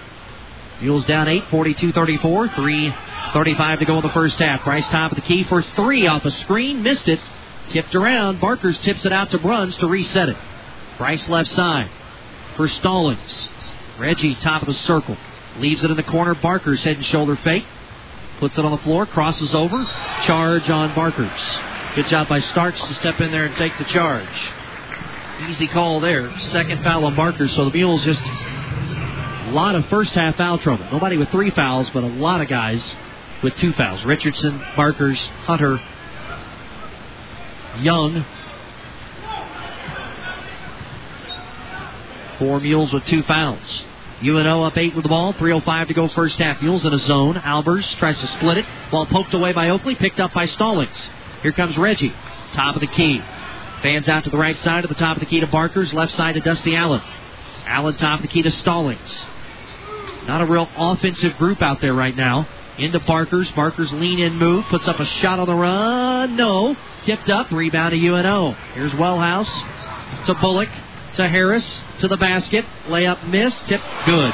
Mules 0.81 1.03
down 1.03 1.27
8, 1.27 1.49
42 1.49 1.91
34. 1.91 2.47
3 2.55 2.95
35 3.33 3.79
to 3.79 3.85
go 3.85 3.97
in 3.97 4.03
the 4.03 4.13
first 4.13 4.39
half. 4.39 4.63
Bryce 4.63 4.87
top 4.87 5.11
of 5.11 5.17
the 5.17 5.21
key 5.21 5.43
for 5.43 5.61
three 5.61 6.07
off 6.07 6.23
a 6.23 6.31
screen. 6.31 6.81
Missed 6.81 7.09
it. 7.09 7.19
Tipped 7.69 7.95
around. 7.95 8.41
Barkers 8.41 8.77
tips 8.79 9.05
it 9.05 9.13
out 9.13 9.31
to 9.31 9.37
Bruns 9.37 9.75
to 9.77 9.87
reset 9.87 10.29
it. 10.29 10.37
Bryce 10.97 11.27
left 11.29 11.49
side 11.51 11.89
for 12.55 12.67
Stallings. 12.67 13.49
Reggie 13.97 14.35
top 14.35 14.61
of 14.61 14.67
the 14.67 14.73
circle. 14.73 15.17
Leaves 15.57 15.83
it 15.83 15.91
in 15.91 15.97
the 15.97 16.03
corner. 16.03 16.33
Barker's 16.35 16.83
head 16.83 16.97
and 16.97 17.05
shoulder 17.05 17.35
fake. 17.37 17.65
Puts 18.39 18.57
it 18.57 18.65
on 18.65 18.71
the 18.71 18.77
floor. 18.79 19.05
Crosses 19.05 19.53
over. 19.53 19.83
Charge 20.25 20.69
on 20.69 20.95
Barkers. 20.95 21.31
Good 21.95 22.07
job 22.07 22.27
by 22.29 22.39
Starks 22.39 22.81
to 22.81 22.93
step 22.95 23.19
in 23.19 23.31
there 23.31 23.45
and 23.45 23.55
take 23.57 23.77
the 23.77 23.83
charge. 23.85 24.27
Easy 25.47 25.67
call 25.67 25.99
there. 25.99 26.37
Second 26.39 26.83
foul 26.83 27.05
on 27.05 27.15
Barkers. 27.15 27.53
So 27.55 27.65
the 27.65 27.71
Mules 27.71 28.03
just 28.03 28.23
a 28.23 29.51
lot 29.51 29.75
of 29.75 29.85
first 29.87 30.13
half 30.13 30.35
foul 30.37 30.57
trouble. 30.59 30.85
Nobody 30.91 31.17
with 31.17 31.29
three 31.29 31.49
fouls, 31.49 31.89
but 31.89 32.03
a 32.03 32.07
lot 32.07 32.41
of 32.41 32.47
guys 32.47 32.83
with 33.41 33.55
two 33.57 33.73
fouls. 33.73 34.05
Richardson, 34.05 34.61
Barkers, 34.75 35.19
Hunter, 35.43 35.81
Young. 37.81 38.25
Four 42.39 42.59
Mules 42.59 42.93
with 42.93 43.05
two 43.05 43.23
fouls. 43.23 43.83
UNO 44.23 44.63
up 44.63 44.77
eight 44.77 44.95
with 44.95 45.03
the 45.03 45.09
ball. 45.09 45.33
3.05 45.33 45.87
to 45.87 45.93
go 45.93 46.07
first 46.09 46.37
half. 46.37 46.61
Mules 46.61 46.85
in 46.85 46.93
a 46.93 46.97
zone. 46.99 47.35
Albers 47.35 47.85
tries 47.97 48.19
to 48.19 48.27
split 48.27 48.57
it. 48.57 48.65
Ball 48.91 49.05
poked 49.05 49.33
away 49.33 49.53
by 49.53 49.69
Oakley. 49.69 49.95
Picked 49.95 50.19
up 50.19 50.33
by 50.33 50.45
Stallings. 50.45 51.09
Here 51.41 51.51
comes 51.51 51.77
Reggie. 51.77 52.13
Top 52.53 52.75
of 52.75 52.81
the 52.81 52.87
key. 52.87 53.21
Fans 53.81 54.09
out 54.09 54.25
to 54.25 54.29
the 54.29 54.37
right 54.37 54.57
side 54.59 54.83
of 54.83 54.89
the 54.89 54.95
top 54.95 55.15
of 55.15 55.21
the 55.21 55.25
key 55.25 55.39
to 55.39 55.47
Barkers. 55.47 55.93
Left 55.93 56.13
side 56.13 56.35
to 56.35 56.41
Dusty 56.41 56.75
Allen. 56.75 57.01
Allen 57.65 57.95
top 57.97 58.19
of 58.19 58.21
the 58.23 58.27
key 58.27 58.41
to 58.41 58.51
Stallings. 58.51 59.25
Not 60.27 60.41
a 60.41 60.45
real 60.45 60.69
offensive 60.75 61.37
group 61.37 61.61
out 61.61 61.79
there 61.79 61.93
right 61.93 62.15
now. 62.15 62.47
Into 62.77 62.99
Barkers. 62.99 63.49
Barkers 63.51 63.91
lean 63.93 64.19
in 64.19 64.35
move. 64.35 64.65
Puts 64.69 64.87
up 64.87 64.99
a 64.99 65.05
shot 65.05 65.39
on 65.39 65.47
the 65.47 65.55
run. 65.55 66.35
No. 66.35 66.75
Tipped 67.05 67.29
up. 67.29 67.51
Rebound 67.51 67.91
to 67.91 68.07
UNO. 68.07 68.51
Here's 68.73 68.91
Wellhouse 68.93 70.25
to 70.25 70.33
Bullock 70.35 70.69
to 71.15 71.27
Harris 71.27 71.65
to 71.99 72.07
the 72.07 72.17
basket. 72.17 72.65
Layup 72.87 73.27
missed. 73.27 73.65
Tip 73.67 73.81
good. 74.05 74.33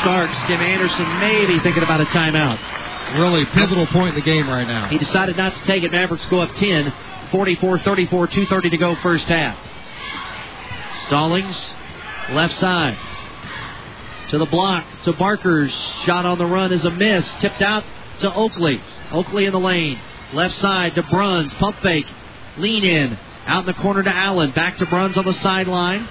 Starks, 0.00 0.36
Kim 0.46 0.60
Anderson 0.60 1.20
maybe 1.20 1.58
thinking 1.60 1.82
about 1.82 2.00
a 2.00 2.04
timeout. 2.06 3.18
Really 3.18 3.46
pivotal 3.46 3.86
point 3.86 4.10
in 4.10 4.14
the 4.16 4.20
game 4.20 4.48
right 4.48 4.66
now. 4.66 4.88
He 4.88 4.98
decided 4.98 5.36
not 5.36 5.54
to 5.56 5.62
take 5.64 5.82
it. 5.82 5.92
Mavericks 5.92 6.26
go 6.26 6.40
up 6.40 6.54
10. 6.54 6.92
44 7.32 7.78
34, 7.80 8.28
2.30 8.28 8.70
to 8.70 8.76
go 8.76 8.94
first 8.96 9.26
half. 9.26 9.58
Stallings, 11.06 11.74
left 12.30 12.54
side. 12.54 12.96
To 14.30 14.38
the 14.38 14.46
block, 14.46 14.84
to 15.04 15.12
Barker's. 15.12 15.72
Shot 16.04 16.26
on 16.26 16.38
the 16.38 16.46
run 16.46 16.72
is 16.72 16.84
a 16.84 16.90
miss. 16.90 17.26
Tipped 17.40 17.62
out 17.62 17.84
to 18.20 18.32
Oakley. 18.32 18.80
Oakley 19.12 19.46
in 19.46 19.52
the 19.52 19.60
lane. 19.60 20.00
Left 20.32 20.58
side 20.58 20.94
to 20.96 21.02
Bruns. 21.04 21.52
Pump 21.54 21.76
fake. 21.82 22.06
Lean 22.58 22.84
in. 22.84 23.18
Out 23.46 23.60
in 23.60 23.66
the 23.66 23.74
corner 23.74 24.02
to 24.02 24.14
Allen. 24.14 24.50
Back 24.52 24.78
to 24.78 24.86
Bruns 24.86 25.16
on 25.16 25.24
the 25.24 25.34
sideline. 25.34 26.08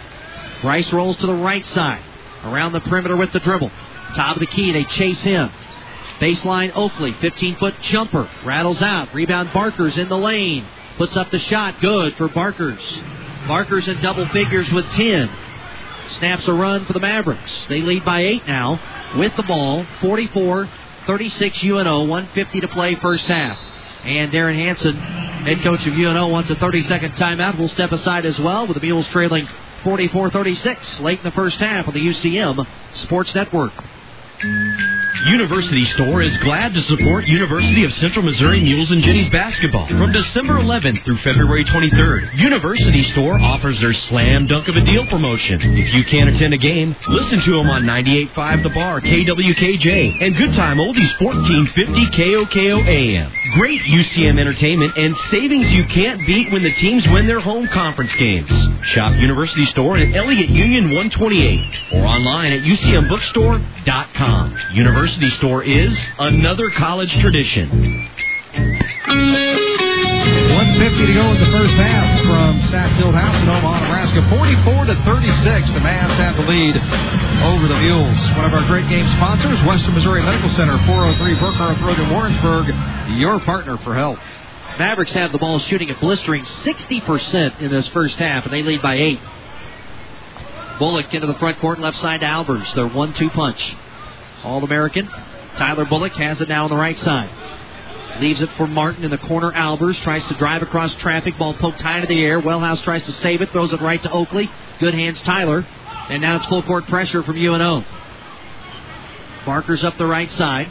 Bryce 0.62 0.92
rolls 0.94 1.18
to 1.18 1.28
the 1.28 1.34
right 1.34 1.66
side. 1.68 2.02
Around 2.44 2.74
the 2.74 2.80
perimeter 2.82 3.18
with 3.18 3.34
the 3.34 3.40
dribble. 3.40 3.72
Top 4.16 4.38
of 4.38 4.40
the 4.40 4.48
key. 4.48 4.72
They 4.72 4.86
chase 4.86 5.20
him. 5.20 5.50
Baseline 6.20 6.72
Oakley. 6.76 7.14
15 7.20 7.58
foot 7.58 7.76
jumper. 7.82 8.30
Rattles 8.46 8.82
out. 8.82 9.14
Rebound 9.14 9.52
Barker's 9.52 9.98
in 9.98 10.08
the 10.08 10.18
lane. 10.18 10.66
Puts 10.98 11.18
up 11.18 11.30
the 11.32 11.40
shot. 11.40 11.82
Good 11.82 12.16
for 12.16 12.30
Barker's. 12.30 13.02
Barker's 13.48 13.88
in 13.88 14.02
double 14.02 14.28
figures 14.30 14.72
with 14.72 14.86
10. 14.92 15.30
Snaps 16.20 16.48
a 16.48 16.54
run 16.54 16.86
for 16.86 16.94
the 16.94 17.00
Mavericks. 17.00 17.66
They 17.68 17.82
lead 17.82 18.06
by 18.06 18.22
8 18.22 18.48
now 18.48 18.80
with 19.18 19.36
the 19.36 19.44
ball. 19.44 19.86
44 20.02 20.70
36 21.06 21.64
UNO. 21.64 22.06
150 22.06 22.62
to 22.62 22.68
play 22.70 22.96
first 22.96 23.26
half. 23.26 23.58
And 24.06 24.32
Derrin 24.32 24.56
Hansen, 24.56 24.96
head 24.96 25.62
coach 25.62 25.86
of 25.88 25.94
UNO, 25.94 26.28
wants 26.28 26.52
a 26.52 26.56
30 26.56 26.84
second 26.84 27.14
timeout. 27.14 27.58
We'll 27.58 27.70
step 27.70 27.92
aside 27.92 28.26
as 28.26 28.40
well 28.40 28.68
with 28.68 28.76
the 28.76 28.82
Mules 28.82 29.08
trailing 29.08 29.48
44 29.84 30.30
36 30.30 31.00
late 31.00 31.18
in 31.18 31.24
the 31.24 31.32
first 31.32 31.58
half 31.58 31.88
on 31.88 31.94
the 31.96 32.06
UCM 32.06 32.68
Sports 32.94 33.34
Network. 33.34 33.74
University 34.44 35.86
Store 35.86 36.22
is 36.22 36.36
glad 36.40 36.74
to 36.74 36.82
support 36.82 37.26
University 37.26 37.86
of 37.86 37.94
Central 37.94 38.24
Missouri 38.26 38.60
Mules 38.60 38.92
and 38.92 39.02
Jennies 39.02 39.30
basketball. 39.30 39.88
From 39.88 40.12
December 40.12 40.56
11th 40.56 41.06
through 41.06 41.18
February 41.20 41.64
23rd, 41.64 42.36
University 42.38 43.04
Store 43.12 43.40
offers 43.40 43.80
their 43.80 43.94
slam 43.94 44.46
dunk 44.46 44.68
of 44.68 44.76
a 44.76 44.82
deal 44.82 45.06
promotion. 45.08 45.62
If 45.62 45.94
you 45.94 46.04
can't 46.04 46.30
attend 46.30 46.54
a 46.54 46.58
game, 46.58 46.96
listen 47.08 47.42
to 47.44 47.52
them 47.52 47.70
on 47.70 47.84
98.5 47.84 48.64
The 48.64 48.70
Bar, 48.70 49.02
KWKJ, 49.02 50.22
and 50.22 50.36
Good 50.36 50.54
Time 50.54 50.78
Oldies 50.78 51.22
1450 51.22 52.06
KOKO 52.08 52.86
AM. 52.86 53.32
Great 53.54 53.82
UCM 53.82 54.38
entertainment 54.40 54.98
and 54.98 55.16
savings 55.32 55.72
you 55.72 55.86
can't 55.86 56.20
beat 56.28 56.52
when 56.52 56.62
the 56.62 56.74
teams 56.74 57.08
win 57.08 57.26
their 57.26 57.40
home 57.40 57.68
conference 57.70 58.14
games. 58.16 58.50
Shop 58.88 59.14
University 59.16 59.66
Store 59.68 59.98
at 59.98 60.14
Elliott 60.14 60.50
Union 60.50 60.92
128 60.92 61.94
or 61.94 62.06
online 62.06 62.52
at 62.52 62.62
UCMBookstore.com. 62.62 64.25
University 64.74 65.30
Store 65.32 65.64
is 65.64 65.98
another 66.20 66.70
college 66.72 67.12
tradition. 67.20 68.10
150 70.56 71.06
to 71.06 71.14
go 71.14 71.32
in 71.32 71.40
the 71.40 71.52
first 71.52 71.74
half 71.76 72.22
from 72.24 72.60
Sapp 72.72 72.90
Fieldhouse 73.00 73.42
in 73.42 73.50
Omaha, 73.50 73.80
Nebraska. 73.82 74.22
44 74.30 74.86
to 74.86 74.96
36. 75.04 75.72
The 75.72 75.80
Mavs 75.80 76.18
have 76.18 76.36
the 76.36 76.44
lead 76.44 76.76
over 77.44 77.68
the 77.68 77.80
Mules. 77.80 78.18
One 78.36 78.46
of 78.46 78.54
our 78.54 78.66
great 78.68 78.88
game 78.90 79.08
sponsors, 79.16 79.62
Western 79.64 79.94
Missouri 79.94 80.22
Medical 80.24 80.50
Center, 80.52 80.78
403 80.86 81.36
Burkarth 81.36 81.82
Road 81.82 82.00
in 82.00 82.10
Warrensburg. 82.10 82.68
Your 83.20 83.40
partner 83.40 83.78
for 83.80 83.94
help. 83.96 84.20
Mavericks 84.80 85.14
have 85.14 85.32
the 85.32 85.38
ball 85.38 85.60
shooting 85.60 85.90
a 85.90 85.96
blistering 85.96 86.44
60% 86.44 87.62
in 87.62 87.72
this 87.72 87.88
first 87.90 88.18
half, 88.18 88.44
and 88.46 88.54
they 88.54 88.64
lead 88.64 88.82
by 88.82 88.96
eight. 88.96 89.20
Bullock 90.80 91.14
into 91.14 91.28
the 91.28 91.36
front 91.36 91.60
court, 91.60 91.80
left 91.80 91.98
side 91.98 92.20
to 92.22 92.26
Albers. 92.26 92.74
Their 92.76 92.88
one-two 92.88 93.30
punch. 93.30 93.76
All 94.46 94.64
American. 94.64 95.08
Tyler 95.58 95.86
Bullock 95.86 96.14
has 96.14 96.40
it 96.40 96.48
now 96.48 96.66
on 96.66 96.70
the 96.70 96.78
right 96.78 96.98
side. 97.00 97.30
Leaves 98.22 98.42
it 98.42 98.50
for 98.52 98.68
Martin 98.68 99.04
in 99.04 99.12
the 99.12 99.18
corner. 99.18 99.52
Albers 99.52 100.00
tries 100.02 100.24
to 100.26 100.36
drive 100.36 100.62
across 100.62 100.94
traffic. 100.96 101.38
Ball 101.38 101.54
poked 101.56 101.82
high 101.82 101.98
into 101.98 102.08
the 102.08 102.24
air. 102.24 102.40
Wellhouse 102.40 102.82
tries 102.84 103.04
to 103.04 103.12
save 103.14 103.42
it. 103.42 103.52
Throws 103.52 103.74
it 103.74 103.82
right 103.82 104.02
to 104.04 104.12
Oakley. 104.12 104.50
Good 104.80 104.94
hands, 104.94 105.22
Tyler. 105.24 105.68
And 106.10 106.22
now 106.22 106.38
it's 106.38 106.46
full 106.46 106.64
court 106.64 106.86
pressure 106.88 107.24
from 107.24 107.36
UNO. 107.36 107.84
Barker's 109.46 109.84
up 109.84 109.98
the 109.98 110.06
right 110.06 110.32
side. 110.32 110.70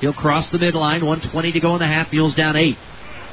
He'll 0.00 0.12
cross 0.12 0.48
the 0.50 0.58
midline. 0.58 1.02
120 1.02 1.52
to 1.52 1.60
go 1.60 1.74
in 1.74 1.80
the 1.80 1.86
half. 1.86 2.12
Mules 2.12 2.34
down 2.34 2.56
eight. 2.56 2.76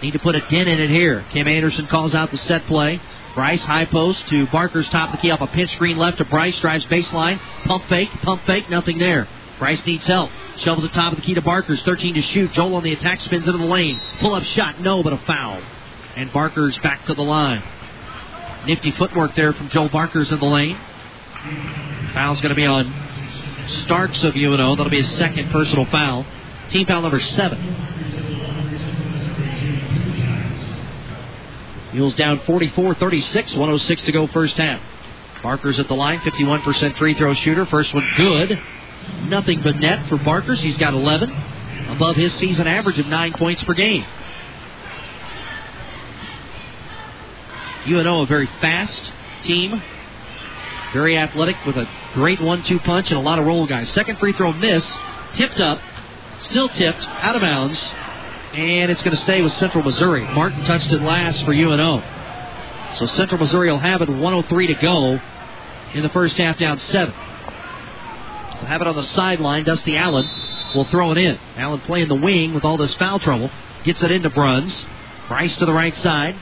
Need 0.01 0.11
to 0.11 0.19
put 0.19 0.35
a 0.35 0.41
dent 0.41 0.69
in 0.69 0.79
it 0.79 0.89
here. 0.89 1.25
Kim 1.31 1.47
Anderson 1.47 1.87
calls 1.87 2.15
out 2.15 2.31
the 2.31 2.37
set 2.37 2.65
play. 2.67 3.01
Bryce 3.33 3.63
high 3.63 3.85
post 3.85 4.27
to 4.27 4.47
Barker's 4.47 4.87
top 4.89 5.09
of 5.09 5.15
the 5.17 5.21
key 5.21 5.31
off 5.31 5.41
a 5.41 5.47
pinch 5.47 5.71
screen 5.71 5.97
left 5.97 6.19
to 6.19 6.25
Bryce. 6.25 6.57
Drives 6.59 6.85
baseline. 6.85 7.39
Pump 7.65 7.83
fake. 7.89 8.09
Pump 8.21 8.45
fake. 8.45 8.69
Nothing 8.69 8.97
there. 8.97 9.27
Bryce 9.59 9.85
needs 9.85 10.05
help. 10.05 10.31
Shovels 10.57 10.85
it 10.85 10.93
top 10.93 11.13
of 11.13 11.19
the 11.19 11.25
key 11.25 11.33
to 11.35 11.41
Barkers. 11.41 11.81
13 11.83 12.15
to 12.15 12.21
shoot. 12.21 12.51
Joel 12.53 12.75
on 12.75 12.83
the 12.83 12.93
attack 12.93 13.21
spins 13.21 13.47
into 13.47 13.57
the 13.57 13.65
lane. 13.65 13.99
Pull 14.19 14.35
up 14.35 14.43
shot. 14.43 14.81
No, 14.81 15.01
but 15.01 15.13
a 15.13 15.17
foul. 15.19 15.61
And 16.15 16.31
Barkers 16.31 16.77
back 16.79 17.05
to 17.05 17.13
the 17.13 17.21
line. 17.21 17.63
Nifty 18.65 18.91
footwork 18.91 19.35
there 19.35 19.53
from 19.53 19.69
Joel 19.69 19.89
Barkers 19.89 20.31
in 20.31 20.39
the 20.39 20.45
lane. 20.45 20.77
Foul's 22.13 22.41
going 22.41 22.49
to 22.49 22.55
be 22.55 22.65
on 22.65 22.93
Starks 23.83 24.23
of 24.23 24.35
UNO. 24.35 24.75
That'll 24.75 24.89
be 24.89 25.01
his 25.01 25.17
second 25.17 25.51
personal 25.51 25.85
foul. 25.85 26.25
Team 26.69 26.85
foul 26.85 27.01
number 27.01 27.19
seven. 27.19 27.59
Mules 31.93 32.15
down 32.15 32.39
44 32.41 32.95
36, 32.95 33.53
106 33.53 34.03
to 34.03 34.11
go 34.11 34.27
first 34.27 34.57
half. 34.57 34.81
Barker's 35.41 35.79
at 35.79 35.87
the 35.87 35.93
line, 35.93 36.19
51% 36.19 36.97
free 36.97 37.13
throw 37.13 37.33
shooter. 37.35 37.65
First 37.67 37.93
one 37.93 38.05
good. 38.17 38.59
Nothing 39.27 39.61
but 39.61 39.77
net 39.77 40.07
for 40.07 40.17
Barkers. 40.17 40.61
He's 40.61 40.77
got 40.77 40.93
11, 40.93 41.31
above 41.89 42.15
his 42.15 42.33
season 42.35 42.67
average 42.67 42.99
of 42.99 43.07
9 43.07 43.33
points 43.33 43.63
per 43.63 43.73
game. 43.73 44.05
UNO, 47.87 48.21
a 48.23 48.25
very 48.25 48.47
fast 48.61 49.11
team, 49.43 49.81
very 50.93 51.17
athletic 51.17 51.55
with 51.65 51.77
a 51.77 51.87
great 52.13 52.41
one 52.41 52.63
two 52.63 52.79
punch 52.79 53.11
and 53.11 53.19
a 53.19 53.21
lot 53.21 53.37
of 53.37 53.45
roll 53.45 53.67
guys. 53.67 53.91
Second 53.91 54.17
free 54.17 54.33
throw 54.33 54.53
miss, 54.53 54.83
tipped 55.33 55.59
up, 55.59 55.79
still 56.39 56.69
tipped, 56.69 57.07
out 57.07 57.35
of 57.35 57.41
bounds, 57.41 57.79
and 58.53 58.91
it's 58.91 59.03
going 59.03 59.15
to 59.15 59.21
stay 59.21 59.41
with 59.41 59.53
Central 59.53 59.83
Missouri. 59.83 60.23
Martin 60.33 60.63
touched 60.65 60.91
it 60.91 61.01
last 61.01 61.43
for 61.45 61.53
UNO. 61.53 62.01
So 62.95 63.05
Central 63.07 63.39
Missouri 63.39 63.69
will 63.69 63.79
have 63.79 64.01
it 64.01 64.09
103 64.09 64.67
to 64.67 64.73
go 64.75 65.19
in 65.93 66.01
the 66.01 66.09
first 66.09 66.37
half, 66.37 66.57
down 66.57 66.79
seven. 66.79 67.13
We'll 68.65 68.71
have 68.71 68.81
it 68.81 68.87
on 68.87 68.95
the 68.95 69.03
sideline. 69.03 69.63
Dusty 69.63 69.95
Allen 69.95 70.27
will 70.73 70.85
throw 70.85 71.11
it 71.11 71.19
in. 71.19 71.37
Allen 71.55 71.81
playing 71.81 72.07
the 72.07 72.15
wing 72.15 72.55
with 72.55 72.65
all 72.65 72.77
this 72.77 72.95
foul 72.95 73.19
trouble. 73.19 73.51
Gets 73.83 74.01
it 74.01 74.11
into 74.11 74.31
Bruns. 74.31 74.87
Bryce 75.27 75.55
to 75.57 75.67
the 75.67 75.71
right 75.71 75.95
side. 75.97 76.35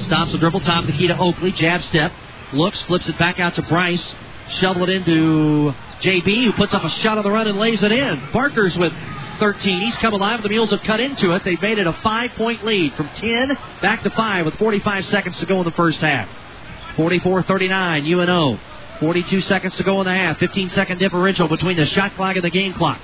Stops 0.00 0.32
the 0.32 0.36
dribble, 0.36 0.60
top 0.60 0.82
of 0.82 0.88
the 0.88 0.92
key 0.92 1.06
to 1.06 1.16
Oakley. 1.16 1.52
Jab 1.52 1.80
step. 1.80 2.12
Looks, 2.52 2.82
flips 2.82 3.08
it 3.08 3.18
back 3.18 3.40
out 3.40 3.54
to 3.54 3.62
Bryce. 3.62 4.14
Shovel 4.58 4.82
it 4.82 4.90
into 4.90 5.74
JB, 6.00 6.44
who 6.44 6.52
puts 6.52 6.74
up 6.74 6.84
a 6.84 6.90
shot 6.90 7.16
on 7.16 7.24
the 7.24 7.30
run 7.30 7.48
and 7.48 7.58
lays 7.58 7.82
it 7.82 7.92
in. 7.92 8.28
Barkers 8.30 8.76
with 8.76 8.92
13. 9.38 9.80
He's 9.80 9.96
come 9.96 10.12
alive. 10.12 10.42
The 10.42 10.50
Mules 10.50 10.72
have 10.72 10.82
cut 10.82 11.00
into 11.00 11.32
it. 11.32 11.44
They've 11.44 11.62
made 11.62 11.78
it 11.78 11.86
a 11.86 11.94
five 12.02 12.32
point 12.32 12.62
lead 12.62 12.92
from 12.92 13.08
10 13.14 13.56
back 13.80 14.02
to 14.02 14.10
5 14.10 14.44
with 14.44 14.56
45 14.56 15.06
seconds 15.06 15.38
to 15.38 15.46
go 15.46 15.60
in 15.60 15.64
the 15.64 15.72
first 15.72 16.02
half. 16.02 16.28
44 16.96 17.42
39, 17.44 18.04
UNO. 18.04 18.60
42 19.00 19.40
seconds 19.42 19.74
to 19.76 19.82
go 19.82 20.00
in 20.00 20.06
the 20.06 20.14
half. 20.14 20.38
15 20.38 20.70
second 20.70 20.98
differential 20.98 21.48
between 21.48 21.76
the 21.76 21.86
shot 21.86 22.14
clock 22.14 22.36
and 22.36 22.44
the 22.44 22.50
game 22.50 22.74
clock. 22.74 23.00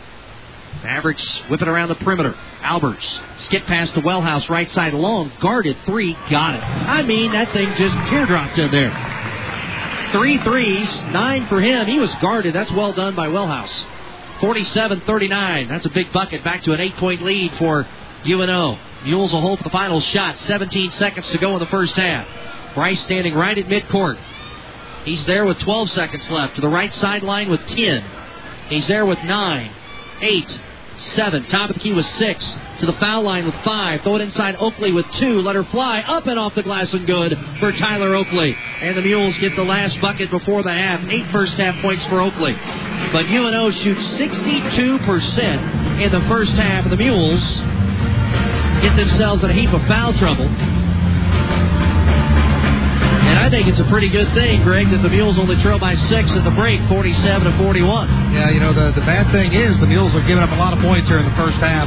Mavericks 0.82 1.42
whipping 1.48 1.68
around 1.68 1.88
the 1.88 1.94
perimeter. 1.96 2.36
Albers 2.60 3.20
skip 3.44 3.64
past 3.64 3.94
the 3.94 4.02
Wellhouse 4.02 4.48
right 4.48 4.70
side 4.70 4.94
long. 4.94 5.32
Guarded 5.40 5.76
three. 5.86 6.12
Got 6.30 6.56
it. 6.56 6.62
I 6.62 7.02
mean, 7.02 7.32
that 7.32 7.52
thing 7.52 7.74
just 7.74 7.96
teardropped 8.10 8.58
in 8.58 8.70
there. 8.70 10.12
Three 10.12 10.38
threes. 10.38 11.02
Nine 11.04 11.46
for 11.46 11.60
him. 11.60 11.86
He 11.86 11.98
was 11.98 12.14
guarded. 12.16 12.54
That's 12.54 12.70
well 12.72 12.92
done 12.92 13.14
by 13.14 13.28
Wellhouse. 13.28 13.86
47 14.40 15.00
39. 15.00 15.68
That's 15.68 15.86
a 15.86 15.90
big 15.90 16.12
bucket. 16.12 16.44
Back 16.44 16.62
to 16.64 16.72
an 16.72 16.80
eight 16.80 16.96
point 16.96 17.22
lead 17.22 17.54
for 17.54 17.86
UNO. 18.26 18.78
Mules 19.04 19.32
will 19.32 19.40
hold 19.40 19.58
for 19.58 19.64
the 19.64 19.70
final 19.70 20.00
shot. 20.00 20.38
17 20.40 20.90
seconds 20.92 21.28
to 21.30 21.38
go 21.38 21.54
in 21.54 21.60
the 21.60 21.66
first 21.66 21.96
half. 21.96 22.26
Bryce 22.74 23.00
standing 23.02 23.34
right 23.34 23.56
at 23.56 23.66
midcourt. 23.66 24.18
He's 25.06 25.24
there 25.24 25.46
with 25.46 25.58
12 25.60 25.90
seconds 25.90 26.28
left. 26.28 26.56
To 26.56 26.60
the 26.60 26.68
right 26.68 26.92
sideline 26.92 27.48
with 27.48 27.64
10. 27.68 28.04
He's 28.68 28.88
there 28.88 29.06
with 29.06 29.22
9, 29.22 29.70
8, 30.20 30.60
7. 31.14 31.44
Top 31.46 31.70
of 31.70 31.76
the 31.76 31.80
key 31.80 31.92
with 31.92 32.06
6. 32.06 32.56
To 32.80 32.86
the 32.86 32.92
foul 32.94 33.22
line 33.22 33.46
with 33.46 33.54
5. 33.54 34.00
Throw 34.02 34.16
it 34.16 34.22
inside 34.22 34.56
Oakley 34.58 34.90
with 34.90 35.06
2. 35.12 35.42
Let 35.42 35.54
her 35.54 35.62
fly. 35.62 36.00
Up 36.00 36.26
and 36.26 36.40
off 36.40 36.56
the 36.56 36.64
glass 36.64 36.92
and 36.92 37.06
good 37.06 37.38
for 37.60 37.70
Tyler 37.70 38.16
Oakley. 38.16 38.56
And 38.80 38.96
the 38.96 39.02
Mules 39.02 39.38
get 39.38 39.54
the 39.54 39.64
last 39.64 40.00
bucket 40.00 40.28
before 40.28 40.64
the 40.64 40.72
half. 40.72 41.00
Eight 41.08 41.30
first 41.30 41.54
half 41.54 41.80
points 41.82 42.04
for 42.06 42.20
Oakley. 42.20 42.54
But 43.12 43.26
UNO 43.26 43.70
shoots 43.70 44.04
62% 44.18 46.00
in 46.02 46.10
the 46.10 46.26
first 46.28 46.50
half. 46.52 46.84
And 46.84 46.92
the 46.92 46.96
Mules 46.96 47.42
get 48.82 48.96
themselves 48.96 49.44
in 49.44 49.50
a 49.50 49.54
heap 49.54 49.72
of 49.72 49.86
foul 49.86 50.12
trouble. 50.14 50.48
I 53.46 53.48
think 53.48 53.68
it's 53.68 53.78
a 53.78 53.86
pretty 53.86 54.08
good 54.08 54.34
thing, 54.34 54.64
Greg, 54.64 54.90
that 54.90 55.06
the 55.06 55.08
Mules 55.08 55.38
only 55.38 55.54
trail 55.62 55.78
by 55.78 55.94
six 56.10 56.34
at 56.34 56.42
the 56.42 56.50
break, 56.50 56.82
47 56.88 57.46
to 57.46 57.56
41. 57.62 58.34
Yeah, 58.34 58.50
you 58.50 58.58
know, 58.58 58.74
the, 58.74 58.90
the 58.90 59.06
bad 59.06 59.30
thing 59.30 59.54
is 59.54 59.78
the 59.78 59.86
Mules 59.86 60.12
are 60.16 60.26
giving 60.26 60.42
up 60.42 60.50
a 60.50 60.58
lot 60.58 60.74
of 60.74 60.82
points 60.82 61.08
here 61.08 61.20
in 61.20 61.24
the 61.24 61.36
first 61.38 61.54
half. 61.62 61.86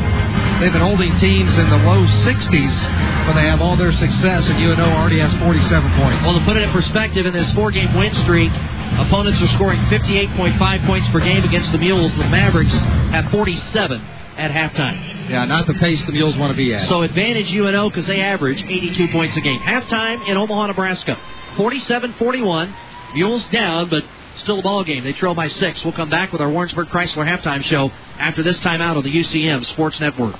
They've 0.63 0.71
been 0.71 0.79
holding 0.79 1.11
teams 1.19 1.51
in 1.57 1.69
the 1.69 1.75
low 1.83 2.07
60s 2.23 3.27
when 3.27 3.35
they 3.35 3.43
have 3.43 3.59
all 3.59 3.75
their 3.75 3.91
success, 3.91 4.47
and 4.47 4.55
UNO 4.55 4.87
already 4.87 5.19
has 5.19 5.35
47 5.35 5.67
points. 5.99 6.23
Well, 6.23 6.39
to 6.39 6.45
put 6.45 6.55
it 6.55 6.63
in 6.63 6.71
perspective, 6.71 7.25
in 7.25 7.33
this 7.33 7.51
four 7.51 7.71
game 7.71 7.93
win 7.93 8.15
streak, 8.23 8.55
opponents 8.95 9.41
are 9.43 9.51
scoring 9.59 9.81
58.5 9.91 10.55
points 10.87 11.09
per 11.09 11.19
game 11.19 11.43
against 11.43 11.73
the 11.73 11.77
Mules. 11.77 12.15
The 12.15 12.31
Mavericks 12.31 12.71
have 13.11 13.29
47 13.31 13.99
at 14.39 14.51
halftime. 14.51 15.27
Yeah, 15.29 15.43
not 15.43 15.67
the 15.67 15.73
pace 15.73 16.01
the 16.05 16.13
Mules 16.13 16.37
want 16.37 16.51
to 16.51 16.57
be 16.57 16.73
at. 16.73 16.87
So 16.87 17.01
advantage 17.01 17.51
UNO 17.51 17.89
because 17.89 18.07
they 18.07 18.21
average 18.21 18.63
82 18.63 19.09
points 19.09 19.35
a 19.35 19.41
game. 19.41 19.59
Halftime 19.59 20.25
in 20.25 20.37
Omaha, 20.37 20.67
Nebraska. 20.67 21.19
47-41. 21.59 22.73
Mules 23.15 23.45
down, 23.47 23.89
but 23.89 24.03
still 24.37 24.59
a 24.59 24.61
ball 24.61 24.85
game. 24.85 25.03
They 25.03 25.11
trail 25.11 25.35
by 25.35 25.49
six. 25.49 25.83
We'll 25.83 25.91
come 25.93 26.09
back 26.09 26.31
with 26.31 26.39
our 26.41 26.49
Warrensburg 26.49 26.87
Chrysler 26.87 27.27
halftime 27.29 27.61
show 27.63 27.91
after 28.17 28.41
this 28.41 28.57
timeout 28.59 28.95
on 28.95 29.03
the 29.03 29.11
UCM 29.11 29.65
Sports 29.65 29.99
Network. 29.99 30.35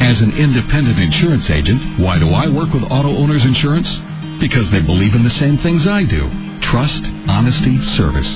As 0.00 0.22
an 0.22 0.32
independent 0.32 0.98
insurance 0.98 1.50
agent, 1.50 1.98
why 2.00 2.18
do 2.18 2.30
I 2.30 2.48
work 2.48 2.72
with 2.72 2.82
Auto 2.84 3.14
Owners 3.14 3.44
Insurance? 3.44 3.88
Because 4.40 4.70
they 4.70 4.80
believe 4.80 5.14
in 5.14 5.22
the 5.22 5.30
same 5.30 5.58
things 5.58 5.86
I 5.86 6.04
do. 6.04 6.30
Trust, 6.60 7.04
honesty, 7.28 7.84
service. 7.96 8.26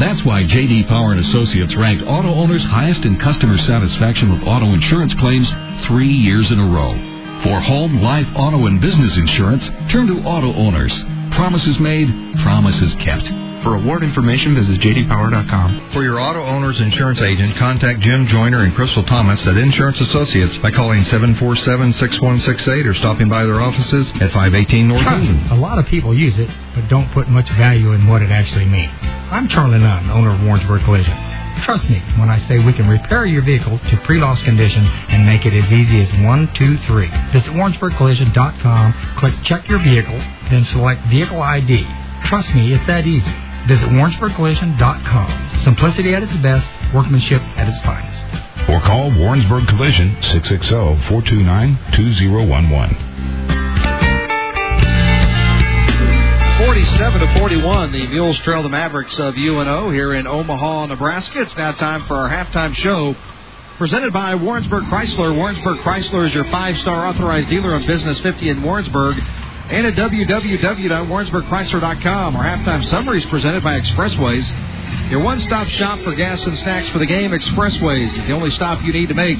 That's 0.00 0.24
why 0.24 0.42
JD 0.42 0.88
Power 0.88 1.12
and 1.12 1.20
Associates 1.20 1.76
ranked 1.76 2.04
auto 2.04 2.34
owners 2.34 2.64
highest 2.64 3.04
in 3.04 3.16
customer 3.18 3.58
satisfaction 3.58 4.32
with 4.32 4.42
auto 4.42 4.72
insurance 4.72 5.14
claims 5.14 5.48
3 5.86 6.08
years 6.08 6.50
in 6.50 6.58
a 6.58 6.66
row. 6.66 6.94
For 7.44 7.60
home, 7.60 8.02
life, 8.02 8.26
auto 8.34 8.66
and 8.66 8.80
business 8.80 9.16
insurance, 9.16 9.68
turn 9.90 10.08
to 10.08 10.22
Auto 10.24 10.52
Owners. 10.54 10.92
Promises 11.32 11.78
made, 11.78 12.08
promises 12.42 12.94
kept. 12.96 13.28
For 13.62 13.74
award 13.74 14.02
information, 14.04 14.54
visit 14.54 14.80
jdpower.com. 14.80 15.90
For 15.92 16.02
your 16.04 16.20
auto 16.20 16.42
owner's 16.44 16.80
insurance 16.80 17.20
agent, 17.20 17.56
contact 17.56 18.00
Jim 18.00 18.26
Joyner 18.28 18.62
and 18.62 18.74
Crystal 18.74 19.02
Thomas 19.04 19.44
at 19.46 19.56
Insurance 19.56 20.00
Associates 20.00 20.56
by 20.58 20.70
calling 20.70 21.02
747-6168 21.04 22.86
or 22.86 22.94
stopping 22.94 23.28
by 23.28 23.44
their 23.44 23.60
offices 23.60 24.08
at 24.20 24.32
518 24.32 24.88
North 24.88 25.02
Trust 25.02 25.52
a 25.52 25.56
lot 25.56 25.78
of 25.78 25.86
people 25.86 26.14
use 26.16 26.38
it, 26.38 26.48
but 26.74 26.88
don't 26.88 27.10
put 27.12 27.28
much 27.28 27.48
value 27.50 27.92
in 27.92 28.06
what 28.06 28.22
it 28.22 28.30
actually 28.30 28.64
means. 28.66 28.92
I'm 29.02 29.48
Charlie 29.48 29.78
Nunn, 29.78 30.10
owner 30.10 30.34
of 30.34 30.42
Warrensburg 30.42 30.84
Collision. 30.84 31.14
Trust 31.62 31.88
me 31.88 32.00
when 32.18 32.28
I 32.30 32.38
say 32.48 32.58
we 32.64 32.72
can 32.72 32.88
repair 32.88 33.26
your 33.26 33.42
vehicle 33.42 33.78
to 33.78 33.96
pre-loss 34.04 34.42
condition 34.42 34.86
and 34.86 35.26
make 35.26 35.44
it 35.44 35.52
as 35.52 35.70
easy 35.72 36.00
as 36.00 36.08
one, 36.24 36.48
two, 36.54 36.78
three. 36.86 37.08
Visit 37.32 37.52
WarrensburgCollision.com, 37.52 38.94
click 39.18 39.34
Check 39.44 39.68
Your 39.68 39.80
Vehicle, 39.80 40.18
then 40.50 40.64
select 40.66 41.06
Vehicle 41.08 41.42
ID. 41.42 41.84
Trust 42.24 42.54
me, 42.54 42.72
it's 42.72 42.86
that 42.86 43.06
easy. 43.06 43.34
Visit 43.66 43.88
WarrensburgCollision.com. 43.90 45.62
Simplicity 45.64 46.14
at 46.14 46.22
its 46.22 46.34
best, 46.36 46.66
workmanship 46.94 47.42
at 47.56 47.68
its 47.68 47.80
finest. 47.84 48.24
Or 48.68 48.80
call 48.80 49.10
Warrensburg 49.16 49.66
Collision 49.68 50.16
oh, 50.16 50.98
660-429-2011. 51.08 53.47
47 56.88 57.20
to 57.20 57.38
41, 57.38 57.92
the 57.92 58.06
Mules 58.06 58.38
trail 58.38 58.62
the 58.62 58.70
Mavericks 58.70 59.18
of 59.18 59.36
UNO 59.36 59.90
here 59.90 60.14
in 60.14 60.26
Omaha, 60.26 60.86
Nebraska. 60.86 61.42
It's 61.42 61.54
now 61.56 61.72
time 61.72 62.06
for 62.06 62.16
our 62.16 62.30
halftime 62.30 62.74
show. 62.74 63.14
Presented 63.76 64.10
by 64.12 64.34
Warrensburg 64.34 64.84
Chrysler. 64.84 65.36
Warrensburg 65.36 65.80
Chrysler 65.80 66.26
is 66.26 66.32
your 66.34 66.44
five-star 66.44 67.06
authorized 67.06 67.50
dealer 67.50 67.74
on 67.74 67.86
Business 67.86 68.18
50 68.20 68.48
in 68.48 68.62
Warrensburg 68.62 69.18
and 69.18 69.86
at 69.86 69.96
www.warrensburgchrysler.com. 69.96 72.36
Our 72.36 72.44
halftime 72.44 72.82
summary 72.86 73.18
is 73.18 73.26
presented 73.26 73.62
by 73.62 73.78
Expressways. 73.78 74.46
Your 75.10 75.20
one-stop 75.20 75.68
shop 75.68 76.00
for 76.00 76.14
gas 76.14 76.44
and 76.44 76.58
snacks 76.58 76.88
for 76.90 76.98
the 76.98 77.06
game, 77.06 77.30
Expressways. 77.30 78.12
is 78.12 78.26
The 78.26 78.32
only 78.32 78.50
stop 78.50 78.82
you 78.84 78.92
need 78.92 79.08
to 79.08 79.14
make 79.14 79.38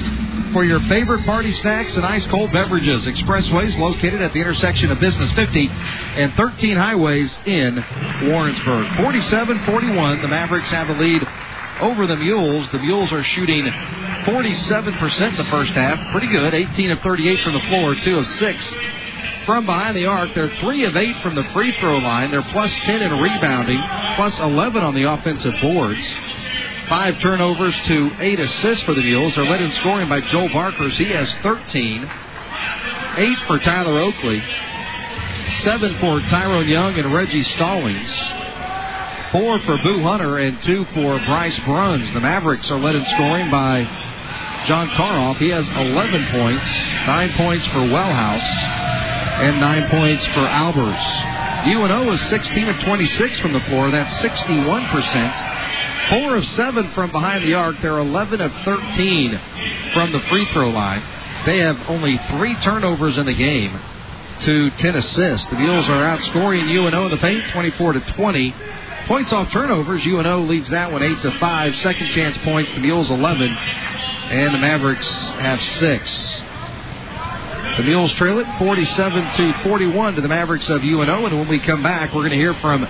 for 0.51 0.63
your 0.63 0.79
favorite 0.81 1.25
party 1.25 1.51
snacks 1.51 1.95
and 1.95 2.05
ice-cold 2.05 2.51
beverages. 2.51 3.05
Expressways 3.05 3.77
located 3.77 4.21
at 4.21 4.33
the 4.33 4.39
intersection 4.39 4.91
of 4.91 4.99
Business 4.99 5.31
50 5.33 5.67
and 5.69 6.33
13 6.33 6.75
highways 6.75 7.37
in 7.45 7.75
Warrensburg. 8.23 8.87
47-41, 8.93 10.21
the 10.21 10.27
Mavericks 10.27 10.69
have 10.69 10.87
the 10.87 10.95
lead 10.95 11.21
over 11.81 12.07
the 12.07 12.15
Mules. 12.15 12.69
The 12.71 12.79
Mules 12.79 13.11
are 13.11 13.23
shooting 13.23 13.63
47% 13.65 15.29
in 15.29 15.35
the 15.35 15.43
first 15.45 15.71
half. 15.73 16.11
Pretty 16.11 16.27
good. 16.27 16.53
18 16.53 16.91
of 16.91 16.99
38 17.01 17.41
from 17.41 17.53
the 17.53 17.61
floor, 17.61 17.95
2 17.95 18.17
of 18.17 18.25
6 18.25 18.73
from 19.45 19.65
behind 19.65 19.97
the 19.97 20.05
arc. 20.05 20.33
They're 20.35 20.55
3 20.57 20.85
of 20.85 20.95
8 20.95 21.23
from 21.23 21.35
the 21.35 21.43
free 21.45 21.73
throw 21.79 21.97
line. 21.97 22.31
They're 22.31 22.43
plus 22.43 22.71
10 22.83 23.01
in 23.01 23.19
rebounding, 23.19 23.81
plus 24.15 24.37
11 24.39 24.83
on 24.83 24.93
the 24.93 25.03
offensive 25.03 25.55
boards. 25.61 26.03
Five 26.87 27.19
turnovers 27.19 27.75
to 27.85 28.11
eight 28.19 28.39
assists 28.39 28.83
for 28.83 28.95
the 28.95 29.01
Mules. 29.01 29.35
They're 29.35 29.45
led 29.45 29.61
in 29.61 29.71
scoring 29.73 30.09
by 30.09 30.21
Joel 30.21 30.49
Barkers. 30.49 30.97
He 30.97 31.05
has 31.05 31.31
13. 31.43 32.09
Eight 33.17 33.37
for 33.45 33.59
Tyler 33.59 33.99
Oakley. 34.01 34.41
Seven 35.63 35.97
for 35.99 36.19
Tyrone 36.21 36.67
Young 36.67 36.97
and 36.97 37.13
Reggie 37.13 37.43
Stallings. 37.43 38.11
Four 39.31 39.59
for 39.59 39.77
Boo 39.83 40.01
Hunter 40.01 40.39
and 40.39 40.61
two 40.63 40.85
for 40.93 41.19
Bryce 41.25 41.59
Bruns. 41.59 42.11
The 42.13 42.21
Mavericks 42.21 42.71
are 42.71 42.79
led 42.79 42.95
in 42.95 43.05
scoring 43.05 43.51
by 43.51 43.83
John 44.67 44.89
Karhoff. 44.89 45.37
He 45.37 45.49
has 45.49 45.67
11 45.67 46.27
points. 46.31 46.65
Nine 47.05 47.33
points 47.33 47.67
for 47.67 47.79
Wellhouse 47.79 48.88
and 49.39 49.59
nine 49.59 49.89
points 49.89 50.25
for 50.27 50.45
Albers. 50.45 51.65
UNO 51.65 52.11
is 52.13 52.21
16 52.29 52.69
of 52.69 52.79
26 52.79 53.39
from 53.39 53.53
the 53.53 53.61
floor. 53.61 53.91
That's 53.91 54.13
61%. 54.23 56.09
Four 56.09 56.35
of 56.35 56.45
seven 56.45 56.91
from 56.91 57.11
behind 57.11 57.43
the 57.43 57.53
arc. 57.53 57.81
They're 57.81 57.99
11 57.99 58.41
of 58.41 58.51
13 58.65 59.39
from 59.93 60.11
the 60.11 60.19
free 60.29 60.45
throw 60.51 60.69
line. 60.69 61.03
They 61.45 61.59
have 61.59 61.77
only 61.87 62.19
three 62.29 62.55
turnovers 62.61 63.17
in 63.17 63.25
the 63.25 63.33
game 63.33 63.79
to 64.41 64.69
10 64.71 64.95
assists. 64.95 65.47
The 65.47 65.55
Mules 65.55 65.87
are 65.89 66.17
outscoring 66.17 66.69
UNO 66.69 67.05
in 67.05 67.11
the 67.11 67.17
paint 67.17 67.49
24 67.49 67.93
to 67.93 67.99
20. 67.99 68.55
Points 69.07 69.33
off 69.33 69.49
turnovers, 69.51 70.05
UNO 70.05 70.41
leads 70.41 70.69
that 70.69 70.91
one 70.91 71.03
8 71.03 71.21
to 71.21 71.31
5. 71.39 71.75
Second 71.77 72.09
chance 72.11 72.37
points, 72.39 72.71
the 72.71 72.79
Mules 72.79 73.09
11. 73.09 73.47
And 73.47 74.53
the 74.53 74.59
Mavericks 74.59 75.07
have 75.07 75.61
six. 75.79 76.41
The 77.79 77.85
Mules 77.85 78.11
trail 78.15 78.39
it 78.39 78.47
47 78.57 79.35
to 79.37 79.63
41 79.63 80.15
to 80.15 80.21
the 80.21 80.27
Mavericks 80.27 80.67
of 80.67 80.83
UNO. 80.83 81.25
And 81.27 81.39
when 81.39 81.47
we 81.47 81.59
come 81.59 81.81
back, 81.81 82.13
we're 82.13 82.27
going 82.27 82.31
to 82.31 82.35
hear 82.35 82.53
from 82.55 82.85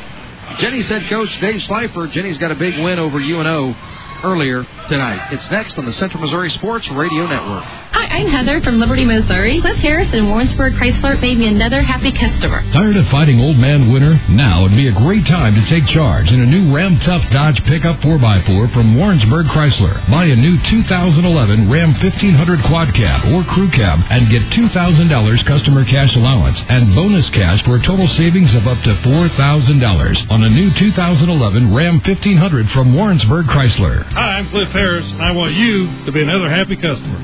Jenny's 0.57 0.87
head 0.87 1.07
coach, 1.07 1.39
Dave 1.39 1.61
Slifer. 1.61 2.07
Jenny's 2.07 2.39
got 2.39 2.49
a 2.49 2.55
big 2.55 2.75
win 2.79 2.97
over 2.97 3.19
UNO 3.19 3.75
earlier 4.23 4.65
tonight. 4.87 5.31
It's 5.31 5.49
next 5.51 5.77
on 5.77 5.85
the 5.85 5.93
Central 5.93 6.21
Missouri 6.21 6.49
Sports 6.51 6.89
Radio 6.89 7.27
Network. 7.27 7.63
Hi, 7.63 8.19
I'm 8.19 8.27
Heather 8.27 8.61
from 8.61 8.79
Liberty, 8.79 9.05
Missouri. 9.05 9.61
Cliff 9.61 9.77
Harris 9.77 10.13
and 10.13 10.29
Warrensburg 10.29 10.73
Chrysler 10.73 11.19
made 11.19 11.37
me 11.37 11.47
another 11.47 11.81
happy 11.81 12.11
customer. 12.11 12.61
Tired 12.71 12.95
of 12.97 13.07
fighting 13.09 13.39
old 13.39 13.57
man 13.57 13.91
winter? 13.91 14.19
Now 14.29 14.63
would 14.63 14.75
be 14.75 14.87
a 14.87 14.93
great 14.93 15.25
time 15.25 15.55
to 15.55 15.65
take 15.67 15.85
charge 15.87 16.31
in 16.31 16.41
a 16.41 16.45
new 16.45 16.73
Ram 16.73 16.99
Tough 16.99 17.23
Dodge 17.31 17.63
pickup 17.65 17.97
4x4 18.01 18.73
from 18.73 18.95
Warrensburg 18.95 19.47
Chrysler. 19.47 19.99
Buy 20.09 20.25
a 20.25 20.35
new 20.35 20.57
2011 20.69 21.69
Ram 21.69 21.93
1500 21.93 22.63
Quad 22.65 22.93
Cab 22.93 23.31
or 23.33 23.43
Crew 23.43 23.69
Cab 23.69 23.99
and 24.09 24.29
get 24.29 24.43
$2,000 24.51 25.45
customer 25.45 25.85
cash 25.85 26.15
allowance 26.15 26.59
and 26.69 26.95
bonus 26.95 27.29
cash 27.29 27.63
for 27.63 27.75
a 27.75 27.83
total 27.83 28.07
savings 28.09 28.53
of 28.55 28.67
up 28.67 28.81
to 28.83 28.95
$4,000 28.95 30.31
on 30.31 30.43
a 30.43 30.49
new 30.49 30.73
2011 30.73 31.73
Ram 31.73 31.95
1500 31.99 32.69
from 32.71 32.93
Warrensburg 32.95 33.45
Chrysler. 33.47 34.08
Hi, 34.13 34.39
I'm 34.39 34.49
Cliff 34.49 34.69
Harris, 34.69 35.09
and 35.11 35.21
I 35.21 35.31
want 35.31 35.53
you 35.53 35.85
to 36.05 36.11
be 36.11 36.21
another 36.23 36.49
happy 36.49 36.75
customer. 36.75 37.19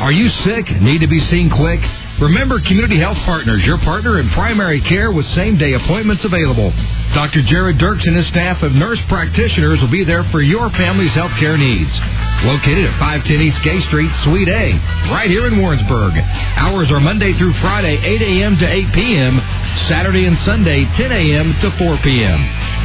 Are 0.00 0.10
you 0.10 0.30
sick? 0.30 0.70
Need 0.80 1.02
to 1.02 1.06
be 1.06 1.20
seen 1.20 1.50
quick? 1.50 1.80
Remember 2.22 2.60
Community 2.60 3.00
Health 3.00 3.18
Partners, 3.24 3.66
your 3.66 3.78
partner 3.78 4.20
in 4.20 4.28
primary 4.30 4.80
care 4.80 5.10
with 5.10 5.26
same 5.30 5.58
day 5.58 5.72
appointments 5.72 6.24
available. 6.24 6.72
Dr. 7.14 7.42
Jared 7.42 7.78
Dirks 7.78 8.06
and 8.06 8.14
his 8.14 8.28
staff 8.28 8.62
of 8.62 8.70
nurse 8.72 9.00
practitioners 9.08 9.80
will 9.80 9.90
be 9.90 10.04
there 10.04 10.22
for 10.30 10.40
your 10.40 10.70
family's 10.70 11.12
health 11.14 11.32
care 11.32 11.58
needs. 11.58 11.90
Located 12.44 12.84
at 12.86 12.96
510 13.00 13.40
East 13.40 13.60
Gay 13.64 13.80
Street, 13.80 14.14
Suite 14.22 14.48
A, 14.48 14.74
right 15.10 15.28
here 15.28 15.48
in 15.48 15.58
Warrensburg. 15.58 16.12
Hours 16.14 16.92
are 16.92 17.00
Monday 17.00 17.32
through 17.32 17.54
Friday, 17.54 17.98
8 17.98 18.22
a.m. 18.22 18.56
to 18.58 18.70
8 18.70 18.92
p.m., 18.92 19.40
Saturday 19.88 20.26
and 20.26 20.38
Sunday, 20.38 20.84
10 20.94 21.10
a.m. 21.10 21.54
to 21.60 21.72
4 21.76 21.96
p.m. 21.98 22.38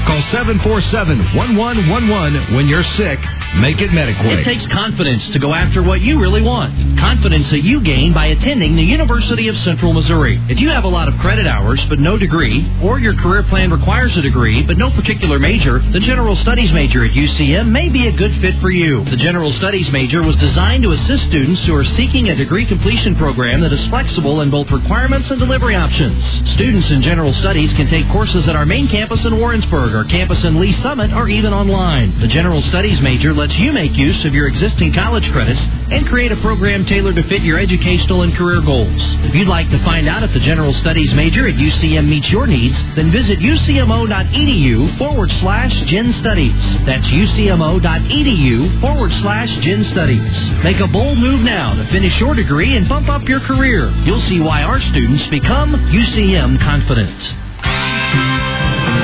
Call 0.07 0.21
747-1111 0.21 2.55
when 2.55 2.67
you're 2.67 2.83
sick. 2.83 3.19
Make 3.59 3.81
it 3.81 3.91
Mediquick. 3.91 4.39
It 4.39 4.45
takes 4.45 4.65
confidence 4.67 5.29
to 5.31 5.39
go 5.39 5.53
after 5.53 5.83
what 5.83 6.01
you 6.01 6.19
really 6.19 6.41
want. 6.41 6.99
Confidence 6.99 7.49
that 7.49 7.61
you 7.61 7.79
gain 7.81 8.13
by 8.13 8.27
attending 8.27 8.75
the 8.75 8.83
University 8.83 9.26
of 9.27 9.57
Central 9.57 9.91
Missouri. 9.91 10.41
If 10.47 10.57
you 10.57 10.69
have 10.69 10.85
a 10.85 10.87
lot 10.87 11.09
of 11.09 11.19
credit 11.19 11.45
hours 11.45 11.83
but 11.89 11.99
no 11.99 12.17
degree, 12.17 12.65
or 12.81 12.97
your 12.97 13.13
career 13.13 13.43
plan 13.43 13.69
requires 13.69 14.15
a 14.15 14.21
degree 14.21 14.63
but 14.63 14.77
no 14.77 14.89
particular 14.89 15.37
major, 15.37 15.79
the 15.79 15.99
General 15.99 16.37
Studies 16.37 16.71
major 16.71 17.03
at 17.03 17.11
UCM 17.11 17.69
may 17.69 17.89
be 17.89 18.07
a 18.07 18.11
good 18.13 18.33
fit 18.39 18.57
for 18.61 18.69
you. 18.69 19.03
The 19.03 19.17
General 19.17 19.51
Studies 19.51 19.91
major 19.91 20.23
was 20.23 20.37
designed 20.37 20.83
to 20.83 20.91
assist 20.91 21.25
students 21.25 21.65
who 21.65 21.75
are 21.75 21.83
seeking 21.83 22.29
a 22.29 22.35
degree 22.35 22.65
completion 22.65 23.17
program 23.17 23.59
that 23.61 23.73
is 23.73 23.85
flexible 23.89 24.39
in 24.39 24.49
both 24.49 24.71
requirements 24.71 25.29
and 25.29 25.41
delivery 25.41 25.75
options. 25.75 26.23
Students 26.53 26.89
in 26.89 27.01
General 27.01 27.33
Studies 27.33 27.73
can 27.73 27.87
take 27.89 28.07
courses 28.07 28.47
at 28.47 28.55
our 28.55 28.65
main 28.65 28.87
campus 28.87 29.25
in 29.25 29.37
Warrensburg, 29.37 29.93
our 29.93 30.05
campus 30.05 30.41
in 30.45 30.57
Lee 30.57 30.73
Summit, 30.81 31.11
or 31.11 31.27
even 31.27 31.53
online. 31.53 32.17
The 32.21 32.27
General 32.29 32.61
Studies 32.61 33.01
major 33.01 33.33
lets 33.33 33.57
you 33.57 33.73
make 33.73 33.97
use 33.97 34.23
of 34.23 34.33
your 34.33 34.47
existing 34.47 34.93
college 34.93 35.29
credits 35.33 35.61
and 35.91 36.07
create 36.07 36.31
a 36.31 36.37
program 36.37 36.85
tailored 36.85 37.17
to 37.17 37.23
fit 37.23 37.41
your 37.41 37.59
educational 37.59 38.21
and 38.21 38.33
career 38.33 38.61
goals. 38.61 39.16
If 39.23 39.35
you'd 39.35 39.47
like 39.47 39.69
to 39.71 39.83
find 39.83 40.07
out 40.07 40.23
if 40.23 40.31
the 40.31 40.39
General 40.39 40.73
Studies 40.73 41.13
major 41.13 41.47
at 41.47 41.55
UCM 41.55 42.07
meets 42.07 42.29
your 42.29 42.47
needs, 42.47 42.75
then 42.95 43.11
visit 43.11 43.39
ucmo.edu 43.39 44.97
forward 44.97 45.31
slash 45.39 45.73
gen 45.81 46.13
studies. 46.13 46.85
That's 46.85 47.07
ucmo.edu 47.07 48.81
forward 48.81 49.11
slash 49.13 49.49
gen 49.57 49.83
studies. 49.85 50.51
Make 50.63 50.79
a 50.79 50.87
bold 50.87 51.17
move 51.17 51.41
now 51.41 51.73
to 51.75 51.85
finish 51.87 52.19
your 52.19 52.35
degree 52.35 52.77
and 52.77 52.87
bump 52.87 53.09
up 53.09 53.27
your 53.27 53.39
career. 53.41 53.89
You'll 54.05 54.21
see 54.21 54.39
why 54.39 54.63
our 54.63 54.79
students 54.79 55.25
become 55.27 55.73
UCM 55.73 56.61
confident. 56.61 57.19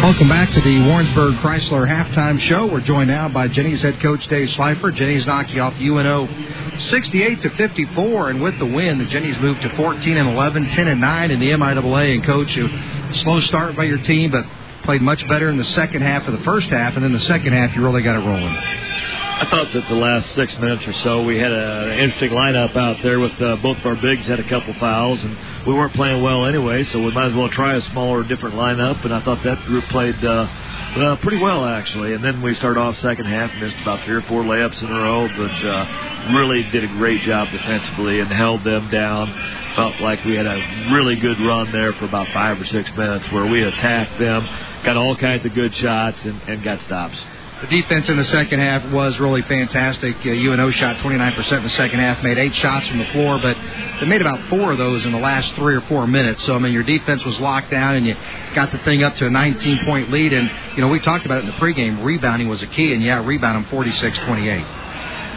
Welcome 0.04 0.28
back 0.28 0.52
to 0.52 0.60
the 0.60 0.82
Warrensburg 0.86 1.36
Chrysler 1.36 1.88
halftime 1.88 2.38
show. 2.40 2.66
We're 2.66 2.82
joined 2.82 3.10
now 3.10 3.30
by 3.30 3.48
Jenny's 3.48 3.82
head 3.82 4.02
coach 4.02 4.28
Dave 4.28 4.50
Slifer. 4.52 4.92
Jenny's 4.92 5.26
knocking 5.26 5.62
off 5.62 5.74
UNO 5.80 6.28
68 6.78 7.42
to 7.42 7.50
54, 7.52 8.30
and 8.30 8.42
with 8.42 8.58
the 8.60 8.66
win, 8.66 8.98
the 8.98 9.06
Jennies 9.06 9.38
moved 9.40 9.62
to 9.62 9.76
14 9.76 10.18
and 10.18 10.30
11, 10.30 10.72
10 10.72 10.88
and 10.88 11.02
9 11.02 11.32
in 11.32 11.40
the 11.40 11.50
MIAA. 11.50 12.16
And 12.16 12.24
coach, 12.24 12.56
a 12.58 13.14
slow 13.16 13.42
start 13.42 13.76
by 13.76 13.84
your 13.84 14.00
team, 14.00 14.32
but 14.32 14.46
played 14.84 15.02
much 15.02 15.26
better 15.28 15.50
in 15.50 15.58
the 15.58 15.66
second 15.66 16.02
half 16.02 16.28
of 16.28 16.38
the 16.38 16.44
first 16.44 16.68
half, 16.68 16.96
and 16.96 17.04
then 17.04 17.14
the 17.14 17.20
second 17.20 17.54
half 17.54 17.76
you 17.76 17.84
really 17.84 18.02
got 18.02 18.16
it 18.16 18.26
rolling. 18.26 18.93
I 19.36 19.50
thought 19.50 19.74
that 19.74 19.90
the 19.90 19.96
last 19.96 20.36
six 20.36 20.56
minutes 20.60 20.88
or 20.88 20.94
so 20.94 21.24
we 21.24 21.40
had 21.40 21.52
an 21.52 21.98
interesting 21.98 22.30
lineup 22.30 22.76
out 22.76 23.02
there 23.02 23.20
with 23.20 23.42
uh, 23.42 23.56
both 23.58 23.78
of 23.80 23.86
our 23.86 23.96
bigs 23.96 24.28
had 24.28 24.40
a 24.40 24.48
couple 24.48 24.76
fouls 24.76 25.24
and 25.24 25.36
we 25.66 25.74
weren't 25.74 25.94
playing 25.96 26.22
well 26.22 26.46
anyway, 26.46 26.84
so 26.84 27.02
we 27.02 27.12
might 27.12 27.30
as 27.30 27.34
well 27.34 27.50
try 27.50 27.76
a 27.76 27.82
smaller, 27.90 28.24
different 28.24 28.56
lineup. 28.56 29.04
And 29.04 29.12
I 29.12 29.24
thought 29.24 29.44
that 29.44 29.66
group 29.66 29.86
played 29.86 30.24
uh, 30.24 30.30
uh, 30.30 31.16
pretty 31.18 31.40
well 31.40 31.66
actually. 31.66 32.14
And 32.14 32.24
then 32.24 32.44
we 32.44 32.54
started 32.54 32.80
off 32.80 32.96
second 33.00 33.26
half, 33.26 33.52
missed 33.56 33.76
about 33.82 34.06
three 34.06 34.16
or 34.16 34.22
four 34.22 34.44
layups 34.44 34.80
in 34.84 34.92
a 34.92 35.02
row, 35.02 35.28
but 35.28 35.66
uh, 35.66 36.34
really 36.38 36.70
did 36.70 36.84
a 36.84 36.88
great 37.00 37.22
job 37.24 37.50
defensively 37.52 38.20
and 38.20 38.32
held 38.32 38.64
them 38.64 38.92
down. 38.92 39.34
Felt 39.76 40.00
like 40.00 40.24
we 40.26 40.36
had 40.36 40.46
a 40.46 40.92
really 40.94 41.16
good 41.16 41.40
run 41.40 41.72
there 41.72 41.94
for 41.94 42.06
about 42.06 42.28
five 42.34 42.62
or 42.62 42.66
six 42.66 42.92
minutes 42.96 43.26
where 43.32 43.48
we 43.48 43.64
attacked 43.64 44.20
them, 44.20 44.46
got 44.86 44.96
all 44.96 45.16
kinds 45.16 45.44
of 45.44 45.56
good 45.56 45.74
shots, 45.74 46.24
and, 46.24 46.40
and 46.44 46.64
got 46.64 46.80
stops. 46.82 47.18
The 47.64 47.82
defense 47.82 48.10
in 48.10 48.18
the 48.18 48.26
second 48.26 48.60
half 48.60 48.92
was 48.92 49.18
really 49.22 49.42
fantastic. 49.44 50.18
Uh, 50.26 50.32
UNO 50.32 50.70
shot 50.72 50.98
29% 50.98 51.58
in 51.60 51.64
the 51.64 51.70
second 51.70 52.00
half, 52.02 52.22
made 52.22 52.38
eight 52.38 52.54
shots 52.56 52.90
from 52.90 52.98
the 52.98 53.06
floor, 53.14 53.40
but 53.42 53.56
they 54.02 54.06
made 54.06 54.20
about 54.20 54.50
four 54.50 54.74
of 54.74 54.78
those 54.78 55.06
in 55.06 55.14
the 55.14 55.18
last 55.18 55.56
three 55.56 55.74
or 55.74 55.80
four 55.84 56.06
minutes. 56.06 56.44
So, 56.44 56.56
I 56.56 56.60
mean, 56.60 56.74
your 56.74 56.84
defense 56.84 57.24
was 57.24 57.40
locked 57.40 57.72
down 57.72 57.96
and 57.96 58.06
you 58.06 58.16
got 58.54 58.74
the 58.74 58.80
thing 58.80 59.04
up 59.04 59.16
to 59.16 59.28
a 59.28 59.30
19 59.30 59.86
point 59.86 60.12
lead. 60.12 60.34
And, 60.34 60.52
you 60.76 60.82
know, 60.82 60.90
we 60.90 61.00
talked 61.00 61.26
about 61.26 61.38
it 61.38 61.46
in 61.46 61.52
the 61.52 61.58
pregame. 61.58 62.04
Rebounding 62.04 62.50
was 62.50 62.62
a 62.62 62.68
key, 62.68 62.94
and 62.94 63.02
yeah, 63.02 63.26
rebound 63.26 63.64
them 63.64 63.72
46 63.72 64.20
28 64.20 64.66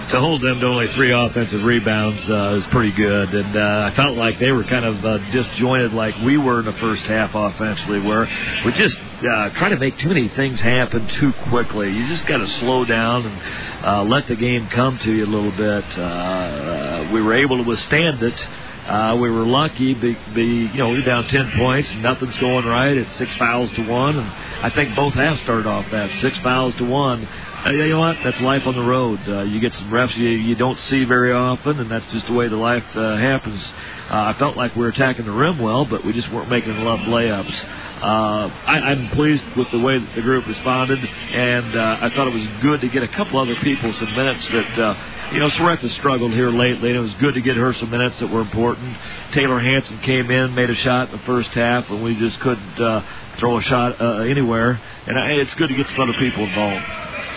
to 0.08 0.20
hold 0.20 0.40
them 0.40 0.60
to 0.60 0.66
only 0.66 0.86
three 0.94 1.12
offensive 1.12 1.62
rebounds 1.62 2.28
uh, 2.28 2.60
is 2.60 2.66
pretty 2.66 2.92
good. 2.92 3.34
And 3.34 3.56
uh, 3.56 3.90
I 3.92 3.96
felt 3.96 4.16
like 4.16 4.38
they 4.38 4.52
were 4.52 4.62
kind 4.64 4.84
of 4.84 5.04
uh, 5.04 5.18
disjointed, 5.32 5.92
like 5.92 6.16
we 6.24 6.38
were 6.38 6.60
in 6.60 6.66
the 6.66 6.72
first 6.74 7.02
half 7.02 7.32
offensively, 7.34 8.00
where 8.00 8.28
we 8.64 8.72
just 8.72 8.96
uh, 9.22 9.50
try 9.50 9.70
to 9.70 9.78
make 9.78 9.98
too 9.98 10.08
many 10.08 10.28
things 10.28 10.60
happen 10.60 11.08
too 11.08 11.32
quickly. 11.48 11.90
You 11.90 12.06
just 12.08 12.26
got 12.26 12.38
to 12.38 12.48
slow 12.60 12.84
down 12.84 13.26
and 13.26 13.86
uh, 13.86 14.04
let 14.04 14.26
the 14.26 14.36
game 14.36 14.68
come 14.68 14.98
to 14.98 15.12
you 15.12 15.24
a 15.24 15.26
little 15.26 15.52
bit. 15.52 15.84
Uh, 15.98 16.02
uh, 16.02 17.10
we 17.12 17.22
were 17.22 17.34
able 17.34 17.56
to 17.58 17.62
withstand 17.62 18.22
it. 18.22 18.48
Uh, 18.86 19.18
we 19.20 19.28
were 19.28 19.44
lucky, 19.44 19.94
be, 19.94 20.16
be, 20.32 20.44
you 20.44 20.74
know, 20.74 20.90
we 20.90 20.98
were 20.98 21.04
down 21.04 21.26
10 21.26 21.52
points, 21.58 21.90
and 21.90 22.02
nothing's 22.02 22.36
going 22.38 22.64
right. 22.64 22.96
It's 22.96 23.12
six 23.16 23.34
fouls 23.36 23.68
to 23.72 23.82
one, 23.82 24.16
and 24.16 24.28
I 24.64 24.70
think 24.70 24.94
both 24.94 25.12
halves 25.14 25.40
started 25.40 25.66
off 25.66 25.90
that 25.90 26.20
six 26.20 26.38
fouls 26.38 26.72
to 26.76 26.84
one. 26.84 27.26
Uh, 27.26 27.70
you 27.70 27.88
know 27.88 27.98
what? 27.98 28.16
That's 28.22 28.40
life 28.40 28.64
on 28.64 28.76
the 28.76 28.82
road. 28.82 29.18
Uh, 29.26 29.42
you 29.42 29.58
get 29.58 29.74
some 29.74 29.90
refs 29.90 30.16
you, 30.16 30.28
you 30.28 30.54
don't 30.54 30.78
see 30.88 31.04
very 31.04 31.32
often, 31.32 31.80
and 31.80 31.90
that's 31.90 32.06
just 32.12 32.28
the 32.28 32.32
way 32.32 32.46
the 32.46 32.56
life 32.56 32.84
uh, 32.94 33.16
happens. 33.16 33.60
Uh, 34.08 34.32
I 34.32 34.36
felt 34.38 34.56
like 34.56 34.76
we 34.76 34.82
were 34.82 34.90
attacking 34.90 35.24
the 35.24 35.32
rim 35.32 35.58
well, 35.58 35.84
but 35.84 36.04
we 36.04 36.12
just 36.12 36.30
weren't 36.30 36.48
making 36.48 36.76
enough 36.76 37.00
layups. 37.00 37.85
Uh, 37.96 38.48
I, 38.66 38.80
I'm 38.90 39.08
pleased 39.10 39.44
with 39.56 39.70
the 39.70 39.78
way 39.78 39.98
that 39.98 40.14
the 40.14 40.20
group 40.20 40.46
responded, 40.46 40.98
and 40.98 41.74
uh, 41.74 41.98
I 42.02 42.10
thought 42.10 42.28
it 42.28 42.34
was 42.34 42.46
good 42.60 42.82
to 42.82 42.88
get 42.88 43.02
a 43.02 43.08
couple 43.08 43.40
other 43.40 43.56
people 43.62 43.90
some 43.94 44.14
minutes 44.14 44.46
that, 44.48 44.78
uh, 44.78 45.32
you 45.32 45.40
know, 45.40 45.48
Soretta 45.48 45.88
struggled 45.92 46.32
here 46.32 46.50
lately, 46.50 46.90
and 46.90 46.98
it 46.98 47.00
was 47.00 47.14
good 47.14 47.34
to 47.34 47.40
get 47.40 47.56
her 47.56 47.72
some 47.72 47.88
minutes 47.88 48.18
that 48.20 48.30
were 48.30 48.42
important. 48.42 48.94
Taylor 49.32 49.58
Hanson 49.58 49.98
came 50.00 50.30
in, 50.30 50.54
made 50.54 50.68
a 50.68 50.74
shot 50.74 51.10
in 51.10 51.16
the 51.16 51.24
first 51.24 51.48
half, 51.50 51.88
and 51.88 52.02
we 52.02 52.14
just 52.16 52.38
couldn't 52.40 52.78
uh, 52.78 53.02
throw 53.38 53.56
a 53.56 53.62
shot 53.62 53.98
uh, 53.98 54.18
anywhere. 54.18 54.78
And 55.06 55.18
I, 55.18 55.30
it's 55.32 55.54
good 55.54 55.68
to 55.68 55.74
get 55.74 55.88
some 55.88 56.00
other 56.00 56.18
people 56.18 56.44
involved. 56.44 56.84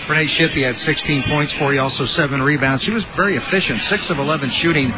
Renee 0.10 0.28
Shippey 0.28 0.66
had 0.66 0.76
16 0.78 1.24
points 1.30 1.54
for 1.54 1.74
you, 1.74 1.80
also 1.80 2.06
seven 2.08 2.42
rebounds. 2.42 2.84
She 2.84 2.92
was 2.92 3.06
very 3.16 3.38
efficient, 3.38 3.82
six 3.84 4.10
of 4.10 4.18
11 4.18 4.50
shooting 4.50 4.92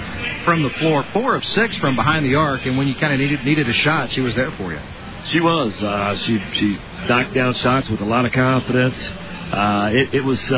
from 0.44 0.64
the 0.64 0.70
floor, 0.72 1.06
four 1.14 1.36
of 1.36 1.46
six 1.46 1.78
from 1.78 1.96
behind 1.96 2.26
the 2.26 2.36
arc, 2.36 2.66
and 2.66 2.78
when 2.78 2.88
you 2.88 2.96
kind 2.96 3.14
of 3.14 3.20
needed 3.20 3.44
needed 3.46 3.70
a 3.70 3.74
shot, 3.74 4.12
she 4.14 4.22
was 4.22 4.34
there 4.36 4.52
for 4.52 4.72
you. 4.72 4.80
She 5.28 5.40
was. 5.40 5.74
Uh, 5.82 6.16
she 6.26 6.40
she 6.54 6.78
knocked 7.08 7.34
down 7.34 7.54
shots 7.56 7.90
with 7.90 8.02
a 8.02 8.06
lot 8.06 8.26
of 8.26 8.32
confidence. 8.32 8.98
Uh, 8.98 9.90
it, 9.94 10.16
it 10.16 10.22
was. 10.24 10.40
Uh, 10.52 10.58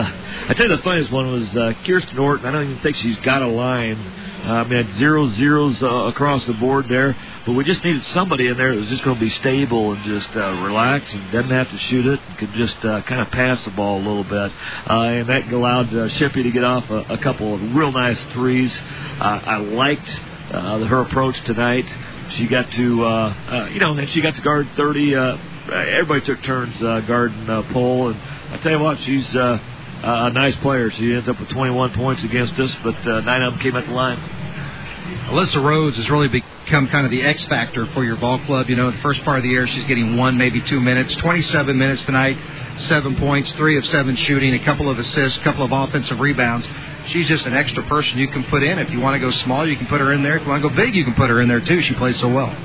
I 0.50 0.54
tell 0.54 0.70
you, 0.70 0.76
the 0.78 0.84
funniest 0.84 1.12
one 1.12 1.32
was 1.32 1.56
uh, 1.56 1.74
Kirsten 1.86 2.18
Orton. 2.18 2.46
I 2.46 2.52
don't 2.52 2.70
even 2.70 2.82
think 2.82 2.96
she's 2.98 3.18
got 3.18 3.42
a 3.42 3.48
line. 3.48 3.98
Uh, 4.46 4.52
I 4.52 4.64
mean, 4.66 4.86
had 4.86 4.96
zero 4.96 5.30
zeros 5.32 5.82
uh, 5.82 5.88
across 5.88 6.46
the 6.46 6.54
board 6.54 6.88
there, 6.90 7.16
but 7.46 7.54
we 7.54 7.64
just 7.64 7.84
needed 7.84 8.04
somebody 8.14 8.48
in 8.48 8.58
there 8.58 8.74
that 8.74 8.82
was 8.82 8.90
just 8.90 9.04
going 9.04 9.18
to 9.18 9.24
be 9.24 9.32
stable 9.32 9.94
and 9.94 10.04
just 10.04 10.30
uh, 10.36 10.52
relax 10.62 11.12
and 11.14 11.32
doesn't 11.32 11.50
have 11.50 11.70
to 11.70 11.78
shoot 11.78 12.06
it 12.06 12.20
and 12.20 12.38
could 12.38 12.54
just 12.54 12.78
uh, 12.84 13.02
kind 13.04 13.22
of 13.22 13.32
pass 13.32 13.64
the 13.64 13.72
ball 13.72 13.98
a 13.98 14.04
little 14.04 14.26
bit. 14.26 14.52
Uh, 14.90 15.02
and 15.02 15.30
that 15.30 15.52
allowed 15.52 15.88
uh, 15.88 16.10
Shippey 16.10 16.44
to 16.44 16.52
get 16.52 16.64
off 16.66 16.90
a, 16.90 17.14
a 17.14 17.18
couple 17.20 17.56
of 17.56 17.62
real 17.74 17.92
nice 17.94 18.20
threes. 18.34 18.72
Uh, 19.20 19.40
I 19.46 19.58
liked 19.58 20.10
uh, 20.52 20.80
her 20.86 21.02
approach 21.02 21.42
tonight. 21.46 21.88
She 22.36 22.48
got 22.48 22.72
to, 22.72 23.06
uh, 23.06 23.08
uh, 23.08 23.70
you 23.70 23.80
know, 23.80 23.94
and 23.94 24.10
she 24.10 24.22
got 24.22 24.36
to 24.36 24.42
guard 24.42 24.68
30. 24.76 25.16
Uh, 25.16 25.38
everybody 25.72 26.22
took 26.22 26.42
turns 26.44 26.76
uh, 26.82 27.02
guarding 27.02 27.48
uh, 27.48 27.62
Pole, 27.72 28.10
and 28.10 28.20
I 28.20 28.58
tell 28.64 28.72
you 28.72 28.80
what, 28.80 29.00
she's 29.02 29.36
uh, 29.36 29.60
a 30.04 30.30
nice 30.32 30.56
player. 30.58 30.90
She 30.92 31.14
ends 31.14 31.30
up 31.30 31.40
with 31.40 31.50
21 31.50 31.94
points 31.94 32.24
against 32.24 32.60
us, 32.60 32.76
but 32.84 32.96
uh, 33.08 33.22
nine 33.22 33.44
of 33.44 33.54
them 33.54 33.62
came 33.62 33.76
at 33.76 33.86
the 33.86 33.94
line. 33.94 34.18
Alyssa 35.30 35.64
Rhodes 35.64 35.96
has 35.98 36.10
really 36.10 36.28
become 36.28 36.88
kind 36.88 37.06
of 37.06 37.12
the 37.12 37.22
X 37.22 37.44
factor 37.46 37.86
for 37.94 38.04
your 38.04 38.16
ball 38.16 38.40
club. 38.46 38.68
You 38.68 38.78
know, 38.78 38.90
the 38.90 38.98
first 39.00 39.24
part 39.24 39.38
of 39.38 39.44
the 39.44 39.50
year, 39.50 39.68
she's 39.68 39.86
getting 39.86 40.18
one, 40.18 40.38
maybe 40.38 40.62
two 40.62 40.80
minutes. 40.80 41.16
27 41.18 41.78
minutes 41.78 42.04
tonight, 42.04 42.38
seven 42.88 43.16
points, 43.16 43.52
three 43.54 43.78
of 43.78 43.86
seven 43.88 44.16
shooting, 44.16 44.56
a 44.56 44.66
couple 44.66 44.90
of 44.90 44.98
assists, 44.98 45.38
a 45.38 45.42
couple 45.44 45.64
of 45.64 45.72
offensive 45.72 46.20
rebounds. 46.20 46.68
She's 47.08 47.28
just 47.28 47.46
an 47.46 47.54
extra 47.54 47.84
person 47.84 48.18
you 48.18 48.28
can 48.30 48.44
put 48.46 48.64
in. 48.64 48.80
If 48.80 48.90
you 48.90 49.00
want 49.00 49.16
to 49.16 49.20
go 49.20 49.32
small, 49.44 49.68
you 49.68 49.76
can 49.76 49.88
put 49.88 50.00
her 50.00 50.14
in 50.14 50.24
there. 50.24 50.38
If 50.38 50.44
you 50.44 50.50
want 50.50 50.64
to 50.64 50.70
go 50.70 50.76
big, 50.76 50.96
you 50.96 51.04
can 51.04 51.16
put 51.16 51.30
her 51.30 51.42
in 51.42 51.48
there 51.48 51.62
too. 51.62 51.82
She 51.82 51.94
plays 51.96 52.20
so 52.20 52.30
well. 52.30 52.56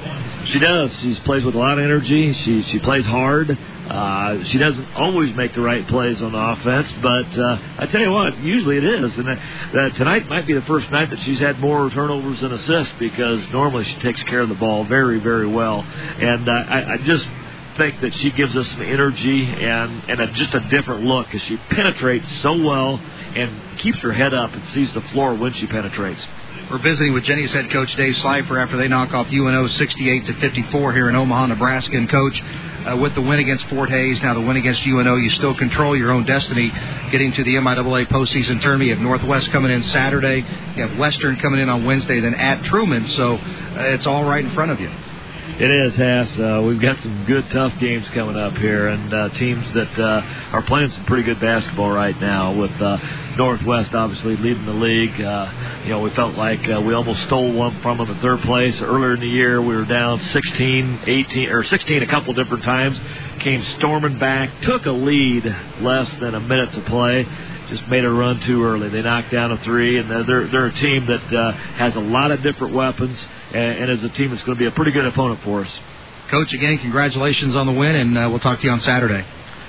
She 0.46 0.58
does. 0.58 0.90
She 1.00 1.14
plays 1.16 1.44
with 1.44 1.54
a 1.54 1.58
lot 1.58 1.78
of 1.78 1.84
energy. 1.84 2.32
She 2.32 2.62
she 2.62 2.78
plays 2.78 3.04
hard. 3.04 3.50
Uh, 3.50 4.44
she 4.44 4.58
doesn't 4.58 4.94
always 4.94 5.34
make 5.34 5.54
the 5.54 5.60
right 5.60 5.86
plays 5.88 6.22
on 6.22 6.32
the 6.32 6.38
offense, 6.38 6.90
but 7.02 7.38
uh, 7.38 7.58
I 7.78 7.86
tell 7.86 8.00
you 8.00 8.10
what, 8.10 8.38
usually 8.38 8.76
it 8.76 8.84
is. 8.84 9.14
And 9.16 9.26
that 9.26 9.94
tonight 9.96 10.28
might 10.28 10.46
be 10.46 10.54
the 10.54 10.62
first 10.62 10.90
night 10.90 11.10
that 11.10 11.18
she's 11.20 11.38
had 11.40 11.58
more 11.58 11.90
turnovers 11.90 12.40
than 12.40 12.52
assists 12.52 12.94
because 12.98 13.46
normally 13.48 13.84
she 13.84 13.94
takes 14.00 14.22
care 14.24 14.40
of 14.40 14.48
the 14.48 14.54
ball 14.54 14.84
very 14.84 15.18
very 15.18 15.48
well. 15.48 15.82
And 15.82 16.48
uh, 16.48 16.52
I, 16.52 16.92
I 16.94 16.96
just 16.98 17.28
think 17.76 18.00
that 18.00 18.14
she 18.14 18.30
gives 18.30 18.56
us 18.56 18.68
some 18.68 18.82
energy 18.82 19.44
and 19.44 20.02
and 20.08 20.20
a, 20.20 20.32
just 20.32 20.54
a 20.54 20.60
different 20.68 21.04
look 21.04 21.26
because 21.26 21.42
she 21.42 21.56
penetrates 21.70 22.30
so 22.42 22.56
well 22.62 23.00
and 23.36 23.78
keeps 23.78 23.98
her 23.98 24.12
head 24.12 24.34
up 24.34 24.52
and 24.52 24.66
sees 24.68 24.92
the 24.94 25.00
floor 25.12 25.34
when 25.34 25.52
she 25.54 25.66
penetrates. 25.66 26.26
We're 26.70 26.78
visiting 26.78 27.14
with 27.14 27.24
Jenny's 27.24 27.52
head 27.52 27.70
coach 27.70 27.94
Dave 27.94 28.16
Slifer 28.16 28.58
after 28.58 28.76
they 28.76 28.88
knock 28.88 29.14
off 29.14 29.28
UNO 29.28 29.68
68 29.68 30.26
to 30.26 30.34
54 30.34 30.92
here 30.92 31.08
in 31.08 31.16
Omaha, 31.16 31.46
Nebraska. 31.46 31.96
And 31.96 32.10
coach, 32.10 32.42
uh, 32.84 32.96
with 32.96 33.14
the 33.14 33.22
win 33.22 33.38
against 33.38 33.66
Fort 33.68 33.88
Hays, 33.88 34.20
now 34.20 34.34
the 34.34 34.40
win 34.40 34.56
against 34.56 34.84
UNO, 34.86 35.16
you 35.16 35.30
still 35.30 35.54
control 35.54 35.96
your 35.96 36.10
own 36.10 36.26
destiny, 36.26 36.70
getting 37.10 37.32
to 37.32 37.44
the 37.44 37.54
MIAA 37.54 38.08
postseason 38.08 38.60
tournament. 38.60 38.88
You 38.88 38.94
have 38.96 39.02
Northwest 39.02 39.50
coming 39.50 39.70
in 39.70 39.82
Saturday, 39.84 40.44
you 40.76 40.86
have 40.86 40.98
Western 40.98 41.36
coming 41.36 41.60
in 41.60 41.70
on 41.70 41.84
Wednesday, 41.84 42.20
then 42.20 42.34
at 42.34 42.62
Truman. 42.64 43.06
So 43.08 43.36
uh, 43.36 43.94
it's 43.94 44.06
all 44.06 44.24
right 44.24 44.44
in 44.44 44.52
front 44.52 44.70
of 44.70 44.78
you. 44.78 44.90
It 45.60 45.72
is, 45.72 45.96
Hass. 45.96 46.38
Uh, 46.38 46.62
we've 46.64 46.80
got 46.80 47.02
some 47.02 47.24
good, 47.24 47.50
tough 47.50 47.72
games 47.80 48.08
coming 48.10 48.36
up 48.36 48.56
here, 48.58 48.86
and 48.86 49.12
uh, 49.12 49.28
teams 49.30 49.66
that 49.72 49.98
uh, 49.98 50.52
are 50.52 50.62
playing 50.62 50.90
some 50.90 51.04
pretty 51.06 51.24
good 51.24 51.40
basketball 51.40 51.90
right 51.90 52.16
now. 52.20 52.54
With 52.54 52.70
uh, 52.80 52.96
Northwest 53.36 53.92
obviously 53.92 54.36
leading 54.36 54.66
the 54.66 54.72
league, 54.72 55.20
uh, 55.20 55.82
you 55.82 55.90
know 55.90 55.98
we 55.98 56.10
felt 56.10 56.36
like 56.36 56.60
uh, 56.68 56.80
we 56.80 56.94
almost 56.94 57.24
stole 57.24 57.52
one 57.52 57.82
from 57.82 57.98
them 57.98 58.08
in 58.08 58.20
third 58.20 58.40
place 58.42 58.80
earlier 58.80 59.14
in 59.14 59.20
the 59.20 59.26
year. 59.26 59.60
We 59.60 59.74
were 59.74 59.84
down 59.84 60.20
16, 60.20 61.00
18, 61.04 61.48
or 61.48 61.64
16 61.64 62.04
a 62.04 62.06
couple 62.06 62.34
different 62.34 62.62
times. 62.62 62.96
Came 63.40 63.64
storming 63.80 64.20
back, 64.20 64.62
took 64.62 64.86
a 64.86 64.92
lead 64.92 65.44
less 65.80 66.08
than 66.20 66.36
a 66.36 66.40
minute 66.40 66.72
to 66.74 66.82
play 66.82 67.26
just 67.68 67.86
made 67.88 68.02
a 68.02 68.08
run 68.08 68.40
too 68.40 68.64
early. 68.64 68.88
They 68.88 69.02
knocked 69.02 69.30
down 69.30 69.52
a 69.52 69.58
three, 69.58 69.98
and 69.98 70.10
they're 70.10 70.48
they're 70.48 70.66
a 70.66 70.74
team 70.74 71.04
that 71.06 71.34
uh, 71.34 71.52
has 71.52 71.96
a 71.96 72.00
lot 72.00 72.30
of 72.30 72.42
different 72.42 72.72
weapons, 72.74 73.18
and, 73.52 73.90
and 73.90 73.90
is 73.90 74.04
a 74.04 74.08
team 74.10 74.30
that's 74.30 74.42
going 74.42 74.56
to 74.56 74.60
be 74.60 74.66
a 74.66 74.70
pretty 74.72 74.92
good 74.92 75.06
opponent 75.06 75.40
for 75.42 75.64
us. 75.64 75.80
Coach, 76.30 76.52
again, 76.52 76.78
congratulations 76.78 77.56
on 77.56 77.66
the 77.66 77.72
win, 77.72 77.94
and 77.94 78.18
uh, 78.18 78.26
we'll 78.28 78.40
talk 78.40 78.60
to 78.60 78.66
you 78.66 78.72
on 78.72 78.80
Saturday. 78.80 79.24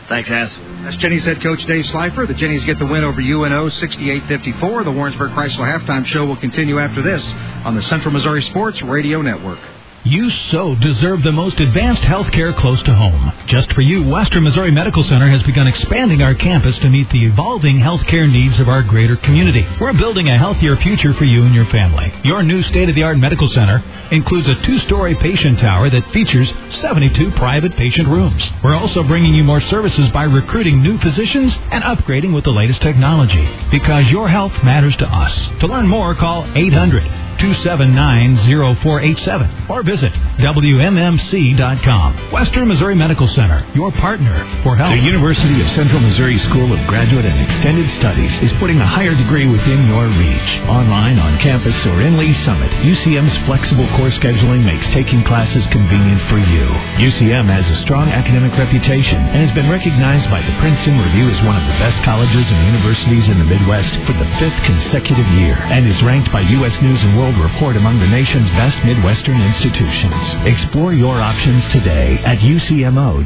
Thanks, 0.10 0.28
Hass. 0.28 0.58
That's 0.82 0.98
Jenny's 0.98 1.24
head 1.24 1.40
coach 1.42 1.64
Dave 1.66 1.86
Slifer. 1.86 2.26
The 2.26 2.34
Jennies 2.34 2.66
get 2.66 2.80
the 2.80 2.86
win 2.86 3.04
over 3.04 3.22
UNO 3.22 3.70
68-54. 3.70 4.84
The 4.84 4.92
Warrensburg 4.92 5.32
Chrysler 5.32 5.80
halftime 5.80 6.06
show 6.06 6.26
will 6.26 6.38
continue 6.38 6.80
after 6.80 7.02
this 7.02 7.24
on 7.64 7.76
the 7.76 7.84
Central 7.84 8.12
Missouri 8.12 8.42
Sports 8.42 8.82
Radio 8.82 9.22
Network. 9.22 9.60
You 10.10 10.32
so 10.50 10.74
deserve 10.74 11.22
the 11.22 11.32
most 11.32 11.60
advanced 11.60 12.02
health 12.02 12.32
care 12.32 12.52
close 12.52 12.82
to 12.82 12.96
home. 12.96 13.32
Just 13.46 13.72
for 13.74 13.82
you, 13.82 14.10
Western 14.10 14.44
Missouri 14.44 14.72
Medical 14.72 15.04
Center 15.04 15.30
has 15.30 15.44
begun 15.44 15.68
expanding 15.68 16.24
our 16.24 16.34
campus 16.34 16.80
to 16.80 16.90
meet 16.90 17.12
the 17.12 17.26
evolving 17.26 17.78
health 17.78 18.04
care 18.08 18.26
needs 18.26 18.60
of 18.60 18.70
our 18.70 18.82
greater 18.82 19.18
community. 19.18 19.68
We're 19.80 19.94
building 19.94 20.28
a 20.28 20.38
healthier 20.40 20.78
future 20.78 21.14
for 21.14 21.26
you 21.26 21.44
and 21.44 21.54
your 21.54 21.68
family. 21.68 22.12
Your 22.24 22.42
new 22.42 22.64
state-of-the-art 22.64 23.20
medical 23.20 23.48
center 23.50 23.84
includes 24.10 24.48
a 24.48 24.60
two-story 24.64 25.14
patient 25.14 25.60
tower 25.60 25.92
that 25.92 26.12
features 26.12 26.52
72 26.82 27.30
private 27.34 27.76
patient 27.76 28.08
rooms. 28.08 28.44
We're 28.64 28.76
also 28.76 29.04
bringing 29.04 29.36
you 29.36 29.44
more 29.44 29.62
services 29.62 30.10
by 30.10 30.24
recruiting 30.24 30.82
new 30.82 30.98
physicians 30.98 31.54
and 31.70 31.84
upgrading 31.84 32.34
with 32.34 32.46
the 32.46 32.50
latest 32.50 32.82
technology. 32.82 33.48
Because 33.70 34.10
your 34.10 34.28
health 34.28 34.54
matters 34.64 34.98
to 34.98 35.06
us. 35.06 35.60
To 35.60 35.68
learn 35.68 35.86
more, 35.86 36.16
call 36.16 36.52
800 36.56 37.29
279-0487 37.40 39.70
or 39.70 39.84
visit 39.84 40.12
WMMC.com. 40.40 42.32
Western 42.32 42.68
Missouri 42.68 42.96
Medical 42.96 43.28
Center, 43.30 43.66
your 43.74 43.92
partner 43.92 44.46
for 44.64 44.76
health. 44.76 44.92
The 44.92 45.04
University 45.04 45.62
of 45.62 45.68
Central 45.76 46.00
Missouri 46.00 46.40
School 46.40 46.74
of 46.74 46.80
Graduate 46.88 47.26
and 47.26 47.40
Extended 47.40 47.90
Studies 48.00 48.32
is 48.42 48.52
putting 48.60 48.80
a 48.80 48.88
higher 48.88 49.16
degree 49.16 49.48
within 49.48 49.88
your 49.88 50.08
reach. 50.08 50.60
Online, 50.68 51.20
on 51.20 51.38
campus, 51.40 51.76
or 51.86 52.02
in 52.02 52.18
Lee 52.18 52.34
Summit, 52.46 52.72
UCM's 52.84 53.36
flexible 53.46 53.88
course 53.98 54.18
scheduling 54.20 54.64
makes 54.64 54.86
taking 54.94 55.24
classes 55.24 55.66
convenient 55.72 56.22
for 56.30 56.38
you. 56.38 56.66
UCM 57.00 57.48
has 57.48 57.70
a 57.72 57.82
strong 57.84 58.10
academic 58.10 58.52
reputation 58.58 59.18
and 59.18 59.46
has 59.46 59.52
been 59.56 59.70
recognized 59.70 60.30
by 60.30 60.42
the 60.42 60.52
Princeton 60.60 61.00
Review 61.00 61.30
as 61.30 61.42
one 61.46 61.56
of 61.56 61.64
the 61.68 61.78
best 61.80 62.04
colleges 62.04 62.46
and 62.48 62.68
universities 62.76 63.28
in 63.28 63.40
the 63.40 63.46
Midwest 63.46 63.94
for 64.06 64.14
the 64.14 64.28
fifth 64.40 64.60
consecutive 64.64 65.28
year 65.40 65.56
and 65.72 65.88
is 65.88 66.02
ranked 66.04 66.32
by 66.32 66.42
U.S. 66.42 66.76
News 66.82 67.02
and 67.04 67.18
World 67.18 67.29
Report 67.38 67.76
among 67.76 68.00
the 68.00 68.08
nation's 68.08 68.50
best 68.52 68.84
Midwestern 68.84 69.42
institutions. 69.42 70.16
Explore 70.48 70.94
your 70.94 71.22
options 71.22 71.64
today 71.72 72.18
at 72.24 72.40
ucmo.edu. 72.40 73.26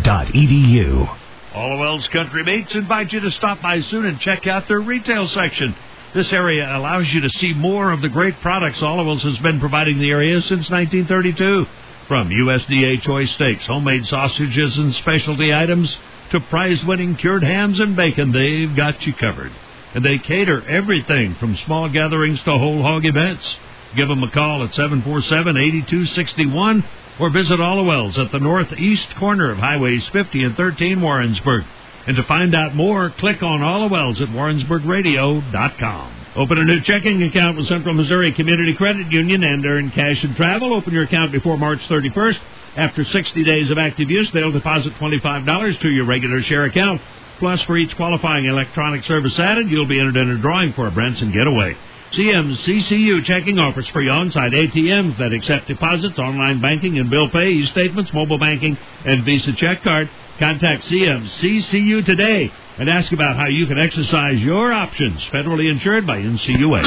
Allwell's 1.53 2.07
Country 2.09 2.43
Meats 2.43 2.73
invite 2.75 3.13
you 3.13 3.19
to 3.19 3.31
stop 3.31 3.61
by 3.61 3.79
soon 3.81 4.05
and 4.05 4.19
check 4.19 4.47
out 4.47 4.67
their 4.67 4.81
retail 4.81 5.27
section. 5.27 5.75
This 6.13 6.33
area 6.33 6.75
allows 6.75 7.07
you 7.13 7.21
to 7.21 7.29
see 7.29 7.53
more 7.53 7.91
of 7.91 8.01
the 8.01 8.09
great 8.09 8.39
products 8.41 8.79
Allwell's 8.79 9.23
has 9.23 9.37
been 9.37 9.59
providing 9.59 9.99
the 9.99 10.09
area 10.09 10.41
since 10.41 10.69
1932. 10.69 11.65
From 12.07 12.29
USDA 12.29 13.01
choice 13.03 13.31
steaks, 13.31 13.65
homemade 13.67 14.05
sausages, 14.07 14.77
and 14.77 14.93
specialty 14.95 15.53
items 15.53 15.95
to 16.31 16.39
prize 16.39 16.83
winning 16.83 17.15
cured 17.15 17.43
hams 17.43 17.79
and 17.79 17.95
bacon, 17.95 18.31
they've 18.31 18.75
got 18.75 19.05
you 19.05 19.13
covered. 19.13 19.51
And 19.93 20.03
they 20.03 20.17
cater 20.17 20.67
everything 20.67 21.35
from 21.35 21.55
small 21.57 21.87
gatherings 21.89 22.41
to 22.43 22.51
whole 22.51 22.81
hog 22.81 23.05
events. 23.05 23.55
Give 23.95 24.07
them 24.07 24.23
a 24.23 24.31
call 24.31 24.63
at 24.63 24.73
747 24.73 25.55
8261 25.57 26.83
or 27.19 27.29
visit 27.29 27.59
Allwell's 27.59 28.17
at 28.17 28.31
the 28.31 28.39
northeast 28.39 29.15
corner 29.15 29.51
of 29.51 29.59
Highways 29.59 30.07
50 30.09 30.43
and 30.43 30.57
13 30.57 30.99
Warrensburg. 30.99 31.65
And 32.07 32.17
to 32.17 32.23
find 32.23 32.55
out 32.55 32.75
more, 32.75 33.11
click 33.11 33.43
on 33.43 33.61
Allwell's 33.61 34.19
at 34.19 34.29
warrensburgradio.com. 34.29 36.13
Open 36.35 36.57
a 36.57 36.65
new 36.65 36.81
checking 36.81 37.21
account 37.21 37.57
with 37.57 37.67
Central 37.67 37.93
Missouri 37.93 38.33
Community 38.33 38.73
Credit 38.73 39.11
Union 39.11 39.43
and 39.43 39.63
earn 39.65 39.91
cash 39.91 40.23
and 40.23 40.35
travel. 40.35 40.73
Open 40.73 40.91
your 40.91 41.03
account 41.03 41.31
before 41.31 41.57
March 41.57 41.79
31st. 41.87 42.39
After 42.75 43.05
60 43.05 43.43
days 43.43 43.69
of 43.69 43.77
active 43.77 44.09
use, 44.09 44.31
they'll 44.31 44.51
deposit 44.51 44.93
$25 44.95 45.79
to 45.81 45.89
your 45.91 46.05
regular 46.05 46.41
share 46.41 46.63
account. 46.63 47.01
Plus, 47.37 47.61
for 47.63 47.77
each 47.77 47.95
qualifying 47.95 48.45
electronic 48.45 49.03
service 49.03 49.37
added, 49.37 49.69
you'll 49.69 49.85
be 49.85 49.99
entered 49.99 50.17
in 50.17 50.31
a 50.31 50.37
drawing 50.39 50.73
for 50.73 50.87
a 50.87 50.91
Branson 50.91 51.31
getaway. 51.31 51.77
CMCCU 52.13 53.25
checking 53.25 53.57
offers 53.57 53.87
free 53.89 54.07
on-site 54.07 54.51
ATMs 54.51 55.17
that 55.17 55.33
accept 55.33 55.67
deposits, 55.67 56.19
online 56.19 56.61
banking 56.61 56.99
and 56.99 57.09
bill 57.09 57.27
pay, 57.29 57.49
e-statements, 57.49 58.13
mobile 58.13 58.37
banking, 58.37 58.77
and 59.03 59.23
Visa 59.23 59.51
check 59.53 59.81
card. 59.81 60.09
Contact 60.37 60.83
CMCCU 60.85 62.05
today 62.05 62.51
and 62.77 62.89
ask 62.89 63.11
about 63.11 63.35
how 63.35 63.45
you 63.47 63.65
can 63.65 63.79
exercise 63.79 64.39
your 64.41 64.73
options. 64.73 65.23
Federally 65.25 65.71
insured 65.71 66.05
by 66.05 66.17
NCUA. 66.19 66.83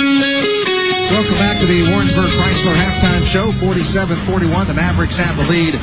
Welcome 1.10 1.34
back 1.34 1.60
to 1.60 1.66
the 1.66 1.88
Warrensburg 1.90 2.30
Chrysler 2.30 2.76
halftime 2.76 3.26
show. 3.28 3.52
47-41. 3.52 4.66
The 4.66 4.74
Mavericks 4.74 5.16
have 5.16 5.36
the 5.36 5.44
lead 5.44 5.74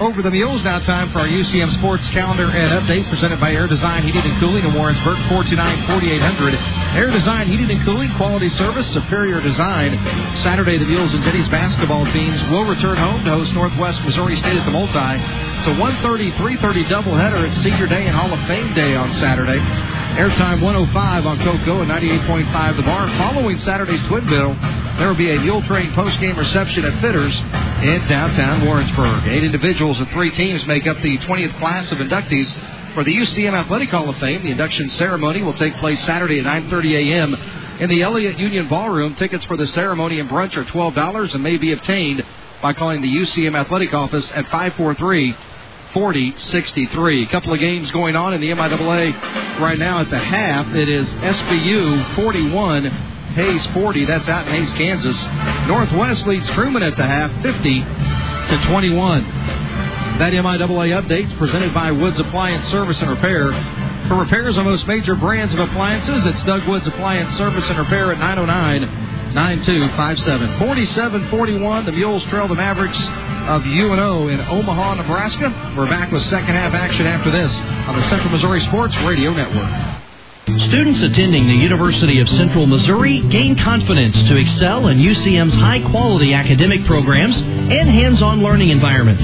over 0.00 0.22
the 0.22 0.30
Mules. 0.30 0.62
Now 0.62 0.78
time 0.78 1.10
for 1.12 1.20
our 1.20 1.26
UCM 1.26 1.72
Sports 1.74 2.08
Calendar 2.10 2.50
and 2.50 2.70
Update 2.82 3.08
presented 3.10 3.40
by 3.40 3.52
Air 3.52 3.66
Design 3.66 4.02
Heating 4.02 4.22
and 4.22 4.40
Cooling 4.40 4.64
in 4.64 4.74
Warrensburg, 4.74 5.18
429-4800. 5.28 6.94
Air 6.94 7.10
Design 7.10 7.48
Heating 7.48 7.70
and 7.70 7.84
Cooling, 7.84 8.14
quality 8.14 8.48
service, 8.48 8.86
superior 8.92 9.40
design. 9.40 9.98
Saturday, 10.42 10.78
the 10.78 10.84
Mules 10.84 11.12
and 11.14 11.24
Jenny's 11.24 11.48
basketball 11.48 12.04
teams 12.12 12.42
will 12.50 12.64
return 12.64 12.96
home 12.96 13.24
to 13.24 13.30
host 13.30 13.52
Northwest 13.52 14.00
Missouri 14.02 14.36
State 14.36 14.56
at 14.56 14.64
the 14.64 14.70
Multi. 14.70 14.92
It's 15.58 15.66
a 15.66 15.74
130, 15.74 16.30
330 16.38 16.84
doubleheader 16.84 17.48
at 17.48 17.62
Senior 17.62 17.86
Day 17.86 18.06
and 18.06 18.16
Hall 18.16 18.32
of 18.32 18.38
Fame 18.46 18.74
Day 18.74 18.94
on 18.94 19.12
Saturday. 19.14 19.58
Airtime 20.18 20.60
105 20.60 21.26
on 21.26 21.38
Coco 21.38 21.82
and 21.82 21.90
98.5 21.90 22.76
The 22.76 22.82
Bar. 22.82 23.08
Following 23.18 23.58
Saturday's 23.58 24.02
Twin 24.08 24.26
Bill, 24.26 24.54
there 24.98 25.06
will 25.06 25.14
be 25.14 25.30
a 25.30 25.38
Mule 25.38 25.62
Train 25.62 25.92
post-game 25.94 26.36
reception 26.36 26.84
at 26.84 27.00
Fitters 27.00 27.38
in 27.86 28.02
downtown 28.08 28.66
Warrensburg. 28.66 29.28
Eight 29.28 29.44
individuals 29.44 29.87
and 29.96 30.10
three 30.10 30.30
teams 30.30 30.66
make 30.66 30.86
up 30.86 31.00
the 31.00 31.16
20th 31.18 31.58
class 31.58 31.90
of 31.90 31.98
inductees 31.98 32.94
for 32.94 33.04
the 33.04 33.16
UCM 33.16 33.54
Athletic 33.54 33.88
Hall 33.88 34.08
of 34.10 34.18
Fame. 34.18 34.42
The 34.42 34.50
induction 34.50 34.90
ceremony 34.90 35.40
will 35.42 35.54
take 35.54 35.74
place 35.76 35.98
Saturday 36.04 36.40
at 36.40 36.44
9:30 36.44 36.94
a.m. 36.94 37.34
in 37.80 37.88
the 37.88 38.02
Elliott 38.02 38.38
Union 38.38 38.68
Ballroom. 38.68 39.14
Tickets 39.14 39.44
for 39.46 39.56
the 39.56 39.66
ceremony 39.68 40.20
and 40.20 40.28
brunch 40.28 40.56
are 40.56 40.64
$12 40.64 41.34
and 41.34 41.42
may 41.42 41.56
be 41.56 41.72
obtained 41.72 42.22
by 42.60 42.74
calling 42.74 43.00
the 43.00 43.08
UCM 43.08 43.58
Athletic 43.58 43.94
Office 43.94 44.30
at 44.32 44.44
543 44.50 45.34
4063. 45.94 47.24
A 47.24 47.28
couple 47.28 47.54
of 47.54 47.60
games 47.60 47.90
going 47.90 48.14
on 48.14 48.34
in 48.34 48.42
the 48.42 48.50
MIAA 48.50 49.58
right 49.58 49.78
now 49.78 50.00
at 50.00 50.10
the 50.10 50.18
half. 50.18 50.66
It 50.74 50.88
is 50.88 51.08
SBU 51.08 52.14
41, 52.14 52.84
Hays 52.84 53.66
40. 53.68 54.04
That's 54.04 54.28
out 54.28 54.46
in 54.48 54.54
Hays, 54.54 54.72
Kansas. 54.74 55.16
Northwest 55.66 56.26
leads 56.26 56.48
Truman 56.50 56.82
at 56.82 56.96
the 56.96 57.06
half 57.06 57.30
50 57.42 57.80
to 58.48 58.64
21. 58.66 59.67
That 60.18 60.32
MIAA 60.32 61.00
update 61.00 61.28
is 61.28 61.34
presented 61.34 61.72
by 61.72 61.92
Woods 61.92 62.18
Appliance 62.18 62.66
Service 62.70 63.00
and 63.00 63.08
Repair. 63.08 63.52
For 64.08 64.16
repairs 64.16 64.58
on 64.58 64.64
most 64.64 64.84
major 64.84 65.14
brands 65.14 65.54
of 65.54 65.60
appliances, 65.60 66.26
it's 66.26 66.42
Doug 66.42 66.66
Woods 66.66 66.88
Appliance 66.88 67.36
Service 67.38 67.62
and 67.68 67.78
Repair 67.78 68.10
at 68.10 68.18
909 68.18 69.32
9257. 69.32 70.58
47 70.58 71.28
41, 71.28 71.86
the 71.86 71.92
Mules 71.92 72.24
trail 72.24 72.48
the 72.48 72.56
Mavericks 72.56 72.98
of 73.46 73.64
UNO 73.64 74.26
in 74.26 74.40
Omaha, 74.40 74.94
Nebraska. 74.94 75.74
We're 75.76 75.86
back 75.86 76.10
with 76.10 76.22
second 76.22 76.56
half 76.56 76.74
action 76.74 77.06
after 77.06 77.30
this 77.30 77.52
on 77.86 77.94
the 77.94 78.08
Central 78.08 78.32
Missouri 78.32 78.60
Sports 78.62 78.96
Radio 79.02 79.32
Network. 79.32 80.07
Students 80.48 81.02
attending 81.02 81.46
the 81.46 81.54
University 81.54 82.20
of 82.20 82.28
Central 82.30 82.66
Missouri 82.66 83.20
gain 83.28 83.54
confidence 83.54 84.16
to 84.28 84.36
excel 84.36 84.88
in 84.88 84.96
UCM's 84.96 85.52
high 85.52 85.82
quality 85.90 86.32
academic 86.32 86.86
programs 86.86 87.36
and 87.36 87.86
hands 87.90 88.22
on 88.22 88.42
learning 88.42 88.70
environments. 88.70 89.22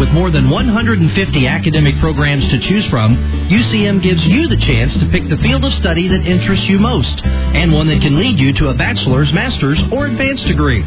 With 0.00 0.08
more 0.12 0.30
than 0.30 0.48
150 0.48 1.46
academic 1.46 1.98
programs 1.98 2.48
to 2.48 2.58
choose 2.58 2.86
from, 2.86 3.16
UCM 3.48 4.02
gives 4.02 4.26
you 4.26 4.48
the 4.48 4.56
chance 4.56 4.94
to 4.94 5.06
pick 5.10 5.28
the 5.28 5.36
field 5.36 5.62
of 5.62 5.74
study 5.74 6.08
that 6.08 6.26
interests 6.26 6.66
you 6.66 6.78
most 6.78 7.20
and 7.22 7.70
one 7.70 7.88
that 7.88 8.00
can 8.00 8.18
lead 8.18 8.40
you 8.40 8.54
to 8.54 8.68
a 8.68 8.74
bachelor's, 8.74 9.30
master's, 9.30 9.78
or 9.92 10.06
advanced 10.06 10.46
degree. 10.46 10.82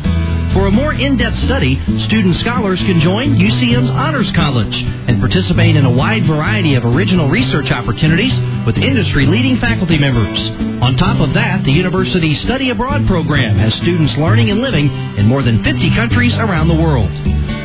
For 0.56 0.68
a 0.68 0.72
more 0.72 0.94
in-depth 0.94 1.40
study, 1.40 1.76
student 2.06 2.38
scholars 2.38 2.80
can 2.80 3.02
join 3.02 3.36
UCM's 3.36 3.90
Honors 3.90 4.32
College 4.32 4.74
and 4.74 5.20
participate 5.20 5.76
in 5.76 5.84
a 5.84 5.92
wide 5.92 6.26
variety 6.26 6.76
of 6.76 6.86
original 6.86 7.28
research 7.28 7.72
opportunities 7.72 8.32
with 8.66 8.78
industry-leading 8.78 9.60
faculty 9.60 9.98
members. 9.98 10.40
On 10.82 10.96
top 10.96 11.20
of 11.20 11.34
that, 11.34 11.66
the 11.66 11.74
university's 11.74 12.40
Study 12.44 12.70
Abroad 12.70 13.06
program 13.06 13.58
has 13.58 13.74
students 13.74 14.16
learning 14.16 14.50
and 14.50 14.62
living 14.62 14.88
in 15.18 15.26
more 15.26 15.42
than 15.42 15.62
50 15.62 15.90
countries 15.90 16.38
around 16.38 16.70
the 16.70 16.76
world. 16.76 17.12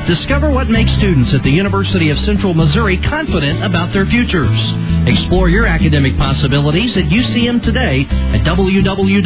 Discover 0.06 0.50
what 0.50 0.68
makes 0.68 0.90
students 0.92 1.32
at 1.34 1.42
the 1.42 1.50
University 1.50 2.10
of 2.10 2.18
Central 2.20 2.54
Missouri 2.54 2.96
confident 2.96 3.62
about 3.62 3.92
their 3.92 4.06
futures. 4.06 4.58
Explore 5.06 5.48
your 5.48 5.66
academic 5.66 6.16
possibilities 6.18 6.96
at 6.96 7.04
UCM 7.04 7.62
today 7.62 8.06
at 8.08 8.40
www.ucmo.edu 8.44 9.20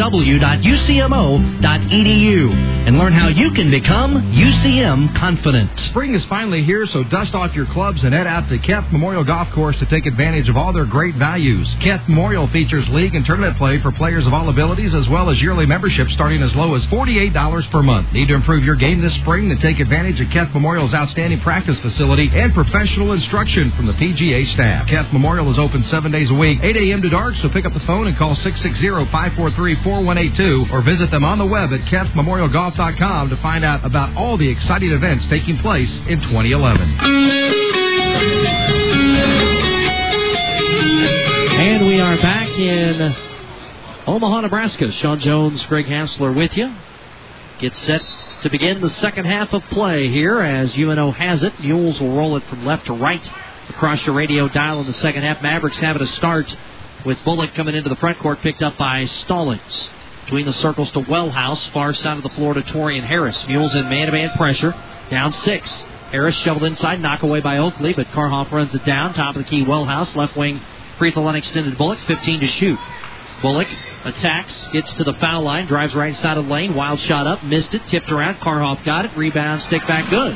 and 2.86 2.98
learn 2.98 3.12
how 3.14 3.28
you 3.28 3.50
can 3.52 3.70
become 3.70 4.34
UCM 4.34 5.16
confident. 5.16 5.70
Spring 5.88 6.14
is 6.14 6.24
finally 6.26 6.62
here, 6.62 6.86
so 6.86 7.02
dust 7.04 7.34
off 7.34 7.54
your 7.54 7.66
clubs 7.66 8.04
and 8.04 8.12
head 8.12 8.26
out 8.26 8.48
to 8.50 8.58
Keth 8.58 8.92
Memorial 8.92 9.24
Golf 9.24 9.50
Course 9.52 9.78
to 9.78 9.86
take 9.86 10.04
advantage 10.04 10.50
of 10.50 10.56
all 10.56 10.72
their 10.72 10.84
great 10.84 11.14
values. 11.14 11.72
Keth 11.80 12.06
Memorial 12.08 12.46
features 12.48 12.86
league 12.90 13.14
and 13.14 13.24
tournament 13.24 13.56
play 13.56 13.80
for 13.80 13.90
players 13.92 14.26
of 14.26 14.34
all 14.34 14.50
abilities, 14.50 14.94
as 14.94 15.08
well 15.08 15.30
as 15.30 15.40
yearly 15.40 15.64
membership 15.64 16.10
starting 16.10 16.42
as 16.42 16.54
low 16.54 16.74
as 16.74 16.84
$48 16.86 17.70
per 17.70 17.82
month. 17.82 18.12
Need 18.12 18.28
to 18.28 18.34
improve 18.34 18.64
your 18.64 18.76
game 18.76 19.00
this 19.00 19.14
spring? 19.14 19.48
Then 19.48 19.58
take 19.58 19.80
advantage 19.80 20.20
of 20.20 20.28
Keth 20.30 20.52
Memorial's 20.64 20.94
outstanding 20.94 21.40
practice 21.40 21.78
facility 21.80 22.30
and 22.32 22.54
professional 22.54 23.12
instruction 23.12 23.70
from 23.72 23.84
the 23.84 23.92
PGA 23.92 24.46
staff. 24.46 24.88
Keth 24.88 25.12
Memorial 25.12 25.50
is 25.50 25.58
open 25.58 25.84
seven 25.84 26.10
days 26.10 26.30
a 26.30 26.34
week, 26.34 26.58
8 26.62 26.74
a.m. 26.74 27.02
to 27.02 27.10
dark, 27.10 27.36
so 27.36 27.50
pick 27.50 27.66
up 27.66 27.74
the 27.74 27.80
phone 27.80 28.06
and 28.06 28.16
call 28.16 28.34
660-543-4182 28.34 30.72
or 30.72 30.80
visit 30.80 31.10
them 31.10 31.22
on 31.22 31.36
the 31.36 31.44
web 31.44 31.74
at 31.74 31.80
KethMemorialGolf.com 31.80 33.28
to 33.28 33.36
find 33.42 33.62
out 33.62 33.84
about 33.84 34.16
all 34.16 34.38
the 34.38 34.48
exciting 34.48 34.92
events 34.92 35.26
taking 35.26 35.58
place 35.58 35.94
in 36.08 36.22
2011. 36.22 36.88
And 41.60 41.86
we 41.86 42.00
are 42.00 42.16
back 42.16 42.48
in 42.48 43.14
Omaha, 44.06 44.40
Nebraska. 44.40 44.90
Sean 44.92 45.20
Jones, 45.20 45.66
Greg 45.66 45.84
Hassler 45.84 46.32
with 46.32 46.56
you. 46.56 46.74
Get 47.58 47.74
set 47.74 48.00
to 48.44 48.50
begin 48.50 48.82
the 48.82 48.90
second 48.90 49.24
half 49.24 49.54
of 49.54 49.62
play 49.70 50.10
here 50.10 50.38
as 50.40 50.76
UNO 50.76 51.12
has 51.12 51.42
it. 51.42 51.58
Mules 51.60 51.98
will 51.98 52.14
roll 52.14 52.36
it 52.36 52.44
from 52.50 52.66
left 52.66 52.84
to 52.84 52.92
right 52.92 53.26
across 53.70 54.04
your 54.04 54.14
radio 54.14 54.48
dial 54.48 54.82
in 54.82 54.86
the 54.86 54.92
second 54.92 55.22
half. 55.22 55.40
Mavericks 55.40 55.78
have 55.78 55.96
it 55.96 56.02
a 56.02 56.06
start 56.08 56.54
with 57.06 57.16
Bullock 57.24 57.54
coming 57.54 57.74
into 57.74 57.88
the 57.88 57.96
front 57.96 58.18
court, 58.18 58.40
picked 58.42 58.62
up 58.62 58.76
by 58.76 59.06
Stallings. 59.06 59.90
Between 60.26 60.44
the 60.44 60.52
circles 60.52 60.90
to 60.90 61.00
Wellhouse, 61.00 61.70
far 61.70 61.94
side 61.94 62.18
of 62.18 62.22
the 62.22 62.28
floor 62.28 62.52
to 62.52 62.60
Torian 62.60 63.04
Harris. 63.04 63.46
Mules 63.46 63.74
in 63.74 63.88
man-to-man 63.88 64.36
pressure, 64.36 64.74
down 65.08 65.32
six. 65.32 65.70
Harris 66.10 66.36
shoveled 66.36 66.64
inside, 66.64 67.00
knock 67.00 67.22
away 67.22 67.40
by 67.40 67.56
Oakley, 67.56 67.94
but 67.94 68.08
Karhoff 68.08 68.52
runs 68.52 68.74
it 68.74 68.84
down. 68.84 69.14
Top 69.14 69.36
of 69.36 69.42
the 69.42 69.48
key, 69.48 69.64
Wellhouse, 69.64 70.14
left 70.14 70.36
wing, 70.36 70.60
free 70.98 71.12
throw 71.12 71.22
line 71.22 71.36
extended 71.36 71.78
Bullock, 71.78 71.98
15 72.06 72.40
to 72.40 72.46
shoot. 72.46 72.78
Bullock 73.44 73.68
attacks, 74.06 74.68
gets 74.72 74.90
to 74.94 75.04
the 75.04 75.12
foul 75.12 75.42
line, 75.42 75.66
drives 75.66 75.94
right 75.94 76.16
side 76.16 76.38
of 76.38 76.46
the 76.46 76.50
lane, 76.50 76.74
wild 76.74 76.98
shot 77.00 77.26
up, 77.26 77.44
missed 77.44 77.74
it, 77.74 77.86
tipped 77.88 78.10
around, 78.10 78.36
Karhoff 78.36 78.82
got 78.84 79.04
it, 79.04 79.14
rebound, 79.18 79.60
stick 79.60 79.86
back 79.86 80.08
good. 80.08 80.34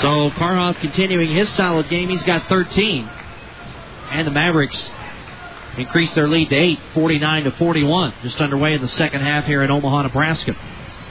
So 0.00 0.30
Karhoff 0.30 0.80
continuing 0.80 1.28
his 1.28 1.50
solid 1.50 1.90
game, 1.90 2.08
he's 2.08 2.22
got 2.22 2.48
13. 2.48 3.06
And 4.10 4.26
the 4.26 4.30
Mavericks 4.30 4.90
increase 5.76 6.14
their 6.14 6.26
lead 6.26 6.48
to 6.48 6.56
8, 6.56 6.78
49 6.94 7.44
to 7.44 7.50
41. 7.50 8.14
Just 8.22 8.40
underway 8.40 8.72
in 8.72 8.80
the 8.80 8.88
second 8.88 9.20
half 9.20 9.44
here 9.44 9.62
in 9.62 9.70
Omaha, 9.70 10.04
Nebraska. 10.04 10.56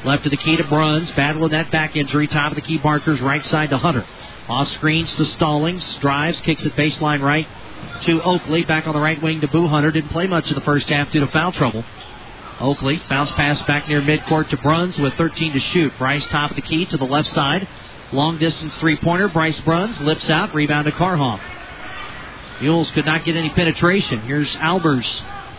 Left 0.04 0.26
of 0.26 0.32
the 0.32 0.38
key 0.38 0.58
to 0.58 0.64
Bruns, 0.64 1.12
battling 1.12 1.52
that 1.52 1.70
back 1.70 1.96
injury. 1.96 2.26
Top 2.26 2.52
of 2.52 2.56
the 2.56 2.62
key, 2.62 2.80
Barkers 2.80 3.22
right 3.22 3.46
side 3.46 3.70
to 3.70 3.78
Hunter. 3.78 4.08
Off 4.50 4.68
screens 4.72 5.14
to 5.18 5.26
Stallings, 5.26 5.86
drives, 5.98 6.42
kicks 6.42 6.66
it 6.66 6.76
baseline 6.76 7.22
right 7.22 7.48
to 8.04 8.22
Oakley. 8.24 8.64
Back 8.64 8.88
on 8.88 8.94
the 8.94 9.02
right 9.02 9.22
wing 9.22 9.42
to 9.42 9.48
Boo 9.48 9.68
Hunter. 9.68 9.92
Didn't 9.92 10.10
play 10.12 10.28
much 10.28 10.50
in 10.50 10.56
the 10.56 10.62
first 10.62 10.90
half 10.90 11.12
due 11.12 11.20
to 11.20 11.28
foul 11.28 11.52
trouble. 11.52 11.84
Oakley 12.60 13.02
bounce 13.10 13.32
pass 13.32 13.62
back 13.64 13.88
near 13.88 14.02
midcourt 14.02 14.50
to 14.50 14.58
Bruns 14.58 14.98
with 15.00 15.14
13 15.16 15.54
to 15.54 15.60
shoot. 15.60 15.94
Bryce 15.98 16.26
top 16.28 16.52
of 16.52 16.56
the 16.56 16.62
key 16.62 16.86
to 16.86 16.98
the 16.98 17.06
left 17.06 17.30
side. 17.30 17.68
Long 18.12 18.38
distance 18.38 18.76
three 18.76 18.98
pointer. 18.98 19.28
Bryce 19.28 19.60
Bruns 19.62 20.00
lips 20.00 20.30
out. 20.30 20.54
Rebound 20.54 20.86
to 20.86 20.92
Karhoff. 20.92 21.42
Mules 22.62 22.92
could 22.92 23.06
not 23.06 23.26
get 23.26 23.36
any 23.36 23.50
penetration. 23.50 24.22
Here's 24.22 24.54
Albers 24.56 25.08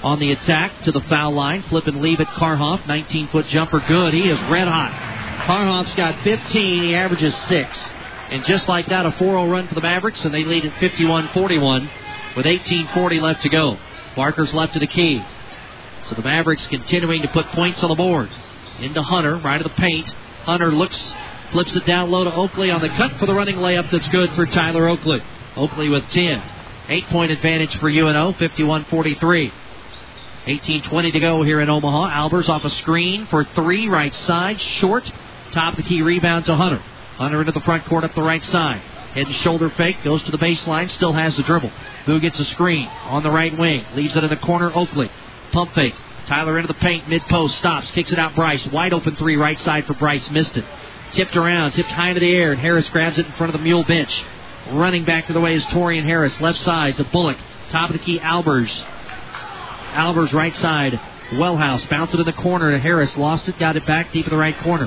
on 0.05 0.21
the 0.21 0.33
attack 0.33 0.83
to 0.83 0.93
the 0.93 1.01
foul 1.03 1.33
line. 1.33 1.63
Flip 1.65 1.87
and 1.87 2.01
leave 2.01 2.21
it. 2.21 2.29
Karhoff. 2.29 2.87
19 2.87 3.29
foot 3.29 3.47
jumper. 3.47 3.81
Good. 3.81 4.15
He 4.15 4.29
is 4.29 4.41
red 4.43 4.69
hot. 4.69 4.93
Karhoff's 5.47 5.95
got 5.97 6.23
15. 6.23 6.83
He 6.85 6.95
averages 6.95 7.35
six. 7.49 7.77
And 8.31 8.45
just 8.45 8.69
like 8.69 8.89
that, 8.89 9.05
a 9.05 9.13
4 9.13 9.19
0 9.19 9.51
run 9.51 9.69
for 9.69 9.75
the 9.75 9.81
Mavericks, 9.81 10.25
and 10.25 10.33
they 10.33 10.45
lead 10.45 10.65
at 10.65 10.79
51 10.81 11.29
41 11.35 11.91
with 12.37 12.47
18.40 12.47 13.21
left 13.21 13.43
to 13.43 13.49
go. 13.49 13.79
Barkers 14.17 14.53
left 14.53 14.75
to 14.75 14.79
the 14.79 14.87
key. 14.87 15.23
So 16.09 16.15
the 16.15 16.23
Mavericks 16.23 16.67
continuing 16.67 17.23
to 17.23 17.29
put 17.29 17.47
points 17.47 17.83
on 17.83 17.89
the 17.89 17.95
board. 17.95 18.31
Into 18.81 19.03
Hunter, 19.03 19.37
right 19.37 19.61
of 19.61 19.71
the 19.71 19.77
paint. 19.77 20.09
Hunter 20.45 20.73
looks, 20.73 20.99
flips 21.53 21.75
it 21.77 21.87
down 21.87 22.11
low 22.11 22.25
to 22.25 22.35
Oakley 22.35 22.71
on 22.71 22.81
the 22.81 22.89
cut 22.89 23.13
for 23.19 23.27
the 23.27 23.35
running 23.35 23.57
layup 23.57 23.91
that's 23.91 24.09
good 24.09 24.33
for 24.35 24.47
Tyler 24.47 24.89
Oakley. 24.89 25.23
Oakley 25.57 25.89
with 25.89 26.09
10. 26.11 26.43
Eight 26.89 27.07
point 27.07 27.31
advantage 27.31 27.77
for 27.77 27.89
UNO, 27.89 28.33
51 28.33 28.87
43. 28.87 29.53
18.20 30.47 31.13
to 31.13 31.21
go 31.21 31.43
here 31.43 31.61
in 31.61 31.71
Omaha. 31.71 32.11
Albers 32.11 32.49
off 32.49 32.65
a 32.65 32.71
screen 32.71 33.27
for 33.27 33.45
three, 33.45 33.89
right 33.89 34.15
side, 34.15 34.61
short. 34.61 35.11
Top 35.53 35.75
of 35.75 35.77
the 35.77 35.89
key 35.89 36.03
rebound 36.03 36.47
to 36.47 36.57
Hunter. 36.57 36.83
Hunter 37.17 37.41
into 37.41 37.53
the 37.53 37.61
front 37.61 37.85
court 37.85 38.03
up 38.03 38.15
the 38.15 38.23
right 38.23 38.43
side. 38.45 38.83
Head 39.15 39.27
and 39.27 39.37
shoulder 39.37 39.69
fake, 39.71 40.03
goes 40.03 40.23
to 40.23 40.31
the 40.31 40.39
baseline, 40.39 40.91
still 40.91 41.13
has 41.13 41.37
the 41.37 41.43
dribble. 41.43 41.71
Boo 42.07 42.19
gets 42.19 42.39
a 42.39 42.45
screen 42.47 42.87
on 42.87 43.23
the 43.23 43.31
right 43.31 43.57
wing, 43.57 43.85
leaves 43.95 44.17
it 44.17 44.25
in 44.25 44.31
the 44.31 44.37
corner. 44.37 44.75
Oakley. 44.75 45.11
Pump 45.53 45.75
fake. 45.75 45.95
Tyler 46.27 46.57
into 46.59 46.69
the 46.69 46.79
paint, 46.79 47.09
mid 47.09 47.23
post, 47.25 47.59
stops, 47.59 47.91
kicks 47.91 48.11
it 48.11 48.19
out. 48.19 48.35
Bryce, 48.35 48.67
wide 48.69 48.95
open 48.95 49.17
three, 49.17 49.37
right 49.37 49.59
side 49.61 49.87
for 49.87 49.95
Bryce, 49.95 50.31
missed 50.31 50.57
it. 50.57 50.65
Tipped 51.13 51.37
around, 51.37 51.73
tipped 51.73 51.91
high 51.91 52.09
into 52.09 52.21
the 52.21 52.35
air, 52.35 52.53
and 52.53 52.61
Harris 52.61 52.89
grabs 52.89 53.19
it 53.19 53.27
in 53.27 53.33
front 53.33 53.55
of 53.55 53.61
the 53.61 53.65
mule 53.65 53.85
bench. 53.85 54.25
Running 54.71 55.05
back 55.05 55.27
to 55.27 55.35
the 55.35 55.41
way 55.41 55.57
is 55.57 55.65
Torian 55.65 56.05
Harris. 56.05 56.41
Left 56.41 56.59
side 56.61 56.97
to 56.97 57.05
Bullock. 57.05 57.37
Top 57.71 57.91
of 57.91 57.95
the 57.95 58.03
key, 58.03 58.19
Albers. 58.19 58.71
Albers 59.93 60.33
right 60.33 60.57
side. 60.57 60.99
Wellhouse 61.33 61.89
bounced 61.91 62.15
it 62.15 62.21
in 62.21 62.27
the 62.27 62.33
corner 62.33 62.71
to 62.71 62.79
Harris. 62.79 63.15
Lost 63.17 63.49
it, 63.49 63.59
got 63.59 63.77
it 63.77 63.85
back 63.87 64.13
deep 64.13 64.27
in 64.27 64.31
the 64.31 64.39
right 64.39 64.59
corner. 64.61 64.87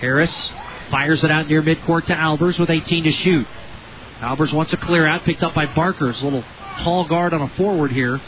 Harris 0.00 0.52
fires 0.90 1.22
it 1.24 1.30
out 1.30 1.48
near 1.48 1.62
midcourt 1.62 2.06
to 2.06 2.14
Albers 2.14 2.58
with 2.58 2.70
18 2.70 3.04
to 3.04 3.12
shoot. 3.12 3.46
Albers 4.20 4.52
wants 4.52 4.72
a 4.72 4.76
clear 4.76 5.06
out, 5.06 5.24
picked 5.24 5.42
up 5.42 5.54
by 5.54 5.66
Barkers 5.66 6.22
little 6.22 6.44
tall 6.78 7.06
guard 7.06 7.32
on 7.32 7.42
a 7.42 7.48
forward 7.50 7.92
here. 7.92 8.20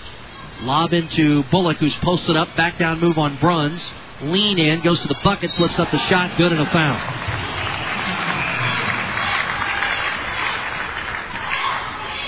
Lob 0.63 0.93
into 0.93 1.43
Bullock, 1.45 1.79
who's 1.79 1.95
posted 1.97 2.37
up. 2.37 2.55
Back 2.57 2.79
down 2.79 3.01
move 3.01 3.19
on 3.19 3.39
Bruns. 3.39 3.83
Lean 4.23 4.59
in, 4.59 4.83
goes 4.83 5.01
to 5.01 5.09
the 5.09 5.17
bucket, 5.25 5.51
flips 5.53 5.79
up 5.79 5.91
the 5.91 5.99
shot, 6.01 6.37
good 6.37 6.53
and 6.53 6.61
a 6.61 6.67
foul. 6.67 6.99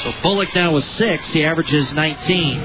So 0.03 0.13
Bullock 0.23 0.55
now 0.55 0.73
with 0.73 0.85
six. 0.85 1.29
He 1.29 1.45
averages 1.45 1.93
19. 1.93 2.59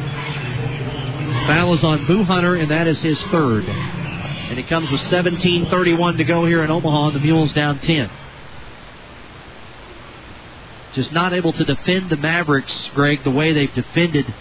Foul 1.46 1.74
is 1.74 1.84
on 1.84 2.08
Boo 2.08 2.24
Hunter, 2.24 2.56
and 2.56 2.72
that 2.72 2.88
is 2.88 3.00
his 3.02 3.22
third. 3.24 3.66
And 4.50 4.58
it 4.58 4.68
comes 4.68 4.90
with 4.90 5.02
17:31 5.02 6.18
to 6.18 6.24
go 6.24 6.46
here 6.46 6.64
in 6.64 6.72
Omaha. 6.72 7.08
And 7.08 7.16
the 7.16 7.20
Mules 7.20 7.52
down 7.54 7.80
10. 7.80 8.10
Just 10.94 11.12
not 11.12 11.34
able 11.34 11.52
to 11.54 11.64
defend 11.64 12.10
the 12.10 12.18
Mavericks, 12.18 12.90
Greg, 12.96 13.24
the 13.24 13.32
way 13.32 13.54
they've 13.54 13.74
defended 13.74 14.34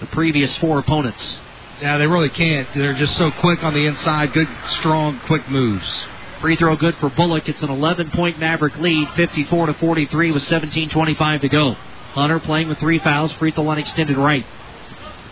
the 0.00 0.06
previous 0.06 0.56
four 0.58 0.78
opponents. 0.78 1.38
Yeah, 1.80 1.98
they 1.98 2.06
really 2.06 2.30
can't. 2.30 2.66
They're 2.74 2.94
just 2.94 3.16
so 3.16 3.30
quick 3.30 3.62
on 3.62 3.74
the 3.74 3.86
inside. 3.86 4.32
Good, 4.32 4.48
strong, 4.78 5.20
quick 5.26 5.48
moves. 5.48 6.04
Free 6.40 6.56
throw 6.56 6.76
good 6.76 6.96
for 6.96 7.10
Bullock. 7.10 7.48
It's 7.48 7.62
an 7.62 7.70
11 7.70 8.10
point 8.10 8.38
Maverick 8.38 8.78
lead, 8.78 9.08
54 9.16 9.66
to 9.66 9.74
43 9.74 10.32
with 10.32 10.42
17:25 10.44 11.42
to 11.42 11.48
go. 11.48 11.76
Hunter 12.14 12.38
playing 12.40 12.68
with 12.68 12.78
three 12.78 12.98
fouls. 12.98 13.32
Free 13.32 13.50
throw 13.50 13.64
line 13.64 13.78
extended 13.78 14.16
right. 14.16 14.46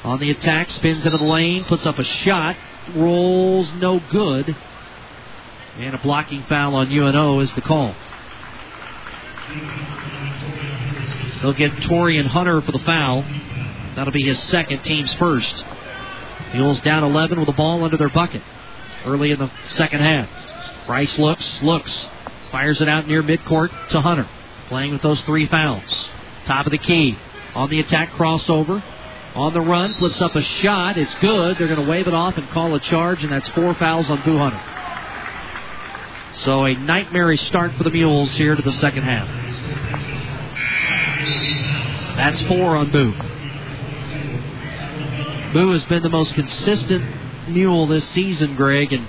On 0.05 0.18
the 0.18 0.31
attack, 0.31 0.70
spins 0.70 1.05
into 1.05 1.16
the 1.16 1.24
lane, 1.24 1.64
puts 1.64 1.86
up 1.86 1.98
a 1.98 2.05
shot, 2.05 2.56
rolls 2.94 3.73
no 3.74 4.01
good. 4.11 4.56
And 5.78 5.94
a 5.94 5.98
blocking 5.98 6.43
foul 6.44 6.77
on 6.77 6.90
UNO 6.90 7.40
is 7.40 7.52
the 7.55 7.61
call. 7.61 7.94
They'll 11.43 11.52
get 11.52 11.73
Torian 11.82 12.27
Hunter 12.27 12.61
for 12.62 12.73
the 12.73 12.78
foul. 12.78 13.23
That'll 13.97 14.12
be 14.12 14.23
his 14.23 14.40
second, 14.44 14.82
team's 14.82 15.12
first. 15.15 15.65
Mules 16.52 16.81
down 16.81 17.02
11 17.02 17.39
with 17.39 17.47
the 17.47 17.52
ball 17.52 17.85
under 17.85 17.97
their 17.97 18.09
bucket 18.09 18.43
early 19.05 19.31
in 19.31 19.39
the 19.39 19.51
second 19.66 20.01
half. 20.01 20.28
Bryce 20.86 21.19
looks, 21.19 21.62
looks, 21.62 22.09
fires 22.51 22.81
it 22.81 22.89
out 22.89 23.06
near 23.06 23.23
midcourt 23.23 23.70
to 23.90 24.01
Hunter, 24.01 24.28
playing 24.69 24.93
with 24.93 25.02
those 25.02 25.20
three 25.23 25.47
fouls. 25.47 26.09
Top 26.47 26.66
of 26.66 26.73
the 26.73 26.78
key. 26.78 27.19
On 27.55 27.70
the 27.70 27.81
attack 27.81 28.11
crossover. 28.11 28.82
On 29.35 29.52
the 29.52 29.61
run, 29.61 29.94
flips 29.94 30.20
up 30.20 30.36
a 30.36 30.43
shot. 30.43 30.97
It's 30.97 31.15
good. 31.16 31.59
They're 31.59 31.66
going 31.66 31.85
to 31.85 31.90
wave 31.90 32.06
it 32.06 32.15
off 32.15 32.36
and 32.36 32.48
call 32.51 32.73
a 32.74 32.81
charge, 32.81 33.24
and 33.24 33.32
that's 33.32 33.48
four 33.48 33.74
fouls 33.74 34.09
on 34.09 34.23
Boo 34.23 34.39
Hunter. 34.39 34.61
So 36.44 36.65
a 36.65 36.74
nightmarish 36.74 37.40
start 37.47 37.73
for 37.74 37.82
the 37.85 37.90
Mules 37.90 38.31
here 38.32 38.55
to 38.55 38.62
the 38.62 38.73
second 38.74 39.02
half. 39.02 39.27
That's 42.16 42.40
four 42.43 42.77
on 42.77 42.90
Boo. 42.93 43.12
Boo 45.52 45.73
has 45.73 45.85
been 45.85 46.02
the 46.02 46.09
most 46.09 46.35
consistent 46.35 47.05
mule 47.48 47.86
this 47.89 48.09
season, 48.11 48.55
Greg, 48.55 48.93
and 48.93 49.09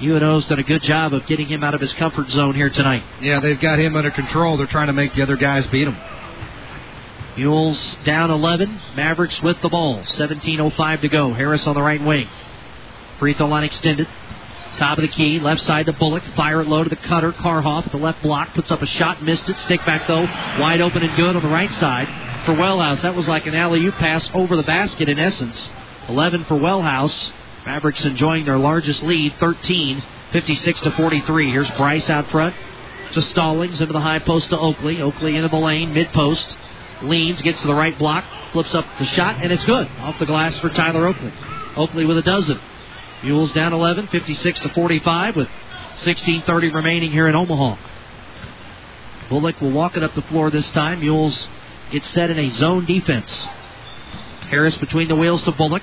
UNO's 0.00 0.44
done 0.46 0.58
a 0.60 0.64
good 0.64 0.82
job 0.82 1.14
of 1.14 1.26
getting 1.26 1.46
him 1.46 1.64
out 1.64 1.74
of 1.74 1.80
his 1.80 1.92
comfort 1.94 2.30
zone 2.30 2.54
here 2.54 2.70
tonight. 2.70 3.02
Yeah, 3.20 3.40
they've 3.40 3.60
got 3.60 3.80
him 3.80 3.96
under 3.96 4.10
control. 4.10 4.56
They're 4.56 4.66
trying 4.66 4.88
to 4.88 4.92
make 4.92 5.14
the 5.14 5.22
other 5.22 5.36
guys 5.36 5.66
beat 5.68 5.88
him. 5.88 5.96
Mules 7.36 7.96
down 8.04 8.30
11. 8.30 8.80
Mavericks 8.94 9.40
with 9.42 9.60
the 9.62 9.68
ball. 9.68 10.02
17.05 10.02 11.00
to 11.00 11.08
go. 11.08 11.32
Harris 11.32 11.66
on 11.66 11.74
the 11.74 11.82
right 11.82 12.02
wing. 12.02 12.28
Free 13.18 13.34
throw 13.34 13.46
line 13.46 13.64
extended. 13.64 14.08
Top 14.76 14.98
of 14.98 15.02
the 15.02 15.08
key. 15.08 15.38
Left 15.38 15.60
side 15.62 15.86
to 15.86 15.92
Bullock. 15.92 16.22
Fire 16.36 16.60
it 16.60 16.68
low 16.68 16.82
to 16.82 16.90
the 16.90 16.96
cutter. 16.96 17.32
Karhoff 17.32 17.86
at 17.86 17.92
the 17.92 17.98
left 17.98 18.22
block. 18.22 18.54
Puts 18.54 18.70
up 18.70 18.82
a 18.82 18.86
shot. 18.86 19.22
Missed 19.22 19.48
it. 19.48 19.56
Stick 19.58 19.84
back 19.86 20.06
though. 20.06 20.24
Wide 20.60 20.80
open 20.80 21.02
and 21.02 21.16
good 21.16 21.36
on 21.36 21.42
the 21.42 21.48
right 21.48 21.70
side 21.72 22.08
for 22.44 22.54
Wellhouse. 22.54 23.02
That 23.02 23.14
was 23.14 23.28
like 23.28 23.46
an 23.46 23.54
alley 23.54 23.84
oop 23.84 23.94
pass 23.94 24.28
over 24.34 24.56
the 24.56 24.62
basket 24.62 25.08
in 25.08 25.18
essence. 25.18 25.70
11 26.08 26.44
for 26.44 26.56
Wellhouse. 26.56 27.32
Mavericks 27.64 28.04
enjoying 28.04 28.44
their 28.44 28.58
largest 28.58 29.02
lead. 29.02 29.34
13. 29.38 30.02
56 30.32 30.80
to 30.80 30.90
43. 30.92 31.50
Here's 31.50 31.70
Bryce 31.72 32.08
out 32.08 32.30
front 32.30 32.54
to 33.12 33.20
Stallings 33.22 33.80
into 33.80 33.92
the 33.92 34.00
high 34.00 34.18
post 34.18 34.48
to 34.50 34.58
Oakley. 34.58 35.02
Oakley 35.02 35.36
into 35.36 35.48
the 35.48 35.56
lane. 35.56 35.92
Mid 35.92 36.12
post 36.12 36.56
leans, 37.02 37.40
gets 37.42 37.60
to 37.60 37.66
the 37.66 37.74
right 37.74 37.98
block, 37.98 38.24
flips 38.52 38.74
up 38.74 38.86
the 38.98 39.04
shot, 39.06 39.42
and 39.42 39.52
it's 39.52 39.64
good. 39.64 39.88
Off 39.98 40.18
the 40.18 40.26
glass 40.26 40.58
for 40.60 40.70
Tyler 40.70 41.06
Oakley. 41.06 41.32
Oakley 41.76 42.04
with 42.04 42.18
a 42.18 42.22
dozen. 42.22 42.60
Mules 43.22 43.52
down 43.52 43.72
11, 43.72 44.08
56 44.08 44.60
to 44.60 44.68
45, 44.70 45.36
with 45.36 45.48
16:30 46.02 46.74
remaining 46.74 47.10
here 47.10 47.28
in 47.28 47.34
Omaha. 47.34 47.76
Bullock 49.28 49.60
will 49.60 49.70
walk 49.70 49.96
it 49.96 50.02
up 50.02 50.14
the 50.14 50.22
floor 50.22 50.50
this 50.50 50.68
time. 50.70 51.00
Mules 51.00 51.48
get 51.90 52.04
set 52.06 52.30
in 52.30 52.38
a 52.38 52.50
zone 52.50 52.84
defense. 52.84 53.30
Harris 54.50 54.76
between 54.76 55.08
the 55.08 55.16
wheels 55.16 55.42
to 55.42 55.52
Bullock. 55.52 55.82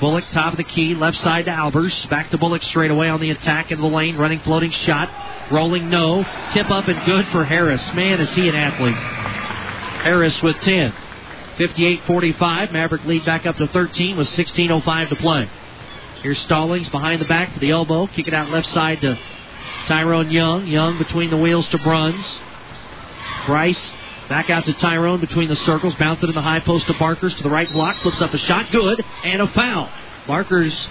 Bullock 0.00 0.24
top 0.32 0.52
of 0.52 0.56
the 0.56 0.64
key, 0.64 0.94
left 0.94 1.18
side 1.18 1.44
to 1.44 1.50
Albers. 1.50 2.08
Back 2.08 2.30
to 2.30 2.38
Bullock 2.38 2.62
straight 2.64 2.90
away 2.90 3.08
on 3.08 3.20
the 3.20 3.30
attack 3.30 3.70
in 3.70 3.80
the 3.80 3.86
lane, 3.86 4.16
running 4.16 4.40
floating 4.40 4.70
shot. 4.70 5.08
Rolling 5.50 5.90
no. 5.90 6.24
Tip 6.52 6.70
up 6.70 6.88
and 6.88 7.04
good 7.04 7.26
for 7.28 7.44
Harris. 7.44 7.82
Man, 7.94 8.20
is 8.20 8.30
he 8.34 8.48
an 8.48 8.54
athlete. 8.54 9.39
Harris 10.02 10.40
with 10.42 10.56
10. 10.60 10.92
58-45. 11.58 12.72
Maverick 12.72 13.04
lead 13.04 13.24
back 13.24 13.46
up 13.46 13.56
to 13.56 13.66
13 13.68 14.16
with 14.16 14.28
16.05 14.28 15.08
to 15.10 15.16
play. 15.16 15.50
Here's 16.22 16.38
Stallings 16.40 16.88
behind 16.88 17.20
the 17.20 17.26
back 17.26 17.54
to 17.54 17.60
the 17.60 17.70
elbow. 17.70 18.06
Kick 18.06 18.28
it 18.28 18.34
out 18.34 18.50
left 18.50 18.68
side 18.68 19.00
to 19.02 19.18
Tyrone 19.88 20.30
Young. 20.30 20.66
Young 20.66 20.98
between 20.98 21.30
the 21.30 21.36
wheels 21.36 21.68
to 21.68 21.78
Bruns. 21.78 22.24
Bryce 23.46 23.92
back 24.28 24.50
out 24.50 24.64
to 24.66 24.72
Tyrone 24.74 25.20
between 25.20 25.48
the 25.48 25.56
circles. 25.56 25.94
Bounce 25.96 26.22
it 26.22 26.28
in 26.28 26.34
the 26.34 26.42
high 26.42 26.60
post 26.60 26.86
to 26.86 26.94
Barkers 26.94 27.34
to 27.34 27.42
the 27.42 27.50
right 27.50 27.68
block. 27.70 27.96
Flips 28.02 28.20
up 28.20 28.32
a 28.34 28.38
shot. 28.38 28.70
Good. 28.70 29.04
And 29.24 29.42
a 29.42 29.48
foul. 29.48 29.90
Barkers 30.26 30.88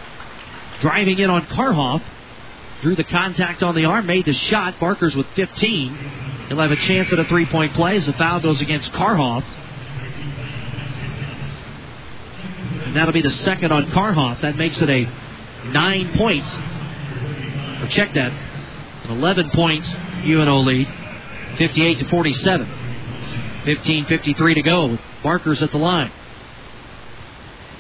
driving 0.82 1.20
in 1.20 1.30
on 1.30 1.46
Karhoff. 1.48 2.02
Drew 2.82 2.96
the 2.96 3.04
contact 3.04 3.62
on 3.62 3.76
the 3.76 3.86
arm. 3.86 4.06
Made 4.06 4.26
the 4.26 4.34
shot. 4.34 4.80
Barkers 4.80 5.16
with 5.16 5.28
15. 5.36 6.39
He'll 6.50 6.60
have 6.60 6.72
a 6.72 6.76
chance 6.76 7.14
at 7.14 7.20
a 7.20 7.26
three 7.26 7.46
point 7.46 7.76
play 7.76 7.96
as 7.98 8.08
the 8.08 8.14
foul 8.14 8.40
goes 8.40 8.60
against 8.60 8.92
Karhoff. 8.92 9.44
And 12.86 12.96
that'll 12.96 13.14
be 13.14 13.22
the 13.22 13.30
second 13.30 13.72
on 13.72 13.92
Karhoff. 13.92 14.42
That 14.42 14.58
makes 14.58 14.82
it 14.82 14.90
a 14.90 15.04
nine 15.68 16.18
points. 16.18 16.50
Or 17.84 17.88
check 17.88 18.16
that. 18.16 18.32
An 18.32 19.12
11 19.12 19.52
point 19.52 19.88
UNO 20.26 20.60
lead. 20.62 20.88
58 21.60 22.00
to 22.00 22.10
47. 22.10 22.68
15.53 23.66 24.56
to 24.56 24.62
go. 24.64 24.98
Barkers 25.22 25.62
at 25.62 25.72
the 25.72 25.78
line. 25.78 26.12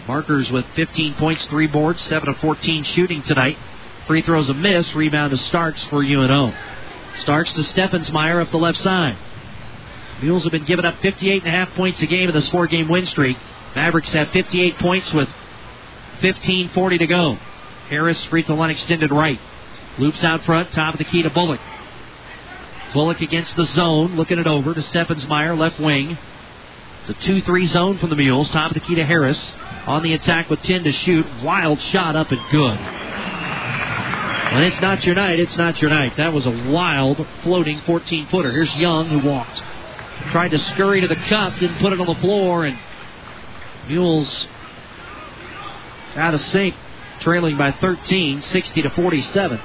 Barkers 0.05 0.51
with 0.51 0.65
15 0.75 1.15
points, 1.15 1.45
three 1.45 1.67
boards, 1.67 2.01
7 2.03 2.29
of 2.29 2.37
14 2.37 2.83
shooting 2.83 3.23
tonight. 3.23 3.57
Free 4.05 4.21
throws 4.21 4.49
a 4.49 4.53
miss. 4.53 4.93
Rebound 4.93 5.31
to 5.31 5.37
Starks 5.37 5.83
for 5.85 6.03
UNO. 6.03 6.53
Starks 7.21 7.51
to 7.53 7.61
Steffensmeyer 7.61 8.41
up 8.41 8.51
the 8.51 8.57
left 8.57 8.77
side. 8.79 9.17
Mules 10.21 10.43
have 10.43 10.51
been 10.51 10.65
giving 10.65 10.85
up 10.85 11.01
58 11.01 11.43
and 11.43 11.47
a 11.47 11.57
half 11.57 11.73
points 11.75 12.01
a 12.01 12.05
game 12.05 12.27
in 12.27 12.35
this 12.35 12.47
four 12.49 12.67
game 12.67 12.89
win 12.89 13.05
streak. 13.05 13.37
Mavericks 13.75 14.11
have 14.13 14.29
58 14.31 14.77
points 14.79 15.13
with 15.13 15.29
15.40 16.21 16.99
to 16.99 17.07
go. 17.07 17.37
Harris 17.89 18.23
free 18.25 18.43
throw 18.43 18.55
line 18.55 18.71
extended 18.71 19.11
right. 19.11 19.39
Loops 19.97 20.23
out 20.23 20.43
front, 20.43 20.71
top 20.73 20.93
of 20.93 20.97
the 20.97 21.05
key 21.05 21.23
to 21.23 21.29
Bullock. 21.29 21.59
Bullock 22.93 23.21
against 23.21 23.55
the 23.55 23.65
zone, 23.65 24.15
looking 24.15 24.39
it 24.39 24.47
over 24.47 24.73
to 24.73 24.81
Steffensmeyer, 24.81 25.57
left 25.57 25.79
wing. 25.79 26.17
It's 27.01 27.09
a 27.09 27.13
2 27.13 27.41
3 27.41 27.67
zone 27.67 27.97
from 27.97 28.09
the 28.09 28.15
Mules. 28.15 28.49
Top 28.49 28.71
of 28.71 28.73
the 28.73 28.79
key 28.81 28.95
to 28.95 29.05
Harris. 29.05 29.39
On 29.85 30.03
the 30.03 30.13
attack 30.13 30.49
with 30.49 30.61
10 30.63 30.83
to 30.83 30.91
shoot. 30.91 31.25
Wild 31.41 31.79
shot 31.81 32.15
up 32.15 32.31
and 32.31 32.41
good. 32.51 32.77
When 34.51 34.63
it's 34.63 34.79
not 34.81 35.05
your 35.05 35.15
night, 35.15 35.39
it's 35.39 35.55
not 35.57 35.79
your 35.81 35.91
night. 35.91 36.17
That 36.17 36.33
was 36.33 36.45
a 36.45 36.71
wild 36.71 37.25
floating 37.43 37.81
14 37.81 38.27
footer. 38.27 38.51
Here's 38.51 38.75
Young 38.75 39.07
who 39.09 39.19
walked. 39.19 39.61
Tried 40.31 40.49
to 40.49 40.59
scurry 40.59 41.01
to 41.01 41.07
the 41.07 41.15
cup, 41.15 41.59
didn't 41.59 41.77
put 41.77 41.93
it 41.93 42.01
on 42.01 42.07
the 42.07 42.19
floor, 42.21 42.65
and 42.65 42.77
Mules 43.87 44.47
out 46.15 46.33
of 46.33 46.41
sync, 46.41 46.75
trailing 47.19 47.57
by 47.57 47.71
13, 47.73 48.41
60 48.41 48.81
to 48.81 48.89
47. 48.89 49.59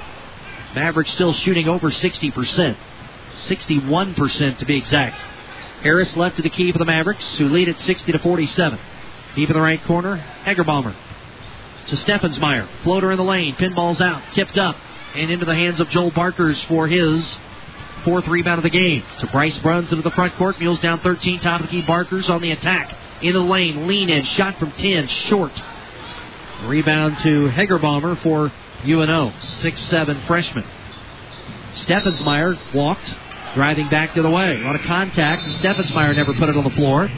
Mavericks 0.75 1.11
still 1.11 1.33
shooting 1.33 1.67
over 1.67 1.89
60%. 1.89 2.77
61% 3.47 4.57
to 4.57 4.65
be 4.65 4.77
exact. 4.77 5.15
Harris 5.81 6.15
left 6.15 6.37
to 6.37 6.41
the 6.41 6.49
key 6.49 6.71
for 6.71 6.77
the 6.79 6.85
Mavericks, 6.85 7.35
who 7.37 7.49
lead 7.49 7.69
at 7.69 7.79
60 7.81 8.11
to 8.11 8.19
47. 8.19 8.79
Deep 9.35 9.49
in 9.49 9.55
the 9.55 9.61
right 9.61 9.83
corner, 9.83 10.17
Hegerbomber. 10.43 10.95
To 11.87 11.95
Steffensmeyer. 11.95 12.67
Floater 12.83 13.11
in 13.11 13.17
the 13.17 13.23
lane. 13.23 13.55
Pinball's 13.55 14.01
out. 14.01 14.21
Tipped 14.33 14.57
up. 14.57 14.75
and 15.15 15.31
into 15.31 15.45
the 15.45 15.55
hands 15.55 15.79
of 15.79 15.89
Joel 15.89 16.11
Barkers 16.11 16.61
for 16.63 16.87
his 16.87 17.37
fourth 18.03 18.27
rebound 18.27 18.59
of 18.59 18.63
the 18.63 18.69
game. 18.69 19.03
To 19.19 19.27
Bryce 19.27 19.57
Bruns 19.59 19.91
into 19.91 20.03
the 20.03 20.11
front 20.11 20.35
court. 20.35 20.59
Mules 20.59 20.79
down 20.79 20.99
13. 20.99 21.39
Top 21.39 21.61
of 21.61 21.67
the 21.67 21.71
key. 21.71 21.81
Barkers 21.85 22.29
on 22.29 22.41
the 22.41 22.51
attack. 22.51 22.93
Into 23.21 23.39
the 23.39 23.45
lane. 23.45 23.87
Lean 23.87 24.09
in. 24.09 24.25
Shot 24.25 24.59
from 24.59 24.71
10. 24.73 25.07
Short. 25.07 25.51
Rebound 26.65 27.17
to 27.19 27.49
Hegerbomber 27.49 28.21
for 28.23 28.51
UNO. 28.85 29.31
6'7 29.61 30.27
freshman. 30.27 30.65
Steffensmeyer 31.73 32.73
walked. 32.73 33.13
Driving 33.53 33.87
back 33.89 34.13
to 34.15 34.21
the 34.21 34.29
way. 34.29 34.59
A 34.59 34.65
lot 34.65 34.75
of 34.75 34.81
contact. 34.81 35.43
And 35.43 35.53
Steffensmeyer 35.55 36.15
never 36.15 36.33
put 36.33 36.49
it 36.49 36.57
on 36.57 36.63
the 36.63 36.69
floor. 36.71 37.09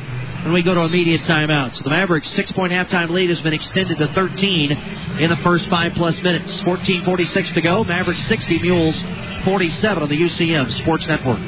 And 0.43 0.53
we 0.53 0.61
go 0.61 0.73
to 0.73 0.81
immediate 0.81 1.21
timeout. 1.21 1.75
So 1.75 1.83
the 1.83 1.89
Mavericks' 1.89 2.29
six 2.31 2.51
point 2.51 2.71
halftime 2.71 3.09
lead 3.09 3.29
has 3.29 3.41
been 3.41 3.53
extended 3.53 3.97
to 3.97 4.07
13 4.13 4.71
in 4.71 5.29
the 5.29 5.37
first 5.37 5.67
five 5.67 5.93
plus 5.93 6.21
minutes. 6.21 6.61
14.46 6.61 7.53
to 7.53 7.61
go. 7.61 7.83
Mavericks 7.83 8.25
60, 8.27 8.59
Mules 8.59 8.95
47 9.43 10.03
on 10.03 10.09
the 10.09 10.17
UCM 10.17 10.71
Sports 10.79 11.07
Network. 11.07 11.39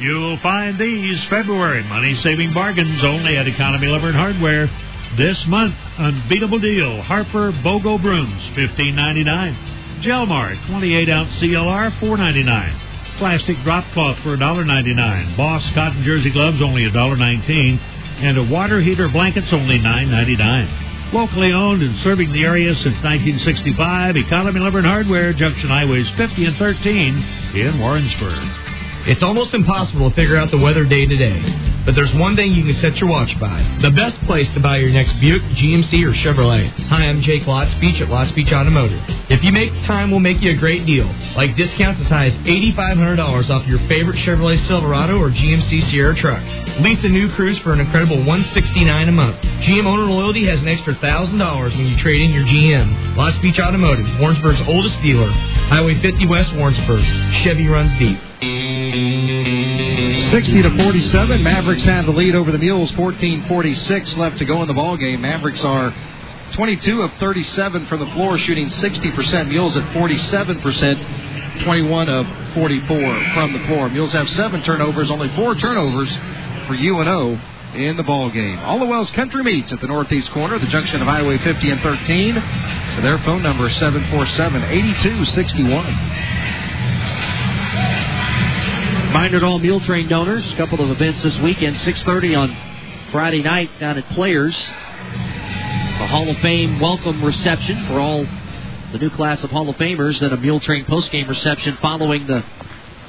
You'll 0.00 0.38
find 0.38 0.78
these 0.78 1.22
February 1.24 1.82
money 1.84 2.14
saving 2.16 2.52
bargains 2.52 3.02
only 3.02 3.36
at 3.36 3.48
Economy 3.48 3.88
Lumber 3.88 4.08
and 4.08 4.16
Hardware. 4.16 4.70
This 5.16 5.44
month, 5.46 5.74
unbeatable 5.96 6.58
deal. 6.58 7.02
Harper 7.02 7.50
Bogo 7.50 8.00
Brooms, 8.00 8.42
fifteen 8.54 8.94
ninety 8.94 9.24
nine. 9.24 9.56
Jelmar, 10.02 10.54
28 10.68 11.08
ounce 11.08 11.34
CLR, 11.40 11.90
$4.99 11.98 13.18
Plastic 13.18 13.60
drop 13.64 13.84
cloth 13.92 14.16
for 14.20 14.36
$1.99. 14.36 15.36
Boss 15.36 15.68
cotton 15.72 16.04
jersey 16.04 16.30
gloves 16.30 16.62
only 16.62 16.82
$1.19. 16.82 17.80
And 18.20 18.36
a 18.36 18.42
water 18.42 18.80
heater 18.80 19.08
blankets 19.08 19.52
only 19.52 19.78
$9.99. 19.78 21.12
Locally 21.12 21.52
owned 21.52 21.82
and 21.82 21.96
serving 21.98 22.32
the 22.32 22.44
area 22.44 22.74
since 22.74 22.96
1965, 23.02 24.16
Economy 24.16 24.60
Lumber 24.60 24.78
and 24.78 24.86
Hardware, 24.86 25.32
Junction 25.32 25.68
Highways 25.68 26.08
50 26.10 26.44
and 26.44 26.56
13 26.56 27.16
in 27.54 27.78
Warrensburg. 27.78 28.77
It's 29.08 29.22
almost 29.22 29.54
impossible 29.54 30.10
to 30.10 30.14
figure 30.14 30.36
out 30.36 30.50
the 30.50 30.58
weather 30.58 30.84
day 30.84 31.06
to 31.06 31.16
day. 31.16 31.80
But 31.86 31.94
there's 31.94 32.12
one 32.12 32.36
thing 32.36 32.52
you 32.52 32.62
can 32.62 32.74
set 32.74 33.00
your 33.00 33.08
watch 33.08 33.40
by. 33.40 33.64
The 33.80 33.90
best 33.90 34.20
place 34.26 34.46
to 34.52 34.60
buy 34.60 34.76
your 34.76 34.90
next 34.90 35.18
Buick, 35.18 35.40
GMC, 35.56 36.04
or 36.04 36.12
Chevrolet. 36.12 36.68
Hi, 36.88 37.06
I'm 37.06 37.22
Jake 37.22 37.44
Lotspeich 37.44 38.02
at 38.02 38.08
Lotspeich 38.08 38.52
Automotive. 38.52 39.00
If 39.30 39.42
you 39.42 39.50
make 39.50 39.72
time, 39.84 40.10
we'll 40.10 40.20
make 40.20 40.42
you 40.42 40.50
a 40.50 40.56
great 40.56 40.84
deal. 40.84 41.06
Like 41.34 41.56
discounts 41.56 42.02
as 42.02 42.08
high 42.08 42.26
as 42.26 42.34
$8,500 42.34 43.48
off 43.48 43.66
your 43.66 43.78
favorite 43.88 44.18
Chevrolet 44.18 44.58
Silverado 44.66 45.18
or 45.18 45.30
GMC 45.30 45.88
Sierra 45.90 46.14
truck. 46.14 46.42
Lease 46.80 47.02
a 47.02 47.08
new 47.08 47.30
Cruze 47.30 47.62
for 47.62 47.72
an 47.72 47.80
incredible 47.80 48.18
169 48.18 49.08
a 49.08 49.12
month. 49.12 49.36
GM 49.40 49.86
owner 49.86 50.04
loyalty 50.04 50.46
has 50.48 50.60
an 50.60 50.68
extra 50.68 50.94
$1,000 50.94 51.78
when 51.78 51.86
you 51.86 51.96
trade 51.96 52.20
in 52.20 52.32
your 52.32 52.44
GM. 52.44 53.14
Lotspeich 53.14 53.58
Automotive, 53.58 54.20
Warrensburg's 54.20 54.60
oldest 54.68 55.00
dealer. 55.00 55.30
Highway 55.30 55.98
50 55.98 56.26
West 56.26 56.52
Warrensburg. 56.52 57.02
Chevy 57.42 57.68
runs 57.68 57.98
deep. 57.98 58.27
60 60.30 60.62
to 60.62 60.82
47. 60.82 61.42
Mavericks 61.42 61.84
have 61.84 62.06
the 62.06 62.12
lead 62.12 62.34
over 62.34 62.52
the 62.52 62.58
Mules. 62.58 62.90
14-46 62.92 64.16
left 64.16 64.38
to 64.38 64.44
go 64.44 64.62
in 64.62 64.68
the 64.68 64.74
ball 64.74 64.96
game. 64.96 65.20
Mavericks 65.20 65.62
are 65.62 65.94
22 66.52 67.02
of 67.02 67.12
37 67.20 67.86
from 67.86 68.00
the 68.00 68.06
floor, 68.12 68.38
shooting 68.38 68.68
60%. 68.68 69.48
Mules 69.48 69.76
at 69.76 69.82
47%. 69.94 71.64
21 71.64 72.08
of 72.08 72.26
44 72.54 73.32
from 73.34 73.52
the 73.52 73.66
floor. 73.66 73.88
Mules 73.88 74.12
have 74.12 74.28
seven 74.30 74.62
turnovers, 74.62 75.10
only 75.10 75.28
four 75.34 75.54
turnovers 75.54 76.08
for 76.66 76.74
UNO 76.74 77.38
in 77.74 77.96
the 77.96 78.02
ball 78.02 78.30
game. 78.30 78.58
All 78.60 78.78
the 78.78 78.86
Wells 78.86 79.10
Country 79.10 79.42
meets 79.42 79.72
at 79.72 79.80
the 79.80 79.86
northeast 79.86 80.30
corner, 80.30 80.58
the 80.58 80.66
junction 80.66 81.02
of 81.02 81.08
Highway 81.08 81.38
50 81.38 81.70
and 81.70 81.80
13. 81.80 82.34
Their 83.02 83.18
phone 83.20 83.42
number 83.42 83.68
is 83.68 83.76
747 83.76 84.62
8261. 84.62 86.57
Reminder 89.08 89.40
to 89.40 89.46
all 89.46 89.58
Mule 89.58 89.80
Train 89.80 90.06
donors, 90.06 90.52
a 90.52 90.56
couple 90.56 90.82
of 90.82 90.90
events 90.90 91.22
this 91.22 91.38
weekend, 91.38 91.76
6.30 91.76 92.38
on 92.38 93.10
Friday 93.10 93.42
night 93.42 93.70
down 93.80 93.96
at 93.96 94.06
Players. 94.10 94.54
The 94.54 96.06
Hall 96.06 96.28
of 96.28 96.36
Fame 96.40 96.78
welcome 96.78 97.24
reception 97.24 97.86
for 97.86 97.98
all 97.98 98.26
the 98.92 98.98
new 98.98 99.08
class 99.08 99.42
of 99.42 99.50
Hall 99.50 99.66
of 99.70 99.76
Famers, 99.76 100.20
then 100.20 100.34
a 100.34 100.36
Mule 100.36 100.60
Train 100.60 100.84
postgame 100.84 101.26
reception 101.26 101.78
following 101.78 102.26
the 102.26 102.44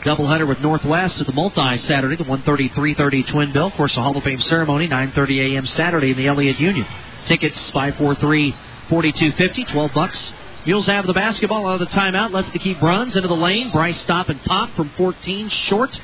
doubleheader 0.04 0.48
with 0.48 0.62
Northwest 0.62 1.20
at 1.20 1.28
the 1.28 1.34
multi 1.34 1.78
Saturday, 1.80 2.16
the 2.16 2.24
1:30, 2.24 2.72
3:30 2.72 3.28
Twin 3.28 3.52
Bill. 3.52 3.68
Of 3.68 3.74
course, 3.74 3.94
the 3.94 4.02
Hall 4.02 4.16
of 4.16 4.24
Fame 4.24 4.40
ceremony, 4.40 4.88
9:30 4.88 5.52
a.m. 5.52 5.66
Saturday 5.66 6.12
in 6.12 6.18
the 6.18 6.28
Elliott 6.28 6.62
Union. 6.62 6.88
Tickets 7.26 7.60
543 7.72 8.56
4250, 8.88 9.66
12 9.66 9.94
bucks. 9.94 10.34
Mules 10.66 10.88
have 10.88 11.08
the 11.08 11.14
basketball 11.14 11.68
out 11.68 11.82
of 11.82 11.88
the 11.88 11.96
timeout, 11.96 12.32
left 12.32 12.52
to 12.54 12.60
keep 12.60 12.82
runs 12.82 13.16
into 13.16 13.28
the 13.28 13.36
lane. 13.36 13.72
Bryce 13.72 14.00
stop 14.02 14.30
and 14.30 14.42
pop 14.44 14.70
from 14.76 14.90
14, 14.98 15.50
short. 15.50 16.00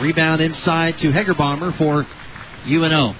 Rebound 0.00 0.40
inside 0.40 0.98
to 0.98 1.10
Hegerbomber 1.10 1.76
for 1.76 2.06
UNO. 2.66 3.16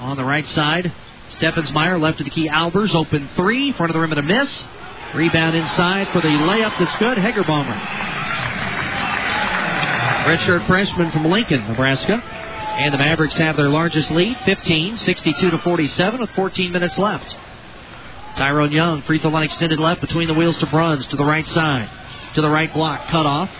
On 0.00 0.16
the 0.16 0.24
right 0.24 0.46
side, 0.48 0.92
Steffensmeyer 1.30 2.00
left 2.00 2.18
to 2.18 2.24
the 2.24 2.30
key. 2.30 2.48
Albers 2.48 2.94
open 2.94 3.28
three, 3.36 3.72
front 3.72 3.90
of 3.90 3.94
the 3.94 4.00
rim 4.00 4.12
and 4.12 4.18
a 4.18 4.22
miss. 4.22 4.66
Rebound 5.14 5.54
inside 5.54 6.08
for 6.08 6.20
the 6.20 6.28
layup 6.28 6.76
that's 6.78 6.98
good. 6.98 7.16
Hegerbomber. 7.16 7.78
Redshirt 10.26 10.66
freshman 10.66 11.10
from 11.12 11.24
Lincoln, 11.26 11.66
Nebraska. 11.68 12.14
And 12.14 12.92
the 12.92 12.98
Mavericks 12.98 13.36
have 13.36 13.56
their 13.56 13.68
largest 13.68 14.10
lead, 14.10 14.36
15, 14.44 14.98
62 14.98 15.50
to 15.50 15.58
47, 15.58 16.20
with 16.20 16.30
14 16.30 16.72
minutes 16.72 16.98
left. 16.98 17.36
Tyrone 18.36 18.72
Young, 18.72 19.02
free 19.02 19.18
throw 19.18 19.30
line 19.30 19.44
extended 19.44 19.80
left 19.80 20.00
between 20.00 20.28
the 20.28 20.34
wheels 20.34 20.56
to 20.58 20.66
Bruns 20.66 21.06
to 21.08 21.16
the 21.16 21.24
right 21.24 21.46
side. 21.48 21.90
To 22.34 22.40
the 22.40 22.50
right 22.50 22.72
block, 22.72 23.08
cut 23.08 23.26
off. 23.26 23.50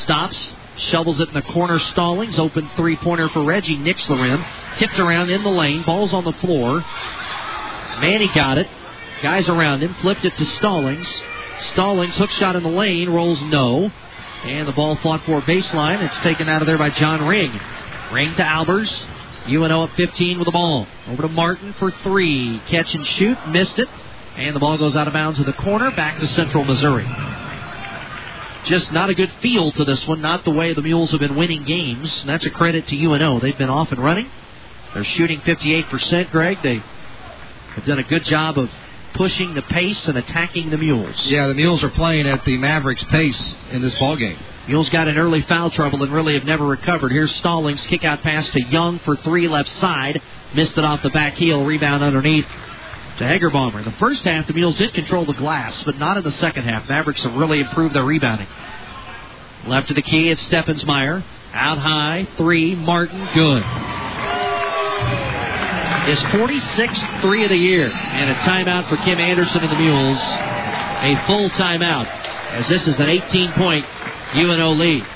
Stops, 0.00 0.52
shovels 0.76 1.20
it 1.20 1.28
in 1.28 1.34
the 1.34 1.42
corner. 1.42 1.78
Stallings, 1.78 2.38
open 2.38 2.68
three 2.76 2.96
pointer 2.96 3.28
for 3.28 3.42
Reggie, 3.42 3.76
nicks 3.76 4.06
the 4.06 4.14
rim. 4.14 4.44
Tipped 4.76 4.98
around 4.98 5.30
in 5.30 5.42
the 5.42 5.50
lane, 5.50 5.82
ball's 5.82 6.12
on 6.12 6.24
the 6.24 6.32
floor. 6.34 6.84
Manny 8.00 8.28
got 8.34 8.58
it. 8.58 8.68
Guys 9.22 9.48
around 9.48 9.82
him, 9.82 9.94
flipped 9.94 10.24
it 10.24 10.34
to 10.36 10.44
Stallings. 10.44 11.08
Stallings, 11.72 12.16
hook 12.16 12.30
shot 12.30 12.56
in 12.56 12.62
the 12.62 12.70
lane, 12.70 13.10
rolls 13.10 13.40
no. 13.42 13.90
And 14.44 14.66
the 14.66 14.72
ball 14.72 14.96
fought 14.96 15.24
for 15.24 15.42
baseline. 15.42 16.02
It's 16.02 16.18
taken 16.20 16.48
out 16.48 16.62
of 16.62 16.66
there 16.66 16.78
by 16.78 16.90
John 16.90 17.26
Ring. 17.26 17.52
Ring 18.10 18.34
to 18.36 18.42
Albers. 18.42 18.90
UNO 19.46 19.84
up 19.84 19.90
15 19.96 20.38
with 20.38 20.46
the 20.46 20.52
ball. 20.52 20.86
Over 21.08 21.22
to 21.22 21.28
Martin 21.28 21.74
for 21.74 21.90
three. 21.90 22.60
Catch 22.68 22.94
and 22.94 23.06
shoot. 23.06 23.36
Missed 23.48 23.78
it. 23.78 23.88
And 24.40 24.56
the 24.56 24.60
ball 24.60 24.78
goes 24.78 24.96
out 24.96 25.06
of 25.06 25.12
bounds 25.12 25.38
in 25.38 25.44
the 25.44 25.52
corner. 25.52 25.90
Back 25.90 26.18
to 26.18 26.26
Central 26.28 26.64
Missouri. 26.64 27.06
Just 28.64 28.90
not 28.90 29.10
a 29.10 29.14
good 29.14 29.30
feel 29.42 29.70
to 29.72 29.84
this 29.84 30.06
one. 30.06 30.22
Not 30.22 30.44
the 30.44 30.50
way 30.50 30.72
the 30.72 30.80
Mules 30.80 31.10
have 31.10 31.20
been 31.20 31.36
winning 31.36 31.64
games. 31.64 32.20
And 32.20 32.28
that's 32.30 32.46
a 32.46 32.50
credit 32.50 32.88
to 32.88 32.96
UNO. 32.96 33.40
They've 33.40 33.56
been 33.56 33.68
off 33.68 33.92
and 33.92 34.02
running. 34.02 34.30
They're 34.94 35.04
shooting 35.04 35.40
58%, 35.40 36.30
Greg. 36.30 36.58
They 36.62 36.82
have 37.74 37.84
done 37.84 37.98
a 37.98 38.02
good 38.02 38.24
job 38.24 38.58
of 38.58 38.70
pushing 39.12 39.52
the 39.52 39.62
pace 39.62 40.08
and 40.08 40.16
attacking 40.16 40.70
the 40.70 40.78
Mules. 40.78 41.26
Yeah, 41.26 41.48
the 41.48 41.54
Mules 41.54 41.84
are 41.84 41.90
playing 41.90 42.26
at 42.26 42.42
the 42.46 42.56
Mavericks' 42.56 43.04
pace 43.04 43.54
in 43.70 43.82
this 43.82 43.98
ball 43.98 44.16
game. 44.16 44.38
Mules 44.68 44.88
got 44.88 45.06
in 45.06 45.18
early 45.18 45.42
foul 45.42 45.70
trouble 45.70 46.02
and 46.02 46.12
really 46.12 46.32
have 46.34 46.44
never 46.44 46.66
recovered. 46.66 47.12
Here's 47.12 47.34
Stallings, 47.36 47.84
kick 47.86 48.04
out 48.04 48.22
pass 48.22 48.48
to 48.50 48.62
Young 48.64 49.00
for 49.00 49.16
three 49.16 49.48
left 49.48 49.68
side. 49.80 50.22
Missed 50.54 50.78
it 50.78 50.84
off 50.84 51.02
the 51.02 51.10
back 51.10 51.34
heel, 51.34 51.64
rebound 51.64 52.02
underneath 52.02 52.46
to 53.20 53.26
Hegerbomber. 53.26 53.84
The 53.84 53.92
first 53.98 54.24
half, 54.24 54.46
the 54.46 54.54
Mules 54.54 54.76
did 54.76 54.94
control 54.94 55.26
the 55.26 55.34
glass, 55.34 55.84
but 55.84 55.98
not 55.98 56.16
in 56.16 56.24
the 56.24 56.32
second 56.32 56.64
half. 56.64 56.88
Mavericks 56.88 57.22
have 57.22 57.34
really 57.34 57.60
improved 57.60 57.94
their 57.94 58.02
rebounding. 58.02 58.46
Left 59.66 59.88
to 59.88 59.94
the 59.94 60.00
key, 60.00 60.30
it's 60.30 60.42
Steffensmeyer. 60.48 61.22
Out 61.52 61.76
high, 61.76 62.26
three, 62.38 62.74
Martin, 62.74 63.28
good. 63.34 63.62
His 66.08 66.18
46th 66.30 67.20
three 67.20 67.44
of 67.44 67.50
the 67.50 67.58
year, 67.58 67.90
and 67.92 68.30
a 68.30 68.34
timeout 68.36 68.88
for 68.88 68.96
Kim 68.96 69.18
Anderson 69.18 69.64
and 69.64 69.70
the 69.70 69.76
Mules. 69.76 70.18
A 70.18 71.22
full 71.26 71.50
timeout, 71.50 72.06
as 72.52 72.68
this 72.68 72.86
is 72.86 72.98
an 72.98 73.10
18 73.10 73.52
point 73.52 73.84
UNO 74.34 74.72
lead. 74.72 75.06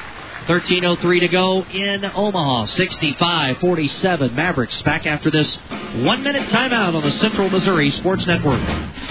13.03 0.46 1.20
to 1.20 1.28
go 1.28 1.64
in 1.64 2.04
Omaha. 2.04 2.66
65 2.66 3.58
47. 3.58 4.34
Mavericks 4.34 4.82
back 4.82 5.06
after 5.06 5.30
this 5.30 5.56
one 6.04 6.22
minute 6.22 6.48
timeout 6.50 6.94
on 6.94 7.02
the 7.02 7.12
Central 7.12 7.48
Missouri 7.48 7.90
Sports 7.90 8.26
Network. 8.26 8.60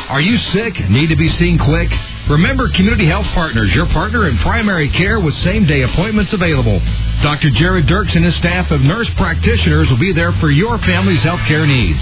Are 0.09 0.21
you 0.21 0.37
sick? 0.37 0.79
Need 0.89 1.07
to 1.07 1.15
be 1.15 1.29
seen 1.29 1.57
quick? 1.57 1.91
Remember 2.29 2.69
Community 2.69 3.05
Health 3.05 3.25
Partners, 3.27 3.73
your 3.75 3.85
partner 3.87 4.29
in 4.29 4.37
primary 4.37 4.89
care 4.89 5.19
with 5.19 5.35
same 5.37 5.65
day 5.65 5.81
appointments 5.81 6.31
available. 6.33 6.79
Dr. 7.21 7.49
Jared 7.49 7.85
Dirks 7.85 8.15
and 8.15 8.23
his 8.23 8.35
staff 8.35 8.71
of 8.71 8.81
nurse 8.81 9.09
practitioners 9.17 9.89
will 9.89 9.97
be 9.97 10.13
there 10.13 10.31
for 10.33 10.49
your 10.49 10.77
family's 10.79 11.23
health 11.23 11.41
care 11.47 11.65
needs. 11.65 11.99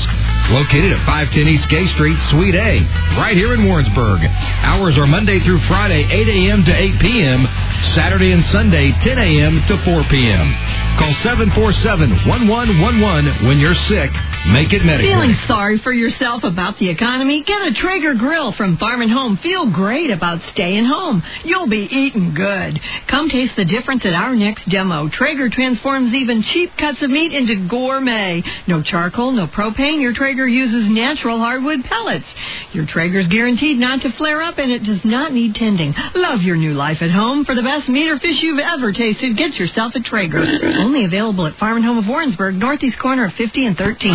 Located 0.49 0.91
at 0.91 1.05
510 1.05 1.47
East 1.47 1.69
Gay 1.69 1.87
Street, 1.87 2.21
Suite 2.29 2.55
A, 2.55 2.81
right 3.17 3.35
here 3.35 3.53
in 3.53 3.65
Warrensburg. 3.65 4.21
Hours 4.61 4.97
are 4.97 5.07
Monday 5.07 5.39
through 5.39 5.59
Friday, 5.61 6.03
8 6.03 6.27
a.m. 6.27 6.65
to 6.65 6.75
8 6.75 6.99
p.m., 6.99 7.47
Saturday 7.95 8.31
and 8.31 8.43
Sunday, 8.45 8.91
10 8.91 9.17
a.m. 9.17 9.20
to 9.21 9.77
4 9.85 10.03
p.m. 10.09 10.49
Call 10.97 11.13
747 11.21 12.09
1111 12.25 13.45
when 13.45 13.59
you're 13.59 13.75
sick 13.75 14.09
Make 14.47 14.73
it 14.73 14.81
Mediquick. 14.81 15.01
Feeling 15.01 15.35
sorry 15.47 15.77
for 15.77 15.91
yourself 15.91 16.43
about 16.43 16.79
the 16.79 16.89
economy? 16.89 17.43
Get 17.43 17.61
a 17.61 17.73
Traeger 17.73 18.15
grill 18.15 18.51
from 18.51 18.75
Farm 18.77 19.03
and 19.03 19.11
Home. 19.11 19.37
Feel 19.37 19.67
great 19.67 20.09
about 20.09 20.41
staying 20.49 20.85
home. 20.85 21.21
You'll 21.43 21.67
be 21.69 21.87
eating 21.89 22.33
good. 22.33 22.81
Come 23.05 23.29
taste 23.29 23.55
the 23.55 23.65
difference 23.65 24.03
at 24.03 24.15
our 24.15 24.35
next 24.35 24.67
demo. 24.67 25.09
Traeger 25.09 25.49
transforms 25.49 26.11
even 26.15 26.41
cheap 26.41 26.75
cuts 26.75 27.03
of 27.03 27.11
meat 27.11 27.33
into 27.33 27.67
gourmet. 27.67 28.43
No 28.65 28.81
charcoal, 28.81 29.31
no 29.31 29.45
propane. 29.45 30.01
Your 30.01 30.13
Traeger 30.13 30.47
uses 30.47 30.89
natural 30.89 31.37
hardwood 31.37 31.83
pellets. 31.83 32.25
Your 32.73 32.87
Traeger's 32.87 33.27
guaranteed 33.27 33.77
not 33.77 34.01
to 34.01 34.11
flare 34.11 34.41
up 34.41 34.57
and 34.57 34.71
it 34.71 34.83
does 34.83 35.05
not 35.05 35.31
need 35.31 35.53
tending. 35.53 35.93
Love 36.15 36.41
your 36.41 36.55
new 36.55 36.73
life 36.73 37.03
at 37.03 37.11
home. 37.11 37.45
For 37.45 37.53
the 37.53 37.63
best 37.63 37.87
meat 37.87 38.09
or 38.09 38.17
fish 38.17 38.41
you've 38.41 38.59
ever 38.59 38.91
tasted, 38.91 39.10
get 39.13 39.57
yourself 39.57 39.93
a 39.95 39.99
Traeger. 39.99 40.39
Only 40.79 41.05
available 41.05 41.45
at 41.47 41.55
Farm 41.55 41.77
and 41.77 41.85
Home 41.85 41.97
of 41.97 42.07
Warrensburg, 42.07 42.55
northeast 42.55 42.97
corner 42.99 43.25
of 43.25 43.33
50 43.33 43.65
and 43.65 43.77
13. 43.77 44.13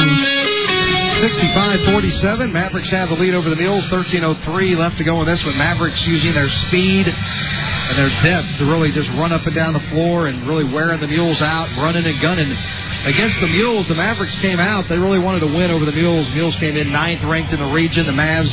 65-47. 1.16 2.52
Mavericks 2.52 2.90
have 2.90 3.08
the 3.08 3.14
lead 3.14 3.34
over 3.34 3.48
the 3.48 3.56
Mules. 3.56 3.88
13.03 3.88 4.76
left 4.76 4.98
to 4.98 5.04
go 5.04 5.20
in 5.20 5.26
this 5.26 5.42
one. 5.44 5.56
Mavericks 5.56 6.06
using 6.06 6.34
their 6.34 6.50
speed 6.50 7.08
and 7.08 7.96
their 7.96 8.10
depth 8.22 8.58
to 8.58 8.66
really 8.66 8.92
just 8.92 9.08
run 9.10 9.32
up 9.32 9.46
and 9.46 9.54
down 9.54 9.72
the 9.72 9.80
floor 9.88 10.26
and 10.26 10.46
really 10.46 10.64
wearing 10.64 11.00
the 11.00 11.06
Mules 11.06 11.40
out, 11.40 11.68
running 11.76 12.04
and 12.04 12.20
gunning. 12.20 12.54
Against 13.04 13.40
the 13.40 13.46
Mules, 13.46 13.86
the 13.88 13.94
Mavericks 13.94 14.34
came 14.36 14.58
out. 14.58 14.88
They 14.88 14.98
really 14.98 15.18
wanted 15.18 15.40
to 15.40 15.46
win 15.46 15.70
over 15.70 15.84
the 15.84 15.92
Mules. 15.92 16.28
Mules 16.34 16.56
came 16.56 16.76
in 16.76 16.92
ninth 16.92 17.22
ranked 17.24 17.52
in 17.52 17.60
the 17.60 17.66
region. 17.66 18.04
The 18.06 18.12
Mavs 18.12 18.50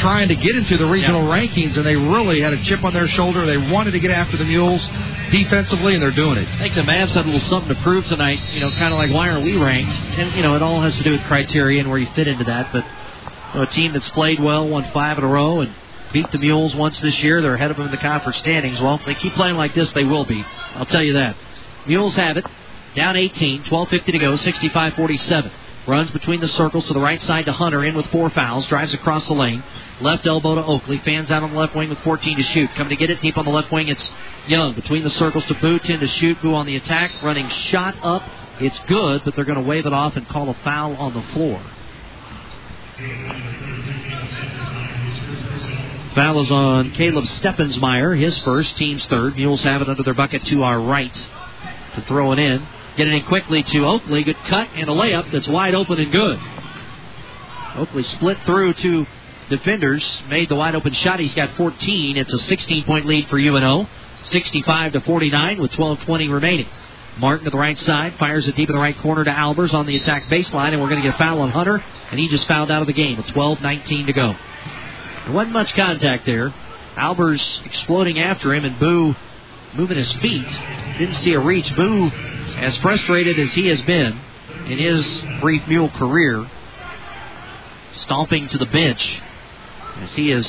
trying 0.00 0.28
to 0.28 0.36
get 0.36 0.56
into 0.56 0.76
the 0.76 0.86
regional 0.86 1.22
rankings, 1.22 1.76
and 1.76 1.86
they 1.86 1.96
really 1.96 2.40
had 2.40 2.52
a 2.52 2.62
chip 2.64 2.84
on 2.84 2.92
their 2.92 3.08
shoulder. 3.08 3.46
They 3.46 3.56
wanted 3.56 3.92
to 3.92 4.00
get 4.00 4.10
after 4.10 4.36
the 4.36 4.44
Mules 4.44 4.86
defensively, 5.30 5.94
and 5.94 6.02
they're 6.02 6.10
doing 6.10 6.38
it. 6.38 6.48
I 6.48 6.58
think 6.58 6.74
the 6.74 6.82
Mavs 6.82 7.10
had 7.10 7.24
a 7.24 7.28
little 7.28 7.40
something 7.48 7.74
to 7.74 7.82
prove 7.82 8.06
tonight. 8.06 8.38
You 8.52 8.60
know, 8.60 8.70
kind 8.70 8.92
of 8.92 8.98
like 8.98 9.12
why 9.12 9.30
aren't 9.30 9.44
we 9.44 9.56
ranked? 9.56 9.92
And 10.18 10.34
you 10.36 10.42
know, 10.42 10.56
it 10.56 10.62
all 10.62 10.80
has 10.82 10.96
to 10.96 11.02
do 11.02 11.12
with 11.12 11.24
criteria 11.24 11.80
and 11.80 11.88
where 11.88 11.98
you 11.98 12.08
fit 12.14 12.28
into 12.28 12.44
that. 12.44 12.72
But 12.72 12.84
you 12.84 13.54
know, 13.54 13.62
a 13.62 13.66
team 13.66 13.92
that's 13.92 14.08
played 14.10 14.40
well, 14.40 14.68
won 14.68 14.90
five 14.92 15.18
in 15.18 15.24
a 15.24 15.28
row, 15.28 15.60
and 15.60 15.74
beat 16.12 16.30
the 16.30 16.38
Mules 16.38 16.74
once 16.74 17.00
this 17.00 17.22
year. 17.22 17.40
They're 17.40 17.54
ahead 17.54 17.70
of 17.70 17.76
them 17.76 17.86
in 17.86 17.92
the 17.92 17.98
conference 17.98 18.38
standings. 18.38 18.80
Well, 18.80 18.96
if 18.96 19.04
they 19.06 19.14
keep 19.14 19.34
playing 19.34 19.56
like 19.56 19.74
this, 19.74 19.92
they 19.92 20.04
will 20.04 20.24
be. 20.24 20.44
I'll 20.74 20.86
tell 20.86 21.02
you 21.02 21.14
that. 21.14 21.36
Mules 21.86 22.14
have 22.16 22.36
it. 22.36 22.46
Down 22.94 23.16
18, 23.16 23.62
12.50 23.64 24.04
to 24.04 24.18
go, 24.18 24.36
65 24.36 24.94
47. 24.94 25.50
Runs 25.86 26.10
between 26.12 26.40
the 26.40 26.48
circles 26.48 26.84
to 26.86 26.92
the 26.92 27.00
right 27.00 27.20
side 27.22 27.46
to 27.46 27.52
Hunter, 27.52 27.84
in 27.84 27.96
with 27.96 28.06
four 28.06 28.30
fouls, 28.30 28.66
drives 28.68 28.94
across 28.94 29.26
the 29.26 29.34
lane. 29.34 29.64
Left 30.00 30.24
elbow 30.26 30.54
to 30.54 30.64
Oakley, 30.64 30.98
fans 30.98 31.30
out 31.32 31.42
on 31.42 31.52
the 31.52 31.58
left 31.58 31.74
wing 31.74 31.88
with 31.88 31.98
14 32.00 32.36
to 32.36 32.42
shoot. 32.44 32.70
Coming 32.74 32.90
to 32.90 32.96
get 32.96 33.10
it 33.10 33.20
deep 33.20 33.36
on 33.36 33.44
the 33.44 33.50
left 33.50 33.72
wing, 33.72 33.88
it's 33.88 34.10
Young. 34.46 34.74
Between 34.74 35.04
the 35.04 35.10
circles 35.10 35.44
to 35.46 35.54
Boo, 35.54 35.78
10 35.78 36.00
to 36.00 36.06
shoot. 36.06 36.40
Boo 36.42 36.54
on 36.54 36.66
the 36.66 36.76
attack, 36.76 37.22
running 37.22 37.48
shot 37.48 37.96
up. 38.02 38.22
It's 38.60 38.78
good, 38.86 39.22
but 39.24 39.34
they're 39.34 39.44
going 39.44 39.60
to 39.60 39.64
wave 39.64 39.86
it 39.86 39.92
off 39.92 40.16
and 40.16 40.28
call 40.28 40.48
a 40.50 40.54
foul 40.62 40.94
on 40.96 41.14
the 41.14 41.22
floor. 41.32 41.62
Foul 46.14 46.42
is 46.42 46.50
on 46.50 46.90
Caleb 46.92 47.24
Steffensmeyer, 47.24 48.18
his 48.18 48.38
first, 48.40 48.76
team's 48.76 49.04
third. 49.06 49.36
Mules 49.36 49.62
have 49.62 49.80
it 49.80 49.88
under 49.88 50.02
their 50.02 50.14
bucket 50.14 50.44
to 50.46 50.62
our 50.62 50.80
right 50.80 51.14
to 51.94 52.02
throw 52.06 52.32
it 52.32 52.38
in. 52.38 52.66
Get 52.96 53.08
it 53.08 53.14
in 53.14 53.24
quickly 53.24 53.62
to 53.62 53.86
Oakley. 53.86 54.22
Good 54.22 54.36
cut 54.44 54.68
and 54.74 54.88
a 54.88 54.92
layup 54.92 55.30
that's 55.32 55.48
wide 55.48 55.74
open 55.74 55.98
and 55.98 56.12
good. 56.12 56.38
Oakley 57.76 58.02
split 58.02 58.38
through 58.44 58.74
two 58.74 59.06
defenders, 59.48 60.22
made 60.28 60.48
the 60.48 60.56
wide 60.56 60.74
open 60.74 60.92
shot. 60.92 61.20
He's 61.20 61.34
got 61.34 61.56
14. 61.56 62.16
It's 62.16 62.32
a 62.32 62.38
16 62.38 62.84
point 62.84 63.06
lead 63.06 63.28
for 63.28 63.38
UNO. 63.38 63.88
65 64.24 64.92
to 64.92 65.00
49 65.00 65.60
with 65.60 65.72
12:20 65.72 66.32
remaining. 66.32 66.68
Martin 67.18 67.44
to 67.44 67.50
the 67.50 67.58
right 67.58 67.78
side, 67.78 68.14
fires 68.18 68.48
it 68.48 68.56
deep 68.56 68.70
in 68.70 68.74
the 68.74 68.80
right 68.80 68.96
corner 68.98 69.24
to 69.24 69.30
Albers 69.30 69.74
on 69.74 69.84
the 69.84 69.96
attack 69.96 70.24
baseline, 70.28 70.72
and 70.72 70.80
we're 70.80 70.88
going 70.88 71.02
to 71.02 71.06
get 71.06 71.14
a 71.14 71.18
foul 71.18 71.40
on 71.42 71.50
Hunter, 71.50 71.84
and 72.10 72.18
he 72.18 72.26
just 72.28 72.46
fouled 72.46 72.70
out 72.70 72.80
of 72.80 72.86
the 72.86 72.94
game 72.94 73.16
with 73.16 73.26
12:19 73.26 74.06
to 74.06 74.12
go. 74.12 74.34
There 75.24 75.34
wasn't 75.34 75.52
much 75.52 75.74
contact 75.74 76.24
there. 76.24 76.54
Albers 76.96 77.64
exploding 77.66 78.18
after 78.18 78.54
him, 78.54 78.64
and 78.64 78.78
Boo 78.78 79.14
moving 79.74 79.96
his 79.96 80.12
feet. 80.14 80.46
Didn't 80.98 81.16
see 81.16 81.32
a 81.34 81.40
reach. 81.40 81.74
Boo, 81.74 82.10
as 82.56 82.76
frustrated 82.78 83.38
as 83.38 83.52
he 83.52 83.68
has 83.68 83.82
been 83.82 84.18
in 84.66 84.78
his 84.78 85.22
brief 85.40 85.66
mule 85.66 85.90
career, 85.90 86.48
stomping 87.94 88.48
to 88.48 88.58
the 88.58 88.66
bench 88.66 89.22
as 90.00 90.12
he 90.12 90.30
is 90.30 90.46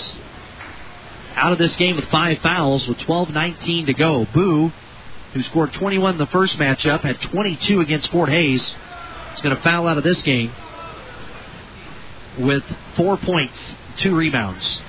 out 1.36 1.52
of 1.52 1.58
this 1.58 1.76
game 1.76 1.96
with 1.96 2.06
five 2.06 2.40
fouls 2.40 2.88
with 2.88 2.98
12-19 3.00 3.88
to 3.88 3.94
go. 3.94 4.26
Boo, 4.34 4.72
who 5.34 5.44
scored 5.44 5.74
21 5.74 6.14
in 6.14 6.18
the 6.18 6.28
first 6.28 6.58
matchup, 6.58 7.02
had 7.02 7.20
22 7.22 7.82
against 7.82 8.12
Fort 8.12 8.30
Hays, 8.30 8.62
is 9.34 9.42
going 9.42 9.56
to 9.56 9.62
foul 9.62 9.88
out 9.88 9.98
of 9.98 10.04
this 10.04 10.22
game 10.22 10.52
with 12.38 12.64
four 12.96 13.18
points, 13.18 13.76
two 13.98 14.16
rebounds. 14.16 14.82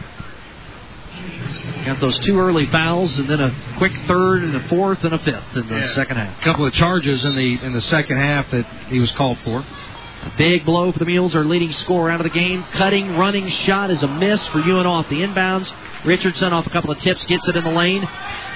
Got 1.85 2.01
those 2.01 2.19
two 2.21 2.39
early 2.41 2.67
fouls, 2.67 3.19
and 3.19 3.29
then 3.29 3.41
a 3.41 3.55
quick 3.77 3.93
third, 4.07 4.43
and 4.43 4.57
a 4.57 4.61
fourth, 4.69 5.05
and 5.05 5.15
a 5.15 5.19
fifth 5.19 5.57
in 5.57 5.69
the 5.69 5.77
Yeah. 5.77 5.87
second 5.95 6.17
half. 6.17 6.41
A 6.41 6.45
couple 6.45 6.65
of 6.65 6.73
charges 6.73 7.25
in 7.25 7.35
the 7.37 7.59
in 7.63 7.73
the 7.73 7.81
second 7.83 8.17
half 8.17 8.51
that 8.51 8.65
he 8.89 8.99
was 9.01 9.11
called 9.13 9.39
for. 9.45 9.59
A 9.59 10.39
big 10.39 10.65
blow 10.65 10.91
for 10.93 10.99
the 10.99 11.05
Mules, 11.05 11.35
our 11.35 11.45
leading 11.45 11.73
scorer 11.73 12.11
out 12.11 12.19
of 12.21 12.25
the 12.25 12.31
game. 12.31 12.65
Cutting, 12.73 13.19
running 13.19 13.49
shot 13.49 13.91
is 13.91 14.03
a 14.03 14.09
miss 14.09 14.45
for 14.47 14.61
UNO 14.61 14.91
off 14.91 15.09
the 15.11 15.23
inbounds. 15.23 15.71
Richardson 16.05 16.55
off 16.55 16.67
a 16.67 16.71
couple 16.71 16.91
of 16.91 16.99
tips, 17.01 17.27
gets 17.27 17.47
it 17.49 17.57
in 17.57 17.65
the 17.65 17.71
lane, 17.71 18.09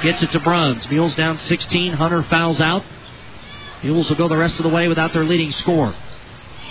gets 0.03 0.23
it 0.23 0.31
to 0.31 0.41
Bruns. 0.41 0.89
Mules 0.89 1.15
down 1.15 1.37
16. 1.37 1.93
Hunter 1.93 2.23
fouls 2.23 2.63
out. 2.63 2.85
Mules 3.83 4.09
will 4.09 4.17
go 4.17 4.29
the 4.29 4.37
rest 4.37 4.57
of 4.59 4.63
the 4.63 4.71
way 4.71 4.89
without 4.89 5.13
their 5.13 5.25
leading 5.25 5.53
scorer. 5.53 5.95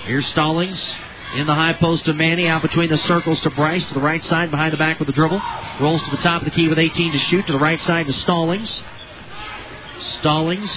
Here's 0.05 0.25
Stallings 0.27 0.95
in 1.35 1.45
the 1.45 1.53
high 1.53 1.73
post 1.73 2.05
to 2.05 2.13
Manny, 2.13 2.47
out 2.47 2.61
between 2.61 2.89
the 2.89 2.97
circles 2.99 3.39
to 3.41 3.49
Bryce 3.49 3.85
to 3.87 3.93
the 3.93 3.99
right 3.99 4.23
side, 4.25 4.49
behind 4.49 4.73
the 4.73 4.77
back 4.77 4.99
with 4.99 5.07
the 5.07 5.13
dribble. 5.13 5.41
Rolls 5.81 6.01
to 6.03 6.11
the 6.11 6.17
top 6.17 6.41
of 6.41 6.45
the 6.45 6.51
key 6.51 6.67
with 6.67 6.79
18 6.79 7.11
to 7.11 7.19
shoot 7.19 7.45
to 7.47 7.53
the 7.53 7.59
right 7.59 7.81
side 7.81 8.07
to 8.07 8.13
Stallings. 8.13 8.83
Stallings, 10.19 10.71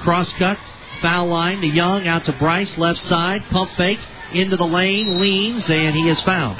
cross 0.00 0.30
cut, 0.32 0.58
foul 1.00 1.28
line 1.28 1.60
to 1.60 1.66
Young, 1.66 2.06
out 2.08 2.24
to 2.24 2.32
Bryce, 2.32 2.76
left 2.76 2.98
side, 3.00 3.44
pump 3.50 3.70
fake, 3.72 4.00
into 4.32 4.56
the 4.56 4.66
lane, 4.66 5.20
leans, 5.20 5.68
and 5.70 5.94
he 5.96 6.08
is 6.08 6.20
fouled. 6.22 6.58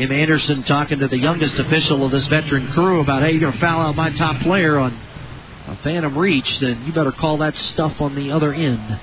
Kim 0.00 0.12
Anderson 0.12 0.62
talking 0.62 1.00
to 1.00 1.08
the 1.08 1.18
youngest 1.18 1.56
official 1.56 2.06
of 2.06 2.10
this 2.10 2.26
veteran 2.28 2.72
crew 2.72 3.00
about, 3.00 3.22
hey, 3.22 3.32
you're 3.32 3.40
going 3.40 3.52
to 3.52 3.58
foul 3.58 3.82
out 3.82 3.94
my 3.94 4.10
top 4.10 4.40
player 4.40 4.78
on 4.78 4.98
a 5.66 5.76
phantom 5.82 6.16
reach, 6.16 6.58
then 6.60 6.86
you 6.86 6.92
better 6.94 7.12
call 7.12 7.36
that 7.36 7.54
stuff 7.54 8.00
on 8.00 8.14
the 8.14 8.32
other 8.32 8.54
end. 8.54 8.98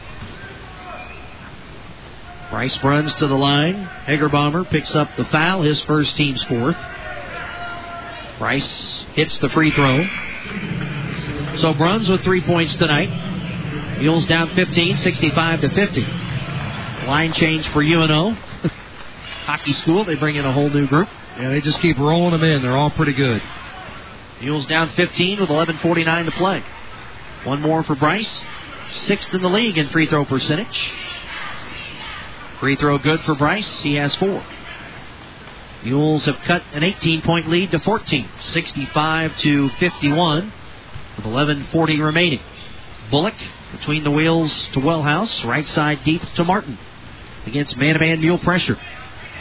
Bryce 2.49 2.84
runs 2.84 3.14
to 3.14 3.28
the 3.28 3.36
line. 3.36 3.76
Hegerbomber 4.07 4.68
picks 4.72 4.95
up 4.95 5.15
the 5.18 5.26
foul, 5.26 5.61
his 5.61 5.80
first 5.84 6.18
team's 6.18 6.41
fourth. 6.45 6.78
Bryce 8.40 9.06
hits 9.14 9.38
the 9.38 9.49
free 9.49 9.69
throw. 9.69 10.03
So 11.57 11.76
Bruns 11.76 12.10
with 12.10 12.24
three 12.24 12.41
points 12.41 12.76
tonight. 12.76 13.99
Mules 13.99 14.26
down 14.26 14.56
15, 14.56 14.98
65 14.98 15.61
to 15.61 15.69
50. 15.69 16.02
Line 17.06 17.34
change 17.34 17.68
for 17.68 17.84
UNO. 17.84 18.36
Hockey 19.48 19.72
school, 19.72 20.03
they 20.03 20.15
bring 20.15 20.36
in 20.36 20.44
a 20.44 20.52
whole 20.52 20.69
new 20.69 20.88
group. 20.88 21.07
Yeah, 21.40 21.52
they 21.52 21.61
just 21.61 21.80
keep 21.80 21.98
rolling 21.98 22.32
them 22.32 22.44
in. 22.44 22.61
They're 22.61 22.76
all 22.76 22.90
pretty 22.90 23.14
good. 23.14 23.41
Mules 24.41 24.65
down 24.65 24.90
15 24.90 25.40
with 25.40 25.49
11:49 25.49 26.26
to 26.26 26.32
play. 26.32 26.61
One 27.45 27.61
more 27.61 27.82
for 27.82 27.95
Bryce, 27.95 28.44
sixth 28.90 29.34
in 29.34 29.41
the 29.41 29.49
league 29.49 29.78
in 29.78 29.88
free 29.88 30.06
throw 30.06 30.26
percentage. 30.26 30.91
Free 32.60 32.76
throw 32.76 32.98
good 32.98 33.22
for 33.22 33.36
Bryce. 33.36 33.82
He 33.84 33.95
has 33.95 34.14
four. 34.15 34.44
Mules 35.82 36.26
have 36.26 36.40
cut 36.41 36.64
an 36.74 36.82
18-point 36.82 37.48
lead 37.48 37.72
to 37.72 37.80
14, 37.80 38.28
65 38.41 39.38
to 39.38 39.69
51, 39.69 40.52
with 41.15 41.26
11:40 41.26 42.03
remaining. 42.03 42.41
Bullock 43.10 43.36
between 43.72 44.03
the 44.03 44.11
wheels 44.11 44.68
to 44.74 44.82
Wellhouse, 44.82 45.45
right 45.45 45.68
side 45.69 46.03
deep 46.03 46.22
to 46.34 46.44
Martin 46.44 46.78
against 47.45 47.78
man-to-man 47.78 48.19
mule 48.19 48.40
pressure. 48.40 48.78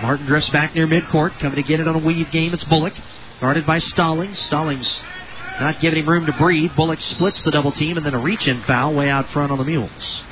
Martin 0.02 0.26
drifts 0.26 0.50
back 0.50 0.74
near 0.74 0.86
midcourt, 0.86 1.38
coming 1.38 1.56
to 1.56 1.62
get 1.62 1.80
it 1.80 1.88
on 1.88 1.94
a 1.94 1.98
weave 1.98 2.30
game. 2.30 2.52
It's 2.52 2.64
Bullock, 2.64 2.94
guarded 3.40 3.66
by 3.66 3.78
Stallings. 3.78 4.38
Stallings 4.40 5.02
not 5.60 5.80
giving 5.80 6.00
him 6.00 6.08
room 6.08 6.26
to 6.26 6.32
breathe. 6.32 6.74
Bullock 6.76 7.00
splits 7.00 7.40
the 7.42 7.50
double 7.50 7.72
team, 7.72 7.96
and 7.96 8.04
then 8.04 8.14
a 8.14 8.18
reach-in 8.18 8.62
foul 8.64 8.92
way 8.94 9.08
out 9.08 9.28
front 9.30 9.52
on 9.52 9.58
the 9.58 9.64
Mules. 9.64 10.22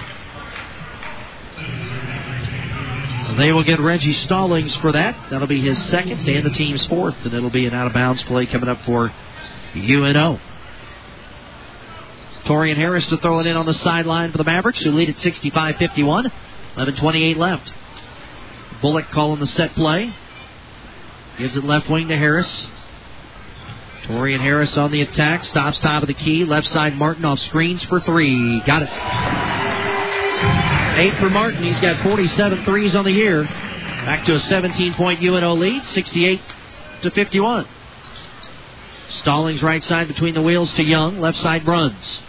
They 3.38 3.50
will 3.50 3.64
get 3.64 3.80
Reggie 3.80 4.12
Stallings 4.12 4.74
for 4.76 4.92
that. 4.92 5.30
That'll 5.30 5.48
be 5.48 5.60
his 5.60 5.82
second 5.86 6.28
and 6.28 6.46
the 6.46 6.50
team's 6.50 6.86
fourth, 6.86 7.16
and 7.24 7.34
it'll 7.34 7.50
be 7.50 7.66
an 7.66 7.74
out-of-bounds 7.74 8.22
play 8.24 8.46
coming 8.46 8.68
up 8.68 8.82
for 8.82 9.12
UNO. 9.74 10.38
Torian 12.44 12.76
Harris 12.76 13.06
to 13.08 13.16
throw 13.16 13.40
it 13.40 13.46
in 13.46 13.56
on 13.56 13.66
the 13.66 13.74
sideline 13.74 14.30
for 14.30 14.38
the 14.38 14.44
Mavericks, 14.44 14.82
who 14.82 14.92
lead 14.92 15.08
at 15.08 15.16
65-51. 15.16 16.30
11:28 16.76 17.36
left. 17.36 17.72
Bullock 18.84 19.10
calling 19.12 19.40
the 19.40 19.46
set 19.46 19.74
play. 19.74 20.14
Gives 21.38 21.56
it 21.56 21.64
left 21.64 21.88
wing 21.88 22.08
to 22.08 22.18
Harris. 22.18 22.68
Torian 24.02 24.40
Harris 24.40 24.76
on 24.76 24.90
the 24.92 25.00
attack. 25.00 25.42
Stops 25.46 25.80
top 25.80 26.02
of 26.02 26.06
the 26.06 26.12
key. 26.12 26.44
Left 26.44 26.66
side 26.66 26.94
Martin 26.94 27.24
off 27.24 27.38
screens 27.38 27.82
for 27.84 27.98
three. 28.00 28.60
Got 28.60 28.82
it. 28.82 28.90
Eight 30.98 31.14
for 31.14 31.30
Martin. 31.30 31.64
He's 31.64 31.80
got 31.80 32.02
47 32.02 32.66
threes 32.66 32.94
on 32.94 33.06
the 33.06 33.10
year. 33.10 33.44
Back 33.44 34.26
to 34.26 34.34
a 34.34 34.38
17 34.38 34.92
point 34.92 35.22
UNO 35.22 35.54
lead, 35.54 35.86
68 35.86 36.42
to 37.00 37.10
51. 37.10 37.66
Stallings 39.08 39.62
right 39.62 39.82
side 39.82 40.08
between 40.08 40.34
the 40.34 40.42
wheels 40.42 40.70
to 40.74 40.84
Young. 40.84 41.20
Left 41.20 41.38
side 41.38 41.66
runs. 41.66 42.20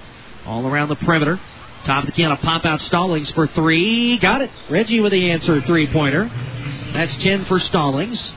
All 0.45 0.65
around 0.65 0.87
the 0.87 0.95
perimeter. 0.95 1.37
Top 1.85 1.99
of 1.99 2.07
the 2.07 2.13
key 2.13 2.23
on 2.23 2.31
a 2.31 2.37
pop 2.37 2.65
out 2.65 2.81
Stallings 2.81 3.29
for 3.31 3.45
three. 3.45 4.17
Got 4.17 4.41
it. 4.41 4.49
Reggie 4.71 5.01
with 5.01 5.11
the 5.11 5.29
answer 5.29 5.61
three 5.61 5.85
pointer. 5.85 6.31
That's 6.93 7.15
10 7.17 7.45
for 7.45 7.59
Stallings. 7.59 8.33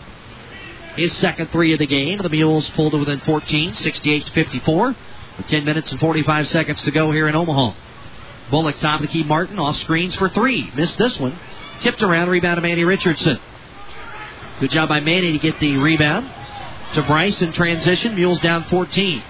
His 0.96 1.16
second 1.16 1.50
three 1.50 1.72
of 1.72 1.78
the 1.78 1.86
game. 1.86 2.18
The 2.18 2.28
Mules 2.28 2.68
pulled 2.70 2.92
to 2.92 2.98
within 2.98 3.20
14, 3.20 3.74
68 3.74 4.26
to 4.26 4.32
54. 4.32 4.96
With 5.38 5.46
10 5.46 5.64
minutes 5.64 5.90
and 5.90 5.98
45 5.98 6.48
seconds 6.48 6.82
to 6.82 6.90
go 6.90 7.10
here 7.10 7.26
in 7.26 7.34
Omaha. 7.34 7.72
Bullock 8.50 8.78
top 8.80 9.00
of 9.00 9.06
the 9.06 9.12
key. 9.12 9.22
Martin 9.24 9.58
off 9.58 9.76
screens 9.76 10.14
for 10.16 10.28
three. 10.28 10.70
Missed 10.74 10.98
this 10.98 11.18
one. 11.18 11.38
Tipped 11.80 12.02
around. 12.02 12.28
Rebound 12.28 12.58
to 12.58 12.60
Manny 12.60 12.84
Richardson. 12.84 13.38
Good 14.60 14.72
job 14.72 14.90
by 14.90 15.00
Manny 15.00 15.32
to 15.32 15.38
get 15.38 15.58
the 15.58 15.78
rebound. 15.78 16.30
To 16.94 17.02
Bryce 17.02 17.40
in 17.40 17.52
transition. 17.52 18.14
Mules 18.14 18.40
down 18.40 18.64
14. 18.64 19.22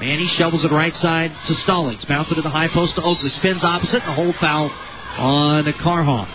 Manny 0.00 0.26
shovels 0.26 0.64
it 0.64 0.70
right 0.70 0.94
side 0.94 1.32
to 1.46 1.54
Stallings. 1.54 2.04
Bounce 2.04 2.30
it 2.30 2.34
to 2.34 2.42
the 2.42 2.50
high 2.50 2.68
post 2.68 2.96
to 2.96 3.02
Oakley. 3.02 3.30
Spins 3.30 3.64
opposite 3.64 4.02
and 4.02 4.10
a 4.10 4.14
hold 4.14 4.36
foul 4.36 4.70
on 5.16 5.64
Karhoff. 5.64 6.28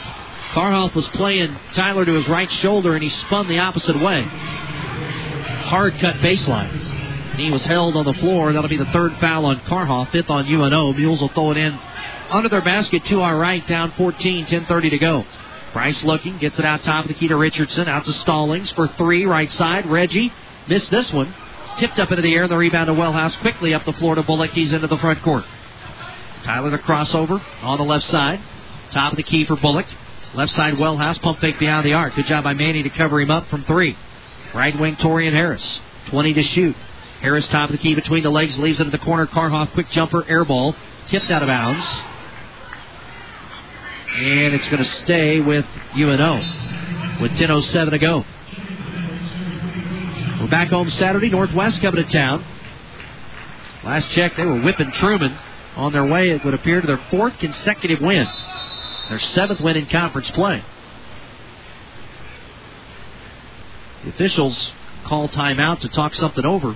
Karhoff 0.53 0.95
was 0.95 1.07
playing 1.09 1.55
Tyler 1.73 2.03
to 2.03 2.13
his 2.13 2.27
right 2.27 2.51
shoulder 2.51 2.95
and 2.95 3.03
he 3.03 3.09
spun 3.09 3.47
the 3.47 3.59
opposite 3.59 3.99
way. 3.99 4.23
Hard 4.23 5.99
cut 5.99 6.15
baseline. 6.15 7.35
He 7.37 7.51
was 7.51 7.63
held 7.63 7.95
on 7.95 8.05
the 8.05 8.15
floor. 8.15 8.51
That'll 8.51 8.69
be 8.69 8.77
the 8.77 8.85
third 8.85 9.15
foul 9.17 9.45
on 9.45 9.59
Karhoff, 9.61 10.11
fifth 10.11 10.29
on 10.29 10.47
UNO. 10.47 10.93
Mules 10.93 11.21
will 11.21 11.29
throw 11.29 11.51
it 11.51 11.57
in 11.57 11.79
under 12.31 12.49
their 12.49 12.61
basket 12.61 13.05
to 13.05 13.21
our 13.21 13.37
right, 13.37 13.65
down 13.67 13.91
14, 13.91 14.45
10.30 14.45 14.89
to 14.89 14.97
go. 14.97 15.25
Bryce 15.73 16.03
looking, 16.03 16.37
gets 16.37 16.57
it 16.59 16.65
out 16.65 16.83
top 16.83 17.05
of 17.05 17.09
the 17.09 17.13
key 17.13 17.27
to 17.27 17.35
Richardson, 17.35 17.87
out 17.87 18.05
to 18.05 18.13
Stallings 18.13 18.71
for 18.71 18.87
three, 18.89 19.25
right 19.25 19.51
side. 19.51 19.85
Reggie 19.85 20.33
missed 20.67 20.89
this 20.89 21.11
one. 21.13 21.33
Tipped 21.77 21.99
up 21.99 22.11
into 22.11 22.21
the 22.21 22.33
air, 22.33 22.43
and 22.43 22.51
the 22.51 22.57
rebound 22.57 22.87
to 22.87 22.93
Wellhouse 22.93 23.39
quickly 23.41 23.73
up 23.73 23.85
the 23.85 23.93
floor 23.93 24.15
to 24.15 24.23
Bullock. 24.23 24.51
He's 24.51 24.71
into 24.73 24.87
the 24.87 24.97
front 24.97 25.21
court. 25.23 25.45
Tyler 26.43 26.69
the 26.69 26.79
crossover 26.79 27.41
on 27.61 27.77
the 27.77 27.85
left 27.85 28.05
side. 28.05 28.41
Top 28.91 29.13
of 29.13 29.17
the 29.17 29.23
key 29.23 29.45
for 29.45 29.55
Bullock. 29.55 29.85
Left 30.33 30.51
side 30.53 30.75
Wellhouse, 30.75 31.21
pump 31.21 31.39
fake 31.39 31.59
behind 31.59 31.85
the 31.85 31.93
arc. 31.93 32.15
Good 32.15 32.25
job 32.25 32.43
by 32.43 32.53
Manny 32.53 32.83
to 32.83 32.89
cover 32.89 33.19
him 33.19 33.31
up 33.31 33.47
from 33.49 33.63
three. 33.65 33.97
Right 34.53 34.77
wing 34.77 34.95
Torian 34.97 35.33
Harris. 35.33 35.81
20 36.07 36.33
to 36.33 36.43
shoot. 36.43 36.75
Harris 37.21 37.47
top 37.47 37.69
of 37.69 37.73
the 37.73 37.81
key 37.81 37.95
between 37.95 38.23
the 38.23 38.29
legs, 38.29 38.57
leaves 38.57 38.79
it 38.79 38.85
in 38.85 38.91
the 38.91 38.97
corner. 38.97 39.27
Karhoff, 39.27 39.71
quick 39.73 39.89
jumper, 39.91 40.25
air 40.27 40.43
ball. 40.43 40.75
Tipped 41.07 41.29
out 41.29 41.43
of 41.43 41.47
bounds. 41.47 41.85
And 44.17 44.53
it's 44.53 44.67
going 44.67 44.83
to 44.83 44.89
stay 45.03 45.39
with 45.39 45.65
UNO 45.95 46.37
with 47.21 47.31
10.07 47.33 47.91
to 47.91 47.99
go. 47.99 48.25
We're 50.41 50.47
back 50.47 50.69
home 50.69 50.89
Saturday. 50.89 51.29
Northwest 51.29 51.79
coming 51.81 52.03
to 52.03 52.11
town. 52.11 52.43
Last 53.83 54.09
check, 54.09 54.35
they 54.35 54.43
were 54.43 54.59
whipping 54.59 54.91
Truman 54.91 55.37
on 55.75 55.93
their 55.93 56.03
way, 56.03 56.29
it 56.31 56.43
would 56.43 56.55
appear, 56.55 56.81
to 56.81 56.87
their 56.87 57.01
fourth 57.11 57.37
consecutive 57.37 58.01
win. 58.01 58.25
Their 59.07 59.19
seventh 59.19 59.61
win 59.61 59.77
in 59.77 59.85
conference 59.85 60.31
play. 60.31 60.63
The 64.03 64.09
officials 64.09 64.71
call 65.03 65.29
timeout 65.29 65.81
to 65.81 65.89
talk 65.89 66.15
something 66.15 66.43
over. 66.43 66.75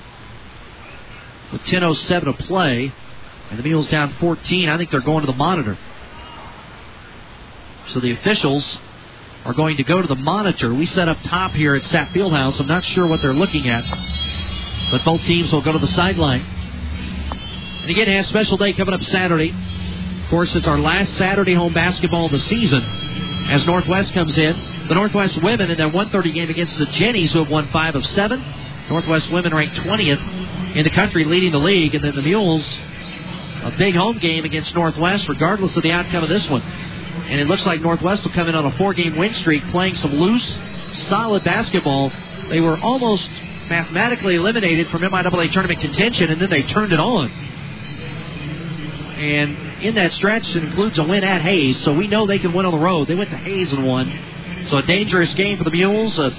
With 1.51 1.61
10.07 1.63 2.23
to 2.25 2.33
play, 2.43 2.93
and 3.49 3.57
the 3.57 3.63
Mules 3.63 3.89
down 3.89 4.13
14, 4.19 4.69
I 4.69 4.77
think 4.77 4.91
they're 4.91 5.01
going 5.01 5.21
to 5.21 5.31
the 5.31 5.37
monitor. 5.37 5.75
So 7.87 7.99
the 7.99 8.11
officials 8.11 8.77
are 9.45 9.53
going 9.53 9.77
to 9.77 9.83
go 9.83 10.01
to 10.01 10.07
the 10.07 10.15
monitor. 10.15 10.73
We 10.73 10.87
set 10.87 11.07
up 11.07 11.21
top 11.23 11.51
here 11.51 11.75
at 11.75 11.83
Sapp 11.83 12.09
Fieldhouse. 12.09 12.59
I'm 12.59 12.67
not 12.67 12.83
sure 12.83 13.05
what 13.07 13.21
they're 13.21 13.33
looking 13.33 13.69
at, 13.69 13.83
but 14.91 15.05
both 15.05 15.21
teams 15.21 15.51
will 15.51 15.61
go 15.61 15.71
to 15.71 15.79
the 15.79 15.87
sideline. 15.89 16.41
And 16.41 17.89
again, 17.89 18.07
has 18.07 18.27
special 18.27 18.57
day 18.57 18.73
coming 18.73 18.95
up 18.95 19.01
Saturday. 19.03 19.51
Of 20.23 20.29
course, 20.31 20.55
it's 20.55 20.67
our 20.67 20.79
last 20.79 21.13
Saturday 21.13 21.53
home 21.53 21.73
basketball 21.73 22.25
of 22.25 22.31
the 22.31 22.39
season 22.39 22.83
as 23.51 23.63
Northwest 23.67 24.11
comes 24.13 24.35
in. 24.35 24.87
The 24.87 24.95
Northwest 24.95 25.41
women 25.43 25.69
in 25.69 25.77
their 25.77 25.89
130 25.89 26.31
game 26.31 26.49
against 26.49 26.77
the 26.79 26.87
Jennies, 26.87 27.31
who 27.31 27.39
have 27.39 27.49
won 27.49 27.67
five 27.71 27.93
of 27.93 28.03
seven. 28.07 28.43
Northwest 28.89 29.31
women 29.31 29.53
ranked 29.53 29.75
20th 29.75 30.75
in 30.75 30.83
the 30.83 30.89
country, 30.89 31.23
leading 31.25 31.51
the 31.51 31.59
league, 31.59 31.93
and 31.93 32.03
then 32.03 32.15
the 32.15 32.23
Mules, 32.23 32.65
a 33.63 33.73
big 33.77 33.95
home 33.95 34.17
game 34.17 34.45
against 34.45 34.73
Northwest, 34.73 35.29
regardless 35.29 35.75
of 35.75 35.83
the 35.83 35.91
outcome 35.91 36.23
of 36.23 36.29
this 36.29 36.47
one. 36.49 36.63
And 37.27 37.39
it 37.39 37.47
looks 37.47 37.65
like 37.65 37.81
Northwest 37.81 38.23
will 38.23 38.31
come 38.31 38.47
in 38.47 38.55
on 38.55 38.65
a 38.65 38.77
four 38.77 38.93
game 38.93 39.17
win 39.17 39.33
streak, 39.33 39.63
playing 39.71 39.95
some 39.95 40.13
loose, 40.13 40.59
solid 41.09 41.43
basketball. 41.43 42.11
They 42.49 42.61
were 42.61 42.77
almost 42.77 43.29
mathematically 43.67 44.35
eliminated 44.35 44.89
from 44.89 45.01
MIAA 45.01 45.51
tournament 45.51 45.79
contention, 45.79 46.29
and 46.29 46.39
then 46.39 46.49
they 46.49 46.61
turned 46.63 46.93
it 46.93 46.99
on. 46.99 47.31
And 49.17 49.83
in 49.83 49.95
that 49.95 50.13
stretch, 50.13 50.55
it 50.55 50.63
includes 50.63 50.99
a 50.99 51.03
win 51.03 51.23
at 51.23 51.41
Hays, 51.41 51.81
so 51.83 51.93
we 51.93 52.07
know 52.07 52.27
they 52.27 52.39
can 52.39 52.53
win 52.53 52.65
on 52.65 52.73
the 52.73 52.79
road. 52.79 53.07
They 53.07 53.15
went 53.15 53.31
to 53.31 53.37
Hays 53.37 53.73
and 53.73 53.87
won. 53.87 54.11
So 54.69 54.77
a 54.77 54.83
dangerous 54.83 55.33
game 55.33 55.57
for 55.57 55.63
the 55.63 55.71
Mules, 55.71 56.17
a 56.19 56.35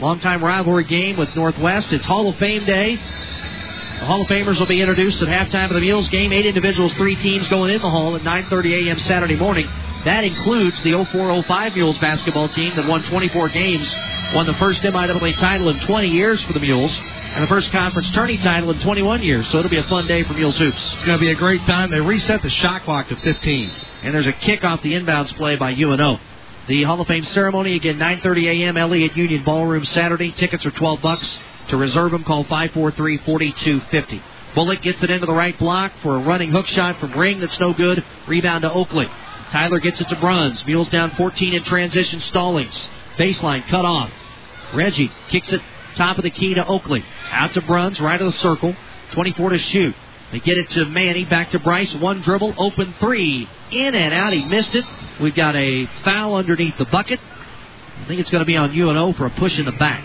longtime 0.00 0.44
rivalry 0.44 0.84
game 0.84 1.16
with 1.16 1.34
Northwest. 1.34 1.92
It's 1.92 2.04
Hall 2.04 2.28
of 2.28 2.36
Fame 2.36 2.64
Day. 2.64 2.96
The 2.96 4.04
Hall 4.04 4.20
of 4.20 4.28
Famers 4.28 4.58
will 4.58 4.66
be 4.66 4.80
introduced 4.80 5.22
at 5.22 5.28
halftime 5.28 5.68
of 5.68 5.74
the 5.74 5.80
Mules 5.80 6.08
game. 6.08 6.32
Eight 6.32 6.46
individuals, 6.46 6.92
three 6.94 7.16
teams 7.16 7.48
going 7.48 7.72
in 7.72 7.80
the 7.80 7.90
hall 7.90 8.14
at 8.14 8.22
9:30 8.22 8.86
a.m. 8.86 8.98
Saturday 8.98 9.36
morning. 9.36 9.68
That 10.08 10.24
includes 10.24 10.82
the 10.84 10.92
0405 10.92 11.74
Mules 11.74 11.98
basketball 11.98 12.48
team 12.48 12.74
that 12.76 12.88
won 12.88 13.02
24 13.02 13.50
games, 13.50 13.94
won 14.32 14.46
the 14.46 14.54
first 14.54 14.80
MIAA 14.80 15.36
title 15.36 15.68
in 15.68 15.78
20 15.80 16.08
years 16.08 16.42
for 16.44 16.54
the 16.54 16.60
Mules, 16.60 16.96
and 16.96 17.44
the 17.44 17.46
first 17.46 17.70
conference 17.72 18.08
tourney 18.12 18.38
title 18.38 18.70
in 18.70 18.80
21 18.80 19.22
years. 19.22 19.46
So 19.50 19.58
it'll 19.58 19.70
be 19.70 19.76
a 19.76 19.82
fun 19.82 20.06
day 20.06 20.22
for 20.22 20.32
Mules 20.32 20.56
hoops. 20.56 20.94
It's 20.94 21.04
going 21.04 21.18
to 21.18 21.20
be 21.22 21.30
a 21.30 21.34
great 21.34 21.60
time. 21.66 21.90
They 21.90 22.00
reset 22.00 22.40
the 22.40 22.48
shot 22.48 22.84
clock 22.84 23.08
to 23.08 23.16
15. 23.16 23.70
And 24.04 24.14
there's 24.14 24.26
a 24.26 24.32
kick 24.32 24.64
off 24.64 24.80
the 24.80 24.94
inbounds 24.94 25.36
play 25.36 25.56
by 25.56 25.74
UNO. 25.74 26.18
The 26.68 26.84
Hall 26.84 27.02
of 27.02 27.06
Fame 27.06 27.24
ceremony 27.26 27.74
again 27.74 27.98
9:30 27.98 28.62
a.m. 28.62 28.78
Elliott 28.78 29.14
Union 29.14 29.44
Ballroom 29.44 29.84
Saturday. 29.84 30.32
Tickets 30.32 30.64
are 30.64 30.70
12 30.70 31.02
bucks. 31.02 31.38
To 31.68 31.76
reserve 31.76 32.12
them, 32.12 32.24
call 32.24 32.46
543-4250. 32.46 34.22
Bullock 34.54 34.80
gets 34.80 35.02
it 35.02 35.10
into 35.10 35.26
the 35.26 35.34
right 35.34 35.58
block 35.58 35.92
for 36.02 36.16
a 36.16 36.20
running 36.20 36.48
hook 36.48 36.64
shot 36.64 36.98
from 36.98 37.12
Ring 37.12 37.40
that's 37.40 37.60
no 37.60 37.74
good. 37.74 38.02
Rebound 38.26 38.62
to 38.62 38.72
Oakley. 38.72 39.06
Tyler 39.50 39.80
gets 39.80 40.00
it 40.00 40.08
to 40.08 40.16
Bruns. 40.16 40.64
Mules 40.66 40.88
down 40.90 41.10
14 41.12 41.54
in 41.54 41.64
transition. 41.64 42.20
Stallings. 42.20 42.88
Baseline 43.16 43.66
cut 43.68 43.84
off. 43.84 44.10
Reggie 44.74 45.10
kicks 45.28 45.52
it 45.52 45.62
top 45.96 46.18
of 46.18 46.24
the 46.24 46.30
key 46.30 46.54
to 46.54 46.66
Oakley. 46.66 47.04
Out 47.30 47.52
to 47.54 47.60
Bruns, 47.62 48.00
right 48.00 48.20
of 48.20 48.32
the 48.32 48.38
circle. 48.38 48.74
24 49.12 49.50
to 49.50 49.58
shoot. 49.58 49.94
They 50.30 50.40
get 50.40 50.58
it 50.58 50.70
to 50.70 50.84
Manny, 50.84 51.24
back 51.24 51.50
to 51.50 51.58
Bryce. 51.58 51.92
One 51.94 52.20
dribble, 52.20 52.54
open 52.58 52.94
three. 53.00 53.48
In 53.72 53.94
and 53.94 54.14
out. 54.14 54.32
He 54.32 54.46
missed 54.46 54.74
it. 54.74 54.84
We've 55.20 55.34
got 55.34 55.56
a 55.56 55.86
foul 56.04 56.34
underneath 56.34 56.76
the 56.76 56.84
bucket. 56.84 57.18
I 57.20 58.06
think 58.06 58.20
it's 58.20 58.30
going 58.30 58.40
to 58.40 58.46
be 58.46 58.56
on 58.56 58.70
UNO 58.78 59.14
for 59.14 59.26
a 59.26 59.30
push 59.30 59.58
in 59.58 59.64
the 59.64 59.72
back. 59.72 60.04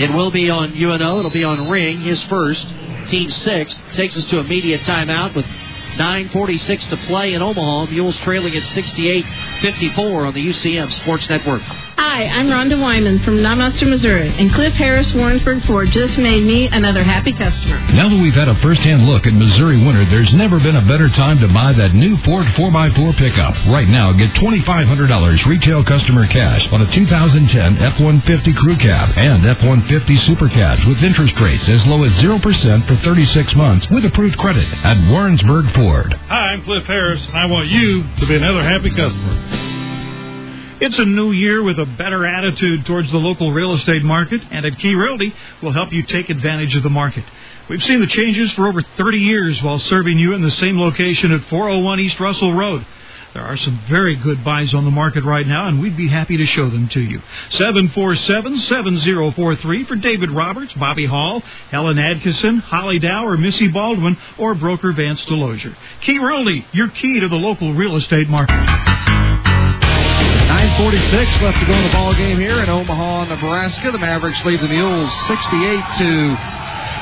It 0.00 0.12
will 0.12 0.30
be 0.30 0.48
on 0.50 0.74
UNO. 0.74 1.18
It'll 1.18 1.30
be 1.30 1.44
on 1.44 1.68
Ring, 1.68 2.00
his 2.00 2.22
first. 2.24 2.66
Team 3.08 3.30
six 3.30 3.78
takes 3.94 4.16
us 4.16 4.24
to 4.26 4.38
immediate 4.38 4.82
timeout 4.82 5.34
with 5.34 5.46
9.46 5.92 6.88
to 6.90 6.96
play 7.06 7.34
in 7.34 7.42
Omaha. 7.42 7.86
Mules 7.86 8.16
trailing 8.20 8.56
at 8.56 8.62
68-54 8.64 10.26
on 10.26 10.34
the 10.34 10.46
UCM 10.46 10.92
Sports 10.92 11.28
Network. 11.28 11.62
Hi, 11.62 12.24
I'm 12.24 12.46
Rhonda 12.46 12.80
Wyman 12.80 13.18
from 13.20 13.42
Knob 13.42 13.58
Noster, 13.58 13.84
Missouri, 13.84 14.30
and 14.30 14.50
Cliff 14.54 14.72
Harris 14.72 15.12
Warrensburg 15.12 15.62
Ford 15.64 15.90
just 15.90 16.16
made 16.16 16.42
me 16.42 16.66
another 16.66 17.04
happy 17.04 17.32
customer. 17.32 17.76
Now 17.92 18.08
that 18.08 18.16
we've 18.16 18.34
had 18.34 18.48
a 18.48 18.54
first-hand 18.56 19.04
look 19.04 19.26
at 19.26 19.34
Missouri 19.34 19.76
winter, 19.76 20.06
there's 20.06 20.32
never 20.32 20.58
been 20.58 20.76
a 20.76 20.86
better 20.88 21.10
time 21.10 21.38
to 21.40 21.48
buy 21.52 21.72
that 21.74 21.92
new 21.92 22.16
Ford 22.24 22.46
4x4 22.46 23.16
pickup. 23.18 23.54
Right 23.66 23.86
now, 23.86 24.12
get 24.12 24.30
$2,500 24.30 25.44
retail 25.44 25.84
customer 25.84 26.26
cash 26.26 26.66
on 26.72 26.80
a 26.80 26.90
2010 26.90 27.76
F-150 27.76 28.56
Crew 28.56 28.76
Cab 28.76 29.12
and 29.18 29.44
F-150 29.44 30.18
Super 30.20 30.48
Cabs 30.48 30.84
with 30.86 31.04
interest 31.04 31.38
rates 31.38 31.68
as 31.68 31.86
low 31.86 32.02
as 32.04 32.12
0% 32.12 32.40
for 32.88 32.96
36 32.96 33.54
months 33.54 33.86
with 33.90 34.06
approved 34.06 34.38
credit 34.38 34.66
at 34.84 34.96
Warrensburg 35.10 35.66
Ford. 35.74 35.79
Hi, 36.28 36.52
I'm 36.52 36.62
Cliff 36.64 36.84
Harris, 36.84 37.26
and 37.26 37.34
I 37.34 37.46
want 37.46 37.68
you 37.68 38.02
to 38.02 38.26
be 38.26 38.36
another 38.36 38.62
happy 38.62 38.90
customer. 38.90 40.78
It's 40.78 40.98
a 40.98 41.06
new 41.06 41.32
year 41.32 41.62
with 41.62 41.78
a 41.78 41.86
better 41.86 42.26
attitude 42.26 42.84
towards 42.84 43.10
the 43.10 43.16
local 43.16 43.50
real 43.50 43.72
estate 43.72 44.02
market, 44.02 44.42
and 44.50 44.66
at 44.66 44.78
Key 44.78 44.94
Realty, 44.94 45.34
we'll 45.62 45.72
help 45.72 45.90
you 45.90 46.02
take 46.02 46.28
advantage 46.28 46.76
of 46.76 46.82
the 46.82 46.90
market. 46.90 47.24
We've 47.70 47.82
seen 47.82 48.00
the 48.00 48.06
changes 48.06 48.52
for 48.52 48.68
over 48.68 48.82
30 48.82 49.18
years 49.20 49.62
while 49.62 49.78
serving 49.78 50.18
you 50.18 50.34
in 50.34 50.42
the 50.42 50.50
same 50.50 50.78
location 50.78 51.32
at 51.32 51.44
401 51.44 52.00
East 52.00 52.20
Russell 52.20 52.52
Road. 52.52 52.84
There 53.32 53.44
are 53.44 53.56
some 53.56 53.78
very 53.88 54.16
good 54.16 54.44
buys 54.44 54.74
on 54.74 54.84
the 54.84 54.90
market 54.90 55.22
right 55.22 55.46
now, 55.46 55.68
and 55.68 55.80
we'd 55.80 55.96
be 55.96 56.08
happy 56.08 56.36
to 56.38 56.46
show 56.46 56.68
them 56.68 56.88
to 56.88 57.00
you. 57.00 57.22
747-7043 57.50 59.86
for 59.86 59.94
David 59.94 60.32
Roberts, 60.32 60.72
Bobby 60.72 61.06
Hall, 61.06 61.40
Helen 61.70 61.96
Adkison, 61.96 62.60
Holly 62.60 62.98
Dow, 62.98 63.26
or 63.26 63.36
Missy 63.36 63.68
Baldwin, 63.68 64.18
or 64.36 64.56
broker 64.56 64.90
Vance 64.92 65.24
Delozier. 65.26 65.76
Key 66.00 66.18
Realty, 66.18 66.66
your 66.72 66.88
key 66.88 67.20
to 67.20 67.28
the 67.28 67.36
local 67.36 67.72
real 67.72 67.94
estate 67.96 68.28
market. 68.28 68.54
9.46 68.54 71.40
left 71.40 71.60
to 71.60 71.66
go 71.66 71.74
in 71.74 71.84
the 71.84 71.92
ball 71.92 72.12
game 72.14 72.40
here 72.40 72.58
in 72.58 72.68
Omaha, 72.68 73.26
Nebraska. 73.26 73.92
The 73.92 73.98
Mavericks 73.98 74.44
lead 74.44 74.58
the 74.60 74.66
Mules 74.66 75.08
68 75.28 75.84
to 75.98 76.36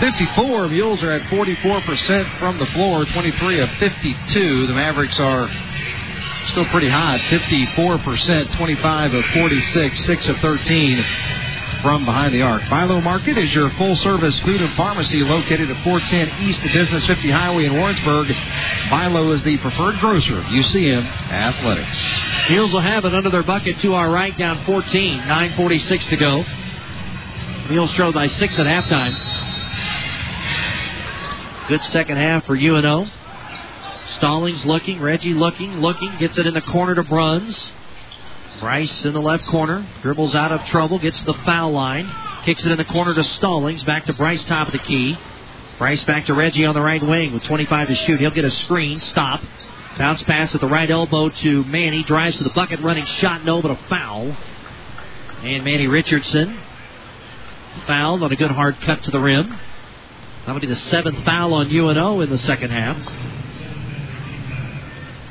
54. 0.00 0.68
Mules 0.68 1.02
are 1.02 1.12
at 1.12 1.22
44% 1.22 2.38
from 2.38 2.58
the 2.58 2.66
floor, 2.66 3.06
23 3.06 3.60
of 3.60 3.70
52. 3.78 4.66
The 4.66 4.74
Mavericks 4.74 5.18
are 5.18 5.48
still 6.50 6.66
pretty 6.66 6.88
hot, 6.88 7.20
54%, 7.20 8.56
25 8.56 9.14
of 9.14 9.24
46, 9.26 10.04
6 10.04 10.26
of 10.28 10.36
13 10.38 11.04
from 11.82 12.04
behind 12.04 12.34
the 12.34 12.42
arc. 12.42 12.62
Philo 12.64 13.00
Market 13.00 13.38
is 13.38 13.54
your 13.54 13.70
full 13.70 13.96
service 13.96 14.38
food 14.40 14.60
and 14.60 14.72
pharmacy 14.74 15.20
located 15.20 15.70
at 15.70 15.84
410 15.84 16.42
East 16.42 16.62
Business 16.62 17.06
50 17.06 17.30
Highway 17.30 17.64
in 17.66 17.74
Warrensburg. 17.74 18.28
Philo 18.88 19.30
is 19.32 19.42
the 19.42 19.58
preferred 19.58 19.98
grocer 20.00 20.38
of 20.38 20.44
UCM 20.44 21.04
Athletics. 21.30 22.50
Mules 22.50 22.72
will 22.72 22.80
have 22.80 23.04
it 23.04 23.14
under 23.14 23.30
their 23.30 23.42
bucket 23.42 23.78
to 23.80 23.94
our 23.94 24.10
right, 24.10 24.36
down 24.36 24.64
14. 24.64 25.20
9.46 25.20 26.08
to 26.08 26.16
go. 26.16 26.44
Mules 27.68 27.92
trailed 27.92 28.14
by 28.14 28.26
six 28.26 28.58
at 28.58 28.66
halftime. 28.66 29.16
Good 31.68 31.84
second 31.84 32.16
half 32.16 32.46
for 32.46 32.56
UNO. 32.56 33.06
Stallings 34.16 34.64
looking, 34.64 35.00
Reggie 35.00 35.34
looking, 35.34 35.80
looking, 35.80 36.16
gets 36.18 36.38
it 36.38 36.46
in 36.46 36.54
the 36.54 36.62
corner 36.62 36.94
to 36.94 37.02
Bruns. 37.02 37.72
Bryce 38.60 39.04
in 39.04 39.12
the 39.12 39.20
left 39.20 39.46
corner, 39.46 39.86
dribbles 40.02 40.34
out 40.34 40.50
of 40.50 40.64
trouble, 40.66 40.98
gets 40.98 41.22
the 41.24 41.34
foul 41.44 41.70
line, 41.70 42.10
kicks 42.44 42.64
it 42.64 42.72
in 42.72 42.78
the 42.78 42.84
corner 42.84 43.14
to 43.14 43.22
Stallings, 43.22 43.84
back 43.84 44.06
to 44.06 44.12
Bryce, 44.12 44.42
top 44.44 44.66
of 44.66 44.72
the 44.72 44.78
key. 44.80 45.16
Bryce 45.78 46.02
back 46.04 46.26
to 46.26 46.34
Reggie 46.34 46.64
on 46.64 46.74
the 46.74 46.80
right 46.80 47.02
wing 47.02 47.32
with 47.32 47.44
25 47.44 47.88
to 47.88 47.94
shoot. 47.94 48.18
He'll 48.18 48.30
get 48.30 48.44
a 48.44 48.50
screen, 48.50 48.98
stop. 48.98 49.40
Bounce 49.96 50.22
pass 50.24 50.54
at 50.54 50.60
the 50.60 50.68
right 50.68 50.90
elbow 50.90 51.28
to 51.28 51.64
Manny, 51.64 52.02
drives 52.02 52.36
to 52.36 52.44
the 52.44 52.50
bucket, 52.50 52.80
running 52.80 53.04
shot, 53.04 53.44
no, 53.44 53.60
but 53.60 53.72
a 53.72 53.76
foul. 53.88 54.36
And 55.42 55.64
Manny 55.64 55.86
Richardson 55.86 56.58
fouled 57.86 58.22
on 58.22 58.32
a 58.32 58.36
good 58.36 58.50
hard 58.50 58.80
cut 58.80 59.02
to 59.04 59.10
the 59.10 59.20
rim. 59.20 59.58
That'll 60.46 60.60
be 60.60 60.66
the 60.66 60.76
seventh 60.76 61.24
foul 61.24 61.54
on 61.54 61.68
UNO 61.68 62.20
in 62.20 62.30
the 62.30 62.38
second 62.38 62.70
half. 62.70 62.96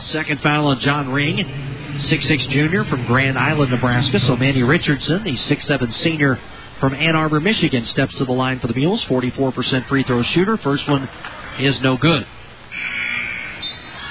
Second 0.08 0.40
foul 0.40 0.68
on 0.68 0.80
John 0.80 1.12
Ring, 1.12 1.38
6'6 1.38 2.48
junior 2.48 2.86
from 2.86 3.06
Grand 3.08 3.38
Island, 3.38 3.72
Nebraska. 3.72 4.20
So 4.22 4.38
Manny 4.38 4.64
Richardson, 4.64 5.24
the 5.24 5.34
6'7 5.34 5.94
senior 5.96 6.40
from 6.80 6.94
Ann 6.94 7.18
Arbor, 7.18 7.42
Michigan, 7.42 7.84
steps 7.84 8.16
to 8.16 8.24
the 8.26 8.32
line 8.32 8.60
for 8.60 8.68
the 8.68 8.74
Mules. 8.74 9.04
44% 9.04 9.86
free 9.88 10.04
throw 10.04 10.24
shooter. 10.24 10.56
First 10.56 10.88
one 10.88 11.10
is 11.60 11.82
no 11.82 11.98
good. 11.98 12.26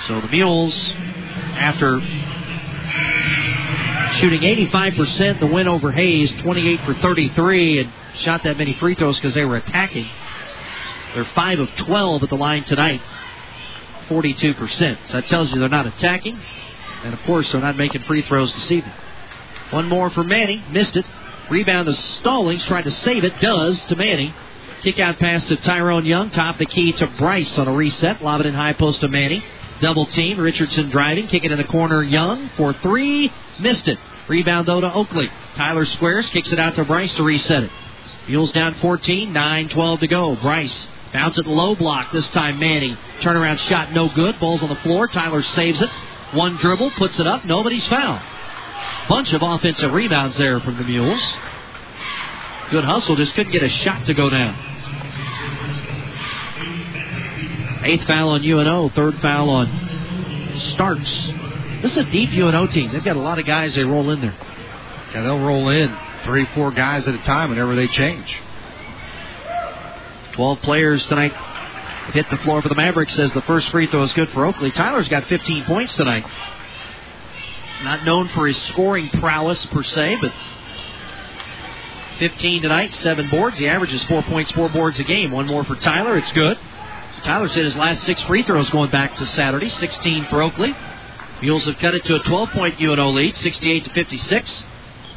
So 0.06 0.20
the 0.20 0.28
Mules, 0.28 0.74
after 1.54 1.98
shooting 4.16 4.42
85%, 4.42 5.40
the 5.40 5.46
win 5.46 5.66
over 5.66 5.92
Hays, 5.92 6.30
28 6.42 6.80
for 6.82 6.94
33, 6.94 7.80
and 7.80 7.92
shot 8.16 8.42
that 8.42 8.58
many 8.58 8.74
free 8.74 8.94
throws 8.94 9.16
because 9.16 9.32
they 9.32 9.46
were 9.46 9.56
attacking. 9.56 10.06
They're 11.14 11.24
5 11.24 11.60
of 11.60 11.74
12 11.76 12.22
at 12.22 12.28
the 12.28 12.36
line 12.36 12.64
tonight, 12.64 13.00
42%. 14.08 14.98
So 15.06 15.12
that 15.12 15.26
tells 15.26 15.52
you 15.52 15.58
they're 15.58 15.68
not 15.68 15.86
attacking. 15.86 16.40
And 17.04 17.14
of 17.14 17.20
course, 17.22 17.50
they're 17.52 17.60
not 17.60 17.76
making 17.76 18.02
free 18.02 18.22
throws 18.22 18.52
this 18.54 18.70
evening. 18.70 18.94
One 19.70 19.88
more 19.88 20.10
for 20.10 20.24
Manny. 20.24 20.64
Missed 20.70 20.96
it. 20.96 21.04
Rebound 21.50 21.86
to 21.86 21.94
Stallings. 21.94 22.64
Tried 22.64 22.84
to 22.84 22.90
save 22.90 23.24
it. 23.24 23.38
Does 23.40 23.84
to 23.86 23.96
Manny. 23.96 24.34
Kick 24.82 24.98
out 24.98 25.18
pass 25.18 25.44
to 25.46 25.56
Tyrone 25.56 26.06
Young. 26.06 26.30
Top 26.30 26.58
the 26.58 26.66
key 26.66 26.92
to 26.92 27.06
Bryce 27.18 27.58
on 27.58 27.68
a 27.68 27.72
reset. 27.72 28.22
Lob 28.22 28.40
it 28.40 28.46
in 28.46 28.54
high 28.54 28.72
post 28.72 29.00
to 29.00 29.08
Manny. 29.08 29.44
Double 29.80 30.06
team. 30.06 30.38
Richardson 30.38 30.90
driving. 30.90 31.26
Kick 31.26 31.44
it 31.44 31.52
in 31.52 31.58
the 31.58 31.64
corner. 31.64 32.02
Young 32.02 32.50
for 32.56 32.72
three. 32.74 33.32
Missed 33.60 33.88
it. 33.88 33.98
Rebound 34.28 34.68
though 34.68 34.80
to 34.80 34.92
Oakley. 34.92 35.30
Tyler 35.56 35.84
squares. 35.86 36.28
Kicks 36.30 36.52
it 36.52 36.58
out 36.58 36.76
to 36.76 36.84
Bryce 36.84 37.12
to 37.14 37.22
reset 37.22 37.64
it. 37.64 37.70
Mules 38.28 38.52
down 38.52 38.74
14. 38.74 39.32
9 39.32 39.68
12 39.68 40.00
to 40.00 40.06
go. 40.08 40.36
Bryce 40.36 40.88
bounce 41.16 41.38
it 41.38 41.46
low 41.46 41.74
block. 41.74 42.12
This 42.12 42.28
time 42.28 42.58
Manny. 42.58 42.96
Turnaround 43.20 43.58
shot 43.60 43.90
no 43.92 44.08
good. 44.10 44.38
Ball's 44.38 44.62
on 44.62 44.68
the 44.68 44.76
floor. 44.76 45.08
Tyler 45.08 45.42
saves 45.42 45.80
it. 45.80 45.90
One 46.32 46.56
dribble, 46.56 46.90
puts 46.92 47.18
it 47.18 47.26
up, 47.26 47.44
nobody's 47.44 47.86
fouled. 47.86 48.20
Bunch 49.08 49.32
of 49.32 49.40
offensive 49.42 49.92
rebounds 49.92 50.36
there 50.36 50.60
from 50.60 50.76
the 50.76 50.84
Mules. 50.84 51.22
Good 52.70 52.84
hustle, 52.84 53.16
just 53.16 53.32
couldn't 53.34 53.52
get 53.52 53.62
a 53.62 53.68
shot 53.68 54.06
to 54.06 54.14
go 54.14 54.28
down. 54.28 54.54
Eighth 57.84 58.06
foul 58.06 58.30
on 58.30 58.44
UNO, 58.44 58.88
third 58.90 59.18
foul 59.20 59.48
on 59.48 60.52
Starks. 60.72 61.32
This 61.82 61.92
is 61.92 61.98
a 61.98 62.10
deep 62.10 62.30
UNO 62.30 62.66
team. 62.66 62.90
They've 62.90 63.04
got 63.04 63.16
a 63.16 63.20
lot 63.20 63.38
of 63.38 63.46
guys 63.46 63.74
they 63.74 63.84
roll 63.84 64.10
in 64.10 64.20
there. 64.20 64.36
Yeah, 65.14 65.22
they'll 65.22 65.38
roll 65.38 65.70
in 65.70 65.96
three, 66.24 66.44
four 66.54 66.72
guys 66.72 67.06
at 67.06 67.14
a 67.14 67.22
time 67.22 67.50
whenever 67.50 67.76
they 67.76 67.86
change. 67.86 68.36
12 70.36 70.60
players 70.60 71.06
tonight 71.06 71.32
hit 72.12 72.28
the 72.28 72.36
floor 72.38 72.62
for 72.62 72.68
the 72.68 72.74
Mavericks. 72.74 73.14
Says 73.14 73.32
the 73.32 73.42
first 73.42 73.70
free 73.70 73.86
throw 73.86 74.02
is 74.02 74.12
good 74.12 74.28
for 74.30 74.44
Oakley. 74.44 74.70
Tyler's 74.70 75.08
got 75.08 75.26
15 75.26 75.64
points 75.64 75.94
tonight. 75.94 76.26
Not 77.82 78.04
known 78.04 78.28
for 78.28 78.46
his 78.46 78.56
scoring 78.64 79.08
prowess 79.08 79.64
per 79.66 79.82
se, 79.82 80.18
but 80.20 80.32
15 82.18 82.62
tonight, 82.62 82.94
seven 82.96 83.28
boards. 83.30 83.58
He 83.58 83.66
averages 83.66 84.04
four 84.04 84.22
points, 84.22 84.52
four 84.52 84.68
boards 84.68 84.98
a 85.00 85.04
game. 85.04 85.30
One 85.30 85.46
more 85.46 85.64
for 85.64 85.76
Tyler. 85.76 86.16
It's 86.18 86.32
good. 86.32 86.58
Tyler's 87.22 87.54
hit 87.54 87.64
his 87.64 87.76
last 87.76 88.02
six 88.04 88.22
free 88.22 88.42
throws 88.42 88.70
going 88.70 88.90
back 88.90 89.16
to 89.16 89.26
Saturday. 89.28 89.70
16 89.70 90.26
for 90.26 90.42
Oakley. 90.42 90.74
Mules 91.42 91.64
have 91.64 91.78
cut 91.78 91.94
it 91.94 92.04
to 92.04 92.14
a 92.14 92.20
12-point 92.20 92.80
UNO 92.80 93.10
lead, 93.10 93.36
68 93.36 93.84
to 93.84 93.90
56, 93.90 94.64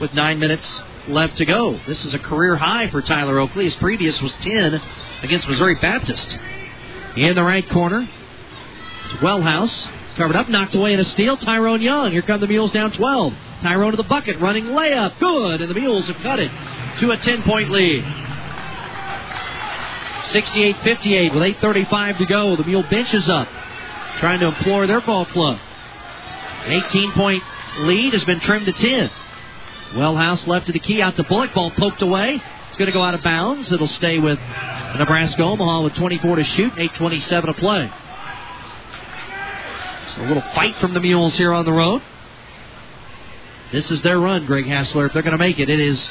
with 0.02 0.14
nine 0.14 0.40
minutes 0.40 0.82
left 1.08 1.38
to 1.38 1.46
go. 1.46 1.80
This 1.88 2.04
is 2.04 2.14
a 2.14 2.20
career 2.20 2.56
high 2.56 2.90
for 2.90 3.02
Tyler 3.02 3.40
Oakley. 3.40 3.66
His 3.66 3.76
previous 3.76 4.22
was 4.22 4.34
10 4.36 4.82
against 5.22 5.48
Missouri 5.48 5.76
Baptist. 5.76 6.38
In 7.16 7.36
the 7.36 7.44
right 7.44 7.68
corner, 7.68 8.08
Wellhouse. 9.22 9.91
Covered 10.16 10.36
up, 10.36 10.50
knocked 10.50 10.76
away 10.76 10.94
in 10.94 11.00
a 11.00 11.06
steal. 11.06 11.38
Tyrone 11.38 11.82
Young. 11.82 12.12
Here 12.12 12.22
come 12.22 12.41
the 12.41 12.48
Mules 12.48 12.72
down 12.72 12.91
12. 12.91 13.34
Tyrone 13.62 13.91
to 13.91 13.98
the 13.98 14.04
bucket, 14.04 14.38
running 14.40 14.66
layup. 14.66 15.18
Good. 15.18 15.62
And 15.62 15.70
the 15.70 15.80
Mules 15.80 16.08
have 16.08 16.18
cut 16.18 16.40
it 16.40 16.52
to 17.00 17.12
a 17.12 17.18
10 17.18 17.44
point 17.44 17.70
lead. 17.72 18.04
68 20.32 20.78
58 20.84 21.34
with 21.34 21.44
8.35 21.44 22.18
to 22.18 22.26
go. 22.26 22.56
The 22.56 22.64
Mule 22.64 22.84
benches 22.84 23.30
up, 23.30 23.48
trying 24.20 24.41
to 24.41 24.48
implore 24.48 24.88
their 24.88 25.02
ball 25.02 25.26
club. 25.26 25.58
An 26.66 26.84
18 26.86 27.12
point 27.14 27.44
lead 27.80 28.14
has 28.14 28.26
been 28.26 28.40
trimmed 28.40 28.66
to 28.66 28.74
10. 28.74 29.10
Wellhouse 29.94 30.46
left 30.46 30.68
to 30.68 30.72
the 30.72 30.80
key, 30.80 31.02
out 31.02 31.16
to 31.16 31.24
Bullock. 31.24 31.54
Ball 31.54 31.72
poked 31.72 32.02
away. 32.02 32.41
Going 32.80 32.88
to 32.88 32.94
go 32.94 33.04
out 33.04 33.14
of 33.14 33.22
bounds. 33.24 33.70
It'll 33.74 33.90
stay 33.90 34.20
with 34.20 34.40
Nebraska 34.98 35.44
Omaha 35.44 35.82
with 35.82 35.96
24 35.96 36.38
to 36.38 36.44
shoot, 36.46 36.72
8.27 36.76 37.48
to 37.48 37.54
play. 37.56 37.92
So 40.16 40.22
a 40.22 40.28
little 40.28 40.44
fight 40.54 40.78
from 40.78 40.94
the 40.94 41.02
Mules 41.02 41.36
here 41.36 41.52
on 41.52 41.66
the 41.66 41.74
road. 41.74 42.02
This 43.74 43.92
is 43.92 44.02
their 44.02 44.18
run, 44.18 44.46
Greg 44.46 44.66
Hassler. 44.66 45.08
If 45.08 45.12
they're 45.12 45.24
going 45.24 45.38
to 45.38 45.38
make 45.38 45.60
it, 45.60 45.70
it 45.70 45.82
is 45.82 46.02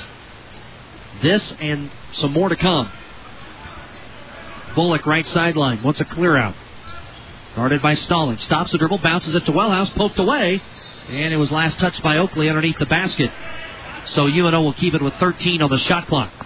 this 1.23 1.55
and 1.59 1.91
some 2.13 2.35
more 2.35 2.51
to 2.51 2.57
come. 2.57 2.93
Bullock, 4.75 5.07
right 5.07 5.27
sideline, 5.27 5.83
wants 5.83 6.03
a 6.03 6.05
clear 6.05 6.37
out. 6.37 6.55
Guarded 7.57 7.81
by 7.81 7.95
Stalling. 7.95 8.37
Stops 8.41 8.73
the 8.73 8.79
dribble, 8.79 8.99
bounces 8.99 9.35
it 9.35 9.47
to 9.47 9.53
Wellhouse, 9.53 9.89
poked 9.95 10.19
away, 10.19 10.63
and 11.09 11.33
it 11.33 11.39
was 11.39 11.51
last 11.51 11.79
touched 11.79 12.03
by 12.03 12.19
Oakley 12.19 12.51
underneath 12.51 12.79
the 12.79 12.85
basket. 12.85 13.31
So 14.09 14.27
UNO 14.27 14.61
will 14.61 14.75
keep 14.75 14.93
it 14.93 15.01
with 15.01 15.15
13 15.15 15.63
on 15.63 15.71
the 15.71 15.79
shot 15.79 16.07
clock. 16.09 16.38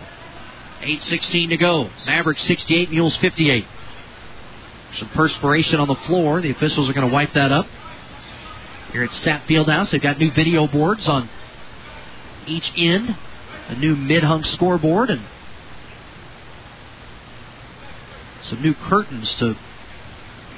8.16 0.83 1.51
to 1.51 1.57
go. 1.57 1.91
Mavericks 2.07 2.43
68, 2.43 2.91
Mules 2.91 3.17
58. 3.19 3.67
Some 4.99 5.09
perspiration 5.11 5.81
on 5.81 5.89
the 5.89 5.95
floor. 5.95 6.41
The 6.41 6.51
officials 6.51 6.91
are 6.91 6.93
going 6.93 7.09
to 7.09 7.13
wipe 7.13 7.33
that 7.35 7.53
up. 7.53 7.67
Here 8.93 9.05
at 9.05 9.11
Sapp 9.11 9.47
Fieldhouse, 9.47 9.91
they've 9.91 10.03
got 10.03 10.19
new 10.19 10.31
video 10.31 10.67
boards 10.67 11.09
on 11.09 11.31
each 12.47 12.73
end, 12.77 13.17
a 13.69 13.75
new 13.77 13.97
mid-hung 13.97 14.45
scoreboard, 14.45 15.09
and 15.09 15.23
some 18.43 18.61
new 18.61 18.75
curtains 18.75 19.35
to 19.37 19.57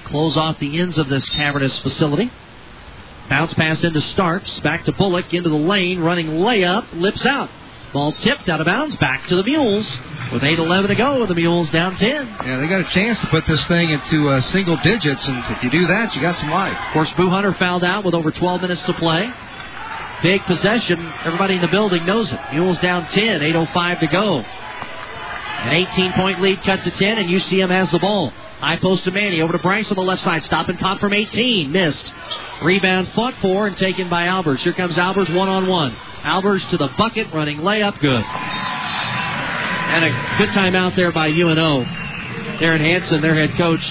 close 0.04 0.36
off 0.36 0.58
the 0.58 0.80
ends 0.80 0.98
of 0.98 1.08
this 1.08 1.28
cavernous 1.28 1.78
facility. 1.78 2.32
Bounce 3.28 3.54
pass 3.54 3.84
into 3.84 4.00
Starks, 4.00 4.58
back 4.60 4.84
to 4.86 4.92
Bullock, 4.92 5.32
into 5.32 5.48
the 5.48 5.54
lane, 5.54 6.00
running 6.00 6.26
layup, 6.28 6.92
lips 6.92 7.24
out. 7.24 7.50
Ball's 7.94 8.18
tipped 8.18 8.48
out 8.48 8.60
of 8.60 8.66
bounds. 8.66 8.96
Back 8.96 9.28
to 9.28 9.36
the 9.36 9.44
Mules 9.44 9.86
with 10.32 10.42
8:11 10.42 10.88
to 10.88 10.96
go. 10.96 11.24
The 11.26 11.34
Mules 11.36 11.70
down 11.70 11.96
10. 11.96 12.26
Yeah, 12.44 12.58
they 12.58 12.66
got 12.66 12.80
a 12.80 12.90
chance 12.90 13.20
to 13.20 13.28
put 13.28 13.46
this 13.46 13.64
thing 13.66 13.88
into 13.90 14.28
uh, 14.28 14.40
single 14.40 14.76
digits, 14.78 15.24
and 15.28 15.38
if 15.46 15.62
you 15.62 15.70
do 15.70 15.86
that, 15.86 16.12
you 16.12 16.20
got 16.20 16.36
some 16.40 16.50
life. 16.50 16.76
Of 16.88 16.92
course, 16.92 17.12
Boo 17.12 17.30
Hunter 17.30 17.52
fouled 17.52 17.84
out 17.84 18.04
with 18.04 18.14
over 18.14 18.32
12 18.32 18.62
minutes 18.62 18.82
to 18.82 18.94
play. 18.94 19.32
Big 20.24 20.42
possession. 20.42 21.00
Everybody 21.24 21.54
in 21.54 21.60
the 21.60 21.68
building 21.68 22.04
knows 22.04 22.32
it. 22.32 22.40
Mules 22.52 22.78
down 22.78 23.06
10. 23.06 23.42
8:05 23.42 24.00
to 24.00 24.06
go. 24.08 24.38
An 24.40 25.72
18 25.72 26.12
point 26.14 26.40
lead 26.40 26.64
cut 26.64 26.82
to 26.82 26.90
10, 26.90 27.18
and 27.18 27.30
UCM 27.30 27.70
has 27.70 27.92
the 27.92 28.00
ball. 28.00 28.32
High 28.64 28.76
post 28.76 29.04
to 29.04 29.10
Manny. 29.10 29.42
Over 29.42 29.52
to 29.52 29.58
Bryce 29.58 29.90
on 29.90 29.96
the 29.96 30.02
left 30.02 30.22
side. 30.22 30.42
Stop 30.44 30.70
and 30.70 30.78
pop 30.78 30.98
from 30.98 31.12
18. 31.12 31.70
Missed. 31.70 32.10
Rebound 32.62 33.08
fought 33.08 33.34
for 33.42 33.66
and 33.66 33.76
taken 33.76 34.08
by 34.08 34.26
Albers. 34.26 34.60
Here 34.60 34.72
comes 34.72 34.96
Albers 34.96 35.28
one 35.34 35.50
on 35.50 35.66
one. 35.66 35.94
Albers 36.22 36.66
to 36.70 36.78
the 36.78 36.88
bucket, 36.96 37.30
running 37.34 37.58
layup. 37.58 38.00
Good. 38.00 38.24
And 38.24 40.04
a 40.06 40.38
good 40.38 40.48
timeout 40.54 40.94
there 40.94 41.12
by 41.12 41.26
UNO. 41.26 41.84
Derrin 42.58 42.80
Hansen, 42.80 43.20
their 43.20 43.34
head 43.34 43.54
coach, 43.58 43.84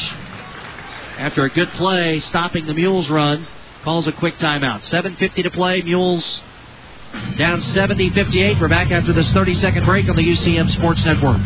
after 1.19 1.43
a 1.43 1.51
good 1.51 1.69
play, 1.73 2.19
stopping 2.21 2.65
the 2.65 2.73
Mules 2.73 3.11
run, 3.11 3.47
calls 3.83 4.07
a 4.07 4.11
quick 4.11 4.37
timeout. 4.37 4.79
7.50 4.89 5.43
to 5.43 5.51
play. 5.51 5.83
Mules 5.83 6.41
down 7.37 7.61
70 7.61 8.09
58. 8.09 8.59
We're 8.59 8.69
back 8.69 8.89
after 8.89 9.13
this 9.13 9.31
30 9.33 9.53
second 9.53 9.85
break 9.85 10.09
on 10.09 10.15
the 10.15 10.23
UCM 10.23 10.71
Sports 10.71 11.05
Network. 11.05 11.41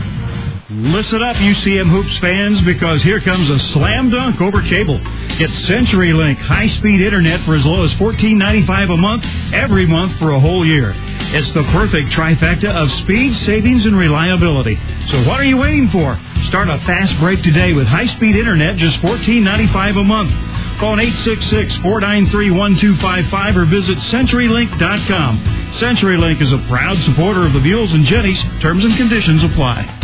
Listen 0.69 1.23
up, 1.23 1.38
UCM 1.38 1.89
Hoops 1.89 2.18
fans, 2.18 2.60
because 2.60 3.02
here 3.02 3.22
comes 3.22 3.49
a 3.49 3.57
slam 3.72 4.10
dunk 4.10 4.41
over 4.41 4.61
cable. 4.61 4.98
Get 5.38 5.49
CenturyLink 5.49 6.39
high-speed 6.39 6.99
internet 6.99 7.39
for 7.45 7.56
as 7.56 7.65
low 7.65 7.85
as 7.85 7.94
$14.95 7.94 8.94
a 8.94 8.98
month, 8.98 9.23
every 9.53 9.85
month 9.85 10.19
for 10.19 10.31
a 10.31 10.39
whole 10.41 10.65
year. 10.65 10.91
It's 10.94 11.49
the 11.53 11.64
perfect 11.72 12.10
trifecta 12.10 12.65
of 12.65 12.91
speed, 13.03 13.34
savings, 13.45 13.85
and 13.85 13.98
reliability. 13.98 14.77
So 15.07 15.23
what 15.23 15.39
are 15.39 15.45
you 15.45 15.56
waiting 15.56 15.89
for? 15.89 16.19
Start 16.48 16.68
a 16.68 16.80
fast 16.80 17.18
break 17.18 17.41
today 17.44 17.72
with 17.72 17.88
high-speed 17.88 18.35
internet, 18.35 18.76
just 18.76 18.99
$14.95 18.99 20.02
a 20.02 20.03
month. 20.03 20.31
Call 20.81 20.98
866-493-1255 20.98 23.56
or 23.56 23.64
visit 23.64 23.99
CenturyLink.com. 23.99 25.39
CenturyLink 25.80 26.41
is 26.41 26.52
a 26.52 26.57
proud 26.68 27.02
supporter 27.03 27.45
of 27.45 27.53
the 27.53 27.61
Mules 27.61 27.94
and 27.94 28.03
Jennies. 28.03 28.44
Terms 28.60 28.84
and 28.84 28.98
conditions 28.98 29.44
apply. 29.44 29.97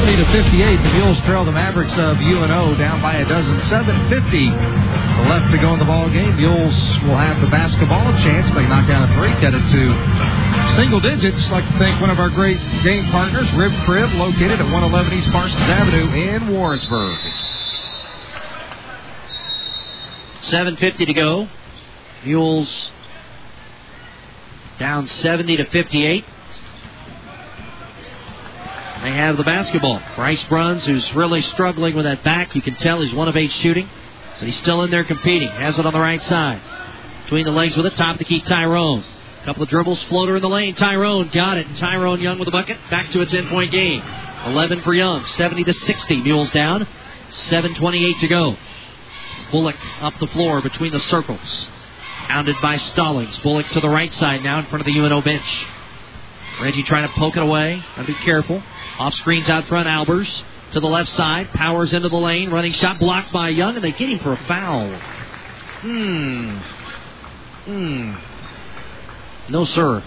70 0.00 0.16
to 0.16 0.32
58, 0.32 0.76
the 0.82 0.92
Mules 0.94 1.20
trail 1.28 1.44
the 1.44 1.52
Mavericks 1.52 1.92
of 1.98 2.16
UNO 2.16 2.74
down 2.76 3.02
by 3.02 3.16
a 3.16 3.28
dozen. 3.28 3.60
7.50 3.68 5.28
left 5.28 5.52
to 5.52 5.58
go 5.58 5.74
in 5.74 5.78
the 5.78 5.84
ball 5.84 6.08
game. 6.08 6.36
Mules 6.36 6.72
will 7.04 7.20
have 7.20 7.38
the 7.42 7.48
basketball 7.48 8.10
chance. 8.24 8.48
They 8.54 8.66
knock 8.66 8.88
down 8.88 9.04
a 9.04 9.12
three, 9.12 9.28
get 9.44 9.52
it 9.52 9.60
to 9.60 10.74
single 10.74 11.00
digits. 11.00 11.50
Like 11.50 11.68
to 11.68 11.78
thank 11.78 12.00
one 12.00 12.08
of 12.08 12.18
our 12.18 12.30
great 12.30 12.56
game 12.82 13.10
partners, 13.10 13.52
Rib 13.52 13.72
Crib, 13.84 14.10
located 14.14 14.52
at 14.52 14.72
111 14.72 15.12
East 15.12 15.28
Parsons 15.32 15.68
Avenue 15.68 16.08
in 16.08 16.48
Warrensburg. 16.48 17.18
7.50 20.48 21.06
to 21.08 21.12
go. 21.12 21.48
Mules 22.24 22.90
down 24.78 25.06
70 25.06 25.58
to 25.58 25.64
58. 25.66 26.24
They 29.02 29.12
have 29.12 29.36
the 29.36 29.44
basketball. 29.44 30.00
Bryce 30.14 30.42
Bruns, 30.44 30.84
who's 30.84 31.14
really 31.14 31.40
struggling 31.40 31.94
with 31.96 32.04
that 32.04 32.22
back. 32.22 32.54
You 32.54 32.60
can 32.60 32.74
tell 32.74 33.00
he's 33.00 33.14
one 33.14 33.28
of 33.28 33.36
eight 33.36 33.50
shooting, 33.52 33.88
but 34.38 34.46
he's 34.46 34.58
still 34.58 34.82
in 34.82 34.90
there 34.90 35.04
competing. 35.04 35.48
Has 35.48 35.78
it 35.78 35.86
on 35.86 35.92
the 35.92 36.00
right 36.00 36.22
side. 36.22 36.60
Between 37.24 37.46
the 37.46 37.52
legs 37.52 37.76
with 37.76 37.86
it, 37.86 37.96
top 37.96 38.18
to 38.18 38.24
keep 38.24 38.44
Tyrone. 38.44 39.04
A 39.42 39.44
Couple 39.44 39.62
of 39.62 39.70
dribbles, 39.70 40.02
floater 40.04 40.36
in 40.36 40.42
the 40.42 40.48
lane. 40.48 40.74
Tyrone 40.74 41.30
got 41.32 41.56
it. 41.56 41.66
And 41.66 41.76
Tyrone 41.78 42.20
Young 42.20 42.38
with 42.38 42.46
the 42.46 42.52
bucket. 42.52 42.76
Back 42.90 43.10
to 43.12 43.22
a 43.22 43.26
10 43.26 43.48
point 43.48 43.70
game. 43.70 44.02
11 44.46 44.82
for 44.82 44.92
Young. 44.92 45.24
70 45.24 45.64
to 45.64 45.72
60. 45.72 46.16
Mules 46.22 46.50
down. 46.50 46.86
7.28 47.30 48.20
to 48.20 48.28
go. 48.28 48.56
Bullock 49.50 49.76
up 50.02 50.18
the 50.18 50.26
floor 50.28 50.60
between 50.60 50.92
the 50.92 51.00
circles. 51.00 51.68
Pounded 52.26 52.56
by 52.60 52.76
Stallings. 52.76 53.38
Bullock 53.38 53.66
to 53.68 53.80
the 53.80 53.88
right 53.88 54.12
side 54.12 54.42
now 54.42 54.58
in 54.58 54.66
front 54.66 54.80
of 54.80 54.86
the 54.86 54.98
UNO 54.98 55.22
bench. 55.22 55.66
Reggie 56.60 56.82
trying 56.82 57.08
to 57.08 57.14
poke 57.14 57.36
it 57.36 57.42
away. 57.42 57.82
Gotta 57.96 58.06
be 58.06 58.14
careful. 58.14 58.62
Off 59.00 59.14
screens 59.14 59.48
out 59.48 59.64
front, 59.64 59.88
Albers 59.88 60.42
to 60.72 60.80
the 60.80 60.86
left 60.86 61.08
side. 61.08 61.48
Powers 61.54 61.94
into 61.94 62.10
the 62.10 62.18
lane. 62.18 62.50
Running 62.50 62.74
shot 62.74 62.98
blocked 62.98 63.32
by 63.32 63.48
Young, 63.48 63.74
and 63.74 63.82
they 63.82 63.92
get 63.92 64.10
him 64.10 64.18
for 64.18 64.34
a 64.34 64.44
foul. 64.44 64.94
Hmm. 65.80 66.58
Hmm. 67.64 68.14
No, 69.50 69.64
sir. 69.64 70.04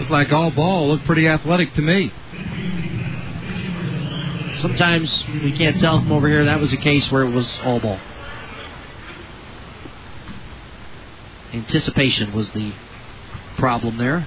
Looked 0.00 0.10
like 0.10 0.32
all 0.32 0.50
ball. 0.50 0.88
Looked 0.88 1.04
pretty 1.04 1.28
athletic 1.28 1.72
to 1.74 1.80
me. 1.80 2.12
Sometimes 4.58 5.24
we 5.44 5.52
can't 5.52 5.78
tell 5.78 6.00
from 6.00 6.10
over 6.10 6.26
here 6.26 6.44
that 6.46 6.58
was 6.58 6.72
a 6.72 6.76
case 6.76 7.08
where 7.12 7.22
it 7.22 7.30
was 7.30 7.46
all 7.60 7.78
ball. 7.78 8.00
Anticipation 11.52 12.34
was 12.34 12.50
the 12.50 12.72
problem 13.58 13.96
there. 13.96 14.26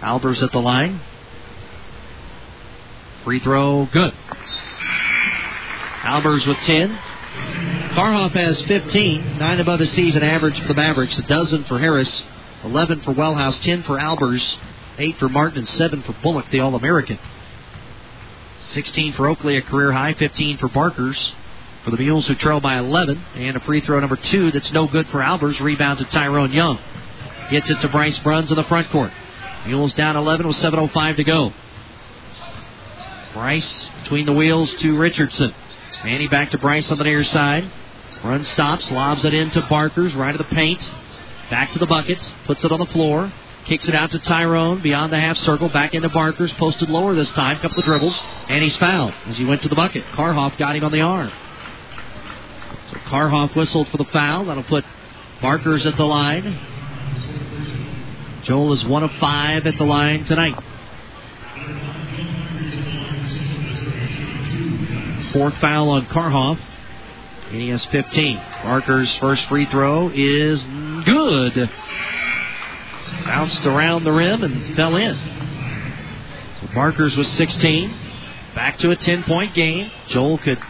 Albers 0.00 0.42
at 0.42 0.52
the 0.52 0.58
line. 0.62 1.02
Free 3.24 3.40
throw, 3.40 3.86
good. 3.86 4.14
Albers 6.02 6.46
with 6.46 6.56
10. 6.58 6.98
Karhoff 7.90 8.32
has 8.32 8.60
15, 8.62 9.38
9 9.38 9.60
above 9.60 9.80
his 9.80 9.90
season 9.92 10.22
average 10.22 10.58
for 10.60 10.68
the 10.68 10.74
Mavericks, 10.74 11.18
a 11.18 11.22
dozen 11.22 11.64
for 11.64 11.78
Harris, 11.78 12.22
11 12.64 13.02
for 13.02 13.12
Wellhouse, 13.12 13.60
10 13.62 13.82
for 13.82 13.98
Albers, 13.98 14.56
8 14.98 15.18
for 15.18 15.28
Martin, 15.28 15.58
and 15.58 15.68
7 15.68 16.02
for 16.02 16.14
Bullock, 16.22 16.46
the 16.50 16.60
All 16.60 16.74
American. 16.74 17.18
16 18.70 19.12
for 19.14 19.28
Oakley, 19.28 19.56
a 19.56 19.62
career 19.62 19.92
high, 19.92 20.14
15 20.14 20.58
for 20.58 20.68
Barkers. 20.68 21.32
For 21.84 21.90
the 21.90 21.96
Mules, 21.96 22.26
who 22.26 22.34
trail 22.34 22.60
by 22.60 22.78
11, 22.78 23.22
and 23.36 23.56
a 23.56 23.60
free 23.60 23.80
throw 23.80 24.00
number 24.00 24.16
two 24.16 24.50
that's 24.52 24.70
no 24.72 24.86
good 24.86 25.08
for 25.08 25.20
Albers. 25.20 25.60
Rebound 25.60 25.98
to 25.98 26.04
Tyrone 26.04 26.52
Young. 26.52 26.78
Gets 27.50 27.70
it 27.70 27.80
to 27.80 27.88
Bryce 27.88 28.18
Bruns 28.18 28.50
in 28.50 28.56
the 28.56 28.64
front 28.64 28.90
court. 28.90 29.10
Mules 29.66 29.94
down 29.94 30.16
11 30.16 30.46
with 30.46 30.56
7.05 30.56 31.16
to 31.16 31.24
go. 31.24 31.52
Bryce 33.32 33.88
between 34.02 34.26
the 34.26 34.32
wheels 34.32 34.72
to 34.76 34.96
Richardson. 34.96 35.54
Manny 36.04 36.28
back 36.28 36.50
to 36.50 36.58
Bryce 36.58 36.90
on 36.90 36.98
the 36.98 37.04
near 37.04 37.24
side. 37.24 37.70
Run 38.24 38.44
stops, 38.44 38.90
lobs 38.90 39.24
it 39.24 39.34
into 39.34 39.60
Barkers, 39.62 40.14
right 40.14 40.34
of 40.34 40.38
the 40.38 40.54
paint. 40.54 40.82
Back 41.50 41.72
to 41.72 41.78
the 41.78 41.86
bucket, 41.86 42.18
puts 42.46 42.64
it 42.64 42.72
on 42.72 42.78
the 42.78 42.86
floor. 42.86 43.32
Kicks 43.64 43.86
it 43.86 43.94
out 43.94 44.10
to 44.10 44.18
Tyrone 44.18 44.80
beyond 44.80 45.12
the 45.12 45.20
half 45.20 45.36
circle, 45.38 45.68
back 45.68 45.94
into 45.94 46.08
Barkers, 46.08 46.52
posted 46.54 46.88
lower 46.88 47.14
this 47.14 47.30
time, 47.32 47.58
couple 47.60 47.78
of 47.78 47.84
dribbles, 47.84 48.18
and 48.48 48.62
he's 48.62 48.76
fouled 48.78 49.14
as 49.26 49.36
he 49.36 49.44
went 49.44 49.62
to 49.62 49.68
the 49.68 49.76
bucket. 49.76 50.04
Karhoff 50.12 50.56
got 50.58 50.74
him 50.74 50.84
on 50.84 50.92
the 50.92 51.02
arm. 51.02 51.30
So 52.90 52.96
Karhoff 53.06 53.54
whistled 53.54 53.88
for 53.88 53.98
the 53.98 54.06
foul. 54.06 54.46
That'll 54.46 54.64
put 54.64 54.84
Barkers 55.40 55.86
at 55.86 55.96
the 55.96 56.04
line. 56.04 56.58
Joel 58.42 58.72
is 58.72 58.84
one 58.84 59.04
of 59.04 59.12
five 59.12 59.66
at 59.66 59.76
the 59.76 59.84
line 59.84 60.24
tonight. 60.24 60.58
Fourth 65.32 65.56
foul 65.58 65.90
on 65.90 66.06
Karhoff. 66.06 66.58
And 67.50 67.60
he 67.60 67.68
has 67.70 67.84
15. 67.86 68.36
Barker's 68.62 69.12
first 69.16 69.44
free 69.46 69.66
throw 69.66 70.10
is 70.14 70.62
good. 71.04 71.70
Bounced 73.24 73.66
around 73.66 74.04
the 74.04 74.12
rim 74.12 74.44
and 74.44 74.76
fell 74.76 74.96
in. 74.96 75.16
So 76.60 76.74
Barker's 76.74 77.16
was 77.16 77.28
16. 77.32 77.92
Back 78.54 78.78
to 78.78 78.90
a 78.90 78.96
10 78.96 79.24
point 79.24 79.54
game. 79.54 79.90
Joel 80.08 80.38
could 80.38 80.60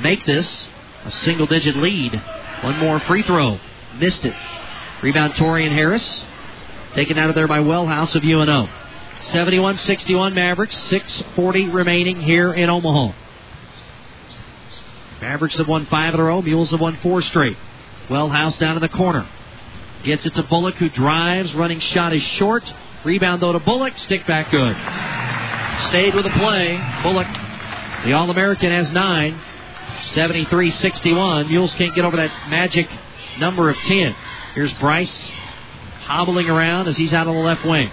make 0.00 0.24
this 0.26 0.68
a 1.04 1.10
single 1.10 1.46
digit 1.46 1.76
lead. 1.76 2.20
One 2.62 2.78
more 2.78 3.00
free 3.00 3.22
throw. 3.22 3.58
Missed 3.98 4.24
it. 4.24 4.34
Rebound 5.02 5.34
Torian 5.34 5.70
Harris. 5.70 6.22
Taken 6.94 7.18
out 7.18 7.28
of 7.28 7.34
there 7.34 7.48
by 7.48 7.60
Wellhouse 7.60 8.14
of 8.14 8.24
UNO. 8.24 8.68
71 9.30 9.78
61 9.78 10.34
Mavericks. 10.34 10.76
6.40 10.90 11.72
remaining 11.72 12.20
here 12.20 12.52
in 12.52 12.68
Omaha. 12.68 13.12
Mavericks 15.20 15.56
have 15.56 15.68
won 15.68 15.86
five 15.86 16.14
in 16.14 16.20
a 16.20 16.24
row. 16.24 16.40
Mules 16.42 16.70
have 16.70 16.80
won 16.80 16.96
four 17.02 17.22
straight. 17.22 17.56
Wellhouse 18.08 18.58
down 18.58 18.76
in 18.76 18.82
the 18.82 18.88
corner. 18.88 19.28
Gets 20.02 20.26
it 20.26 20.34
to 20.34 20.42
Bullock, 20.42 20.76
who 20.76 20.88
drives. 20.88 21.54
Running 21.54 21.78
shot 21.78 22.14
is 22.14 22.22
short. 22.22 22.64
Rebound, 23.04 23.42
though, 23.42 23.52
to 23.52 23.60
Bullock. 23.60 23.96
Stick 23.98 24.26
back 24.26 24.50
good. 24.50 24.76
Stayed 25.88 26.14
with 26.14 26.24
the 26.24 26.30
play. 26.30 26.76
Bullock, 27.02 27.28
the 28.04 28.12
All 28.14 28.30
American, 28.30 28.72
has 28.72 28.90
nine. 28.90 29.40
73 30.12 30.70
61. 30.70 31.48
Mules 31.48 31.74
can't 31.74 31.94
get 31.94 32.04
over 32.04 32.16
that 32.16 32.48
magic 32.48 32.90
number 33.38 33.70
of 33.70 33.76
10. 33.76 34.14
Here's 34.54 34.72
Bryce 34.74 35.32
hobbling 36.02 36.48
around 36.48 36.88
as 36.88 36.96
he's 36.96 37.12
out 37.12 37.28
on 37.28 37.34
the 37.34 37.42
left 37.42 37.64
wing. 37.64 37.90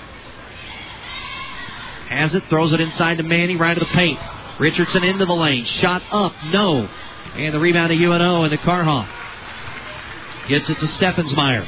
Has 2.10 2.34
it, 2.34 2.44
throws 2.50 2.74
it 2.74 2.80
inside 2.80 3.18
to 3.18 3.24
Manny, 3.24 3.56
right 3.56 3.78
of 3.78 3.88
the 3.88 3.94
paint. 3.94 4.20
Richardson 4.60 5.04
into 5.04 5.26
the 5.26 5.36
lane. 5.36 5.66
Shot 5.66 6.02
up, 6.12 6.34
no. 6.46 6.90
And 7.36 7.54
the 7.54 7.60
rebound 7.60 7.90
to 7.90 7.96
UNO 7.96 8.44
and 8.44 8.52
the 8.52 8.58
Karhoff. 8.58 9.08
Gets 10.48 10.70
it 10.70 10.80
to 10.80 10.86
Steffensmeyer. 10.86 11.68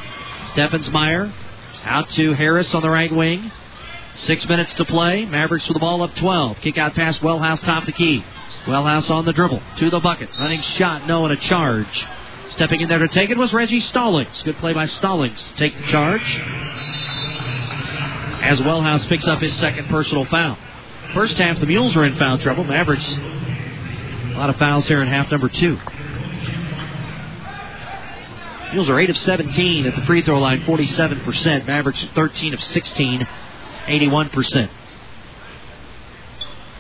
Steffensmeyer 0.54 1.34
out 1.84 2.10
to 2.12 2.34
Harris 2.34 2.74
on 2.74 2.82
the 2.82 2.90
right 2.90 3.12
wing. 3.12 3.52
Six 4.16 4.48
minutes 4.48 4.74
to 4.76 4.86
play. 4.86 5.26
Mavericks 5.26 5.68
with 5.68 5.76
the 5.76 5.80
ball 5.80 6.02
up 6.02 6.16
12. 6.16 6.58
Kick 6.62 6.78
out 6.78 6.94
past 6.94 7.22
Wellhouse, 7.22 7.62
top 7.64 7.84
of 7.84 7.86
the 7.88 7.92
key. 7.92 8.24
Wellhouse 8.66 9.10
on 9.10 9.26
the 9.26 9.34
dribble. 9.34 9.62
To 9.78 9.90
the 9.90 10.00
bucket. 10.00 10.30
Running 10.40 10.62
shot. 10.62 11.08
No, 11.08 11.26
and 11.26 11.34
a 11.34 11.38
charge. 11.38 12.08
Stepping 12.52 12.82
in 12.82 12.90
there 12.90 13.00
to 13.00 13.08
take 13.08 13.30
it 13.30 13.38
was 13.38 13.54
Reggie 13.54 13.80
Stallings. 13.80 14.42
Good 14.44 14.58
play 14.58 14.74
by 14.74 14.86
Stallings 14.86 15.42
to 15.44 15.56
take 15.56 15.78
the 15.78 15.84
charge. 15.84 16.42
As 18.42 18.60
Wellhouse 18.60 19.08
picks 19.08 19.28
up 19.28 19.42
his 19.42 19.54
second 19.56 19.90
personal 19.90 20.26
foul. 20.26 20.58
First 21.14 21.38
half, 21.38 21.60
the 21.60 21.66
Mules 21.66 21.96
are 21.96 22.06
in 22.06 22.16
foul 22.18 22.38
trouble. 22.38 22.64
Mavericks, 22.64 23.08
a 23.08 24.34
lot 24.36 24.50
of 24.50 24.58
fouls 24.58 24.88
here 24.88 25.02
in 25.02 25.08
half 25.08 25.30
number 25.32 25.50
two. 25.50 25.78
Mules 28.72 28.88
are 28.88 29.00
8 29.00 29.10
of 29.10 29.18
17 29.18 29.88
at 29.88 29.96
the 29.96 30.06
free 30.06 30.22
throw 30.22 30.40
line, 30.40 30.62
47%. 30.62 31.66
Mavericks 31.66 32.06
13 32.14 32.54
of 32.54 32.64
16, 32.64 33.28
81%. 33.88 34.70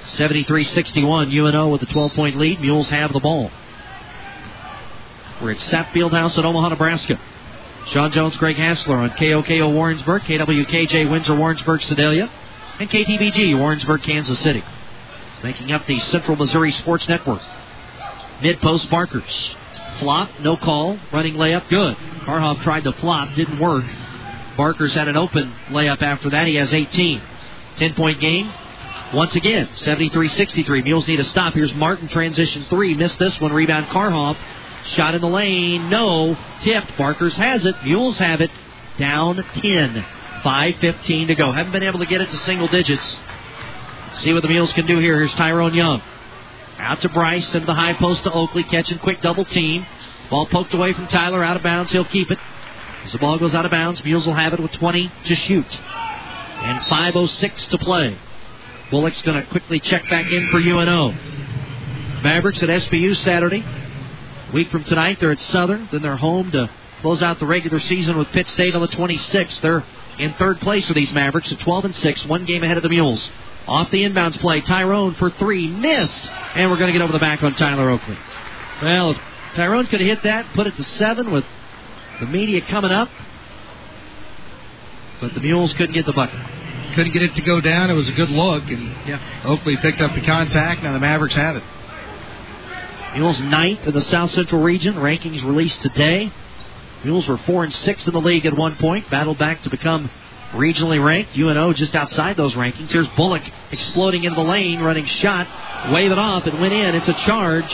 73-61, 0.03 1.33
UNO 1.33 1.69
with 1.69 1.81
a 1.81 1.87
12-point 1.87 2.37
lead. 2.37 2.61
Mules 2.61 2.89
have 2.89 3.11
the 3.13 3.19
ball. 3.19 3.51
We're 5.41 5.51
at 5.51 5.57
Sapp 5.57 5.87
Fieldhouse 5.91 6.37
in 6.37 6.45
Omaha, 6.45 6.69
Nebraska. 6.69 7.19
Sean 7.89 8.11
Jones, 8.11 8.35
Greg 8.37 8.55
Hassler 8.55 8.97
on 8.97 9.09
KOKO 9.11 9.73
Warrensburg, 9.73 10.21
KWKJ 10.21 11.09
Windsor, 11.09 11.35
Warrensburg, 11.35 11.81
Sedalia, 11.81 12.29
and 12.79 12.87
KTBG 12.87 13.57
Warrensburg, 13.57 14.03
Kansas 14.03 14.39
City. 14.39 14.63
Making 15.43 15.71
up 15.71 15.87
the 15.87 15.99
Central 15.99 16.37
Missouri 16.37 16.71
Sports 16.71 17.07
Network. 17.09 17.41
Mid 18.43 18.61
post 18.61 18.89
Barkers. 18.91 19.55
Flop, 19.97 20.29
no 20.39 20.55
call. 20.55 20.99
Running 21.11 21.33
layup, 21.33 21.67
good. 21.69 21.97
Karhoff 22.25 22.61
tried 22.61 22.83
to 22.83 22.91
flop, 22.93 23.33
didn't 23.35 23.57
work. 23.59 23.85
Barkers 24.55 24.93
had 24.93 25.07
an 25.07 25.17
open 25.17 25.51
layup 25.69 26.03
after 26.03 26.29
that. 26.29 26.45
He 26.45 26.55
has 26.55 26.71
18. 26.71 27.21
10 27.77 27.95
point 27.95 28.19
game. 28.19 28.51
Once 29.15 29.35
again, 29.35 29.67
73 29.75 30.29
63. 30.29 30.83
Mules 30.83 31.07
need 31.07 31.19
a 31.19 31.23
stop. 31.23 31.55
Here's 31.55 31.73
Martin, 31.73 32.07
transition 32.07 32.65
three. 32.65 32.93
Missed 32.93 33.17
this 33.17 33.39
one. 33.41 33.51
Rebound, 33.51 33.87
Karhoff. 33.87 34.37
Shot 34.85 35.15
in 35.15 35.21
the 35.21 35.27
lane. 35.27 35.89
No. 35.89 36.37
Tipped. 36.61 36.97
Barkers 36.97 37.35
has 37.35 37.65
it. 37.65 37.75
Mules 37.83 38.17
have 38.17 38.41
it. 38.41 38.51
Down 38.97 39.35
10. 39.35 40.05
5.15 40.43 41.27
to 41.27 41.35
go. 41.35 41.51
Haven't 41.51 41.71
been 41.71 41.83
able 41.83 41.99
to 41.99 42.05
get 42.05 42.21
it 42.21 42.31
to 42.31 42.37
single 42.39 42.67
digits. 42.67 43.19
See 44.15 44.33
what 44.33 44.41
the 44.41 44.47
Mules 44.47 44.73
can 44.73 44.85
do 44.85 44.97
here. 44.99 45.17
Here's 45.17 45.33
Tyrone 45.33 45.73
Young. 45.73 46.01
Out 46.77 47.01
to 47.01 47.09
Bryce 47.09 47.53
and 47.53 47.65
the 47.65 47.73
high 47.73 47.93
post 47.93 48.23
to 48.23 48.31
Oakley. 48.31 48.63
Catching 48.63 48.99
quick 48.99 49.21
double 49.21 49.45
team. 49.45 49.85
Ball 50.29 50.45
poked 50.45 50.73
away 50.73 50.93
from 50.93 51.07
Tyler. 51.07 51.43
Out 51.43 51.57
of 51.57 51.63
bounds. 51.63 51.91
He'll 51.91 52.05
keep 52.05 52.31
it. 52.31 52.39
As 53.03 53.11
the 53.11 53.17
ball 53.17 53.37
goes 53.37 53.53
out 53.53 53.65
of 53.65 53.71
bounds, 53.71 54.03
Mules 54.03 54.25
will 54.25 54.33
have 54.33 54.53
it 54.53 54.59
with 54.59 54.71
20 54.73 55.11
to 55.25 55.35
shoot. 55.35 55.79
And 56.61 56.79
5.06 56.81 57.69
to 57.69 57.77
play. 57.77 58.17
Bullock's 58.91 59.21
going 59.21 59.41
to 59.41 59.49
quickly 59.49 59.79
check 59.79 60.09
back 60.09 60.31
in 60.31 60.49
for 60.49 60.57
UNO. 60.57 61.11
Mavericks 62.23 62.61
at 62.63 62.69
SBU 62.69 63.15
Saturday. 63.17 63.63
Week 64.53 64.69
from 64.69 64.83
tonight, 64.83 65.19
they're 65.19 65.31
at 65.31 65.41
Southern. 65.41 65.87
Then 65.91 66.01
they're 66.01 66.17
home 66.17 66.51
to 66.51 66.69
close 67.01 67.21
out 67.21 67.39
the 67.39 67.45
regular 67.45 67.79
season 67.79 68.17
with 68.17 68.27
Pitt 68.29 68.47
State 68.47 68.75
on 68.75 68.81
the 68.81 68.87
26th. 68.87 69.61
They're 69.61 69.83
in 70.17 70.33
third 70.33 70.59
place 70.59 70.87
for 70.87 70.93
these 70.93 71.13
Mavericks 71.13 71.51
at 71.51 71.59
12 71.59 71.85
and 71.85 71.95
6, 71.95 72.25
one 72.25 72.45
game 72.45 72.63
ahead 72.63 72.77
of 72.77 72.83
the 72.83 72.89
Mules. 72.89 73.29
Off 73.67 73.91
the 73.91 74.03
inbounds 74.03 74.39
play, 74.39 74.61
Tyrone 74.61 75.13
for 75.15 75.29
three, 75.29 75.67
missed, 75.67 76.29
and 76.55 76.71
we're 76.71 76.77
going 76.77 76.87
to 76.87 76.93
get 76.93 77.03
over 77.03 77.13
the 77.13 77.19
back 77.19 77.43
on 77.43 77.53
Tyler 77.55 77.91
Oakley. 77.91 78.17
Well, 78.81 79.11
if 79.11 79.17
Tyrone 79.53 79.85
could 79.85 79.99
have 80.01 80.09
hit 80.09 80.23
that, 80.23 80.53
put 80.55 80.65
it 80.65 80.75
to 80.75 80.83
seven 80.83 81.31
with 81.31 81.45
the 82.19 82.25
media 82.25 82.61
coming 82.61 82.91
up, 82.91 83.09
but 85.21 85.33
the 85.35 85.39
Mules 85.39 85.73
couldn't 85.73 85.93
get 85.93 86.05
the 86.07 86.13
bucket. 86.13 86.39
Couldn't 86.95 87.13
get 87.13 87.21
it 87.21 87.35
to 87.35 87.41
go 87.41 87.61
down. 87.61 87.91
It 87.91 87.93
was 87.93 88.09
a 88.09 88.13
good 88.13 88.31
look, 88.31 88.63
and 88.63 88.87
yeah, 89.07 89.43
Oakley 89.45 89.77
picked 89.77 90.01
up 90.01 90.15
the 90.15 90.21
contact. 90.21 90.81
Now 90.81 90.93
the 90.93 90.99
Mavericks 90.99 91.35
have 91.35 91.55
it. 91.55 91.63
Mules 93.13 93.41
ninth 93.41 93.87
in 93.87 93.93
the 93.93 94.01
South 94.03 94.31
Central 94.31 94.61
region. 94.61 94.95
Rankings 94.95 95.43
released 95.43 95.81
today. 95.81 96.31
Mules 97.03 97.27
were 97.27 97.37
four 97.39 97.63
and 97.63 97.73
six 97.73 98.05
in 98.05 98.13
the 98.13 98.21
league 98.21 98.45
at 98.45 98.55
one 98.55 98.75
point. 98.75 99.09
Battled 99.09 99.37
back 99.37 99.63
to 99.63 99.69
become 99.69 100.09
regionally 100.51 101.03
ranked. 101.03 101.37
UNO 101.37 101.73
just 101.73 101.95
outside 101.95 102.37
those 102.37 102.53
rankings. 102.53 102.91
Here's 102.91 103.07
Bullock 103.09 103.43
exploding 103.71 104.23
into 104.23 104.35
the 104.35 104.47
lane, 104.47 104.79
running 104.79 105.05
shot, 105.05 105.91
wave 105.91 106.11
it 106.11 106.19
off, 106.19 106.45
and 106.45 106.59
went 106.59 106.73
in. 106.73 106.95
It's 106.95 107.07
a 107.07 107.13
charge. 107.13 107.69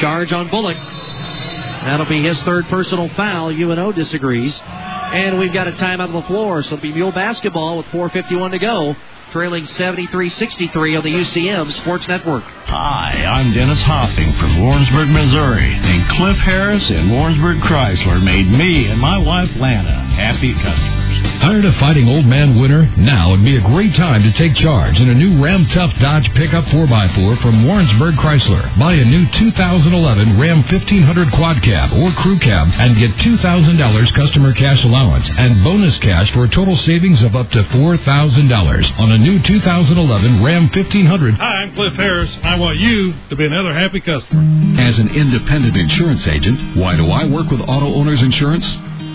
Charge 0.00 0.32
on 0.32 0.48
Bullock. 0.50 0.76
That'll 0.76 2.06
be 2.06 2.22
his 2.22 2.40
third 2.42 2.66
personal 2.66 3.08
foul. 3.10 3.50
UNO 3.50 3.92
disagrees. 3.92 4.58
And 4.64 5.38
we've 5.38 5.52
got 5.52 5.68
a 5.68 5.72
timeout 5.72 6.08
on 6.08 6.12
the 6.12 6.22
floor, 6.22 6.62
so 6.62 6.74
it'll 6.74 6.82
be 6.82 6.92
Mule 6.92 7.12
basketball 7.12 7.78
with 7.78 7.86
4.51 7.86 8.50
to 8.50 8.58
go. 8.58 8.96
Trailing 9.30 9.64
73-63 9.66 10.96
on 10.96 11.04
the 11.04 11.12
UCM 11.12 11.70
Sports 11.82 12.08
Network. 12.08 12.44
Hi, 12.44 13.24
I'm 13.26 13.52
Dennis 13.52 13.82
Hoffing 13.82 14.32
from 14.32 14.62
Warrensburg, 14.62 15.08
Missouri. 15.08 15.74
And 15.74 16.08
Cliff 16.12 16.38
Harris 16.38 16.88
and 16.88 17.12
Warrensburg 17.12 17.58
Chrysler 17.58 18.24
made 18.24 18.46
me 18.46 18.86
and 18.86 18.98
my 18.98 19.18
wife 19.18 19.50
Lana 19.56 20.08
happy 20.16 20.54
customers. 20.54 21.08
Tired 21.40 21.64
of 21.64 21.74
fighting 21.76 22.08
old 22.08 22.26
man 22.26 22.58
winter? 22.58 22.90
Now 22.96 23.30
would 23.30 23.44
be 23.44 23.56
a 23.56 23.60
great 23.60 23.94
time 23.94 24.22
to 24.22 24.32
take 24.32 24.54
charge 24.54 25.00
in 25.00 25.08
a 25.08 25.14
new 25.14 25.42
Ram 25.42 25.66
Tough 25.66 25.94
Dodge 25.98 26.32
pickup 26.34 26.64
4x4 26.66 27.40
from 27.40 27.64
Warrensburg 27.64 28.16
Chrysler. 28.16 28.76
Buy 28.78 28.94
a 28.94 29.04
new 29.04 29.24
2011 29.30 30.38
Ram 30.38 30.62
1500 30.62 31.32
Quad 31.32 31.62
Cab 31.62 31.92
or 31.92 32.10
Crew 32.12 32.38
Cab 32.38 32.68
and 32.74 32.96
get 32.96 33.12
$2,000 33.22 34.14
customer 34.14 34.52
cash 34.52 34.84
allowance 34.84 35.28
and 35.38 35.62
bonus 35.62 35.98
cash 35.98 36.32
for 36.32 36.44
a 36.44 36.48
total 36.48 36.76
savings 36.76 37.22
of 37.22 37.36
up 37.36 37.50
to 37.50 37.62
$4,000 37.62 38.98
on 38.98 39.12
a 39.12 39.17
new 39.18 39.42
2011 39.42 40.42
Ram 40.42 40.62
1500. 40.70 41.34
Hi, 41.34 41.44
I'm 41.62 41.74
Cliff 41.74 41.94
Harris. 41.94 42.36
I 42.42 42.56
want 42.58 42.78
you 42.78 43.12
to 43.28 43.36
be 43.36 43.44
another 43.44 43.74
happy 43.74 44.00
customer. 44.00 44.40
As 44.80 44.98
an 44.98 45.08
independent 45.08 45.76
insurance 45.76 46.26
agent, 46.26 46.76
why 46.76 46.96
do 46.96 47.10
I 47.10 47.24
work 47.24 47.50
with 47.50 47.60
Auto 47.60 47.94
Owners 47.94 48.22
Insurance? 48.22 48.66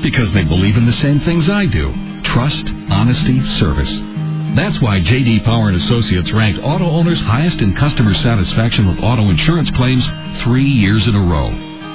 Because 0.03 0.31
they 0.33 0.43
believe 0.43 0.75
in 0.75 0.85
the 0.85 0.93
same 0.93 1.21
things 1.21 1.49
I 1.49 1.65
do. 1.65 1.93
Trust, 2.23 2.67
honesty, 2.89 3.43
service. 3.57 3.89
That's 4.55 4.79
why 4.81 4.99
JD 4.99 5.45
Power 5.45 5.69
and 5.69 5.77
Associates 5.77 6.31
ranked 6.31 6.59
auto 6.63 6.85
owners 6.85 7.19
highest 7.21 7.61
in 7.61 7.73
customer 7.73 8.13
satisfaction 8.13 8.87
with 8.87 8.99
auto 8.99 9.29
insurance 9.29 9.71
claims 9.71 10.05
3 10.43 10.63
years 10.63 11.07
in 11.07 11.15
a 11.15 11.21
row. 11.21 11.49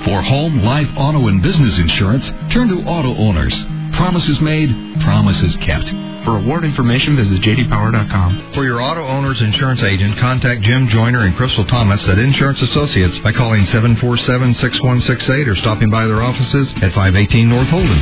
For 0.04 0.22
home, 0.22 0.62
life, 0.62 0.88
auto 0.96 1.28
and 1.28 1.42
business 1.42 1.78
insurance, 1.78 2.30
turn 2.50 2.68
to 2.68 2.82
Auto 2.88 3.14
Owners. 3.16 3.54
Promises 3.98 4.40
made, 4.40 4.70
promises 5.00 5.56
kept. 5.56 5.88
For 6.24 6.36
award 6.36 6.64
information, 6.64 7.16
visit 7.16 7.42
jdpower.com. 7.42 8.52
For 8.54 8.64
your 8.64 8.80
auto 8.80 9.04
owner's 9.04 9.42
insurance 9.42 9.82
agent, 9.82 10.16
contact 10.18 10.62
Jim 10.62 10.86
Joyner 10.86 11.26
and 11.26 11.34
Crystal 11.34 11.64
Thomas 11.66 12.06
at 12.06 12.16
Insurance 12.16 12.62
Associates 12.62 13.18
by 13.18 13.32
calling 13.32 13.64
747-6168 13.66 15.48
or 15.48 15.56
stopping 15.56 15.90
by 15.90 16.06
their 16.06 16.22
offices 16.22 16.70
at 16.76 16.94
518 16.94 17.48
North 17.48 17.66
Holden. 17.66 17.98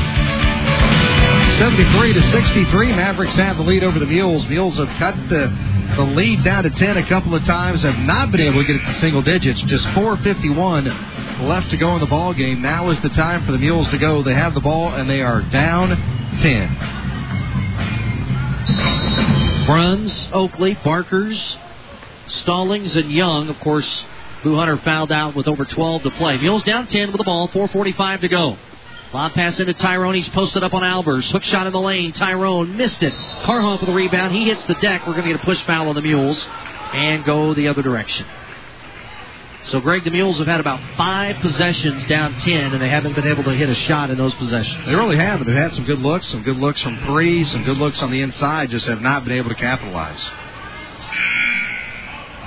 73 1.59 2.13
to 2.13 2.23
63, 2.31 2.89
Mavericks 2.93 3.37
have 3.37 3.57
the 3.57 3.63
lead 3.63 3.83
over 3.83 3.99
the 3.99 4.05
Mules. 4.05 4.47
Mules 4.49 4.77
have 4.77 4.91
cut 4.99 5.15
the, 5.31 5.49
the 5.97 6.03
lead 6.03 6.45
down 6.45 6.65
to 6.65 6.71
10 6.71 6.99
a 6.99 7.09
couple 7.09 7.35
of 7.35 7.43
times, 7.47 7.81
have 7.83 7.99
not 8.01 8.31
been 8.31 8.43
able 8.43 8.61
to 8.61 8.67
get 8.67 8.77
it 8.77 8.85
to 8.85 9.01
single 9.01 9.23
digits. 9.23 9.63
Just 9.63 9.87
4.51 9.87 11.16
left 11.41 11.71
to 11.71 11.77
go 11.77 11.95
in 11.95 12.01
the 12.01 12.07
ball 12.07 12.33
game. 12.33 12.63
Now 12.63 12.91
is 12.91 13.01
the 13.01 13.09
time 13.11 13.45
for 13.45 13.53
the 13.53 13.59
Mules 13.59 13.89
to 13.91 13.99
go. 13.99 14.23
They 14.23 14.35
have 14.35 14.55
the 14.55 14.61
ball 14.61 14.95
and 14.95 15.09
they 15.09 15.21
are 15.21 15.43
down 15.43 15.91
10. 16.41 16.77
Bruns, 19.67 20.29
Oakley, 20.33 20.79
Barkers, 20.85 21.59
Stallings, 22.29 22.97
and 22.97 23.11
Young. 23.11 23.49
Of 23.49 23.59
course, 23.61 24.05
Boo 24.43 24.57
Hunter 24.57 24.77
fouled 24.79 25.13
out 25.13 25.35
with 25.35 25.49
over 25.49 25.65
12 25.65 26.05
to 26.05 26.11
play. 26.13 26.39
Mules 26.39 26.63
down 26.63 26.87
10 26.87 27.09
with 27.09 27.19
the 27.19 27.25
ball, 27.25 27.49
4.45 27.49 28.21
to 28.21 28.29
go. 28.29 28.57
Lob 29.13 29.33
pass 29.33 29.59
into 29.59 29.73
Tyrone. 29.75 30.15
He's 30.15 30.29
posted 30.31 30.63
up 30.63 30.75
on 30.75 30.83
Albers. 30.83 31.31
Hook 31.31 31.45
shot 31.45 31.67
in 31.67 31.73
the 31.73 31.81
lane. 31.81 32.13
Tyrone 32.13 32.77
missed 32.77 33.03
it. 33.03 33.13
Karhoff 33.13 33.81
with 33.81 33.89
the 33.89 33.95
rebound. 33.95 34.35
He 34.35 34.45
hits 34.45 34.65
the 34.65 34.75
deck. 34.75 35.07
We're 35.07 35.15
going 35.15 35.25
to 35.25 35.33
get 35.33 35.43
a 35.43 35.45
push 35.45 35.63
foul 35.63 35.89
on 35.89 35.95
the 35.95 36.03
Mules 36.03 36.45
and 36.93 37.25
go 37.25 37.55
the 37.55 37.69
other 37.69 37.83
direction. 37.83 38.27
So, 39.67 39.81
Greg, 39.81 40.05
the 40.05 40.13
Mules 40.13 40.39
have 40.39 40.47
had 40.47 40.61
about 40.61 40.81
five 40.97 41.41
possessions 41.41 42.07
down 42.07 42.39
10, 42.39 42.73
and 42.73 42.81
they 42.81 42.89
haven't 42.89 43.15
been 43.15 43.27
able 43.27 43.43
to 43.45 43.51
hit 43.51 43.69
a 43.69 43.75
shot 43.75 44.11
in 44.11 44.17
those 44.17 44.33
possessions. 44.35 44.87
They 44.87 44.95
really 44.95 45.17
haven't. 45.17 45.49
They've 45.49 45.57
had 45.57 45.75
some 45.75 45.85
good 45.85 45.99
looks, 45.99 46.29
some 46.29 46.45
good 46.45 46.57
looks 46.57 46.81
from 46.83 46.99
three, 47.05 47.43
some 47.45 47.65
good 47.65 47.77
looks 47.77 48.01
on 48.01 48.13
the 48.13 48.21
inside, 48.21 48.71
just 48.71 48.87
have 48.87 49.03
not 49.03 49.25
been 49.25 49.33
able 49.33 49.49
to 49.49 49.57
capitalize. 49.57 50.21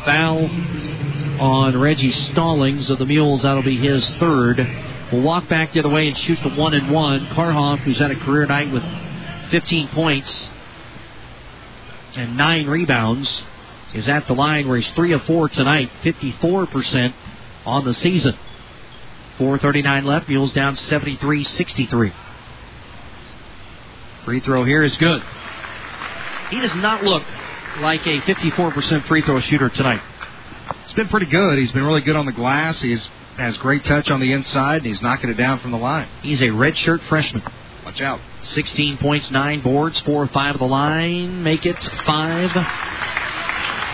Foul 0.06 0.50
on 1.42 1.78
Reggie 1.78 2.12
Stallings 2.12 2.90
of 2.90 3.00
the 3.00 3.06
Mules. 3.06 3.42
That'll 3.42 3.64
be 3.64 3.78
his 3.78 4.06
third. 4.16 4.58
Will 5.12 5.22
walk 5.22 5.50
back 5.50 5.74
the 5.74 5.80
other 5.80 5.90
way 5.90 6.08
and 6.08 6.18
shoot 6.18 6.40
the 6.42 6.50
one 6.50 6.74
and 6.74 6.90
one. 6.90 7.28
Karhoff, 7.28 7.80
who's 7.80 7.98
had 7.98 8.12
a 8.12 8.16
career 8.16 8.46
night 8.46 8.72
with 8.72 8.84
15 9.52 9.90
points 9.90 10.50
and 12.16 12.38
nine 12.38 12.68
rebounds, 12.68 13.44
is 13.94 14.08
at 14.08 14.28
the 14.28 14.34
line 14.34 14.68
where 14.68 14.78
he's 14.78 14.90
three 14.92 15.14
of 15.14 15.24
four 15.24 15.50
tonight, 15.50 15.90
54% 16.04 17.14
on 17.66 17.86
the 17.86 17.94
season. 17.94 18.38
4.39 19.38 20.04
left. 20.04 20.28
Mules 20.28 20.54
down 20.54 20.76
73 20.76 21.44
63. 21.44 22.14
Free 24.26 24.40
throw 24.42 24.64
here 24.66 24.84
is 24.84 24.96
good. 24.98 25.24
He 26.52 26.60
does 26.60 26.76
not 26.76 27.04
look 27.04 27.24
like 27.80 28.06
a 28.06 28.22
54% 28.22 29.08
free 29.08 29.22
throw 29.22 29.40
shooter 29.40 29.70
tonight. 29.70 30.02
It's 30.84 30.94
been 30.94 31.08
pretty 31.08 31.28
good. 31.28 31.58
He's 31.58 31.72
been 31.72 31.86
really 31.86 32.02
good 32.02 32.16
on 32.16 32.26
the 32.26 32.32
glass. 32.32 32.82
He's 32.82 33.08
has 33.38 33.56
great 33.58 33.86
touch 33.86 34.12
on 34.12 34.20
the 34.20 34.34
inside, 34.34 34.78
and 34.78 34.86
he's 34.86 35.02
knocking 35.02 35.30
it 35.30 35.38
down 35.38 35.60
from 35.60 35.72
the 35.72 35.78
line. 35.78 36.10
He's 36.22 36.42
a 36.42 36.48
redshirt 36.48 37.02
freshman. 37.04 37.42
Watch 37.86 38.02
out. 38.02 38.20
16 38.44 38.98
points, 38.98 39.32
9 39.32 39.62
boards, 39.62 39.98
4 40.02 40.24
or 40.24 40.28
5 40.28 40.56
of 40.56 40.60
the 40.60 40.68
line. 40.68 41.42
Make 41.42 41.66
it 41.66 41.82
5 41.82 42.52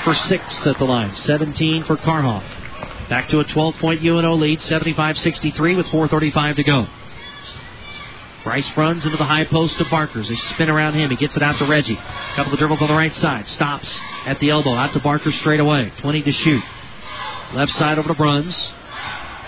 for 0.06 0.16
6 0.16 0.68
at 0.68 0.78
the 0.78 0.86
line. 0.86 1.14
17 1.16 1.84
for 1.84 1.98
Karhoff. 1.98 3.10
Back 3.10 3.28
to 3.30 3.40
a 3.40 3.44
12 3.44 3.76
point 3.76 4.02
UNO 4.02 4.36
lead, 4.36 4.62
75 4.62 5.18
63 5.18 5.76
with 5.76 5.88
4.35 5.88 6.56
to 6.56 6.64
go. 6.64 6.88
Bryce 8.44 8.70
runs 8.78 9.04
into 9.04 9.18
the 9.18 9.26
high 9.26 9.46
post 9.46 9.78
to 9.80 9.86
Barkers. 9.86 10.30
They 10.30 10.36
spin 10.36 10.70
around 10.70 10.94
him. 10.94 11.10
He 11.10 11.16
gets 11.16 11.36
it 11.36 11.42
out 11.42 11.58
to 11.58 11.66
Reggie. 11.66 11.96
Couple 12.36 12.54
of 12.54 12.60
dribbles 12.60 12.82
on 12.82 12.88
the 12.88 12.94
right 12.94 13.14
side. 13.16 13.48
Stops 13.50 13.92
at 14.26 14.40
the 14.40 14.52
elbow. 14.52 14.74
Out 14.76 14.94
to 14.94 15.00
Barker 15.00 15.32
straight 15.32 15.60
away. 15.60 15.92
20 15.98 16.22
to 16.22 16.32
shoot. 16.32 16.64
Left 17.54 17.72
side 17.74 17.98
over 17.98 18.08
to 18.08 18.14
Bruns. 18.14 18.56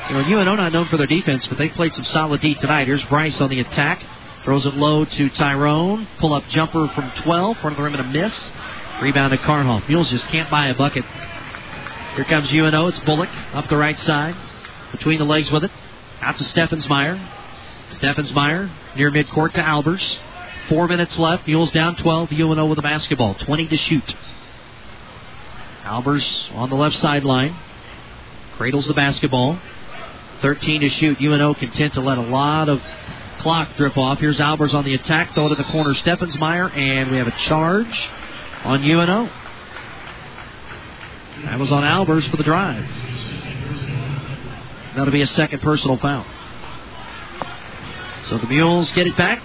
You 0.09 0.15
know, 0.15 0.39
UNO 0.39 0.55
not 0.55 0.73
known 0.73 0.88
for 0.88 0.97
their 0.97 1.05
defense, 1.05 1.45
but 1.45 1.59
they 1.59 1.69
played 1.69 1.93
some 1.93 2.05
solid 2.05 2.41
D 2.41 2.55
tonight. 2.55 2.88
Here's 2.88 3.03
Bryce 3.05 3.39
on 3.39 3.49
the 3.49 3.59
attack. 3.59 4.03
Throws 4.41 4.65
it 4.65 4.73
low 4.73 5.05
to 5.05 5.29
Tyrone. 5.29 6.07
Pull 6.19 6.34
up 6.34 6.47
jumper 6.47 6.88
from 6.95 7.11
12. 7.17 7.57
Front 7.57 7.73
of 7.73 7.77
the 7.77 7.84
rim 7.84 7.93
and 7.93 8.07
a 8.07 8.11
miss. 8.11 8.51
Rebound 9.02 9.32
to 9.32 9.38
Karhoff. 9.38 9.88
Mules 9.88 10.10
just 10.10 10.28
can't 10.30 10.49
buy 10.49 10.68
a 10.68 10.74
bucket. 10.74 11.06
Here 12.15 12.26
comes 12.26 12.52
UNO. 12.52 12.88
It's 12.88 12.99
Bullock 13.02 13.30
up 13.53 13.69
the 13.69 13.78
right 13.78 13.98
side. 13.99 14.36
Between 14.91 15.19
the 15.19 15.26
legs 15.26 15.52
with 15.52 15.64
it. 15.64 15.72
Out 16.22 16.38
to 16.38 16.44
Steffensmeyer. 16.44 17.24
Steffensmeyer 17.91 18.72
near 18.95 19.11
midcourt 19.11 19.53
to 19.53 19.61
Albers. 19.61 20.18
Four 20.68 20.88
minutes 20.88 21.18
left. 21.19 21.45
Mules 21.45 21.69
down 21.72 21.95
12. 21.95 22.32
UNO 22.32 22.65
with 22.65 22.78
the 22.78 22.82
basketball. 22.82 23.36
20 23.36 23.68
to 23.68 23.78
shoot. 23.78 24.15
Albers 25.84 26.56
on 26.56 26.72
the 26.72 26.76
left 26.76 26.98
sideline. 26.98 27.56
Cradles 28.57 28.88
the 28.88 28.95
basketball. 28.95 29.60
13 30.41 30.82
to 30.82 30.90
shoot. 30.90 31.22
UNO 31.22 31.53
content 31.53 31.94
to 31.94 32.02
let 32.02 32.18
a 32.18 32.22
lot 32.22 32.68
of 32.68 32.82
clock 33.40 33.76
drip 33.76 33.95
off. 33.95 34.18
Here's 34.19 34.40
Albers 34.40 34.74
on 34.74 34.86
the 34.86 34.95
attack. 34.95 35.36
Throw 35.36 35.49
to 35.49 35.56
the 35.56 35.64
corner. 35.65 35.94
Steffensmeyer. 35.94 36.76
And 36.76 37.11
we 37.11 37.18
have 37.18 37.28
a 37.28 37.38
charge 37.45 38.10
on 38.68 38.84
UNO. 38.84 39.30
That 41.45 41.57
was 41.57 41.72
on 41.72 41.84
Albers 41.84 42.30
for 42.30 42.35
the 42.35 42.44
drive. 42.44 42.85
That'll 44.95 45.14
be 45.14 45.22
a 45.22 45.27
second 45.27 45.61
personal 45.61 45.98
foul. 45.98 46.26
So 48.26 48.38
the 48.38 48.48
Mules 48.48 48.91
get 48.91 49.07
it 49.07 49.15
back. 49.15 49.41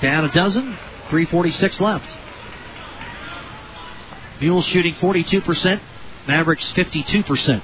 Down 0.00 0.24
a 0.24 0.32
dozen. 0.32 0.78
346 1.10 1.80
left. 1.80 2.06
Mules 4.40 4.66
shooting 4.66 4.94
42%. 4.94 5.80
Mavericks 6.28 6.72
52%. 6.72 7.62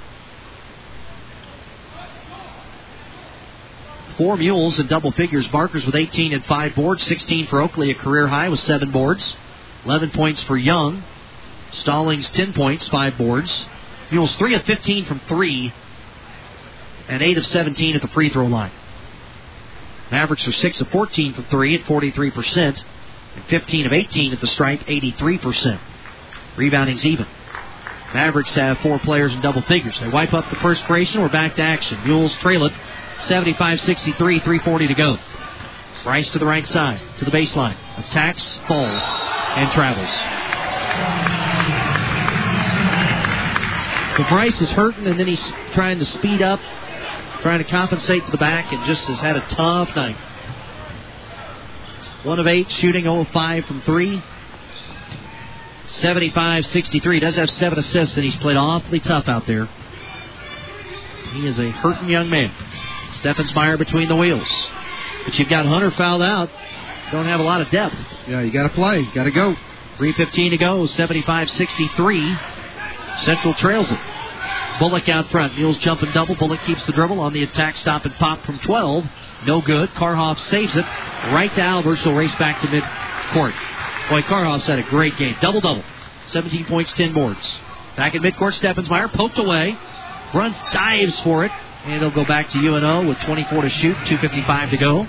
Four 4.16 4.36
Mules 4.36 4.78
in 4.80 4.88
double 4.88 5.12
figures. 5.12 5.46
Barkers 5.48 5.86
with 5.86 5.94
18 5.94 6.32
and 6.32 6.44
5 6.46 6.74
boards. 6.74 7.06
16 7.06 7.46
for 7.46 7.60
Oakley, 7.60 7.90
a 7.90 7.94
career 7.94 8.26
high 8.26 8.48
with 8.48 8.60
7 8.60 8.90
boards. 8.90 9.36
11 9.84 10.10
points 10.10 10.42
for 10.42 10.56
Young. 10.56 11.02
Stallings 11.72 12.28
10 12.30 12.52
points, 12.52 12.88
5 12.88 13.16
boards. 13.16 13.66
Mules 14.10 14.34
3 14.36 14.54
of 14.54 14.62
15 14.64 15.04
from 15.06 15.20
3. 15.28 15.72
And 17.08 17.22
8 17.22 17.38
of 17.38 17.46
17 17.46 17.96
at 17.96 18.02
the 18.02 18.08
free 18.08 18.28
throw 18.28 18.46
line. 18.46 18.72
Mavericks 20.10 20.46
are 20.46 20.52
6 20.52 20.80
of 20.80 20.88
14 20.88 21.34
from 21.34 21.44
3 21.44 21.74
at 21.76 21.84
43%, 21.84 22.84
and 23.36 23.44
15 23.46 23.86
of 23.86 23.92
18 23.92 24.32
at 24.32 24.40
the 24.40 24.46
stripe, 24.48 24.80
83%. 24.80 25.78
Rebounding's 26.56 27.04
even. 27.04 27.26
Mavericks 28.12 28.52
have 28.54 28.78
four 28.78 28.98
players 28.98 29.32
in 29.32 29.40
double 29.40 29.62
figures. 29.62 29.98
They 30.00 30.08
wipe 30.08 30.34
up 30.34 30.50
the 30.50 30.56
perspiration. 30.56 31.20
We're 31.20 31.28
back 31.28 31.54
to 31.56 31.62
action. 31.62 32.02
Mules 32.04 32.36
trail 32.38 32.64
it 32.64 32.72
75 33.26 33.80
63, 33.80 34.40
340 34.40 34.86
to 34.88 34.94
go. 34.94 35.18
Bryce 36.02 36.30
to 36.30 36.38
the 36.38 36.46
right 36.46 36.66
side, 36.66 37.00
to 37.18 37.24
the 37.24 37.30
baseline. 37.30 37.76
Attacks, 37.98 38.58
falls, 38.66 39.02
and 39.56 39.70
travels. 39.72 40.10
So 44.16 44.28
Bryce 44.28 44.60
is 44.60 44.70
hurting, 44.70 45.06
and 45.06 45.18
then 45.18 45.26
he's 45.26 45.52
trying 45.72 45.98
to 45.98 46.04
speed 46.04 46.42
up 46.42 46.60
trying 47.42 47.58
to 47.58 47.64
compensate 47.64 48.24
for 48.24 48.30
the 48.30 48.38
back 48.38 48.72
and 48.72 48.84
just 48.86 49.02
has 49.02 49.20
had 49.20 49.36
a 49.36 49.40
tough 49.40 49.94
night. 49.96 50.16
One 52.22 52.38
of 52.38 52.46
eight, 52.46 52.70
shooting 52.70 53.04
0 53.04 53.24
5 53.24 53.64
from 53.64 53.82
three. 53.82 54.22
75 55.88 56.66
63. 56.66 57.20
Does 57.20 57.36
have 57.36 57.50
seven 57.50 57.78
assists, 57.78 58.16
and 58.16 58.24
he's 58.24 58.36
played 58.36 58.56
awfully 58.56 59.00
tough 59.00 59.28
out 59.28 59.46
there. 59.46 59.68
He 61.32 61.46
is 61.46 61.58
a 61.58 61.70
hurting 61.70 62.08
young 62.08 62.28
man. 62.28 62.52
Steffensmeyer 63.14 63.78
between 63.78 64.08
the 64.08 64.16
wheels. 64.16 64.48
But 65.24 65.38
you've 65.38 65.48
got 65.48 65.66
Hunter 65.66 65.90
fouled 65.90 66.22
out. 66.22 66.50
Don't 67.12 67.26
have 67.26 67.40
a 67.40 67.42
lot 67.42 67.60
of 67.60 67.70
depth. 67.70 67.96
Yeah, 68.28 68.40
you 68.40 68.50
got 68.50 68.64
to 68.64 68.68
play. 68.70 69.02
Got 69.14 69.24
to 69.24 69.30
go. 69.30 69.56
3.15 69.98 70.50
to 70.50 70.56
go. 70.56 70.86
75 70.86 71.50
63. 71.50 72.38
Central 73.22 73.54
trails 73.54 73.90
it. 73.90 73.98
Bullock 74.78 75.08
out 75.08 75.30
front. 75.30 75.56
Mules 75.56 75.76
jumping 75.78 76.10
double. 76.12 76.34
Bullock 76.36 76.62
keeps 76.62 76.84
the 76.84 76.92
dribble 76.92 77.20
on 77.20 77.32
the 77.32 77.42
attack. 77.42 77.76
Stop 77.76 78.04
and 78.04 78.14
pop 78.14 78.44
from 78.44 78.58
12. 78.60 79.04
No 79.46 79.60
good. 79.60 79.90
Karhoff 79.90 80.38
saves 80.48 80.74
it. 80.76 80.84
Right 80.84 81.54
to 81.54 81.60
Albers. 81.60 81.98
He'll 81.98 82.14
race 82.14 82.34
back 82.36 82.60
to 82.62 82.66
midcourt. 82.68 83.54
Boy, 84.08 84.22
Karhoff's 84.22 84.66
had 84.66 84.78
a 84.78 84.82
great 84.84 85.16
game. 85.16 85.36
Double 85.40 85.60
double. 85.60 85.84
17 86.28 86.64
points, 86.66 86.92
10 86.92 87.12
boards. 87.12 87.58
Back 87.96 88.14
at 88.14 88.22
midcourt, 88.22 88.58
Steffensmeyer 88.58 89.12
poked 89.12 89.38
away. 89.38 89.76
Runs, 90.32 90.56
dives 90.72 91.18
for 91.20 91.44
it. 91.44 91.52
And 91.84 92.02
they'll 92.02 92.10
go 92.10 92.24
back 92.24 92.50
to 92.50 92.58
UNO 92.58 93.06
with 93.08 93.18
24 93.20 93.62
to 93.62 93.70
shoot. 93.70 93.96
2.55 93.96 94.70
to 94.70 94.76
go. 94.76 95.06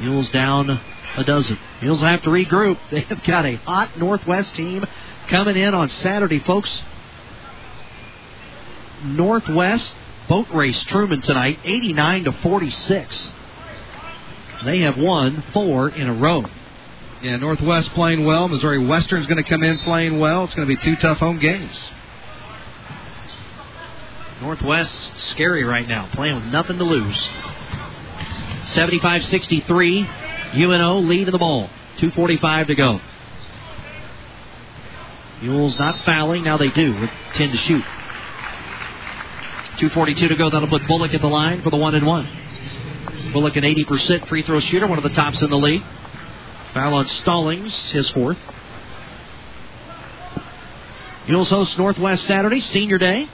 Mules 0.00 0.30
down 0.30 0.68
a 1.16 1.24
dozen. 1.24 1.58
Mules 1.80 2.00
have 2.00 2.22
to 2.22 2.30
regroup. 2.30 2.78
They 2.90 3.00
have 3.00 3.22
got 3.24 3.46
a 3.46 3.56
hot 3.56 3.98
Northwest 3.98 4.54
team 4.54 4.84
coming 5.28 5.56
in 5.56 5.74
on 5.74 5.88
Saturday, 5.88 6.40
folks. 6.40 6.82
Northwest 9.04 9.94
boat 10.28 10.48
race 10.52 10.82
Truman 10.84 11.20
tonight, 11.20 11.58
89 11.64 12.24
to 12.24 12.32
46. 12.32 13.30
They 14.64 14.80
have 14.80 14.96
won 14.96 15.44
four 15.52 15.88
in 15.90 16.08
a 16.08 16.14
row. 16.14 16.44
Yeah, 17.22 17.36
Northwest 17.36 17.90
playing 17.90 18.24
well. 18.24 18.48
Missouri 18.48 18.84
Western's 18.84 19.26
going 19.26 19.42
to 19.42 19.48
come 19.48 19.62
in 19.62 19.78
playing 19.78 20.18
well. 20.18 20.44
It's 20.44 20.54
going 20.54 20.68
to 20.68 20.74
be 20.74 20.82
two 20.82 20.96
tough 20.96 21.18
home 21.18 21.38
games. 21.38 21.76
Northwest 24.40 25.12
scary 25.30 25.64
right 25.64 25.86
now, 25.86 26.10
playing 26.12 26.36
with 26.36 26.44
nothing 26.46 26.78
to 26.78 26.84
lose. 26.84 27.28
75 28.66 29.24
63. 29.24 30.08
UNO 30.56 30.98
lead 31.00 31.28
in 31.28 31.32
the 31.32 31.38
ball. 31.38 31.68
2.45 31.98 32.66
to 32.68 32.74
go. 32.74 33.00
Mules 35.42 35.78
not 35.78 35.96
fouling. 36.04 36.44
Now 36.44 36.56
they 36.56 36.68
do 36.68 36.98
with 36.98 37.10
10 37.34 37.50
to 37.50 37.56
shoot. 37.58 37.84
2.42 39.78 40.28
to 40.28 40.36
go. 40.36 40.50
That'll 40.50 40.68
put 40.68 40.86
Bullock 40.86 41.14
at 41.14 41.20
the 41.20 41.28
line 41.28 41.62
for 41.62 41.70
the 41.70 41.76
one 41.76 41.94
and 41.94 42.06
one. 42.06 42.28
Bullock 43.32 43.56
an 43.56 43.64
80% 43.64 44.28
free 44.28 44.42
throw 44.42 44.60
shooter, 44.60 44.86
one 44.86 44.98
of 44.98 45.04
the 45.04 45.10
tops 45.10 45.42
in 45.42 45.50
the 45.50 45.58
league. 45.58 45.82
Foul 46.72 46.94
on 46.94 47.06
Stallings, 47.08 47.90
his 47.90 48.08
fourth. 48.10 48.38
Mules 51.28 51.48
host 51.50 51.76
Northwest 51.78 52.24
Saturday, 52.24 52.60
Senior 52.60 52.98
Day, 52.98 53.28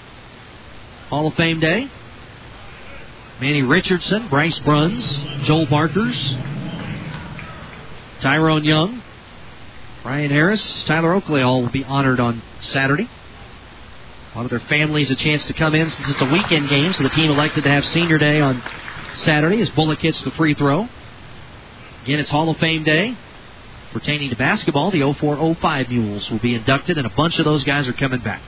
Hall 1.10 1.26
of 1.26 1.34
Fame 1.34 1.58
Day. 1.58 1.90
Manny 3.40 3.62
Richardson, 3.62 4.28
Bryce 4.28 4.58
Bruns, 4.60 5.04
Joel 5.44 5.66
Barkers, 5.66 6.36
Tyrone 8.20 8.64
Young, 8.64 9.02
Ryan 10.04 10.30
Harris, 10.30 10.84
Tyler 10.84 11.14
Oakley 11.14 11.42
all 11.42 11.62
will 11.62 11.70
be 11.70 11.82
honored 11.82 12.20
on 12.20 12.42
Saturday. 12.60 13.08
A 14.32 14.36
lot 14.36 14.44
of 14.44 14.50
their 14.50 14.60
families 14.60 15.10
a 15.10 15.16
chance 15.16 15.44
to 15.46 15.52
come 15.52 15.74
in 15.74 15.90
since 15.90 16.08
it's 16.08 16.20
a 16.20 16.26
weekend 16.26 16.68
game, 16.68 16.92
so 16.92 17.02
the 17.02 17.08
team 17.08 17.30
elected 17.30 17.64
to 17.64 17.70
have 17.70 17.84
Senior 17.86 18.18
Day 18.18 18.40
on 18.40 18.62
Saturday 19.16 19.60
as 19.62 19.68
Bullock 19.70 20.00
hits 20.00 20.22
the 20.22 20.30
free 20.32 20.54
throw. 20.54 20.88
Again, 22.04 22.20
it's 22.20 22.30
Hall 22.30 22.48
of 22.50 22.56
Fame 22.58 22.84
Day. 22.84 23.16
Pertaining 23.92 24.30
to 24.30 24.36
basketball, 24.36 24.92
the 24.92 25.00
0405 25.00 25.88
Mules 25.88 26.30
will 26.30 26.38
be 26.38 26.54
inducted, 26.54 26.98
and 26.98 27.06
a 27.06 27.10
bunch 27.10 27.40
of 27.40 27.44
those 27.44 27.64
guys 27.64 27.88
are 27.88 27.92
coming 27.92 28.20
back. 28.20 28.40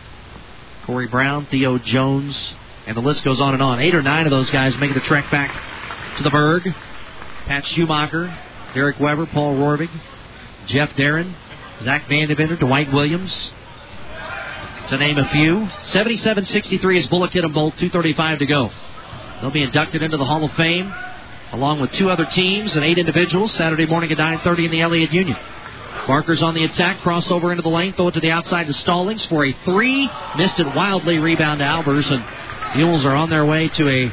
Corey 0.84 1.06
Brown, 1.06 1.46
Theo 1.46 1.78
Jones, 1.78 2.54
and 2.86 2.96
the 2.96 3.00
list 3.00 3.24
goes 3.24 3.40
on 3.40 3.54
and 3.54 3.62
on. 3.62 3.80
Eight 3.80 3.94
or 3.94 4.02
nine 4.02 4.26
of 4.26 4.30
those 4.30 4.50
guys 4.50 4.76
making 4.78 4.94
the 4.94 5.00
trek 5.00 5.30
back 5.30 6.16
to 6.16 6.22
the 6.22 6.30
Berg. 6.30 6.74
Pat 7.46 7.64
Schumacher, 7.66 8.36
Derek 8.74 8.98
Weber, 8.98 9.26
Paul 9.26 9.56
Rorbig, 9.56 9.90
Jeff 10.66 10.90
Darren, 10.90 11.34
Zach 11.82 12.06
Vandeventer, 12.09 12.59
Dwight 12.59 12.92
Williams, 12.92 13.52
to 14.88 14.96
name 14.98 15.18
a 15.18 15.28
few. 15.28 15.68
77 15.86 16.46
63 16.46 16.98
is 16.98 17.06
Bullock 17.09 17.32
hit 17.32 17.42
them 17.42 17.52
both, 17.52 17.74
2.35 17.76 18.40
to 18.40 18.46
go. 18.46 18.70
They'll 19.40 19.50
be 19.50 19.62
inducted 19.62 20.02
into 20.02 20.16
the 20.16 20.24
Hall 20.24 20.44
of 20.44 20.52
Fame 20.52 20.92
along 21.52 21.80
with 21.80 21.92
two 21.92 22.10
other 22.10 22.24
teams 22.26 22.74
and 22.74 22.84
eight 22.84 22.98
individuals 22.98 23.52
Saturday 23.54 23.86
morning 23.86 24.10
at 24.10 24.18
9:30 24.18 24.64
in 24.64 24.70
the 24.70 24.80
Elliott 24.80 25.12
Union. 25.12 25.36
Barker's 26.06 26.43
on 26.43 26.55
the 26.55 26.64
attack, 26.64 26.98
crossover 26.98 27.51
into 27.51 27.62
the 27.62 27.69
lane, 27.69 27.93
throw 27.93 28.09
it 28.09 28.14
to 28.14 28.20
the 28.20 28.32
outside 28.32 28.66
to 28.66 28.74
Stallings 28.74 29.24
for 29.27 29.44
a 29.44 29.52
three. 29.64 30.10
Missed 30.36 30.59
it 30.59 30.74
wildly, 30.74 31.19
rebound 31.19 31.60
to 31.60 31.64
Albers, 31.64 32.10
and 32.10 32.24
Mules 32.77 33.05
are 33.05 33.14
on 33.14 33.31
their 33.31 33.44
way 33.44 33.69
to 33.69 33.89
a 33.89 34.12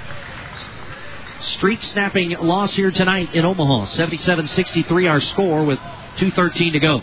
streak 1.42 1.82
snapping 1.82 2.32
loss 2.32 2.74
here 2.76 2.92
tonight 2.92 3.34
in 3.34 3.46
Omaha. 3.46 3.88
77 3.92 4.48
63 4.48 5.08
our 5.08 5.22
score 5.22 5.64
with 5.66 5.80
2.13 6.18 6.74
to 6.74 6.80
go. 6.80 7.02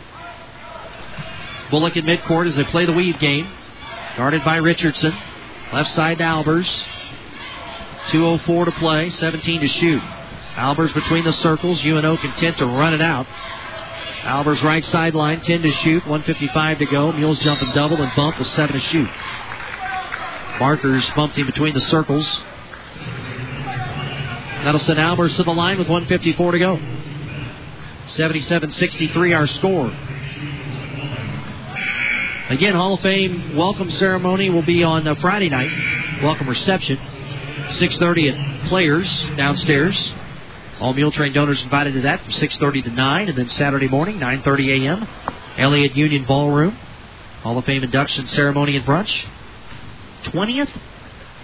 Bullock 1.70 1.96
in 1.96 2.04
midcourt 2.04 2.46
as 2.46 2.56
they 2.56 2.64
play 2.64 2.84
the 2.84 2.92
weave 2.92 3.18
game. 3.18 3.48
Guarded 4.16 4.44
by 4.44 4.56
Richardson. 4.56 5.16
Left 5.72 5.90
side 5.90 6.18
to 6.18 6.24
Albers. 6.24 6.70
2.04 8.08 8.66
to 8.66 8.72
play, 8.72 9.10
17 9.10 9.62
to 9.62 9.66
shoot. 9.66 10.02
Albers 10.54 10.94
between 10.94 11.24
the 11.24 11.32
circles. 11.32 11.84
UNO 11.84 12.16
content 12.18 12.58
to 12.58 12.66
run 12.66 12.94
it 12.94 13.02
out. 13.02 13.26
Albers 14.26 14.60
right 14.64 14.84
sideline, 14.84 15.40
10 15.40 15.62
to 15.62 15.70
shoot, 15.70 16.04
155 16.04 16.78
to 16.78 16.86
go. 16.86 17.12
Mules 17.12 17.38
jumping 17.38 17.70
double 17.74 18.02
and 18.02 18.12
bump 18.16 18.38
with 18.38 18.48
7 18.48 18.72
to 18.72 18.80
shoot. 18.80 19.08
Barker's 20.58 21.08
bumped 21.10 21.36
him 21.38 21.46
between 21.46 21.74
the 21.74 21.80
circles. 21.82 22.26
That'll 24.64 24.80
send 24.80 24.98
Albers 24.98 25.36
to 25.36 25.44
the 25.44 25.52
line 25.52 25.78
with 25.78 25.88
154 25.88 26.52
to 26.52 26.58
go. 26.58 26.80
77 28.08 28.72
63 28.72 29.32
our 29.32 29.46
score. 29.46 29.92
Again, 32.48 32.74
Hall 32.74 32.94
of 32.94 33.00
Fame 33.00 33.56
welcome 33.56 33.90
ceremony 33.92 34.50
will 34.50 34.62
be 34.62 34.82
on 34.82 35.06
uh, 35.06 35.14
Friday 35.16 35.48
night. 35.48 35.70
Welcome 36.22 36.48
reception. 36.48 36.96
6.30 36.96 38.32
at 38.32 38.68
Players 38.68 39.26
downstairs. 39.36 40.12
All 40.80 40.92
Mule 40.92 41.10
Train 41.10 41.32
donors 41.32 41.62
invited 41.62 41.94
to 41.94 42.02
that 42.02 42.22
from 42.22 42.32
6.30 42.32 42.84
to 42.84 42.90
9. 42.90 43.28
And 43.28 43.38
then 43.38 43.48
Saturday 43.50 43.88
morning, 43.88 44.18
9.30 44.18 44.82
a.m., 44.82 45.08
Elliott 45.56 45.96
Union 45.96 46.24
Ballroom. 46.24 46.76
Hall 47.42 47.56
of 47.56 47.64
Fame 47.64 47.82
induction 47.82 48.26
ceremony 48.26 48.76
and 48.76 48.84
brunch. 48.84 49.24
20th 50.24 50.70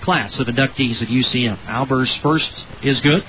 class 0.02 0.38
of 0.38 0.48
inductees 0.48 1.00
at 1.00 1.08
UCM. 1.08 1.58
Albers 1.64 2.18
first 2.20 2.66
is 2.82 3.00
good. 3.00 3.24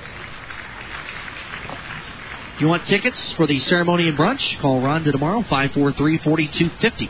If 2.55 2.61
you 2.61 2.67
want 2.67 2.85
tickets 2.85 3.31
for 3.33 3.47
the 3.47 3.59
ceremony 3.59 4.07
and 4.09 4.17
brunch, 4.17 4.59
call 4.59 4.81
Rhonda 4.81 5.11
tomorrow, 5.11 5.41
543-4250. 5.43 7.09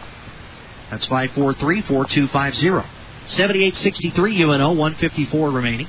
That's 0.91 1.07
543-4250. 1.07 2.86
78-63 3.26 4.40
UNO, 4.40 4.74
154 4.74 5.49
remaining. 5.49 5.88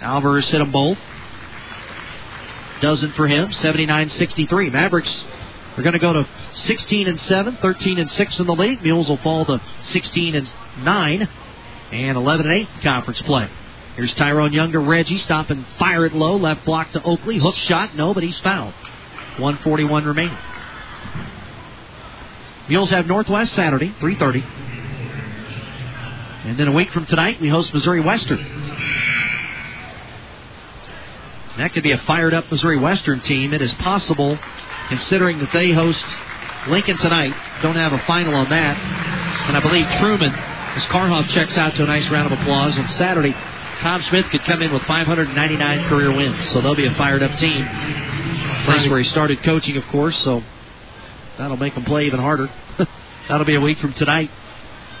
Albers 0.00 0.44
hit 0.44 0.58
them 0.58 0.70
both. 0.70 0.98
Dozen 2.82 3.12
for 3.12 3.26
him, 3.26 3.48
79-63. 3.50 4.72
Mavericks 4.72 5.24
are 5.76 5.82
going 5.82 5.94
to 5.94 5.98
go 5.98 6.12
to 6.12 6.28
16 6.54 7.06
and 7.08 7.18
7, 7.18 7.56
13 7.56 7.98
and 7.98 8.10
6 8.10 8.40
in 8.40 8.46
the 8.46 8.54
league. 8.54 8.82
Mules 8.82 9.08
will 9.08 9.16
fall 9.18 9.46
to 9.46 9.62
16 9.84 10.34
and 10.34 10.52
9 10.78 11.28
and 11.92 12.16
11 12.16 12.46
and 12.46 12.54
8 12.54 12.68
conference 12.82 13.22
play. 13.22 13.48
Here's 13.96 14.12
Tyrone 14.14 14.52
Younger, 14.52 14.80
Reggie 14.80 15.18
stop 15.18 15.50
and 15.50 15.64
fire 15.78 16.04
it 16.06 16.12
low, 16.12 16.36
left 16.36 16.64
block 16.64 16.92
to 16.92 17.02
Oakley, 17.02 17.38
hook 17.38 17.54
shot, 17.56 17.94
no, 17.94 18.12
but 18.14 18.22
he's 18.22 18.40
fouled. 18.40 18.74
141 19.38 20.04
remaining. 20.04 20.38
Mules 22.68 22.90
have 22.90 23.06
Northwest 23.06 23.52
Saturday, 23.52 23.94
3:30, 24.00 24.42
and 26.46 26.58
then 26.58 26.68
a 26.68 26.72
week 26.72 26.90
from 26.90 27.06
tonight 27.06 27.40
we 27.40 27.48
host 27.48 27.72
Missouri 27.74 28.00
Western. 28.00 28.38
That 31.58 31.72
could 31.72 31.82
be 31.82 31.92
a 31.92 31.98
fired 31.98 32.32
up 32.32 32.50
Missouri 32.50 32.78
Western 32.78 33.20
team. 33.20 33.52
It 33.52 33.60
is 33.60 33.72
possible, 33.74 34.38
considering 34.88 35.38
that 35.40 35.52
they 35.52 35.72
host 35.72 36.04
Lincoln 36.68 36.96
tonight. 36.96 37.34
Don't 37.62 37.76
have 37.76 37.92
a 37.92 37.98
final 38.06 38.34
on 38.34 38.48
that. 38.48 38.78
And 39.48 39.56
I 39.56 39.60
believe 39.60 39.86
Truman, 39.98 40.32
as 40.32 40.82
Karhoff 40.84 41.28
checks 41.28 41.58
out 41.58 41.74
to 41.74 41.82
a 41.82 41.86
nice 41.86 42.08
round 42.08 42.32
of 42.32 42.40
applause 42.40 42.78
on 42.78 42.88
Saturday, 42.88 43.34
Tom 43.80 44.00
Smith 44.02 44.26
could 44.30 44.44
come 44.44 44.62
in 44.62 44.72
with 44.72 44.82
599 44.84 45.88
career 45.88 46.10
wins. 46.14 46.48
So 46.50 46.62
they'll 46.62 46.74
be 46.74 46.86
a 46.86 46.94
fired 46.94 47.22
up 47.22 47.36
team. 47.38 47.66
Place 48.64 48.88
where 48.88 48.98
he 48.98 49.04
started 49.04 49.42
coaching, 49.42 49.76
of 49.76 49.86
course, 49.88 50.16
so 50.18 50.42
that'll 51.36 51.56
make 51.56 51.74
them 51.74 51.84
play 51.84 52.06
even 52.06 52.20
harder. 52.20 52.48
that'll 53.28 53.44
be 53.44 53.56
a 53.56 53.60
week 53.60 53.78
from 53.78 53.92
tonight. 53.92 54.30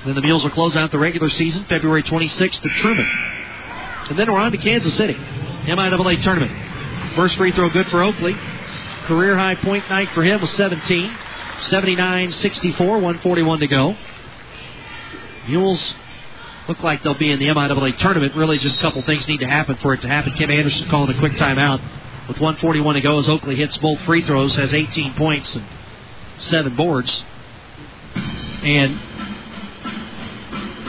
Then 0.04 0.16
the 0.16 0.20
Mules 0.20 0.42
will 0.42 0.50
close 0.50 0.76
out 0.76 0.90
the 0.90 0.98
regular 0.98 1.30
season 1.30 1.64
February 1.64 2.02
26th 2.02 2.64
at 2.64 2.70
Truman. 2.72 3.08
And 4.10 4.18
then 4.18 4.30
we're 4.30 4.40
on 4.40 4.50
to 4.50 4.58
Kansas 4.58 4.94
City. 4.96 5.16
MIAA 5.64 6.22
tournament. 6.22 7.14
First 7.14 7.36
free 7.36 7.52
throw 7.52 7.68
good 7.70 7.88
for 7.88 8.02
Oakley. 8.02 8.36
Career 9.04 9.36
high 9.36 9.54
point 9.54 9.88
night 9.88 10.10
for 10.10 10.22
him 10.22 10.40
was 10.40 10.50
17. 10.52 11.16
79 11.58 12.32
64, 12.32 12.86
141 12.86 13.60
to 13.60 13.66
go. 13.66 13.96
Mules 15.46 15.94
look 16.68 16.82
like 16.82 17.02
they'll 17.02 17.14
be 17.14 17.30
in 17.30 17.38
the 17.38 17.48
MIAA 17.48 17.96
tournament. 17.98 18.34
Really, 18.34 18.58
just 18.58 18.78
a 18.78 18.80
couple 18.80 19.02
things 19.02 19.26
need 19.28 19.40
to 19.40 19.46
happen 19.46 19.76
for 19.76 19.94
it 19.94 20.00
to 20.02 20.08
happen. 20.08 20.32
Kim 20.34 20.50
Anderson 20.50 20.88
calling 20.88 21.14
a 21.14 21.18
quick 21.18 21.32
timeout 21.32 21.80
with 22.28 22.40
141 22.40 22.94
to 22.94 23.00
go 23.00 23.18
as 23.18 23.28
Oakley 23.28 23.56
hits 23.56 23.76
both 23.78 24.00
free 24.00 24.22
throws, 24.22 24.54
has 24.56 24.72
18 24.72 25.14
points 25.14 25.54
and 25.54 25.64
seven 26.38 26.74
boards. 26.74 27.24
And 28.62 29.00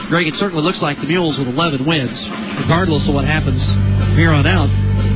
Greg, 0.08 0.28
it 0.28 0.36
certainly 0.36 0.62
looks 0.62 0.82
like 0.82 1.00
the 1.00 1.06
Mules 1.06 1.38
with 1.38 1.48
11 1.48 1.84
wins, 1.84 2.20
regardless 2.60 3.08
of 3.08 3.14
what 3.14 3.24
happens 3.24 3.64
from 3.64 4.16
here 4.16 4.30
on 4.30 4.46
out, 4.46 4.68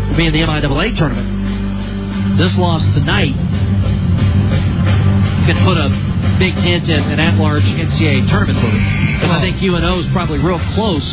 will 0.08 0.16
be 0.16 0.26
in 0.26 0.32
the 0.32 0.40
MIAA 0.40 0.96
tournament. 0.96 2.38
This 2.38 2.56
loss 2.56 2.82
tonight 2.94 3.34
could 5.46 5.56
put 5.64 5.76
a 5.76 5.88
big 6.38 6.54
dent 6.54 6.88
in 6.88 7.02
an 7.02 7.20
at-large 7.20 7.64
NCAA 7.64 8.28
tournament 8.28 8.60
berth. 8.60 9.20
Because 9.20 9.30
I 9.30 9.40
think 9.40 9.62
UNO 9.62 10.00
is 10.00 10.06
probably 10.08 10.38
real 10.38 10.60
close 10.74 11.06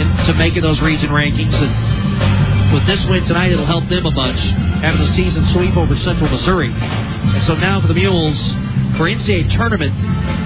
in, 0.00 0.10
to 0.26 0.34
making 0.34 0.62
those 0.62 0.80
region 0.80 1.10
rankings. 1.10 1.54
And 1.54 2.72
with 2.74 2.86
this 2.86 3.04
win 3.06 3.24
tonight, 3.24 3.52
it'll 3.52 3.66
help 3.66 3.88
them 3.88 4.06
a 4.06 4.10
bunch 4.10 4.40
having 4.82 5.00
the 5.00 5.12
season 5.14 5.44
sweep 5.46 5.76
over 5.76 5.96
Central 5.96 6.30
Missouri. 6.30 6.72
And 6.72 7.42
so 7.44 7.54
now 7.54 7.80
for 7.80 7.88
the 7.88 7.94
Mules, 7.94 8.36
for 8.96 9.08
NCAA 9.08 9.50
tournament 9.52 9.92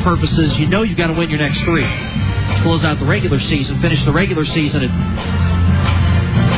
purposes, 0.02 0.58
you 0.58 0.66
know 0.66 0.82
you've 0.82 0.98
got 0.98 1.08
to 1.08 1.14
win 1.14 1.30
your 1.30 1.38
next 1.38 1.60
three. 1.62 1.84
Close 2.62 2.84
out 2.84 2.98
the 2.98 3.06
regular 3.06 3.38
season, 3.40 3.80
finish 3.80 4.04
the 4.04 4.12
regular 4.12 4.44
season 4.44 4.82
at 4.82 4.90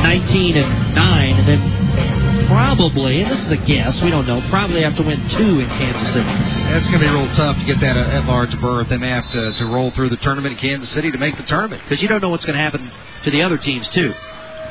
19 0.03 0.57
and 0.57 0.95
9, 0.95 1.35
and 1.35 1.47
then 1.47 2.47
probably, 2.47 3.21
and 3.21 3.31
this 3.31 3.39
is 3.39 3.51
a 3.51 3.57
guess, 3.57 4.01
we 4.01 4.09
don't 4.09 4.27
know, 4.27 4.41
probably 4.49 4.81
have 4.81 4.95
to 4.97 5.03
win 5.03 5.27
two 5.29 5.59
in 5.59 5.67
Kansas 5.67 6.11
City. 6.11 6.27
It's 6.75 6.87
going 6.87 6.99
to 7.01 7.07
be 7.07 7.13
real 7.13 7.33
tough 7.35 7.57
to 7.59 7.65
get 7.65 7.79
that 7.79 7.95
uh, 7.95 8.17
at 8.17 8.25
large 8.25 8.59
berth. 8.59 8.89
They 8.89 8.97
may 8.97 9.09
have 9.09 9.29
to, 9.31 9.53
to 9.53 9.65
roll 9.65 9.91
through 9.91 10.09
the 10.09 10.17
tournament 10.17 10.53
in 10.53 10.59
Kansas 10.59 10.89
City 10.89 11.11
to 11.11 11.17
make 11.17 11.37
the 11.37 11.43
tournament. 11.43 11.81
Because 11.83 12.01
you 12.01 12.07
don't 12.07 12.21
know 12.21 12.29
what's 12.29 12.45
going 12.45 12.57
to 12.57 12.61
happen 12.61 12.91
to 13.23 13.31
the 13.31 13.43
other 13.43 13.57
teams, 13.57 13.87
too. 13.89 14.13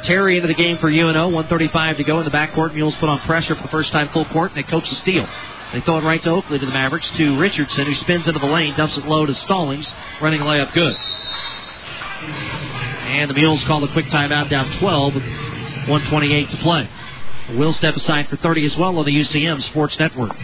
Terry 0.02 0.36
into 0.36 0.48
the 0.48 0.54
game 0.54 0.78
for 0.78 0.88
UNO, 0.88 1.28
135 1.28 1.98
to 1.98 2.04
go 2.04 2.18
in 2.18 2.24
the 2.24 2.30
backcourt. 2.30 2.74
Mules 2.74 2.96
put 2.96 3.08
on 3.08 3.20
pressure 3.20 3.54
for 3.54 3.62
the 3.62 3.68
first 3.68 3.92
time 3.92 4.08
full 4.10 4.24
court, 4.26 4.52
and 4.54 4.66
coach 4.66 4.88
the 4.88 4.96
steal. 4.96 5.28
They 5.72 5.80
throw 5.82 5.98
it 5.98 6.04
right 6.04 6.22
to 6.24 6.30
Oakley 6.30 6.58
to 6.58 6.66
the 6.66 6.72
Mavericks 6.72 7.08
to 7.10 7.38
Richardson, 7.38 7.86
who 7.86 7.94
spins 7.94 8.26
into 8.26 8.40
the 8.40 8.46
lane, 8.46 8.74
dumps 8.76 8.98
it 8.98 9.06
low 9.06 9.24
to 9.24 9.34
Stallings, 9.34 9.86
running 10.20 10.40
layup 10.40 10.74
good. 10.74 10.96
And 13.06 13.30
the 13.30 13.34
Mules 13.34 13.62
call 13.64 13.82
a 13.84 13.92
quick 13.92 14.06
timeout 14.06 14.48
down 14.48 14.70
12 14.78 15.14
128 15.14 16.50
to 16.50 16.56
play. 16.58 16.88
We'll 17.54 17.72
step 17.72 17.96
aside 17.96 18.28
for 18.28 18.36
30 18.36 18.66
as 18.66 18.76
well 18.76 18.98
on 18.98 19.04
the 19.04 19.12
UCM 19.12 19.62
Sports 19.62 19.98
Network. 19.98 20.36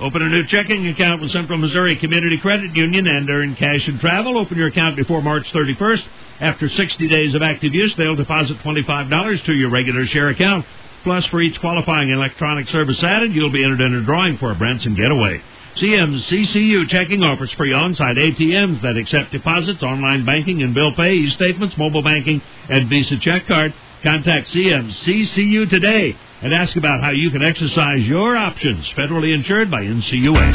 Open 0.00 0.22
a 0.22 0.28
new 0.28 0.46
checking 0.46 0.86
account 0.88 1.20
with 1.20 1.30
Central 1.30 1.58
Missouri 1.58 1.96
Community 1.96 2.38
Credit 2.38 2.74
Union 2.74 3.06
and 3.06 3.28
earn 3.28 3.54
cash 3.56 3.86
and 3.88 4.00
travel. 4.00 4.38
Open 4.38 4.56
your 4.56 4.68
account 4.68 4.96
before 4.96 5.20
March 5.20 5.50
31st. 5.52 6.02
After 6.40 6.70
60 6.70 7.08
days 7.08 7.34
of 7.34 7.42
active 7.42 7.74
use, 7.74 7.94
they'll 7.96 8.16
deposit 8.16 8.56
$25 8.60 9.44
to 9.44 9.52
your 9.52 9.68
regular 9.68 10.06
share 10.06 10.28
account. 10.28 10.64
Plus, 11.02 11.24
for 11.26 11.40
each 11.40 11.58
qualifying 11.60 12.10
electronic 12.10 12.68
service 12.68 13.02
added, 13.02 13.34
you'll 13.34 13.50
be 13.50 13.64
entered 13.64 13.80
in 13.80 13.94
a 13.94 14.02
drawing 14.02 14.36
for 14.38 14.50
a 14.50 14.54
Branson 14.54 14.94
getaway. 14.94 15.42
CMCCU 15.76 16.88
checking 16.88 17.22
offers 17.22 17.52
free 17.52 17.72
on-site 17.72 18.16
ATMs 18.16 18.82
that 18.82 18.96
accept 18.96 19.32
deposits, 19.32 19.82
online 19.82 20.26
banking, 20.26 20.62
and 20.62 20.74
bill 20.74 20.92
pay, 20.94 21.14
e-statements, 21.14 21.76
mobile 21.78 22.02
banking, 22.02 22.42
and 22.68 22.88
Visa 22.90 23.16
check 23.18 23.46
card. 23.46 23.72
Contact 24.02 24.48
CMCCU 24.48 25.68
today 25.68 26.16
and 26.42 26.54
ask 26.54 26.76
about 26.76 27.00
how 27.02 27.10
you 27.10 27.30
can 27.30 27.42
exercise 27.42 28.06
your 28.06 28.36
options. 28.36 28.86
Federally 28.92 29.34
insured 29.34 29.70
by 29.70 29.82
NCUA. 29.82 30.52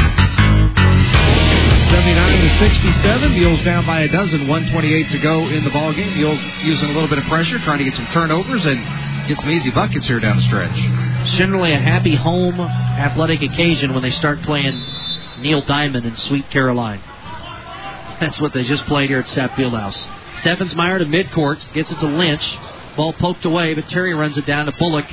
79 1.90 2.42
to 2.42 2.58
67. 2.58 3.34
Mules 3.34 3.64
down 3.64 3.86
by 3.86 4.02
a 4.02 4.08
dozen. 4.08 4.48
128 4.48 5.12
to 5.12 5.20
go 5.20 5.48
in 5.50 5.64
the 5.64 5.70
ball 5.70 5.94
game. 5.94 6.14
Mules 6.16 6.40
using 6.64 6.90
a 6.90 6.94
little 6.94 7.08
bit 7.08 7.20
of 7.20 7.26
pressure, 7.26 7.60
trying 7.60 7.78
to 7.78 7.86
get 7.86 7.94
some 7.96 8.08
turnovers 8.08 8.66
and 8.66 8.80
get 9.28 9.40
some 9.40 9.50
easy 9.50 9.72
buckets 9.72 10.08
here 10.08 10.20
down 10.20 10.38
the 10.38 10.44
stretch. 10.44 10.76
Generally 11.38 11.74
a 11.74 11.80
happy 11.80 12.16
home 12.16 12.60
athletic 12.60 13.42
occasion 13.42 13.94
when 13.94 14.04
they 14.04 14.12
start 14.12 14.42
playing 14.44 14.80
Neil 15.40 15.62
Diamond 15.62 16.06
and 16.06 16.18
Sweet 16.18 16.50
Caroline. 16.50 17.02
That's 18.20 18.40
what 18.40 18.54
they 18.54 18.64
just 18.64 18.86
played 18.86 19.10
here 19.10 19.20
at 19.20 19.26
Sapp 19.26 19.52
Fieldhouse. 19.52 19.98
Steffensmeyer 20.42 21.00
to 21.00 21.06
midcourt, 21.06 21.74
gets 21.74 21.92
it 21.92 22.00
to 22.00 22.08
Lynch. 22.08 22.58
Ball 22.96 23.14
poked 23.14 23.46
away, 23.46 23.74
but 23.74 23.90
Terry 23.90 24.14
runs 24.14 24.38
it 24.38 24.46
down 24.46 24.68
to 24.68 24.72
Bullock 24.74 25.06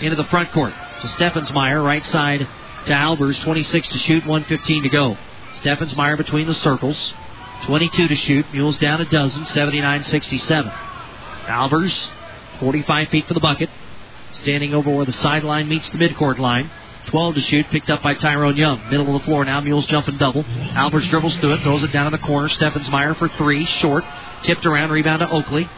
into 0.00 0.16
the 0.16 0.24
front 0.24 0.52
court. 0.52 0.72
To 1.00 1.08
Steffensmeyer, 1.08 1.84
right 1.84 2.04
side 2.06 2.46
to 2.86 2.92
Albers, 2.92 3.40
26 3.42 3.88
to 3.88 3.98
shoot, 3.98 4.26
115 4.26 4.82
to 4.84 4.88
go. 4.88 5.16
Steffensmeyer 5.56 6.16
between 6.16 6.46
the 6.46 6.54
circles, 6.54 7.14
22 7.62 8.08
to 8.08 8.14
shoot. 8.14 8.46
Mules 8.52 8.78
down 8.78 9.00
a 9.00 9.04
dozen, 9.04 9.44
79-67. 9.44 10.72
Albers, 11.46 12.08
45 12.60 13.08
feet 13.08 13.26
for 13.26 13.34
the 13.34 13.40
bucket, 13.40 13.70
standing 14.42 14.74
over 14.74 14.90
where 14.90 15.06
the 15.06 15.12
sideline 15.12 15.68
meets 15.68 15.88
the 15.90 15.98
midcourt 15.98 16.38
line. 16.38 16.70
12 17.06 17.34
to 17.34 17.40
shoot, 17.42 17.66
picked 17.70 17.90
up 17.90 18.02
by 18.02 18.14
Tyrone 18.14 18.56
Young. 18.56 18.88
Middle 18.90 19.14
of 19.14 19.20
the 19.20 19.26
floor 19.26 19.44
now, 19.44 19.60
Mules 19.60 19.86
jumping 19.86 20.16
double. 20.16 20.42
Albers 20.42 21.08
dribbles 21.10 21.36
through 21.36 21.54
it, 21.54 21.62
throws 21.62 21.82
it 21.82 21.92
down 21.92 22.06
in 22.06 22.12
the 22.12 22.18
corner. 22.18 22.48
Steffensmeyer 22.48 23.16
for 23.16 23.28
three, 23.30 23.64
short. 23.66 24.04
Tipped 24.42 24.64
around, 24.66 24.90
rebound 24.90 25.20
to 25.20 25.28
Oakley. 25.28 25.68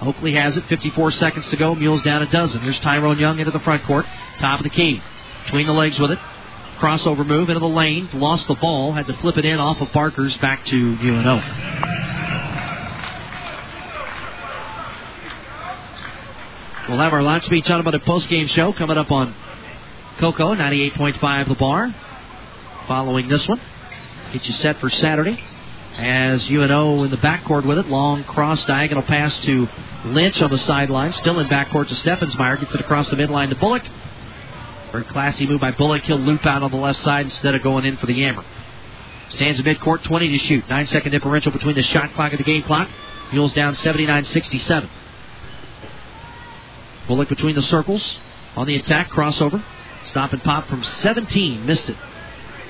Oakley 0.00 0.34
has 0.34 0.56
it, 0.56 0.64
54 0.66 1.12
seconds 1.12 1.48
to 1.48 1.56
go. 1.56 1.74
Mules 1.74 2.02
down 2.02 2.22
a 2.22 2.30
dozen. 2.30 2.60
Here's 2.60 2.78
Tyrone 2.80 3.18
Young 3.18 3.38
into 3.38 3.52
the 3.52 3.60
front 3.60 3.84
court. 3.84 4.06
Top 4.38 4.60
of 4.60 4.64
the 4.64 4.70
key. 4.70 5.02
Between 5.44 5.66
the 5.66 5.72
legs 5.72 5.98
with 5.98 6.12
it. 6.12 6.18
Crossover 6.78 7.24
move 7.24 7.48
into 7.48 7.60
the 7.60 7.68
lane. 7.68 8.08
Lost 8.12 8.48
the 8.48 8.54
ball. 8.54 8.92
Had 8.92 9.06
to 9.06 9.16
flip 9.18 9.38
it 9.38 9.44
in 9.44 9.58
off 9.58 9.80
of 9.80 9.92
Barkers' 9.92 10.36
back 10.38 10.64
to 10.66 10.76
UNO. 10.76 12.21
We'll 16.88 16.98
have 16.98 17.12
our 17.12 17.20
Lotspeich 17.20 17.70
Automotive 17.70 18.02
post-game 18.02 18.48
show 18.48 18.72
coming 18.72 18.98
up 18.98 19.12
on 19.12 19.32
Coco 20.18 20.52
98.5 20.56 21.48
The 21.48 21.54
Bar. 21.54 21.94
Following 22.88 23.28
this 23.28 23.46
one, 23.46 23.60
get 24.32 24.44
you 24.44 24.52
set 24.54 24.80
for 24.80 24.90
Saturday. 24.90 25.40
As 25.96 26.50
UNO 26.50 27.04
in 27.04 27.12
the 27.12 27.18
backcourt 27.18 27.64
with 27.64 27.78
it, 27.78 27.86
long 27.86 28.24
cross 28.24 28.64
diagonal 28.64 29.04
pass 29.04 29.38
to 29.44 29.68
Lynch 30.06 30.42
on 30.42 30.50
the 30.50 30.58
sideline, 30.58 31.12
still 31.12 31.38
in 31.38 31.46
backcourt 31.46 31.86
to 31.86 31.94
Steffensmeyer, 31.94 32.58
gets 32.58 32.74
it 32.74 32.80
across 32.80 33.08
the 33.10 33.16
midline 33.16 33.50
to 33.50 33.54
Bullock. 33.54 33.84
Very 34.90 35.04
classy 35.04 35.46
move 35.46 35.60
by 35.60 35.70
Bullock. 35.70 36.02
He'll 36.02 36.18
loop 36.18 36.44
out 36.44 36.64
on 36.64 36.72
the 36.72 36.76
left 36.76 36.98
side 36.98 37.26
instead 37.26 37.54
of 37.54 37.62
going 37.62 37.84
in 37.84 37.96
for 37.96 38.06
the 38.06 38.14
yammer. 38.14 38.44
Stands 39.28 39.60
in 39.60 39.66
midcourt, 39.66 40.02
20 40.02 40.28
to 40.30 40.38
shoot. 40.38 40.68
Nine 40.68 40.88
second 40.88 41.12
differential 41.12 41.52
between 41.52 41.76
the 41.76 41.82
shot 41.84 42.12
clock 42.14 42.32
and 42.32 42.40
the 42.40 42.44
game 42.44 42.64
clock. 42.64 42.90
Mules 43.32 43.52
down 43.52 43.76
79 43.76 44.24
67. 44.24 44.90
Bullock 47.06 47.28
between 47.28 47.54
the 47.54 47.62
circles. 47.62 48.18
On 48.56 48.66
the 48.66 48.76
attack, 48.76 49.10
crossover. 49.10 49.62
Stop 50.06 50.32
and 50.32 50.42
pop 50.42 50.68
from 50.68 50.82
17. 50.84 51.64
Missed 51.64 51.88
it. 51.88 51.96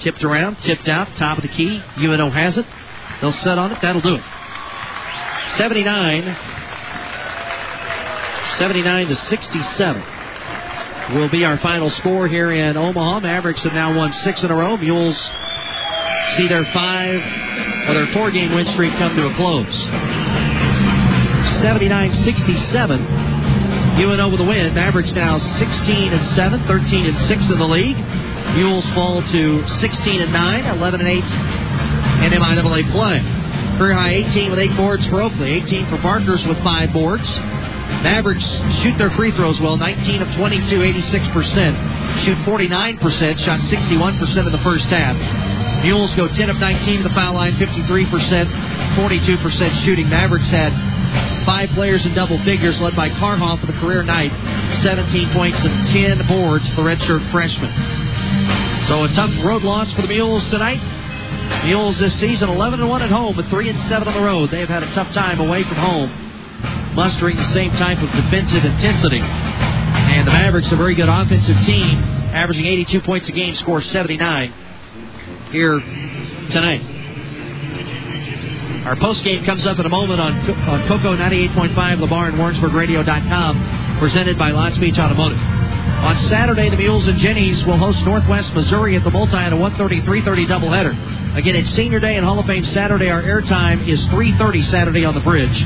Tipped 0.01 0.25
around, 0.25 0.57
tipped 0.63 0.89
out, 0.89 1.09
top 1.17 1.39
of 1.39 1.43
the 1.43 1.49
key. 1.49 1.83
UNO 1.99 2.31
has 2.31 2.59
it. 2.59 2.67
They'll 3.21 3.33
set 3.33 3.59
on 3.59 3.73
it. 3.73 3.79
That'll 3.81 4.01
do 4.01 4.17
it. 4.17 4.25
79. 5.57 6.37
79 8.59 9.09
to 9.09 9.15
67 9.15 10.03
will 11.15 11.29
be 11.29 11.45
our 11.45 11.59
final 11.59 11.91
score 11.91 12.29
here 12.29 12.53
in 12.53 12.77
Omaha. 12.77 13.21
Mavericks 13.21 13.63
have 13.63 13.73
now 13.73 13.97
won 13.97 14.13
six 14.13 14.43
in 14.43 14.51
a 14.51 14.55
row. 14.55 14.77
Mules 14.77 15.17
see 16.37 16.49
their 16.49 16.65
five 16.73 17.17
or 17.89 17.95
their 17.95 18.07
four 18.09 18.31
game 18.31 18.55
win 18.55 18.67
streak 18.67 18.93
come 18.95 19.15
to 19.17 19.27
a 19.27 19.35
close. 19.35 19.83
79 21.61 22.25
67. 22.25 23.32
UNO 23.99 24.29
with 24.29 24.41
a 24.41 24.45
win. 24.45 24.75
Mavericks 24.75 25.13
now 25.13 25.39
16 25.39 26.13
and 26.13 26.27
7, 26.29 26.67
13 26.67 27.07
and 27.07 27.19
6 27.19 27.51
in 27.51 27.59
the 27.59 27.69
league. 27.69 27.97
Mules 28.55 28.85
fall 28.91 29.23
to 29.23 29.69
16 29.69 30.23
and 30.23 30.33
9, 30.33 30.65
11 30.65 31.01
and 31.01 31.09
8 31.09 31.17
in 32.25 32.33
MIAA 32.33 32.91
play. 32.91 33.21
Career 33.79 33.95
high 33.95 34.11
18 34.31 34.51
with 34.51 34.61
8 34.61 34.77
boards 34.77 35.07
for 35.07 35.23
Oakley, 35.23 35.53
18 35.53 35.87
for 35.89 35.99
Barkers 35.99 36.45
with 36.47 36.63
5 36.63 36.93
boards. 36.93 37.29
Mavericks 38.03 38.45
shoot 38.83 38.97
their 38.99 39.11
free 39.11 39.33
throws 39.33 39.61
well, 39.61 39.77
19 39.77 40.23
of 40.23 40.35
22, 40.35 40.79
86%. 40.79 42.25
Shoot 42.25 42.39
49%, 42.39 43.39
shot 43.39 43.61
61% 43.61 44.47
in 44.47 44.53
the 44.53 44.59
first 44.59 44.87
half. 44.87 45.17
Mules 45.83 46.15
go 46.15 46.29
10 46.29 46.51
of 46.51 46.59
19 46.59 46.99
to 46.99 47.09
the 47.09 47.15
foul 47.15 47.35
line, 47.35 47.55
53%, 47.55 48.47
42% 48.95 49.85
shooting. 49.85 50.09
Mavericks 50.09 50.49
had 50.49 50.73
five 51.45 51.71
players 51.71 52.05
in 52.07 52.15
double 52.15 52.43
figures, 52.45 52.81
led 52.81 52.97
by 52.97 53.09
Karhoff 53.11 53.61
with 53.61 53.71
a 53.71 53.79
career 53.81 54.03
night, 54.03 54.33
17 54.83 55.31
points 55.31 55.61
and 55.61 55.89
10 55.89 56.27
boards 56.27 56.69
for 56.71 56.77
the 56.77 56.83
redshirt 56.83 57.31
freshman. 57.31 57.71
So 58.87 59.05
a 59.05 59.09
tough 59.09 59.33
road 59.45 59.63
loss 59.63 59.93
for 59.93 60.03
the 60.03 60.09
Mules 60.09 60.49
tonight. 60.51 60.81
Mules 61.65 61.99
this 61.99 62.19
season 62.19 62.49
11 62.49 62.81
and 62.81 62.89
1 62.89 63.03
at 63.03 63.11
home, 63.11 63.37
but 63.37 63.47
3 63.47 63.69
and 63.69 63.79
7 63.89 64.09
on 64.09 64.15
the 64.15 64.21
road. 64.21 64.51
They've 64.51 64.69
had 64.69 64.83
a 64.83 64.93
tough 64.93 65.13
time 65.13 65.41
away 65.41 65.63
from 65.65 65.77
home, 65.77 66.95
mustering 66.95 67.37
the 67.37 67.45
same 67.45 67.71
type 67.73 67.99
of 67.99 68.11
defensive 68.13 68.65
intensity. 68.65 69.21
And 69.21 70.27
the 70.27 70.33
Mavericks, 70.33 70.73
a 70.73 70.77
very 70.77 70.95
good 70.95 71.09
offensive 71.09 71.61
team, 71.65 71.99
averaging 72.33 72.67
82 72.67 73.01
points 73.03 73.29
a 73.29 73.33
game, 73.33 73.55
score 73.55 73.81
79 73.81 74.53
here 75.51 75.79
tonight. 76.51 77.02
Our 78.85 78.97
post 78.97 79.23
game 79.23 79.45
comes 79.45 79.65
up 79.65 79.79
in 79.79 79.87
a 79.87 79.89
moment 79.89 80.21
on, 80.21 80.33
on 80.69 80.89
Coco 80.89 81.17
98.5, 81.17 82.01
the 82.01 82.07
bar 82.09 82.27
and 82.27 82.37
WarrensburgRadio.com, 82.37 83.99
presented 84.01 84.37
by 84.37 84.51
Lotspeich 84.51 84.99
Automotive. 84.99 85.39
On 85.39 86.19
Saturday, 86.29 86.69
the 86.69 86.77
Mules 86.77 87.07
and 87.07 87.17
Jennies 87.19 87.65
will 87.65 87.77
host 87.77 88.05
Northwest 88.05 88.53
Missouri 88.55 88.97
at 88.97 89.05
the 89.05 89.11
Multi 89.11 89.37
at 89.37 89.53
a 89.53 89.57
1:30 89.57 90.03
3:30 90.03 90.47
doubleheader. 90.47 91.37
Again, 91.37 91.55
it's 91.55 91.71
Senior 91.77 92.01
Day 92.01 92.17
and 92.17 92.27
Hall 92.27 92.41
of 92.41 92.47
Fame 92.47 92.65
Saturday. 92.65 93.09
Our 93.09 93.23
airtime 93.23 93.87
is 93.87 94.05
3:30 94.09 94.63
Saturday 94.63 95.05
on 95.05 95.15
the 95.15 95.21
bridge. 95.21 95.65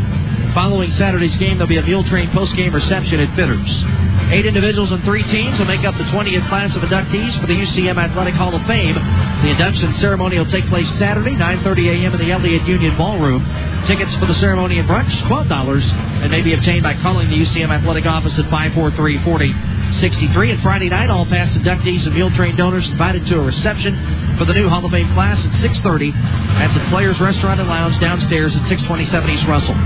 Following 0.52 0.90
Saturday's 0.90 1.36
game, 1.38 1.56
there'll 1.56 1.68
be 1.68 1.78
a 1.78 1.82
mule 1.82 2.04
train 2.04 2.30
post-game 2.32 2.74
reception 2.74 3.18
at 3.20 3.34
Bitters. 3.34 3.84
Eight 4.28 4.44
individuals 4.44 4.90
and 4.90 5.04
three 5.04 5.22
teams 5.22 5.56
will 5.58 5.66
make 5.66 5.84
up 5.84 5.96
the 5.96 6.04
20th 6.04 6.48
class 6.48 6.74
of 6.74 6.82
inductees 6.82 7.40
for 7.40 7.46
the 7.46 7.54
UCM 7.54 7.96
Athletic 7.96 8.34
Hall 8.34 8.56
of 8.56 8.66
Fame. 8.66 8.96
The 8.96 9.50
induction 9.50 9.94
ceremony 9.94 10.36
will 10.36 10.46
take 10.46 10.66
place 10.66 10.88
Saturday, 10.98 11.36
9:30 11.36 11.90
a.m. 11.90 12.12
in 12.12 12.18
the 12.18 12.32
Elliott 12.32 12.66
Union 12.66 12.96
Ballroom. 12.96 13.46
Tickets 13.86 14.12
for 14.16 14.26
the 14.26 14.34
ceremony 14.34 14.80
and 14.80 14.88
brunch, 14.88 15.12
$12, 15.30 15.92
and 16.22 16.32
may 16.32 16.42
be 16.42 16.54
obtained 16.54 16.82
by 16.82 16.94
calling 16.94 17.30
the 17.30 17.36
UCM 17.36 17.70
Athletic 17.70 18.04
office 18.04 18.36
at 18.36 18.46
543-4063. 18.46 20.50
And 20.50 20.60
Friday 20.60 20.88
night, 20.88 21.08
all 21.08 21.26
past 21.26 21.52
inductees 21.52 22.04
and 22.04 22.14
mule 22.16 22.32
train 22.32 22.56
donors 22.56 22.88
invited 22.88 23.26
to 23.26 23.38
a 23.38 23.42
reception 23.42 23.94
for 24.38 24.44
the 24.44 24.54
new 24.54 24.68
Hall 24.68 24.84
of 24.84 24.90
Fame 24.90 25.12
class 25.12 25.46
at 25.46 25.52
6:30. 25.52 26.10
That's 26.58 26.76
at 26.76 26.88
Players 26.88 27.20
Restaurant 27.20 27.60
and 27.60 27.68
Lounge 27.68 28.00
downstairs 28.00 28.56
at 28.56 28.66
627 28.66 29.30
East 29.30 29.46
Russell. 29.46 29.76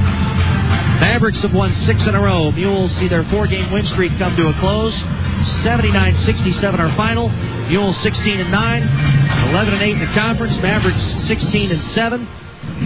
Mavericks 1.01 1.39
have 1.39 1.55
won 1.55 1.73
six 1.87 2.07
in 2.07 2.15
a 2.15 2.21
row. 2.21 2.53
Mules 2.53 2.95
see 2.97 3.09
their 3.09 3.25
four-game 3.25 3.73
win 3.73 3.87
streak 3.87 4.17
come 4.19 4.37
to 4.37 4.49
a 4.49 4.53
close. 4.61 4.95
79-67 5.65 6.79
our 6.79 6.95
final. 6.95 7.31
Mules 7.69 7.97
16 8.03 8.39
and 8.39 8.51
9, 8.51 9.49
11 9.51 9.75
and 9.75 9.83
8 9.83 9.93
in 9.93 9.99
the 10.01 10.13
conference. 10.13 10.57
Mavericks 10.59 11.03
16 11.27 11.73
and 11.73 11.83
7. 11.83 12.29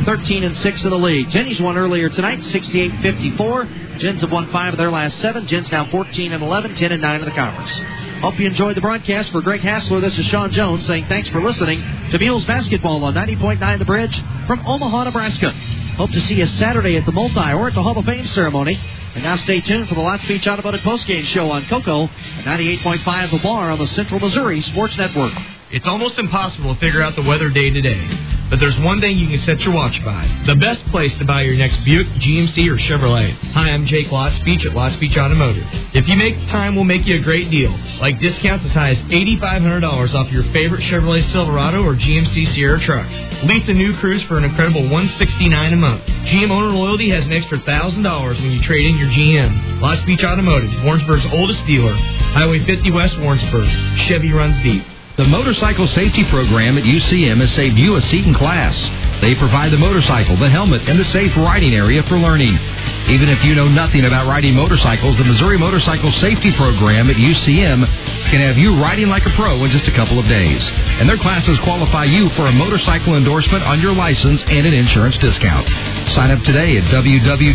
13 0.05 0.45
and 0.45 0.57
6 0.57 0.85
in 0.85 0.91
the 0.91 0.99
league. 0.99 1.31
Jennies 1.31 1.61
won 1.61 1.77
earlier 1.77 2.09
tonight, 2.09 2.41
68-54. 2.41 3.99
Gens 3.99 4.21
have 4.21 4.33
won 4.33 4.51
five 4.51 4.75
of 4.75 4.79
their 4.79 4.91
last 4.91 5.19
seven. 5.21 5.47
Gens 5.47 5.71
now 5.71 5.91
14 5.91 6.33
and 6.33 6.43
11, 6.43 6.75
10 6.75 6.93
and 6.93 7.03
9 7.03 7.21
in 7.21 7.27
the 7.27 7.35
conference. 7.35 7.73
Hope 8.21 8.39
you 8.39 8.47
enjoyed 8.47 8.77
the 8.77 8.81
broadcast. 8.81 9.31
For 9.31 9.41
Greg 9.41 9.61
Hassler, 9.61 10.01
this 10.01 10.19
is 10.19 10.27
Sean 10.27 10.51
Jones 10.51 10.87
saying 10.87 11.07
thanks 11.07 11.29
for 11.29 11.41
listening 11.41 11.81
to 12.11 12.19
Mules 12.19 12.45
Basketball 12.45 13.05
on 13.05 13.15
90.9 13.15 13.79
The 13.79 13.85
Bridge 13.85 14.23
from 14.47 14.67
Omaha, 14.67 15.05
Nebraska. 15.05 15.51
Hope 15.51 16.11
to 16.11 16.21
see 16.23 16.35
you 16.35 16.47
Saturday 16.47 16.97
at 16.97 17.07
the 17.07 17.13
Multi 17.13 17.53
or 17.53 17.69
at 17.69 17.75
the 17.75 17.83
Hall 17.83 17.97
of 17.97 18.05
Fame 18.05 18.27
ceremony. 18.29 18.81
And 19.15 19.23
now 19.23 19.37
stay 19.37 19.61
tuned 19.61 19.89
for 19.89 19.95
the 19.95 20.01
Lotspeich 20.01 20.45
Automotive 20.47 20.81
postgame 20.81 21.25
show 21.25 21.53
on 21.53 21.67
Coco 21.67 22.05
at 22.05 22.45
98.5 22.45 23.31
The 23.31 23.39
Bar 23.39 23.71
on 23.71 23.79
the 23.79 23.87
Central 23.87 24.19
Missouri 24.19 24.61
Sports 24.61 24.97
Network. 24.99 25.33
It's 25.75 25.89
almost 25.89 26.21
impossible 26.21 26.73
to 26.73 26.79
figure 26.79 27.03
out 27.03 27.17
the 27.17 27.23
weather 27.23 27.51
day 27.51 27.69
to 27.69 27.81
day. 27.81 28.47
But 28.49 28.61
there's 28.61 28.79
one 28.79 29.01
thing 29.01 29.19
you 29.19 29.27
can 29.27 29.41
set 29.41 29.63
your 29.63 29.75
watch 29.75 29.99
by. 30.05 30.23
The 30.47 30.55
best 30.55 30.87
place 30.93 31.13
to 31.19 31.25
buy 31.25 31.43
your 31.43 31.57
next 31.57 31.83
Buick, 31.85 32.07
GMC, 32.07 32.71
or 32.71 32.79
Chevrolet. 32.79 33.35
Hi, 33.55 33.73
I'm 33.73 33.85
Jake 33.85 34.07
Lotspeich 34.07 34.65
at 34.65 34.71
Lotspeich 34.71 35.17
Automotive. 35.17 35.67
If 35.93 36.07
you 36.07 36.15
make 36.15 36.39
the 36.39 36.47
time, 36.47 36.77
we'll 36.77 36.85
make 36.85 37.07
you 37.07 37.17
a 37.17 37.23
great 37.23 37.51
deal. 37.51 37.77
Like 37.99 38.21
discounts 38.21 38.65
as 38.67 38.71
high 38.71 38.91
as 38.91 38.99
$8,500 39.01 40.15
off 40.15 40.31
your 40.31 40.45
favorite 40.53 40.83
Chevrolet 40.83 41.29
Silverado 41.33 41.83
or 41.83 41.97
GMC 41.97 42.55
Sierra 42.55 42.79
truck. 42.79 43.11
Lease 43.43 43.69
a 43.69 43.75
new 43.75 43.95
Cruze 43.95 44.25
for 44.29 44.39
an 44.39 44.45
incredible 44.45 44.83
169 44.83 45.73
a 45.73 45.77
month. 45.77 46.05
GM 46.07 46.53
owner 46.53 46.69
loyalty 46.69 47.11
has 47.11 47.27
an 47.27 47.33
extra 47.33 47.59
$1,000 47.59 48.41
when 48.41 48.51
you 48.53 48.63
trade 48.63 48.87
in 48.87 48.97
your 48.97 49.09
GM. 49.09 49.81
Lotspeich 49.81 50.23
Automotive, 50.23 50.71
Warrensburg's 50.85 51.27
oldest 51.33 51.67
dealer. 51.67 51.95
Highway 51.95 52.65
50 52.65 52.93
West 52.93 53.19
Warrensburg. 53.19 53.69
Chevy 54.07 54.31
runs 54.31 54.63
deep. 54.63 54.85
The 55.17 55.25
motorcycle 55.25 55.87
safety 55.87 56.25
program 56.25 56.77
at 56.77 56.83
UCM 56.83 57.39
has 57.39 57.55
saved 57.55 57.79
you 57.79 57.95
a 57.95 58.01
seat 58.01 58.27
in 58.27 58.35
class. 58.35 58.75
They 59.21 59.37
provide 59.37 59.71
the 59.71 59.79
motorcycle, 59.79 60.37
the 60.37 60.51
helmet, 60.51 60.89
and 60.89 60.99
the 60.99 61.05
safe 61.05 61.37
riding 61.37 61.73
area 61.73 62.03
for 62.03 62.19
learning. 62.19 62.59
Even 63.07 63.29
if 63.29 63.45
you 63.45 63.55
know 63.55 63.69
nothing 63.69 64.07
about 64.07 64.27
riding 64.27 64.57
motorcycles, 64.57 65.17
the 65.17 65.23
Missouri 65.23 65.57
Motorcycle 65.57 66.11
Safety 66.19 66.51
Program 66.51 67.09
at 67.11 67.15
UCM 67.15 67.87
can 68.27 68.41
have 68.41 68.59
you 68.59 68.75
riding 68.75 69.07
like 69.07 69.25
a 69.25 69.31
pro 69.31 69.63
in 69.63 69.71
just 69.71 69.87
a 69.87 69.93
couple 69.93 70.19
of 70.19 70.27
days. 70.27 70.69
And 70.99 71.09
their 71.09 71.19
classes 71.19 71.61
qualify 71.61 72.07
you 72.07 72.29
for 72.31 72.47
a 72.47 72.53
motorcycle 72.53 73.15
endorsement 73.15 73.63
on 73.63 73.81
your 73.81 73.95
license 73.95 74.43
and 74.43 74.67
an 74.67 74.75
insurance 74.75 75.17
discount. 75.19 75.69
Sign 76.11 76.33
up 76.33 76.43
today 76.43 76.77
at 76.77 76.83
www.mmsp.org. 76.91 77.55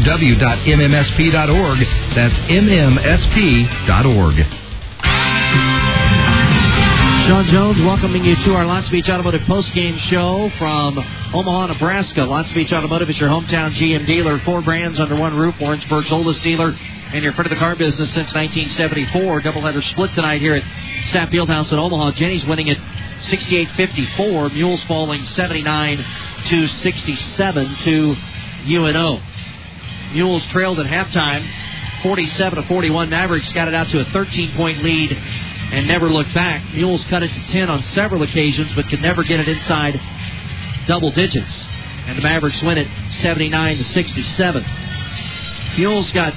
That's 2.15 2.39
mmsp.org. 2.39 4.47
Sean 7.29 7.45
Jones 7.45 7.79
welcoming 7.81 8.25
you 8.25 8.35
to 8.37 8.55
our 8.55 8.63
Lotspeich 8.63 9.07
Automotive 9.07 9.41
postgame 9.41 9.99
show 9.99 10.49
from 10.57 10.97
Omaha, 10.97 11.67
Nebraska. 11.67 12.21
Lotspeich 12.21 12.73
Automotive 12.73 13.07
is 13.07 13.19
your 13.19 13.29
hometown 13.29 13.71
GM 13.71 14.07
dealer. 14.07 14.39
Four 14.39 14.63
brands 14.63 14.99
under 14.99 15.15
one 15.15 15.37
roof. 15.37 15.53
Warrensburg's 15.61 16.11
oldest 16.11 16.41
dealer 16.41 16.69
and 16.71 17.23
your 17.23 17.33
friend 17.33 17.45
of 17.45 17.55
the 17.55 17.63
car 17.63 17.75
business 17.75 18.11
since 18.15 18.33
1974. 18.33 19.41
Doubleheader 19.41 19.83
split 19.91 20.11
tonight 20.15 20.41
here 20.41 20.55
at 20.55 20.63
Sapp 21.11 21.29
Fieldhouse 21.29 21.71
in 21.71 21.77
Omaha. 21.77 22.13
Jennies 22.13 22.47
winning 22.47 22.71
at 22.71 22.77
68-54. 23.25 24.51
Mules 24.51 24.83
falling 24.85 25.23
79 25.23 26.03
to 26.47 26.67
67 26.67 27.75
to 27.75 28.15
UNO. 28.65 29.21
Mules 30.13 30.43
trailed 30.47 30.79
at 30.79 30.87
halftime 30.87 31.47
47 32.01 32.63
to 32.63 32.67
41. 32.67 33.11
Mavericks 33.11 33.51
got 33.51 33.67
it 33.67 33.75
out 33.75 33.89
to 33.89 33.99
a 33.99 34.05
13 34.05 34.55
point 34.55 34.81
lead 34.81 35.11
and 35.71 35.87
never 35.87 36.09
looked 36.11 36.33
back. 36.33 36.73
Mules 36.73 37.03
cut 37.05 37.23
it 37.23 37.31
to 37.33 37.47
10 37.47 37.69
on 37.69 37.83
several 37.83 38.23
occasions, 38.23 38.71
but 38.73 38.87
could 38.89 39.01
never 39.01 39.23
get 39.23 39.39
it 39.39 39.47
inside 39.47 39.99
double 40.87 41.11
digits. 41.11 41.65
And 42.07 42.17
the 42.17 42.21
Mavericks 42.21 42.61
win 42.63 42.77
it 42.77 42.87
79 43.21 43.77
to 43.77 43.83
67. 43.83 44.65
Mules 45.77 46.11
got 46.11 46.33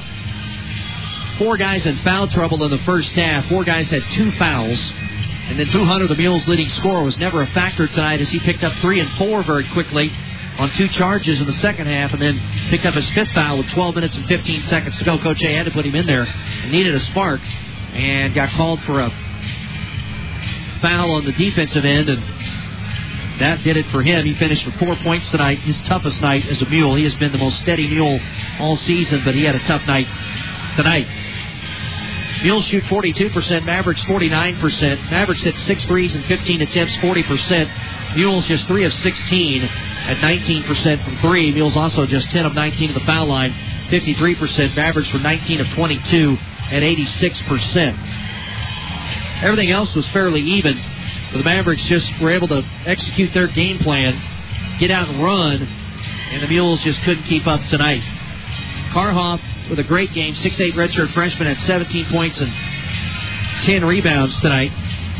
four 1.38 1.56
guys 1.56 1.86
in 1.86 1.96
foul 1.98 2.28
trouble 2.28 2.62
in 2.64 2.70
the 2.70 2.84
first 2.84 3.10
half. 3.12 3.48
Four 3.48 3.64
guys 3.64 3.90
had 3.90 4.04
two 4.10 4.30
fouls. 4.32 4.78
And 5.48 5.58
then 5.58 5.66
Drew 5.68 5.84
Hunter, 5.84 6.06
the 6.06 6.14
Mules' 6.14 6.46
leading 6.46 6.68
scorer, 6.68 7.02
was 7.02 7.18
never 7.18 7.42
a 7.42 7.46
factor 7.48 7.88
tonight 7.88 8.20
as 8.20 8.30
he 8.30 8.38
picked 8.40 8.62
up 8.62 8.74
three 8.80 9.00
and 9.00 9.10
four 9.18 9.42
very 9.42 9.68
quickly 9.70 10.12
on 10.58 10.70
two 10.72 10.88
charges 10.88 11.40
in 11.40 11.46
the 11.46 11.52
second 11.54 11.86
half 11.86 12.12
and 12.12 12.20
then 12.20 12.38
picked 12.68 12.84
up 12.84 12.94
his 12.94 13.08
fifth 13.10 13.32
foul 13.32 13.58
with 13.58 13.68
12 13.70 13.94
minutes 13.94 14.16
and 14.16 14.26
15 14.26 14.64
seconds 14.64 14.98
to 14.98 15.04
go. 15.04 15.18
Coach 15.18 15.42
A 15.42 15.52
had 15.52 15.64
to 15.64 15.72
put 15.72 15.86
him 15.86 15.94
in 15.94 16.06
there 16.06 16.24
and 16.24 16.70
needed 16.70 16.94
a 16.94 17.00
spark 17.00 17.40
and 17.92 18.34
got 18.34 18.50
called 18.50 18.80
for 18.82 19.00
a 19.00 19.10
foul 20.82 21.12
on 21.12 21.24
the 21.24 21.32
defensive 21.32 21.84
end, 21.84 22.10
and 22.10 22.22
that 23.40 23.64
did 23.64 23.76
it 23.78 23.86
for 23.86 24.02
him. 24.02 24.26
He 24.26 24.34
finished 24.34 24.66
with 24.66 24.74
four 24.76 24.96
points 24.96 25.30
tonight, 25.30 25.60
his 25.60 25.80
toughest 25.82 26.20
night 26.20 26.46
as 26.46 26.60
a 26.60 26.66
mule. 26.66 26.94
He 26.94 27.04
has 27.04 27.14
been 27.14 27.32
the 27.32 27.38
most 27.38 27.58
steady 27.60 27.88
mule 27.88 28.20
all 28.60 28.76
season, 28.76 29.24
but 29.24 29.34
he 29.34 29.44
had 29.44 29.54
a 29.54 29.60
tough 29.60 29.86
night 29.86 30.06
tonight. 30.76 31.06
Mules 32.42 32.64
shoot 32.66 32.82
42%, 32.84 33.64
Mavericks 33.64 34.02
49%. 34.02 35.10
Mavericks 35.10 35.42
hit 35.42 35.56
six 35.58 35.84
threes 35.84 36.14
and 36.14 36.24
15 36.26 36.60
attempts, 36.60 36.96
40%. 36.96 38.16
Mules 38.16 38.44
just 38.46 38.66
3 38.66 38.84
of 38.84 38.92
16 38.92 39.62
at 39.62 40.16
19% 40.18 41.04
from 41.04 41.18
3. 41.18 41.52
Mules 41.52 41.76
also 41.76 42.04
just 42.04 42.30
10 42.30 42.44
of 42.44 42.54
19 42.54 42.90
at 42.90 42.94
the 42.94 43.06
foul 43.06 43.26
line, 43.26 43.52
53%. 43.88 44.76
Mavericks 44.76 45.12
were 45.12 45.20
19 45.20 45.60
of 45.60 45.68
22 45.70 46.36
at 46.70 46.82
86%. 46.82 48.31
Everything 49.42 49.70
else 49.70 49.94
was 49.94 50.08
fairly 50.10 50.40
even. 50.40 50.80
But 51.32 51.38
the 51.38 51.44
Mavericks 51.44 51.84
just 51.86 52.06
were 52.20 52.30
able 52.30 52.48
to 52.48 52.64
execute 52.86 53.34
their 53.34 53.48
game 53.48 53.78
plan, 53.78 54.20
get 54.78 54.90
out 54.90 55.08
and 55.08 55.22
run, 55.22 55.62
and 55.62 56.42
the 56.42 56.46
Mules 56.46 56.80
just 56.82 57.00
couldn't 57.02 57.24
keep 57.24 57.46
up 57.46 57.64
tonight. 57.66 58.02
Karhoff 58.92 59.40
with 59.68 59.78
a 59.78 59.84
great 59.84 60.12
game, 60.12 60.34
6'8 60.34 60.72
redshirt 60.72 61.12
freshman 61.12 61.48
at 61.48 61.58
17 61.60 62.06
points 62.06 62.40
and 62.40 62.52
10 63.64 63.84
rebounds 63.84 64.38
tonight. 64.40 64.72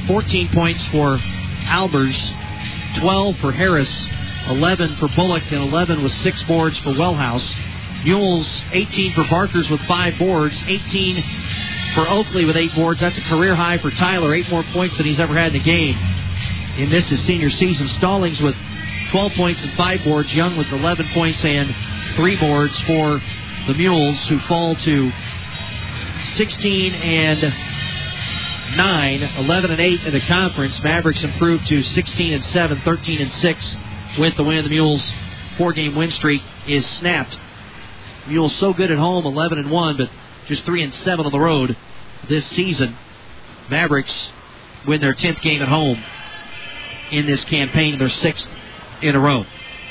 14 0.07 0.49
points 0.51 0.85
for 0.87 1.19
Albers, 1.65 2.99
12 2.99 3.39
for 3.39 3.53
Harris, 3.53 4.07
11 4.49 4.97
for 4.97 5.09
Bullock, 5.09 5.45
and 5.51 5.63
11 5.63 6.03
with 6.03 6.13
six 6.13 6.43
boards 6.45 6.79
for 6.81 6.91
Wellhouse. 6.91 7.55
Mules, 8.05 8.63
18 8.73 9.13
for 9.15 9.25
Barkers 9.29 9.71
with 9.71 9.81
five 9.83 10.19
boards, 10.19 10.61
18 10.67 11.25
for 11.95 12.09
Oakley 12.09 12.45
with 12.45 12.57
eight 12.57 12.75
boards. 12.75 13.01
That's 13.01 13.19
a 13.19 13.23
career 13.23 13.55
high 13.55 13.79
for 13.79 13.91
Tyler, 13.91 14.35
eight 14.35 14.49
more 14.51 14.63
points 14.73 14.97
than 14.97 15.07
he's 15.07 15.21
ever 15.21 15.35
had 15.37 15.55
in 15.55 15.61
a 15.61 15.65
game 15.65 15.97
in 16.77 16.91
this 16.91 17.09
his 17.09 17.23
senior 17.25 17.51
season. 17.51 17.89
Stallings 17.89 18.41
with 18.41 18.57
12 19.11 19.33
points 19.33 19.63
and 19.63 19.75
five 19.75 20.03
boards. 20.05 20.33
Young 20.35 20.57
with 20.57 20.69
11 20.69 21.09
points 21.09 21.45
and 21.45 21.75
three 22.17 22.37
boards 22.37 22.79
for 22.83 23.21
the 23.67 23.75
Mules, 23.75 24.19
who 24.29 24.39
fall 24.41 24.75
to 24.75 25.13
16 26.37 26.95
and 26.95 27.55
9, 28.77 29.23
11 29.23 29.71
and 29.71 29.81
8 29.81 30.01
in 30.07 30.13
the 30.15 30.21
conference. 30.21 30.83
Mavericks 30.83 31.23
improved 31.23 31.67
to 31.69 31.83
16 31.83 32.33
and 32.33 32.45
7, 32.47 32.81
13 32.81 33.21
and 33.21 33.33
6 33.33 33.77
with 34.19 34.37
the 34.37 34.45
win. 34.45 34.59
Of 34.59 34.65
the 34.65 34.71
Mules' 34.71 35.13
four-game 35.59 35.95
win 35.95 36.11
streak 36.11 36.43
is 36.67 36.87
snapped. 36.87 37.39
Mules 38.27 38.55
so 38.57 38.73
good 38.73 38.91
at 38.91 38.99
home, 38.99 39.27
11 39.27 39.59
and 39.59 39.71
1, 39.71 39.97
but 39.97 40.09
just 40.47 40.65
3 40.65 40.83
and 40.83 40.95
7 40.95 41.25
on 41.25 41.33
the 41.33 41.41
road 41.41 41.77
this 42.29 42.47
season. 42.47 42.97
Mavericks 43.71 44.33
win 44.87 45.01
their 45.01 45.15
10th 45.15 45.41
game 45.41 45.63
at 45.63 45.69
home 45.69 46.03
in 47.11 47.27
this 47.27 47.45
campaign, 47.45 47.99
their 47.99 48.09
sixth 48.09 48.49
in 49.03 49.15
a 49.15 49.21
row. 49.21 49.45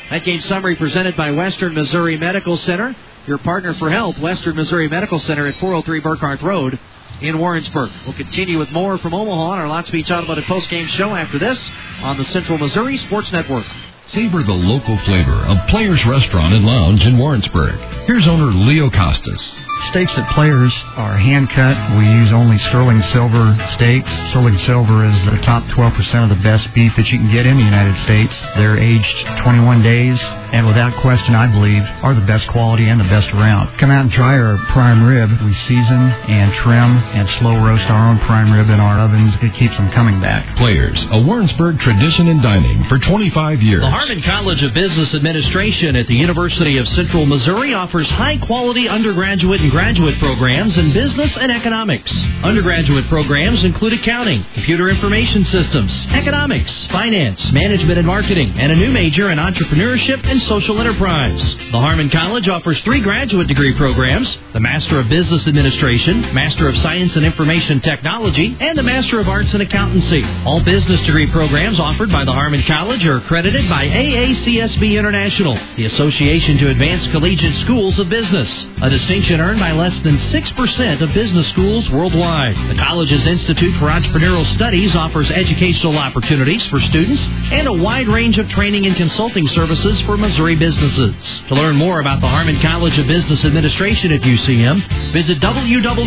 That 0.10 0.24
game 0.24 0.42
summary 0.42 0.76
presented 0.76 1.16
by 1.16 1.32
Western 1.32 1.74
Missouri 1.74 2.18
Medical 2.18 2.58
Center, 2.58 2.96
your 3.28 3.38
partner 3.38 3.74
for 3.76 3.90
health, 3.90 4.18
Western 4.18 4.56
Missouri 4.56 4.90
Medical 4.90 5.20
Center 5.20 5.48
at 5.48 5.56
403 5.58 6.02
Burkarth 6.02 6.42
Road 6.42 6.80
in 7.22 7.38
Warrensburg. 7.38 7.92
We'll 8.06 8.16
continue 8.16 8.58
with 8.58 8.72
more 8.72 8.98
from 8.98 9.14
Omaha 9.14 9.42
on 9.42 9.60
our 9.60 9.68
Lotspeich 9.68 10.10
Automotive 10.12 10.46
postgame 10.46 10.88
show 10.88 11.16
after 11.16 11.40
this 11.40 11.58
on 12.02 12.18
the 12.18 12.26
Central 12.26 12.58
Missouri 12.58 12.98
Sports 12.98 13.32
Network. 13.32 13.66
Savor 14.10 14.44
the 14.44 14.54
local 14.54 14.98
flavor 14.98 15.46
of 15.46 15.68
Players 15.70 16.06
Restaurant 16.06 16.54
and 16.54 16.66
Lounge 16.66 17.06
in 17.06 17.18
Warrensburg. 17.18 17.80
Here's 18.06 18.28
owner 18.28 18.52
Leo 18.52 18.90
Costas. 18.90 19.56
Steaks 19.90 20.14
at 20.18 20.30
Players 20.34 20.74
are 20.96 21.18
hand 21.18 21.50
cut. 21.50 21.98
We 21.98 22.06
use 22.06 22.32
only 22.32 22.58
sterling 22.60 23.02
silver 23.12 23.58
steaks. 23.74 24.12
Sterling 24.30 24.58
silver 24.60 25.06
is 25.06 25.26
the 25.26 25.42
top 25.44 25.64
12% 25.64 26.24
of 26.24 26.30
the 26.30 26.42
best 26.44 26.74
beef 26.74 26.96
that 26.96 27.12
you 27.12 27.18
can 27.18 27.32
get 27.32 27.46
in 27.46 27.58
the 27.58 27.64
United 27.64 28.02
States. 28.04 28.34
They're 28.56 28.78
aged 28.78 29.26
21 29.44 29.82
days 29.82 30.20
and 30.52 30.68
without 30.68 30.94
question, 31.02 31.34
I 31.34 31.48
believe, 31.48 31.82
are 32.04 32.14
the 32.14 32.26
best 32.28 32.46
quality 32.50 32.90
and 32.90 33.00
the 33.00 33.06
best 33.06 33.32
around. 33.32 33.78
Come 33.78 33.90
out 33.90 34.02
and 34.02 34.12
try 34.12 34.38
our 34.38 34.58
prime 34.76 35.02
rib. 35.02 35.30
We 35.42 35.54
season 35.54 36.12
and 36.28 36.54
trim 36.56 36.92
and 37.16 37.30
slow 37.40 37.56
roast 37.64 37.86
our 37.88 38.10
own 38.10 38.20
prime 38.20 38.52
rib 38.52 38.70
in 38.70 38.82
our 38.82 39.00
ovens. 39.00 39.34
It 39.42 39.54
keeps 39.54 39.78
them 39.78 39.90
coming 39.92 40.20
back. 40.20 40.58
Players, 40.58 41.02
a 41.10 41.22
Warrensburg 41.22 41.80
tradition 41.80 42.28
in 42.28 42.42
dining 42.42 42.84
for 42.86 43.00
25 43.00 43.62
years. 43.62 43.82
The 43.82 43.90
Harmon 43.90 44.22
College 44.24 44.62
of 44.64 44.74
Business 44.74 45.14
Administration 45.16 45.96
at 45.96 46.08
the 46.08 46.16
University 46.16 46.78
of 46.78 46.88
Central 46.90 47.26
Missouri 47.26 47.74
offers 47.74 48.10
high 48.10 48.38
quality 48.38 48.90
undergraduate 48.90 49.62
and 49.62 49.71
graduate 49.72 50.20
programs 50.20 50.78
in 50.78 50.92
business 50.92 51.36
and 51.38 51.50
economics. 51.50 52.12
Undergraduate 52.44 53.08
programs 53.08 53.64
include 53.64 53.94
accounting, 53.94 54.44
computer 54.54 54.90
information 54.90 55.46
systems, 55.46 55.92
economics, 56.08 56.86
finance, 56.88 57.52
management 57.54 57.98
and 57.98 58.06
marketing, 58.06 58.52
and 58.60 58.74
a 58.74 58.76
new 58.76 58.92
major 58.92 59.32
in 59.32 59.38
entrepreneurship 59.38 60.26
and 60.26 60.42
social 60.42 60.80
enterprise. 60.80 61.42
The 61.72 61.80
Harmon 61.80 62.10
College 62.10 62.50
offers 62.50 62.82
three 62.82 63.00
graduate 63.00 63.48
degree 63.48 63.74
programs 63.74 64.38
the 64.52 64.60
Master 64.60 65.00
of 65.00 65.08
Business 65.08 65.48
Administration, 65.48 66.34
Master 66.34 66.68
of 66.68 66.76
Science 66.80 67.16
and 67.16 67.26
Information 67.26 67.80
Technology, 67.80 68.58
and 68.60 68.78
the 68.78 68.84
Master 68.84 69.22
of 69.22 69.30
Arts 69.30 69.54
in 69.54 69.62
Accountancy. 69.62 70.22
All 70.46 70.62
business 70.62 71.02
degree 71.04 71.32
programs 71.32 71.80
offered 71.80 72.12
by 72.12 72.26
the 72.26 72.34
Harmon 72.34 72.62
College 72.64 73.06
are 73.06 73.18
accredited 73.18 73.70
by 73.70 73.88
AACSB 73.88 75.00
International, 75.00 75.58
the 75.78 75.86
Association 75.86 76.58
to 76.58 76.70
Advance 76.70 77.08
Collegiate 77.08 77.56
Schools 77.62 77.98
of 78.00 78.10
Business, 78.10 78.50
a 78.82 78.90
distinction 78.90 79.40
earned 79.40 79.61
by 79.62 79.72
less 79.74 79.94
than 80.02 80.18
6% 80.18 81.02
of 81.02 81.14
business 81.14 81.48
schools 81.52 81.88
worldwide. 81.92 82.56
The 82.68 82.82
college's 82.82 83.28
Institute 83.28 83.76
for 83.76 83.90
Entrepreneurial 83.90 84.44
Studies 84.56 84.96
offers 84.96 85.30
educational 85.30 86.00
opportunities 86.00 86.66
for 86.66 86.80
students 86.80 87.22
and 87.52 87.68
a 87.68 87.72
wide 87.72 88.08
range 88.08 88.40
of 88.40 88.50
training 88.50 88.88
and 88.88 88.96
consulting 88.96 89.48
services 89.50 90.02
for 90.02 90.18
Missouri 90.18 90.56
businesses. 90.56 91.14
To 91.50 91.54
learn 91.54 91.76
more 91.76 92.00
about 92.00 92.22
the 92.22 92.28
Harmon 92.28 92.60
College 92.60 92.98
of 92.98 93.06
Business 93.06 93.46
Administration 93.46 94.12
at 94.12 94.22
UCM, 94.22 95.14
visit 95.14 95.40
www.ucmo.edu 95.40 96.00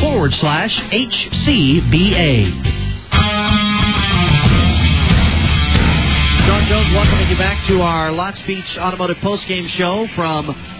forward 0.00 0.34
slash 0.34 0.80
HCBA. 0.80 2.52
Sean 6.44 6.64
Jones 6.66 6.92
welcoming 6.92 7.28
you 7.30 7.36
back 7.36 7.64
to 7.68 7.82
our 7.82 8.08
Lotspeich 8.08 8.76
Automotive 8.78 9.18
postgame 9.18 9.68
show 9.68 10.08
from 10.08 10.71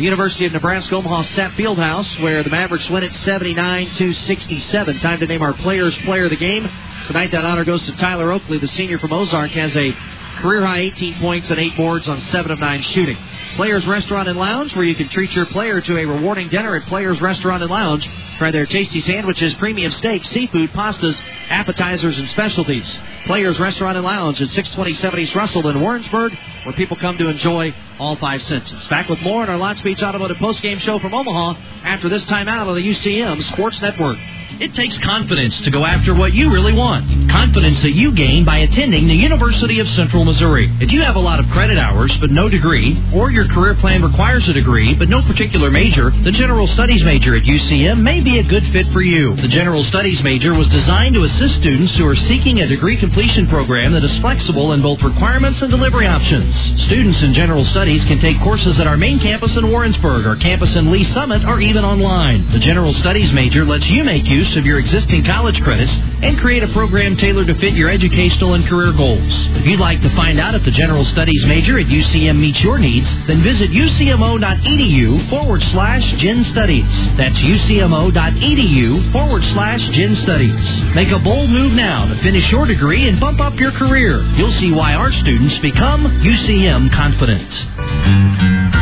the 0.00 0.04
University 0.04 0.46
of 0.46 0.52
Nebraska 0.52 0.94
Omaha 0.94 1.22
Sapp 1.24 1.56
Fieldhouse, 1.56 2.22
where 2.22 2.42
the 2.42 2.48
Mavericks 2.48 2.88
win 2.88 3.02
it 3.02 3.14
79 3.16 3.90
to 3.96 4.14
67. 4.14 4.98
Time 5.00 5.20
to 5.20 5.26
name 5.26 5.42
our 5.42 5.52
players 5.52 5.94
player 5.98 6.24
of 6.24 6.30
the 6.30 6.36
game. 6.36 6.66
Tonight, 7.06 7.30
that 7.32 7.44
honor 7.44 7.66
goes 7.66 7.82
to 7.82 7.92
Tyler 7.96 8.32
Oakley, 8.32 8.56
the 8.56 8.68
senior 8.68 8.98
from 8.98 9.12
Ozark, 9.12 9.50
has 9.50 9.76
a 9.76 9.94
career 10.40 10.64
high 10.64 10.78
18 10.78 11.20
points 11.20 11.48
and 11.50 11.58
8 11.58 11.76
boards 11.76 12.08
on 12.08 12.20
7 12.20 12.50
of 12.50 12.58
9 12.58 12.82
shooting. 12.82 13.16
Players 13.56 13.86
Restaurant 13.86 14.28
and 14.28 14.38
Lounge, 14.38 14.74
where 14.74 14.84
you 14.84 14.94
can 14.94 15.08
treat 15.08 15.32
your 15.32 15.46
player 15.46 15.80
to 15.80 15.98
a 15.98 16.04
rewarding 16.06 16.48
dinner 16.48 16.76
at 16.76 16.86
Players 16.86 17.20
Restaurant 17.20 17.62
and 17.62 17.70
Lounge. 17.70 18.08
Try 18.38 18.50
their 18.50 18.66
tasty 18.66 19.00
sandwiches, 19.00 19.54
premium 19.54 19.92
steaks, 19.92 20.28
seafood, 20.30 20.70
pastas, 20.70 21.20
appetizers, 21.48 22.16
and 22.16 22.28
specialties. 22.28 22.98
Players 23.26 23.58
Restaurant 23.58 23.96
and 23.96 24.06
Lounge 24.06 24.40
at 24.40 24.50
627 24.50 25.20
East 25.20 25.34
Russell 25.34 25.68
in 25.68 25.80
Warrensburg, 25.80 26.36
where 26.64 26.74
people 26.74 26.96
come 26.96 27.18
to 27.18 27.28
enjoy 27.28 27.74
all 27.98 28.16
five 28.16 28.42
senses. 28.42 28.86
Back 28.88 29.08
with 29.08 29.20
more 29.20 29.42
in 29.42 29.50
our 29.50 29.58
Lotspeich 29.58 30.02
Automotive 30.02 30.38
postgame 30.38 30.78
show 30.80 30.98
from 30.98 31.12
Omaha 31.12 31.60
after 31.84 32.08
this 32.08 32.24
timeout 32.24 32.66
on 32.66 32.74
the 32.74 32.82
UCM 32.82 33.42
Sports 33.52 33.80
Network. 33.80 34.18
It 34.58 34.74
takes 34.74 34.98
confidence 34.98 35.58
to 35.62 35.70
go 35.70 35.84
after 35.86 36.14
what 36.14 36.34
you 36.34 36.52
really 36.52 36.72
want. 36.72 37.30
Confidence 37.30 37.80
that 37.82 37.92
you 37.92 38.12
gain 38.12 38.44
by 38.44 38.58
attending 38.58 39.06
the 39.06 39.14
University 39.14 39.78
of 39.80 39.88
Central 39.90 40.24
Missouri. 40.24 40.68
If 40.80 40.92
you 40.92 41.02
have 41.02 41.16
a 41.16 41.20
lot 41.20 41.40
of 41.40 41.48
credit 41.50 41.78
hours 41.78 42.16
but 42.18 42.30
no 42.30 42.48
degree, 42.48 43.00
or 43.14 43.30
your 43.30 43.46
career 43.48 43.74
plan 43.76 44.02
requires 44.02 44.48
a 44.48 44.52
degree 44.52 44.94
but 44.94 45.08
no 45.08 45.22
particular 45.22 45.70
major, 45.70 46.10
the 46.10 46.32
General 46.32 46.66
Studies 46.66 47.04
major 47.04 47.36
at 47.36 47.44
UCM 47.44 48.02
may 48.02 48.20
be 48.20 48.38
a 48.38 48.42
good 48.42 48.66
fit 48.68 48.90
for 48.92 49.02
you. 49.02 49.36
The 49.36 49.48
General 49.48 49.84
Studies 49.84 50.22
major 50.22 50.52
was 50.52 50.68
designed 50.68 51.14
to 51.14 51.24
assist 51.24 51.56
students 51.56 51.94
who 51.96 52.06
are 52.06 52.16
seeking 52.16 52.60
a 52.60 52.66
degree 52.66 52.96
completion 52.96 53.46
program 53.46 53.92
that 53.92 54.04
is 54.04 54.18
flexible 54.18 54.72
in 54.72 54.82
both 54.82 55.02
requirements 55.02 55.62
and 55.62 55.70
delivery 55.70 56.06
options. 56.06 56.54
Students 56.84 57.22
in 57.22 57.34
General 57.34 57.64
Studies 57.66 58.04
can 58.04 58.18
take 58.18 58.38
courses 58.40 58.80
at 58.80 58.86
our 58.86 58.96
main 58.96 59.20
campus 59.20 59.56
in 59.56 59.70
Warrensburg, 59.70 60.26
our 60.26 60.36
campus 60.36 60.74
in 60.76 60.90
Lee 60.90 61.04
Summit, 61.04 61.44
or 61.44 61.60
even 61.60 61.84
online. 61.84 62.50
The 62.50 62.58
General 62.58 62.92
Studies 62.94 63.32
major 63.32 63.64
lets 63.64 63.88
you 63.88 64.04
make 64.04 64.26
use 64.26 64.39
of 64.40 64.64
your 64.64 64.78
existing 64.78 65.22
college 65.24 65.60
credits 65.62 65.92
and 66.22 66.38
create 66.38 66.62
a 66.62 66.68
program 66.68 67.14
tailored 67.16 67.46
to 67.48 67.54
fit 67.56 67.74
your 67.74 67.90
educational 67.90 68.54
and 68.54 68.64
career 68.66 68.92
goals. 68.92 69.20
If 69.58 69.66
you'd 69.66 69.80
like 69.80 70.00
to 70.00 70.08
find 70.16 70.40
out 70.40 70.54
if 70.54 70.64
the 70.64 70.70
General 70.70 71.04
Studies 71.04 71.44
major 71.44 71.78
at 71.78 71.86
UCM 71.86 72.40
meets 72.40 72.60
your 72.62 72.78
needs, 72.78 73.06
then 73.26 73.42
visit 73.42 73.70
ucmo.edu 73.70 75.28
forward 75.28 75.62
slash 75.64 76.02
Gen 76.14 76.44
Studies. 76.44 76.86
That's 77.18 77.38
ucmo.edu 77.38 79.12
forward 79.12 79.44
slash 79.44 79.86
Gen 79.90 80.16
Studies. 80.16 80.82
Make 80.94 81.10
a 81.10 81.18
bold 81.18 81.50
move 81.50 81.74
now 81.74 82.06
to 82.06 82.16
finish 82.22 82.50
your 82.50 82.66
degree 82.66 83.08
and 83.08 83.20
bump 83.20 83.40
up 83.40 83.56
your 83.56 83.72
career. 83.72 84.22
You'll 84.36 84.52
see 84.52 84.72
why 84.72 84.94
our 84.94 85.12
students 85.12 85.58
become 85.58 86.04
UCM 86.04 86.90
confident. 86.92 88.79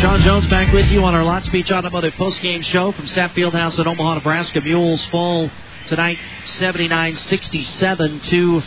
Sean 0.00 0.20
Jones 0.20 0.46
back 0.48 0.74
with 0.74 0.90
you 0.90 1.02
on 1.04 1.14
our 1.14 1.22
Lotspeich 1.22 1.70
Automotive 1.70 2.12
postgame 2.14 2.62
show 2.62 2.92
from 2.92 3.06
Sapp 3.06 3.30
Fieldhouse 3.30 3.78
in 3.78 3.88
Omaha, 3.88 4.16
Nebraska. 4.16 4.60
Mules 4.60 5.02
fall 5.06 5.50
tonight 5.88 6.18
79-67 6.44 8.28
to 8.28 8.62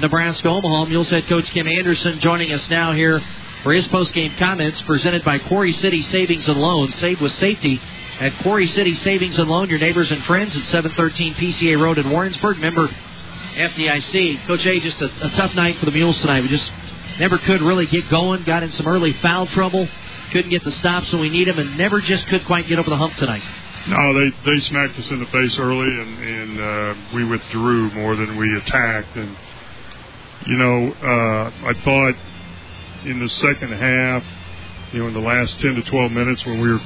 Nebraska 0.00 0.48
Omaha. 0.48 0.84
Mules 0.84 1.10
head 1.10 1.26
coach 1.26 1.50
Kim 1.50 1.66
Anderson 1.66 2.20
joining 2.20 2.52
us 2.52 2.70
now 2.70 2.92
here 2.92 3.20
for 3.64 3.72
his 3.72 3.88
postgame 3.88 4.38
comments 4.38 4.80
presented 4.82 5.24
by 5.24 5.40
Quarry 5.40 5.72
City 5.72 6.00
Savings 6.02 6.48
and 6.48 6.60
Loan. 6.60 6.92
Save 6.92 7.20
with 7.20 7.32
safety 7.32 7.80
at 8.20 8.40
Quarry 8.42 8.68
City 8.68 8.94
Savings 8.94 9.36
and 9.36 9.50
Loan, 9.50 9.68
your 9.68 9.80
neighbors 9.80 10.12
and 10.12 10.22
friends 10.24 10.56
at 10.56 10.64
713 10.66 11.34
PCA 11.34 11.80
Road 11.80 11.98
in 11.98 12.08
Warrensburg. 12.08 12.58
Member 12.58 12.88
FDIC. 13.54 14.46
Coach 14.46 14.64
A, 14.64 14.78
just 14.78 15.00
a, 15.00 15.26
a 15.26 15.30
tough 15.30 15.56
night 15.56 15.78
for 15.78 15.86
the 15.86 15.92
Mules 15.92 16.18
tonight. 16.18 16.42
We 16.42 16.48
just 16.48 16.70
never 17.18 17.36
could 17.36 17.62
really 17.62 17.86
get 17.86 18.08
going. 18.08 18.44
Got 18.44 18.62
in 18.62 18.70
some 18.70 18.86
early 18.86 19.12
foul 19.14 19.48
trouble. 19.48 19.88
Couldn't 20.30 20.50
get 20.50 20.64
the 20.64 20.72
stops 20.72 21.10
when 21.12 21.20
we 21.20 21.30
need 21.30 21.48
them, 21.48 21.58
and 21.58 21.78
never 21.78 22.00
just 22.00 22.26
could 22.26 22.44
quite 22.44 22.66
get 22.66 22.78
over 22.78 22.90
the 22.90 22.96
hump 22.96 23.14
tonight. 23.16 23.42
No, 23.88 24.12
they 24.12 24.30
they 24.44 24.60
smacked 24.60 24.98
us 24.98 25.10
in 25.10 25.20
the 25.20 25.26
face 25.26 25.58
early, 25.58 25.88
and 25.88 26.18
and 26.18 26.60
uh, 26.60 26.94
we 27.14 27.24
withdrew 27.24 27.90
more 27.92 28.16
than 28.16 28.36
we 28.36 28.56
attacked. 28.58 29.16
And 29.16 29.36
you 30.46 30.56
know, 30.56 30.92
uh, 30.92 31.68
I 31.68 31.72
thought 31.82 32.14
in 33.04 33.18
the 33.20 33.28
second 33.28 33.72
half, 33.72 34.24
you 34.92 35.00
know, 35.00 35.08
in 35.08 35.14
the 35.14 35.20
last 35.20 35.58
ten 35.60 35.74
to 35.76 35.82
twelve 35.82 36.12
minutes 36.12 36.44
when 36.44 36.60
we 36.60 36.72
were 36.72 36.80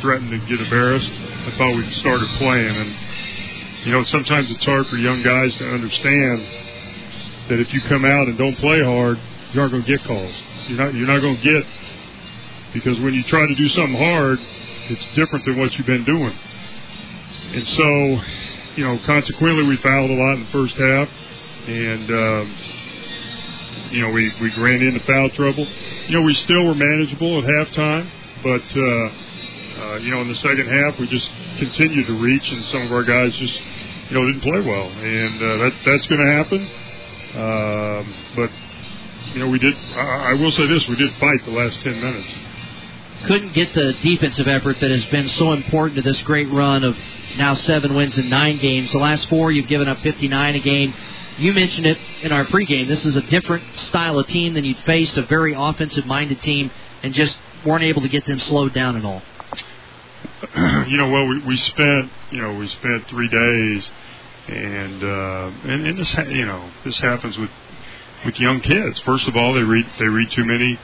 threatened 0.00 0.30
to 0.30 0.38
get 0.46 0.60
embarrassed, 0.60 1.10
I 1.10 1.54
thought 1.56 1.74
we 1.74 1.90
started 1.92 2.28
playing. 2.38 2.76
And 2.76 2.94
you 3.84 3.92
know, 3.92 4.04
sometimes 4.04 4.50
it's 4.50 4.64
hard 4.64 4.86
for 4.86 4.96
young 4.96 5.22
guys 5.22 5.56
to 5.56 5.68
understand 5.68 6.46
that 7.48 7.58
if 7.60 7.74
you 7.74 7.80
come 7.80 8.04
out 8.04 8.28
and 8.28 8.38
don't 8.38 8.56
play 8.56 8.82
hard, 8.82 9.18
you 9.52 9.60
aren't 9.60 9.72
going 9.72 9.84
to 9.84 9.96
get 9.96 10.06
calls. 10.06 10.34
You're 10.68 10.78
not 10.78 10.94
you're 10.94 11.06
not 11.06 11.20
going 11.20 11.36
to 11.36 11.42
get 11.42 11.66
because 12.74 12.98
when 13.00 13.14
you 13.14 13.22
try 13.22 13.46
to 13.46 13.54
do 13.54 13.68
something 13.68 13.96
hard, 13.96 14.38
it's 14.90 15.06
different 15.14 15.46
than 15.46 15.58
what 15.58 15.78
you've 15.78 15.86
been 15.86 16.04
doing. 16.04 16.36
And 17.54 17.66
so, 17.66 18.22
you 18.76 18.84
know, 18.84 18.98
consequently, 19.06 19.64
we 19.64 19.76
fouled 19.76 20.10
a 20.10 20.14
lot 20.14 20.34
in 20.34 20.44
the 20.44 20.50
first 20.50 20.76
half, 20.76 21.08
and 21.68 22.10
um, 22.10 22.54
you 23.90 24.02
know, 24.02 24.10
we 24.10 24.30
we 24.40 24.50
ran 24.56 24.82
into 24.82 25.00
foul 25.00 25.30
trouble. 25.30 25.66
You 26.08 26.18
know, 26.18 26.22
we 26.22 26.34
still 26.34 26.66
were 26.66 26.74
manageable 26.74 27.38
at 27.38 27.44
halftime, 27.44 28.10
but 28.42 28.76
uh, 28.76 29.84
uh, 29.84 29.96
you 29.98 30.10
know, 30.10 30.20
in 30.20 30.28
the 30.28 30.34
second 30.34 30.68
half, 30.68 30.98
we 30.98 31.06
just 31.06 31.30
continued 31.58 32.06
to 32.08 32.14
reach, 32.14 32.50
and 32.50 32.64
some 32.66 32.82
of 32.82 32.92
our 32.92 33.04
guys 33.04 33.32
just 33.36 33.60
you 34.10 34.18
know 34.18 34.26
didn't 34.26 34.42
play 34.42 34.60
well, 34.60 34.88
and 34.88 35.42
uh, 35.42 35.56
that 35.58 35.74
that's 35.86 36.06
going 36.08 36.26
to 36.26 36.32
happen. 36.32 36.60
Um, 37.36 38.14
but 38.34 38.50
you 39.32 39.40
know, 39.40 39.48
we 39.48 39.60
did. 39.60 39.76
I, 39.94 40.32
I 40.32 40.34
will 40.34 40.50
say 40.50 40.66
this: 40.66 40.88
we 40.88 40.96
did 40.96 41.14
fight 41.14 41.44
the 41.44 41.52
last 41.52 41.80
ten 41.82 42.00
minutes 42.00 42.34
couldn't 43.26 43.52
get 43.54 43.74
the 43.74 43.94
defensive 44.02 44.48
effort 44.48 44.78
that 44.80 44.90
has 44.90 45.04
been 45.06 45.28
so 45.28 45.52
important 45.52 45.96
to 45.96 46.02
this 46.02 46.20
great 46.22 46.50
run 46.50 46.84
of 46.84 46.96
now 47.36 47.54
seven 47.54 47.94
wins 47.94 48.16
in 48.18 48.28
nine 48.28 48.58
games. 48.58 48.92
The 48.92 48.98
last 48.98 49.28
four, 49.28 49.50
you've 49.50 49.68
given 49.68 49.88
up 49.88 49.98
59 50.00 50.54
a 50.54 50.58
game. 50.60 50.94
You 51.38 51.52
mentioned 51.52 51.86
it 51.86 51.98
in 52.22 52.32
our 52.32 52.44
pregame. 52.44 52.86
This 52.86 53.04
is 53.04 53.16
a 53.16 53.22
different 53.22 53.76
style 53.76 54.18
of 54.18 54.26
team 54.28 54.54
than 54.54 54.64
you'd 54.64 54.78
faced, 54.78 55.16
a 55.16 55.22
very 55.22 55.54
offensive 55.56 56.06
minded 56.06 56.40
team, 56.40 56.70
and 57.02 57.12
just 57.12 57.36
weren't 57.64 57.82
able 57.82 58.02
to 58.02 58.08
get 58.08 58.24
them 58.26 58.38
slowed 58.38 58.72
down 58.72 58.96
at 58.96 59.04
all. 59.04 59.22
You 60.86 60.98
know, 60.98 61.08
well, 61.08 61.26
we, 61.26 61.38
we 61.40 61.56
spent, 61.56 62.12
you 62.30 62.42
know, 62.42 62.54
we 62.54 62.68
spent 62.68 63.08
three 63.08 63.28
days, 63.28 63.90
and 64.46 65.02
uh, 65.02 65.50
and, 65.64 65.86
and 65.86 65.98
this, 65.98 66.12
ha- 66.12 66.22
you 66.28 66.44
know, 66.44 66.70
this 66.84 66.98
happens 67.00 67.38
with 67.38 67.50
with 68.24 68.38
young 68.38 68.60
kids. 68.60 69.00
First 69.00 69.26
of 69.26 69.36
all, 69.36 69.54
they 69.54 69.62
read 69.62 69.86
they 69.98 70.06
read 70.06 70.30
too 70.32 70.44
many 70.44 70.78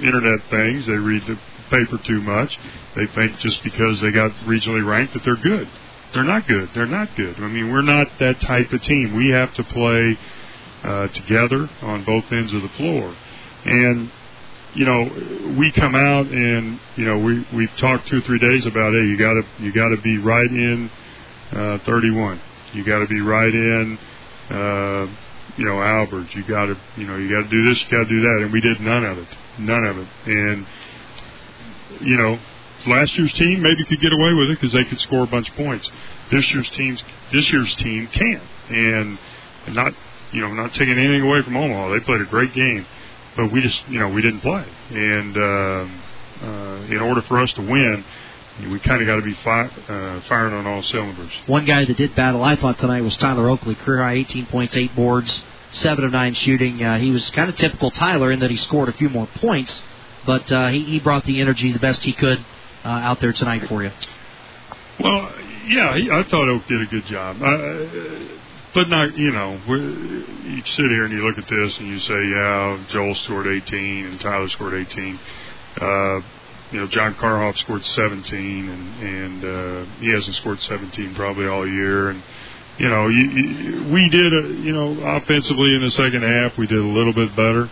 internet 0.00 0.40
things. 0.50 0.86
They 0.86 0.92
read 0.92 1.24
the 1.26 1.38
paper 1.70 1.98
too 1.98 2.20
much. 2.20 2.56
They 2.96 3.06
think 3.06 3.38
just 3.38 3.62
because 3.62 4.00
they 4.00 4.10
got 4.10 4.30
regionally 4.46 4.86
ranked 4.86 5.14
that 5.14 5.24
they're 5.24 5.36
good. 5.36 5.68
They're 6.14 6.24
not 6.24 6.46
good. 6.46 6.70
They're 6.74 6.86
not 6.86 7.14
good. 7.16 7.36
I 7.36 7.48
mean, 7.48 7.70
we're 7.70 7.82
not 7.82 8.06
that 8.18 8.40
type 8.40 8.72
of 8.72 8.82
team. 8.82 9.14
We 9.14 9.30
have 9.30 9.52
to 9.54 9.64
play 9.64 10.18
uh, 10.82 11.08
together 11.08 11.68
on 11.82 12.04
both 12.04 12.30
ends 12.32 12.52
of 12.52 12.62
the 12.62 12.68
floor. 12.70 13.14
And 13.64 14.10
you 14.74 14.84
know, 14.84 15.54
we 15.58 15.72
come 15.72 15.94
out 15.94 16.26
and 16.26 16.78
you 16.96 17.04
know 17.04 17.18
we 17.18 17.46
we've 17.54 17.74
talked 17.78 18.08
two 18.08 18.18
or 18.18 18.20
three 18.22 18.38
days 18.38 18.64
about 18.66 18.92
hey, 18.92 19.04
you 19.04 19.16
got 19.16 19.34
to 19.34 19.42
you 19.62 19.72
got 19.72 19.88
to 19.88 20.00
be 20.02 20.18
right 20.18 20.50
in 20.50 20.90
uh, 21.52 21.78
31. 21.84 22.40
You 22.74 22.84
got 22.84 23.00
to 23.00 23.06
be 23.06 23.20
right 23.20 23.52
in. 23.52 23.98
Uh, 24.50 25.06
you 25.56 25.64
know, 25.64 25.82
Albert, 25.82 26.28
you 26.34 26.44
got 26.44 26.66
to, 26.66 26.76
you 26.96 27.04
know, 27.06 27.16
you 27.16 27.28
got 27.28 27.42
to 27.42 27.48
do 27.48 27.68
this, 27.68 27.82
you 27.82 27.90
got 27.90 28.04
to 28.04 28.08
do 28.08 28.20
that, 28.20 28.38
and 28.42 28.52
we 28.52 28.60
did 28.60 28.80
none 28.80 29.04
of 29.04 29.18
it, 29.18 29.28
none 29.58 29.84
of 29.84 29.98
it. 29.98 30.08
And 30.26 30.66
you 32.00 32.16
know, 32.16 32.38
last 32.86 33.16
year's 33.16 33.32
team 33.34 33.62
maybe 33.62 33.84
could 33.84 34.00
get 34.00 34.12
away 34.12 34.32
with 34.34 34.50
it 34.50 34.60
because 34.60 34.72
they 34.72 34.84
could 34.84 35.00
score 35.00 35.24
a 35.24 35.26
bunch 35.26 35.48
of 35.50 35.56
points. 35.56 35.88
This 36.30 36.50
year's 36.52 36.68
teams, 36.70 37.02
this 37.32 37.50
year's 37.52 37.74
team 37.76 38.08
can't, 38.08 38.42
and, 38.70 39.18
and 39.66 39.74
not, 39.74 39.94
you 40.32 40.40
know, 40.40 40.52
not 40.52 40.74
taking 40.74 40.98
anything 40.98 41.22
away 41.22 41.42
from 41.42 41.56
Omaha. 41.56 41.90
They 41.90 42.00
played 42.00 42.20
a 42.20 42.26
great 42.26 42.52
game, 42.52 42.86
but 43.36 43.50
we 43.52 43.60
just, 43.62 43.88
you 43.88 43.98
know, 43.98 44.08
we 44.08 44.22
didn't 44.22 44.40
play. 44.40 44.66
And 44.90 45.36
uh, 45.36 45.88
uh, 46.42 46.46
in 46.90 46.98
order 47.00 47.22
for 47.22 47.38
us 47.38 47.52
to 47.54 47.62
win, 47.62 48.04
we 48.70 48.78
kind 48.80 49.00
of 49.00 49.06
got 49.06 49.16
to 49.16 49.22
be 49.22 49.34
fi- 49.34 49.70
uh, 49.88 50.20
firing 50.28 50.54
on 50.54 50.66
all 50.66 50.82
cylinders. 50.82 51.32
One 51.46 51.64
guy 51.64 51.84
that 51.84 51.96
did 51.96 52.14
battle, 52.14 52.42
I 52.42 52.56
thought 52.56 52.78
tonight, 52.78 53.02
was 53.02 53.16
Tyler 53.16 53.48
Oakley. 53.48 53.74
Career 53.76 54.02
high 54.02 54.14
18 54.14 54.46
points, 54.46 54.76
eight 54.76 54.94
boards, 54.96 55.44
seven 55.70 56.04
of 56.04 56.12
nine 56.12 56.34
shooting. 56.34 56.82
Uh, 56.82 56.98
he 56.98 57.10
was 57.10 57.28
kind 57.30 57.48
of 57.48 57.56
typical 57.56 57.90
Tyler 57.90 58.32
in 58.32 58.40
that 58.40 58.50
he 58.50 58.56
scored 58.56 58.88
a 58.88 58.92
few 58.92 59.08
more 59.08 59.28
points 59.36 59.82
but 60.28 60.52
uh, 60.52 60.68
he, 60.68 60.84
he 60.84 61.00
brought 61.00 61.24
the 61.24 61.40
energy 61.40 61.72
the 61.72 61.78
best 61.78 62.04
he 62.04 62.12
could 62.12 62.38
uh, 62.84 62.88
out 62.88 63.18
there 63.18 63.32
tonight 63.32 63.66
for 63.66 63.82
you. 63.82 63.90
Well, 65.00 65.32
yeah, 65.66 65.96
he, 65.96 66.10
I 66.10 66.22
thought 66.28 66.46
Oak 66.50 66.66
did 66.68 66.82
a 66.82 66.86
good 66.86 67.06
job. 67.06 67.40
Uh, 67.40 68.36
but 68.74 68.90
not, 68.90 69.16
you 69.16 69.32
know, 69.32 69.58
you 69.66 70.62
sit 70.66 70.84
here 70.84 71.06
and 71.06 71.14
you 71.14 71.26
look 71.26 71.38
at 71.38 71.48
this 71.48 71.78
and 71.78 71.88
you 71.88 71.98
say, 72.00 72.28
yeah, 72.28 72.84
Joel 72.90 73.14
scored 73.14 73.46
18 73.46 74.04
and 74.04 74.20
Tyler 74.20 74.50
scored 74.50 74.74
18. 74.74 75.18
Uh, 75.80 76.20
you 76.72 76.80
know, 76.80 76.86
John 76.88 77.14
Karhoff 77.14 77.56
scored 77.56 77.82
17, 77.82 78.68
and 78.68 79.02
and 79.02 79.44
uh, 79.44 79.90
he 80.00 80.10
hasn't 80.10 80.36
scored 80.36 80.60
17 80.60 81.14
probably 81.14 81.46
all 81.46 81.66
year. 81.66 82.10
And 82.10 82.22
you 82.76 82.90
know, 82.90 83.08
you, 83.08 83.30
you, 83.30 83.92
we 83.94 84.06
did, 84.10 84.34
a, 84.34 84.48
you 84.60 84.72
know, 84.74 85.16
offensively 85.16 85.74
in 85.74 85.82
the 85.82 85.90
second 85.92 86.22
half, 86.22 86.58
we 86.58 86.66
did 86.66 86.76
a 86.76 86.82
little 86.82 87.14
bit 87.14 87.34
better. 87.34 87.70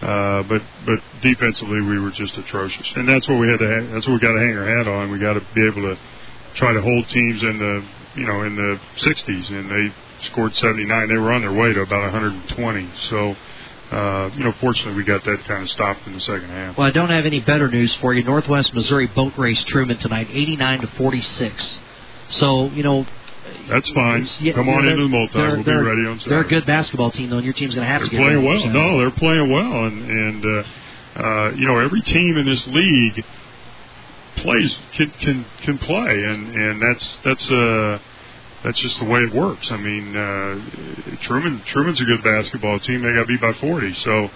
Uh, 0.00 0.42
but 0.44 0.62
but 0.86 0.98
defensively, 1.20 1.80
we 1.82 1.98
were 2.00 2.10
just 2.10 2.36
atrocious, 2.38 2.90
and 2.96 3.06
that's 3.08 3.28
what 3.28 3.38
we 3.38 3.48
had 3.48 3.58
to. 3.58 3.68
Ha- 3.68 3.92
that's 3.92 4.06
what 4.06 4.14
we 4.14 4.20
got 4.20 4.32
to 4.32 4.40
hang 4.40 4.56
our 4.56 4.78
hat 4.78 4.88
on. 4.88 5.10
We 5.10 5.18
got 5.18 5.34
to 5.34 5.42
be 5.54 5.66
able 5.66 5.82
to 5.82 6.00
try 6.54 6.72
to 6.72 6.80
hold 6.80 7.08
teams 7.10 7.42
in 7.42 7.58
the 7.58 7.84
you 8.16 8.26
know 8.26 8.42
in 8.44 8.56
the 8.56 8.80
60s, 8.96 9.50
and 9.50 9.70
they 9.70 9.94
scored 10.26 10.54
79. 10.56 11.08
They 11.08 11.16
were 11.18 11.32
on 11.32 11.42
their 11.42 11.52
way 11.52 11.72
to 11.72 11.80
about 11.82 12.02
120. 12.12 12.90
So. 13.10 13.36
Uh, 13.90 14.30
you 14.36 14.44
know, 14.44 14.52
fortunately, 14.60 14.94
we 14.94 15.02
got 15.02 15.24
that 15.24 15.44
kind 15.46 15.64
of 15.64 15.68
stopped 15.68 16.06
in 16.06 16.12
the 16.12 16.20
second 16.20 16.48
half. 16.48 16.78
Well, 16.78 16.86
I 16.86 16.92
don't 16.92 17.10
have 17.10 17.26
any 17.26 17.40
better 17.40 17.66
news 17.66 17.92
for 17.96 18.14
you. 18.14 18.22
Northwest 18.22 18.72
Missouri 18.72 19.08
boat 19.08 19.32
race 19.36 19.64
Truman 19.64 19.98
tonight, 19.98 20.28
89 20.30 20.82
to 20.82 20.86
46. 20.86 21.80
So, 22.28 22.68
you 22.68 22.84
know, 22.84 23.04
that's 23.68 23.90
fine. 23.90 24.26
Yeah, 24.40 24.52
Come 24.54 24.68
on 24.68 24.86
into 24.86 25.02
the 25.02 25.08
multi. 25.08 25.32
they're- 25.34 25.54
We'll 25.54 25.64
be 25.64 25.72
ready 25.72 26.06
on 26.08 26.18
Saturday. 26.18 26.30
They're 26.30 26.40
a 26.40 26.48
good 26.48 26.66
basketball 26.66 27.10
team, 27.10 27.30
though, 27.30 27.36
and 27.36 27.44
your 27.44 27.54
team's 27.54 27.74
going 27.74 27.86
to 27.86 27.92
have 27.92 28.02
They're 28.02 28.10
to 28.10 28.16
get 28.16 28.22
playing 28.22 28.44
well. 28.44 28.66
No, 28.68 28.98
they're 28.98 29.10
playing 29.10 29.50
well, 29.50 29.84
and 29.86 30.10
and 30.10 30.44
uh, 30.44 31.20
uh, 31.22 31.50
you 31.52 31.66
know 31.66 31.78
every 31.78 32.00
team 32.02 32.36
in 32.36 32.46
this 32.46 32.66
league 32.68 33.24
plays 34.36 34.76
can 34.92 35.10
can 35.20 35.44
can 35.62 35.78
play, 35.78 36.22
and 36.24 36.54
and 36.54 36.82
that's 36.82 37.16
that's 37.24 37.50
uh 37.50 37.98
that's 38.62 38.78
just 38.80 38.98
the 38.98 39.04
way 39.06 39.20
it 39.20 39.32
works. 39.34 39.70
I 39.72 39.76
mean, 39.78 40.14
uh, 40.16 41.16
Truman 41.22 41.62
Truman's 41.66 42.00
a 42.00 42.04
good 42.04 42.22
basketball 42.22 42.78
team. 42.80 43.02
They 43.02 43.12
got 43.14 43.26
beat 43.26 43.40
by 43.40 43.52
forty, 43.54 43.92
so 43.94 44.30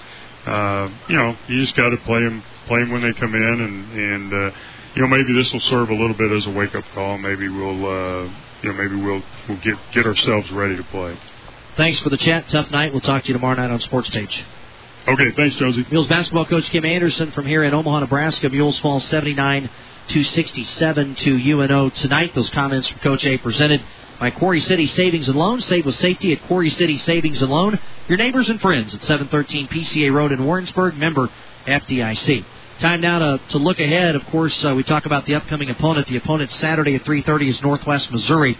uh, 0.47 0.89
you 1.09 1.17
know 1.17 1.37
you 1.49 1.61
just 1.61 1.77
got 1.77 1.91
to 1.91 1.97
play 1.99 2.21
them 2.23 2.43
play 2.67 2.81
them 2.81 2.91
when 2.91 3.03
they 3.03 3.13
come 3.15 3.35
in, 3.35 3.43
and 3.43 3.93
and 3.93 4.33
uh, 4.33 4.51
you 4.95 5.03
know 5.03 5.09
maybe 5.09 5.33
this 5.35 5.53
will 5.53 5.61
serve 5.61 5.91
a 5.91 5.95
little 5.95 6.17
bit 6.17 6.33
as 6.33 6.47
a 6.47 6.51
wake 6.51 6.75
up 6.75 6.85
call. 6.95 7.19
Maybe 7.19 7.49
we'll 7.49 7.87
uh, 7.87 8.31
you 8.65 8.73
know 8.73 8.83
maybe 8.83 8.97
we'll 8.97 9.23
we'll 9.49 9.59
get 9.59 9.77
get 9.93 10.07
ourselves 10.07 10.51
ready 10.51 10.77
to 10.77 10.85
play. 10.85 11.19
Thanks 11.77 12.01
for 12.01 12.09
the 12.09 12.17
chat. 12.17 12.49
Tough 12.49 12.71
night. 12.71 12.93
We'll 12.93 13.03
talk 13.03 13.23
to 13.23 13.29
you 13.29 13.35
tomorrow 13.35 13.57
night 13.57 13.71
on 13.71 13.81
Sports 13.81 14.09
Stage. 14.09 14.45
Okay, 15.07 15.33
thanks, 15.33 15.57
Josie. 15.57 15.85
Mules 15.91 16.09
basketball 16.09 16.47
coach 16.47 16.71
Kim 16.71 16.85
Anderson 16.85 17.31
from 17.33 17.47
here 17.47 17.63
in 17.65 17.75
Omaha, 17.75 18.01
Nebraska. 18.01 18.49
Mules 18.49 18.79
fall 18.81 19.01
79 19.01 19.69
to 20.09 20.25
67 20.25 21.15
to 21.17 21.37
UNO 21.37 21.91
tonight. 21.91 22.35
Those 22.35 22.49
comments 22.51 22.89
from 22.89 23.01
Coach 23.01 23.25
A 23.27 23.37
presented 23.37 23.83
by 24.19 24.31
Quarry 24.31 24.61
City 24.61 24.87
Savings 24.87 25.29
and 25.29 25.37
Loan. 25.37 25.61
Save 25.61 25.85
with 25.85 25.97
safety 25.97 26.33
at 26.33 26.43
Quarry 26.45 26.71
City 26.71 26.97
Savings 26.97 27.43
and 27.43 27.51
Loan. 27.51 27.79
Your 28.09 28.17
neighbors 28.17 28.49
and 28.49 28.61
friends 28.63 28.95
at 28.95 29.05
713 29.05 29.69
PCA 29.69 30.11
Road 30.11 30.33
in 30.33 30.43
Warrensburg. 30.47 30.97
Member 30.97 31.29
FDIC. 31.67 32.45
Time 32.85 33.01
now 33.01 33.19
to, 33.19 33.41
to 33.49 33.57
look 33.57 33.81
ahead. 33.81 34.15
Of 34.15 34.27
course, 34.27 34.63
uh, 34.63 34.75
we 34.75 34.83
talk 34.83 35.07
about 35.07 35.25
the 35.25 35.37
upcoming 35.37 35.71
opponent. 35.71 36.07
The 36.07 36.19
opponent 36.19 36.51
Saturday 36.51 36.95
at 36.95 37.05
3:30 37.07 37.49
is 37.49 37.63
Northwest 37.63 38.13
Missouri. 38.13 38.59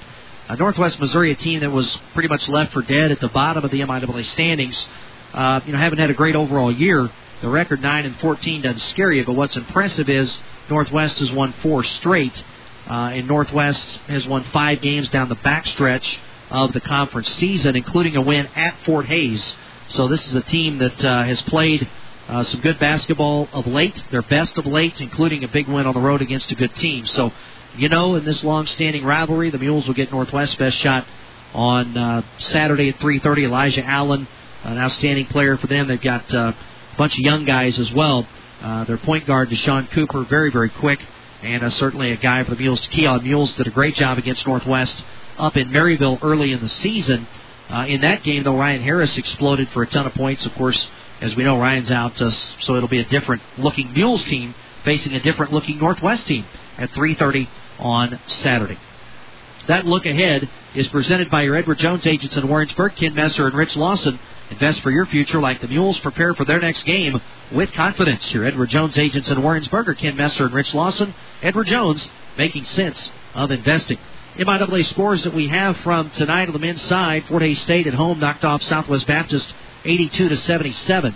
Uh, 0.49 0.55
Northwest 0.55 0.99
Missouri, 0.99 1.33
a 1.33 1.35
team 1.35 1.61
that 1.61 1.71
was 1.71 1.99
pretty 2.15 2.31
much 2.31 2.49
left 2.49 2.73
for 2.73 2.81
dead 2.81 3.13
at 3.13 3.21
the 3.21 3.29
bottom 3.29 3.63
of 3.67 3.71
the 3.71 3.81
MIAA 3.81 4.25
standings. 4.25 4.89
Uh, 5.35 5.61
you 5.67 5.73
know, 5.73 5.79
haven't 5.79 5.99
had 5.99 6.09
a 6.09 6.15
great 6.15 6.37
overall 6.37 6.73
year. 6.73 7.11
The 7.43 7.51
record 7.51 7.83
9 7.83 8.07
and 8.07 8.17
14 8.17 8.63
doesn't 8.63 8.81
scare 8.93 9.13
you, 9.13 9.27
but 9.27 9.35
what's 9.35 9.57
impressive 9.57 10.09
is 10.09 10.35
Northwest 10.71 11.19
has 11.19 11.31
won 11.31 11.53
four 11.61 11.85
straight, 11.85 12.43
uh, 12.89 13.13
and 13.13 13.29
Northwest 13.29 13.87
has 14.07 14.27
won 14.27 14.43
five 14.45 14.81
games 14.81 15.11
down 15.11 15.29
the 15.29 15.37
backstretch 15.37 16.17
of 16.49 16.73
the 16.73 16.81
conference 16.81 17.31
season, 17.35 17.77
including 17.77 18.17
a 18.17 18.23
win 18.23 18.47
at 18.57 18.75
Fort 18.87 19.05
Hays. 19.05 19.55
So 19.89 20.09
this 20.09 20.27
is 20.27 20.35
a 20.35 20.41
team 20.41 20.79
that 20.79 21.05
uh, 21.05 21.25
has 21.25 21.43
played 21.43 21.87
uh, 22.29 22.43
some 22.43 22.61
good 22.61 22.79
basketball 22.79 23.49
of 23.53 23.67
late, 23.67 24.03
their 24.11 24.23
best 24.23 24.57
of 24.57 24.67
late, 24.67 25.01
including 25.01 25.45
a 25.45 25.49
big 25.49 25.69
win 25.69 25.87
on 25.87 25.95
the 25.95 26.01
road 26.01 26.23
against 26.23 26.51
a 26.51 26.55
good 26.55 26.75
team. 26.77 27.07
So, 27.07 27.33
you 27.77 27.89
know, 27.89 28.15
in 28.15 28.25
this 28.25 28.43
long-standing 28.43 29.05
rivalry, 29.05 29.51
the 29.51 29.59
Mules 29.59 29.87
will 29.87 29.95
get 29.95 30.11
Northwest's 30.11 30.57
best 30.57 30.79
shot 30.79 31.07
on 31.53 31.97
uh, 31.97 32.23
Saturday 32.39 32.89
at 32.89 32.99
3:30. 32.99 33.45
Elijah 33.45 33.85
Allen, 33.85 34.27
an 34.65 34.79
outstanding 34.79 35.27
player 35.27 35.57
for 35.59 35.67
them. 35.67 35.89
They've 35.89 36.01
got 36.01 36.33
uh, 36.35 36.53
a 36.93 36.97
bunch 36.97 37.13
of 37.13 37.21
young 37.21 37.45
guys 37.45 37.79
as 37.79 37.93
well. 37.93 38.27
Uh, 38.63 38.85
their 38.85 38.99
point 38.99 39.27
guard, 39.27 39.51
Deshaun 39.51 39.91
Cooper, 39.91 40.25
very, 40.25 40.51
very 40.51 40.71
quick, 40.71 41.05
and 41.43 41.63
uh, 41.63 41.71
certainly 41.71 42.13
a 42.13 42.17
guy 42.17 42.43
for 42.45 42.53
the 42.53 42.57
Mules. 42.57 42.87
Keon 42.89 43.23
Mules 43.23 43.53
did 43.55 43.67
a 43.67 43.71
great 43.71 43.95
job 43.97 44.17
against 44.17 44.47
Northwest 44.47 45.05
up 45.37 45.57
in 45.57 45.69
Maryville 45.69 46.19
early 46.23 46.53
in 46.53 46.61
the 46.61 46.69
season. 46.69 47.27
Uh, 47.69 47.85
in 47.87 48.01
that 48.03 48.23
game, 48.23 48.43
though, 48.43 48.57
Ryan 48.57 48.83
Harris 48.83 49.17
exploded 49.19 49.69
for 49.71 49.83
a 49.83 49.87
ton 49.87 50.07
of 50.07 50.15
points. 50.15 50.47
Of 50.47 50.55
course, 50.55 50.89
as 51.21 51.35
we 51.37 51.45
know, 51.45 51.59
Ryan's 51.59 51.91
out, 51.91 52.21
uh, 52.21 52.31
so 52.31 52.77
it'll 52.77 52.89
be 52.89 53.01
a 53.01 53.05
different 53.05 53.43
looking 53.59 53.93
Mules 53.93 54.25
team 54.25 54.55
facing 54.85 55.15
a 55.15 55.21
different 55.21 55.53
looking 55.53 55.79
Northwest 55.79 56.27
team 56.27 56.45
at 56.79 56.91
3:30 56.91 57.49
on 57.79 58.19
Saturday. 58.27 58.79
That 59.67 59.87
look 59.87 60.05
ahead 60.05 60.49
is 60.75 60.89
presented 60.89 61.31
by 61.31 61.43
your 61.43 61.57
Edward 61.57 61.79
Jones 61.79 62.07
agents 62.07 62.37
in 62.37 62.47
Warrensburg, 62.47 62.97
Ken 62.97 63.15
Messer 63.15 63.47
and 63.47 63.57
Rich 63.57 63.77
Lawson. 63.77 64.19
Invest 64.51 64.83
for 64.83 64.91
your 64.91 65.07
future 65.07 65.41
like 65.41 65.63
the 65.63 65.69
Mules 65.69 65.99
prepare 66.01 66.35
for 66.35 66.45
their 66.45 66.61
next 66.61 66.85
game 66.85 67.21
with 67.51 67.73
confidence. 67.73 68.31
Your 68.35 68.45
Edward 68.45 68.69
Jones 68.69 68.99
agents 68.99 69.31
in 69.31 69.43
Warrensburg 69.43 69.89
are 69.89 69.95
Ken 69.95 70.17
Messer 70.17 70.45
and 70.45 70.55
Rich 70.55 70.75
Lawson. 70.75 71.15
Edward 71.43 71.67
Jones 71.67 72.07
making 72.37 72.67
sense 72.67 73.11
of 73.35 73.51
investing. 73.51 73.99
MIAA 74.37 74.85
scores 74.87 75.25
that 75.25 75.33
we 75.33 75.47
have 75.47 75.77
from 75.79 76.11
tonight 76.11 76.49
on 76.49 76.53
the 76.53 76.59
men's 76.59 76.83
side. 76.83 77.25
Fort 77.27 77.41
Hays 77.41 77.61
State 77.61 77.87
at 77.87 77.95
home 77.95 78.19
knocked 78.19 78.45
off 78.45 78.63
Southwest 78.63 79.07
Baptist 79.07 79.55
82 79.85 80.29
to 80.29 80.37
77. 80.37 81.15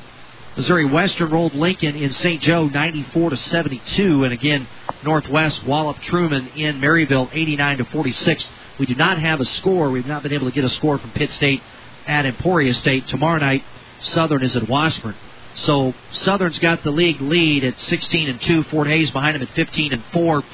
Missouri 0.56 0.86
Western 0.86 1.30
rolled 1.30 1.54
Lincoln 1.54 1.94
in 1.94 2.12
St. 2.12 2.42
Joe 2.42 2.66
94 2.66 3.30
to 3.30 3.36
72, 3.36 4.24
and 4.24 4.32
again 4.32 4.66
Northwest 5.04 5.64
walloped 5.64 6.02
Truman 6.02 6.48
in 6.48 6.80
Maryville 6.80 7.30
89 7.32 7.78
to 7.78 7.84
46. 7.84 8.52
We 8.78 8.86
do 8.86 8.94
not 8.94 9.18
have 9.18 9.40
a 9.40 9.44
score. 9.44 9.90
We've 9.90 10.06
not 10.06 10.22
been 10.22 10.32
able 10.32 10.46
to 10.46 10.54
get 10.54 10.64
a 10.64 10.70
score 10.70 10.98
from 10.98 11.12
Pitt 11.12 11.30
State 11.30 11.62
at 12.06 12.26
Emporia 12.26 12.74
State. 12.74 13.06
Tomorrow 13.06 13.38
night, 13.38 13.62
Southern 14.00 14.42
is 14.42 14.56
at 14.56 14.68
Washburn. 14.68 15.14
So 15.54 15.94
Southern's 16.12 16.58
got 16.58 16.82
the 16.82 16.90
league 16.90 17.20
lead 17.20 17.64
at 17.64 17.78
16 17.80 18.28
and 18.28 18.40
2. 18.40 18.64
Fort 18.64 18.86
Hays 18.86 19.10
behind 19.10 19.34
them 19.34 19.42
at 19.42 19.54
15 19.54 19.92
and 19.92 20.04
4. 20.12 20.44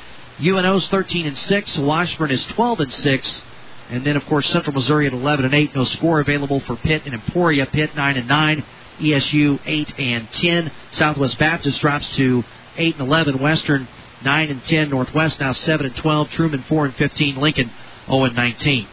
UNO's 0.41 0.87
13 0.89 1.27
and 1.27 1.37
6. 1.37 1.79
Washburn 1.79 2.31
is 2.31 2.45
12 2.45 2.81
and 2.81 2.93
6. 2.93 3.43
And 3.91 4.07
then, 4.07 4.17
of 4.17 4.25
course, 4.27 4.47
Central 4.49 4.75
Missouri 4.75 5.07
at 5.07 5.13
11 5.13 5.45
and 5.45 5.55
8. 5.55 5.75
No 5.75 5.85
score 5.85 6.21
available 6.21 6.61
for 6.61 6.77
Pitt 6.77 7.03
and 7.05 7.15
Emporia. 7.15 7.67
Pitt 7.67 7.95
9 7.95 8.17
and 8.17 8.29
9. 8.29 8.65
ESU 9.01 9.59
8 9.65 9.99
and 9.99 10.31
10. 10.33 10.73
Southwest 10.93 11.39
Baptist 11.39 11.81
drops 11.81 12.09
to 12.17 12.45
8 12.77 12.99
and 12.99 13.07
11. 13.07 13.41
Western 13.41 13.89
9 14.23 14.51
and 14.51 14.65
10. 14.65 14.91
Northwest 14.91 15.41
now 15.41 15.53
7 15.53 15.87
and 15.87 15.97
12. 15.97 16.31
Truman 16.31 16.65
4 16.69 16.87
and 16.87 16.95
15. 16.95 17.37
Lincoln 17.37 17.71
0 18.07 18.25
and 18.25 18.35
19. 18.35 18.89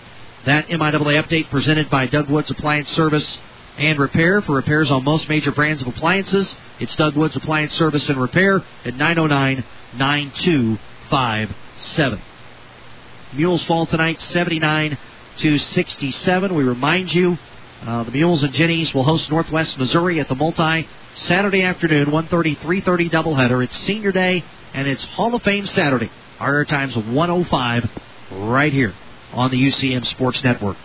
That 0.45 0.67
MIAA 0.69 1.23
update 1.23 1.49
presented 1.49 1.89
by 1.89 2.07
Doug 2.07 2.29
Woods 2.29 2.49
Appliance 2.49 2.89
Service 2.89 3.39
and 3.77 3.99
Repair. 3.99 4.41
For 4.41 4.55
repairs 4.55 4.91
on 4.91 5.03
most 5.03 5.29
major 5.29 5.51
brands 5.51 5.81
of 5.81 5.87
appliances, 5.87 6.55
it's 6.79 6.95
Doug 6.95 7.15
Woods 7.15 7.35
Appliance 7.35 7.73
Service 7.73 8.09
and 8.09 8.19
Repair 8.19 8.63
at 8.83 8.95
909 8.95 9.63
9257. 9.93 12.21
Mules 13.33 13.63
fall 13.63 13.85
tonight 13.85 14.21
79 14.21 14.97
to 15.37 15.57
67. 15.57 16.53
We 16.53 16.63
remind 16.63 17.13
you 17.13 17.37
uh, 17.81 18.03
the 18.03 18.11
Mules 18.11 18.43
and 18.43 18.53
Jennies 18.53 18.93
will 18.93 19.05
host 19.05 19.29
Northwest 19.29 19.77
Missouri 19.77 20.19
at 20.19 20.27
the 20.27 20.35
Multi 20.35 20.87
Saturday 21.15 21.63
afternoon, 21.63 22.07
1:30, 22.07 22.57
3:30 22.57 23.09
doubleheader. 23.09 23.63
It's 23.63 23.77
Senior 23.85 24.11
Day 24.11 24.43
and 24.73 24.85
it's 24.85 25.03
Hall 25.05 25.33
of 25.33 25.43
Fame 25.43 25.65
Saturday. 25.65 26.11
Our 26.39 26.65
time's 26.65 26.95
105 26.97 27.89
right 28.31 28.73
here 28.73 28.93
on 29.33 29.49
the 29.49 29.57
UCM 29.57 30.05
Sports 30.07 30.43
Network. 30.43 30.75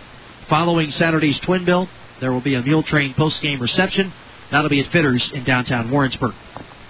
Following 0.49 0.92
Saturday's 0.92 1.41
Twin 1.41 1.65
Bill, 1.65 1.89
there 2.20 2.33
will 2.33 2.41
be 2.41 2.55
a 2.55 2.62
Mule 2.62 2.84
Train 2.84 3.15
post-game 3.15 3.60
reception. 3.60 4.12
That'll 4.52 4.70
be 4.70 4.81
at 4.81 4.86
Fitters 4.92 5.33
in 5.33 5.42
downtown 5.42 5.91
Warrensburg. 5.91 6.34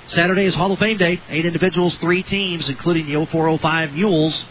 Saturday 0.09 0.45
is 0.45 0.55
Hall 0.55 0.71
of 0.73 0.79
Fame 0.79 0.99
Day. 0.99 1.21
Eight 1.31 1.47
individuals, 1.47 1.97
three 1.97 2.23
teams, 2.23 2.69
including 2.69 3.07
the 3.07 3.25
0405 3.27 3.95
Mules, 3.95 4.45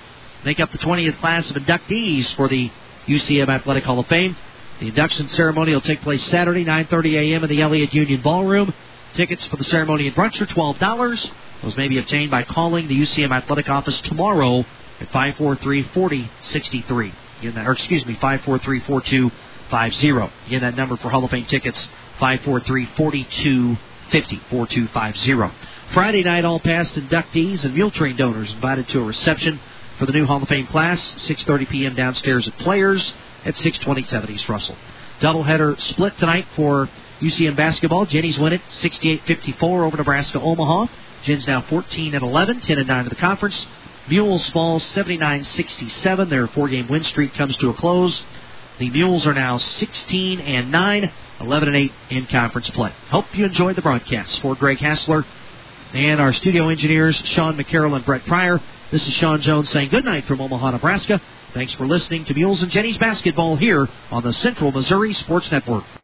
make 0.45 0.59
up 0.59 0.71
the 0.71 0.77
20th 0.77 1.19
class 1.19 1.49
of 1.49 1.55
inductees 1.55 2.31
for 2.35 2.47
the 2.47 2.69
UCM 3.07 3.49
Athletic 3.49 3.83
Hall 3.83 3.97
of 3.99 4.05
Fame. 4.07 4.37
The 4.79 4.89
induction 4.89 5.27
ceremony 5.29 5.73
will 5.73 5.81
take 5.81 6.01
place 6.01 6.23
Saturday, 6.25 6.63
9:30 6.63 7.15
a.m. 7.15 7.43
in 7.43 7.49
the 7.49 7.61
Elliott 7.61 7.91
Union 7.93 8.21
Ballroom. 8.21 8.73
Tickets 9.13 9.45
for 9.47 9.57
the 9.57 9.63
ceremony 9.65 10.07
and 10.07 10.15
brunch 10.15 10.39
are 10.41 10.45
$12. 10.45 11.31
Those 11.63 11.77
may 11.77 11.87
be 11.87 11.97
obtained 11.97 12.29
by 12.29 12.43
calling 12.43 12.87
the 12.87 13.01
UCM 13.01 13.35
Athletic 13.35 13.69
Office 13.69 13.99
tomorrow 14.01 14.63
at 14.99 15.09
543-4063. 15.09 17.11
Again, 17.39 17.55
that, 17.55 17.65
or 17.65 17.71
excuse 17.71 18.05
me, 18.05 18.13
543-4250. 18.15 20.31
Again, 20.47 20.61
that 20.61 20.75
number 20.75 20.97
for 20.97 21.09
Hall 21.09 21.23
of 21.23 21.31
Fame 21.31 21.45
tickets, 21.45 21.89
543-4250, 22.19 23.77
4250. 24.11 25.55
Friday 25.93 26.23
night, 26.23 26.45
all 26.45 26.59
past 26.59 26.93
inductees 26.95 27.63
and 27.63 27.73
Mule 27.73 27.91
Train 27.91 28.17
donors 28.17 28.51
invited 28.51 28.89
to 28.89 28.99
a 28.99 29.03
reception 29.03 29.59
for 29.97 30.05
the 30.05 30.11
new 30.11 30.25
Hall 30.25 30.41
of 30.41 30.49
Fame 30.49 30.67
class, 30.67 30.99
6.30 31.15 31.69
p.m. 31.69 31.95
downstairs 31.95 32.47
at 32.47 32.57
Players 32.59 33.13
at 33.45 33.55
627 33.57 34.29
East 34.31 34.49
Russell. 34.49 34.75
Doubleheader 35.19 35.79
split 35.79 36.17
tonight 36.17 36.45
for 36.55 36.89
UCM 37.21 37.55
basketball. 37.55 38.05
Jennies 38.05 38.37
win 38.37 38.53
it 38.53 38.61
68-54 38.69 39.63
over 39.63 39.97
Nebraska 39.97 40.39
Omaha. 40.39 40.87
Jen's 41.23 41.47
now 41.47 41.61
14 41.61 42.13
and 42.13 42.23
11, 42.23 42.61
10 42.61 42.77
and 42.77 42.87
9 42.87 43.03
in 43.03 43.09
the 43.09 43.15
conference. 43.15 43.65
Mules 44.09 44.47
fall 44.49 44.79
79-67. 44.79 46.29
Their 46.29 46.47
four-game 46.47 46.87
win 46.87 47.03
streak 47.05 47.33
comes 47.33 47.55
to 47.57 47.69
a 47.69 47.73
close. 47.73 48.23
The 48.77 48.89
Mules 48.89 49.25
are 49.25 49.33
now 49.33 49.57
16 49.57 50.41
and 50.41 50.71
9, 50.71 51.11
11 51.39 51.67
and 51.69 51.77
8 51.77 51.93
in 52.09 52.25
conference 52.27 52.69
play. 52.71 52.93
Hope 53.09 53.25
you 53.33 53.45
enjoyed 53.45 53.77
the 53.77 53.81
broadcast. 53.81 54.41
For 54.41 54.55
Greg 54.55 54.79
Hassler 54.79 55.25
and 55.93 56.19
our 56.19 56.33
studio 56.33 56.67
engineers, 56.67 57.15
Sean 57.25 57.57
McCarroll 57.57 57.95
and 57.95 58.05
Brett 58.05 58.25
Pryor, 58.25 58.61
this 58.91 59.07
is 59.07 59.13
Sean 59.13 59.41
Jones 59.41 59.71
saying 59.71 59.89
good 59.89 60.05
night 60.05 60.25
from 60.25 60.41
Omaha, 60.41 60.71
Nebraska. 60.71 61.19
Thanks 61.53 61.73
for 61.73 61.87
listening 61.87 62.25
to 62.25 62.33
Mules 62.33 62.61
and 62.61 62.71
Jennies 62.71 62.97
basketball 62.97 63.55
here 63.55 63.89
on 64.11 64.23
the 64.23 64.33
Central 64.33 64.71
Missouri 64.71 65.13
Sports 65.13 65.51
Network. 65.51 65.85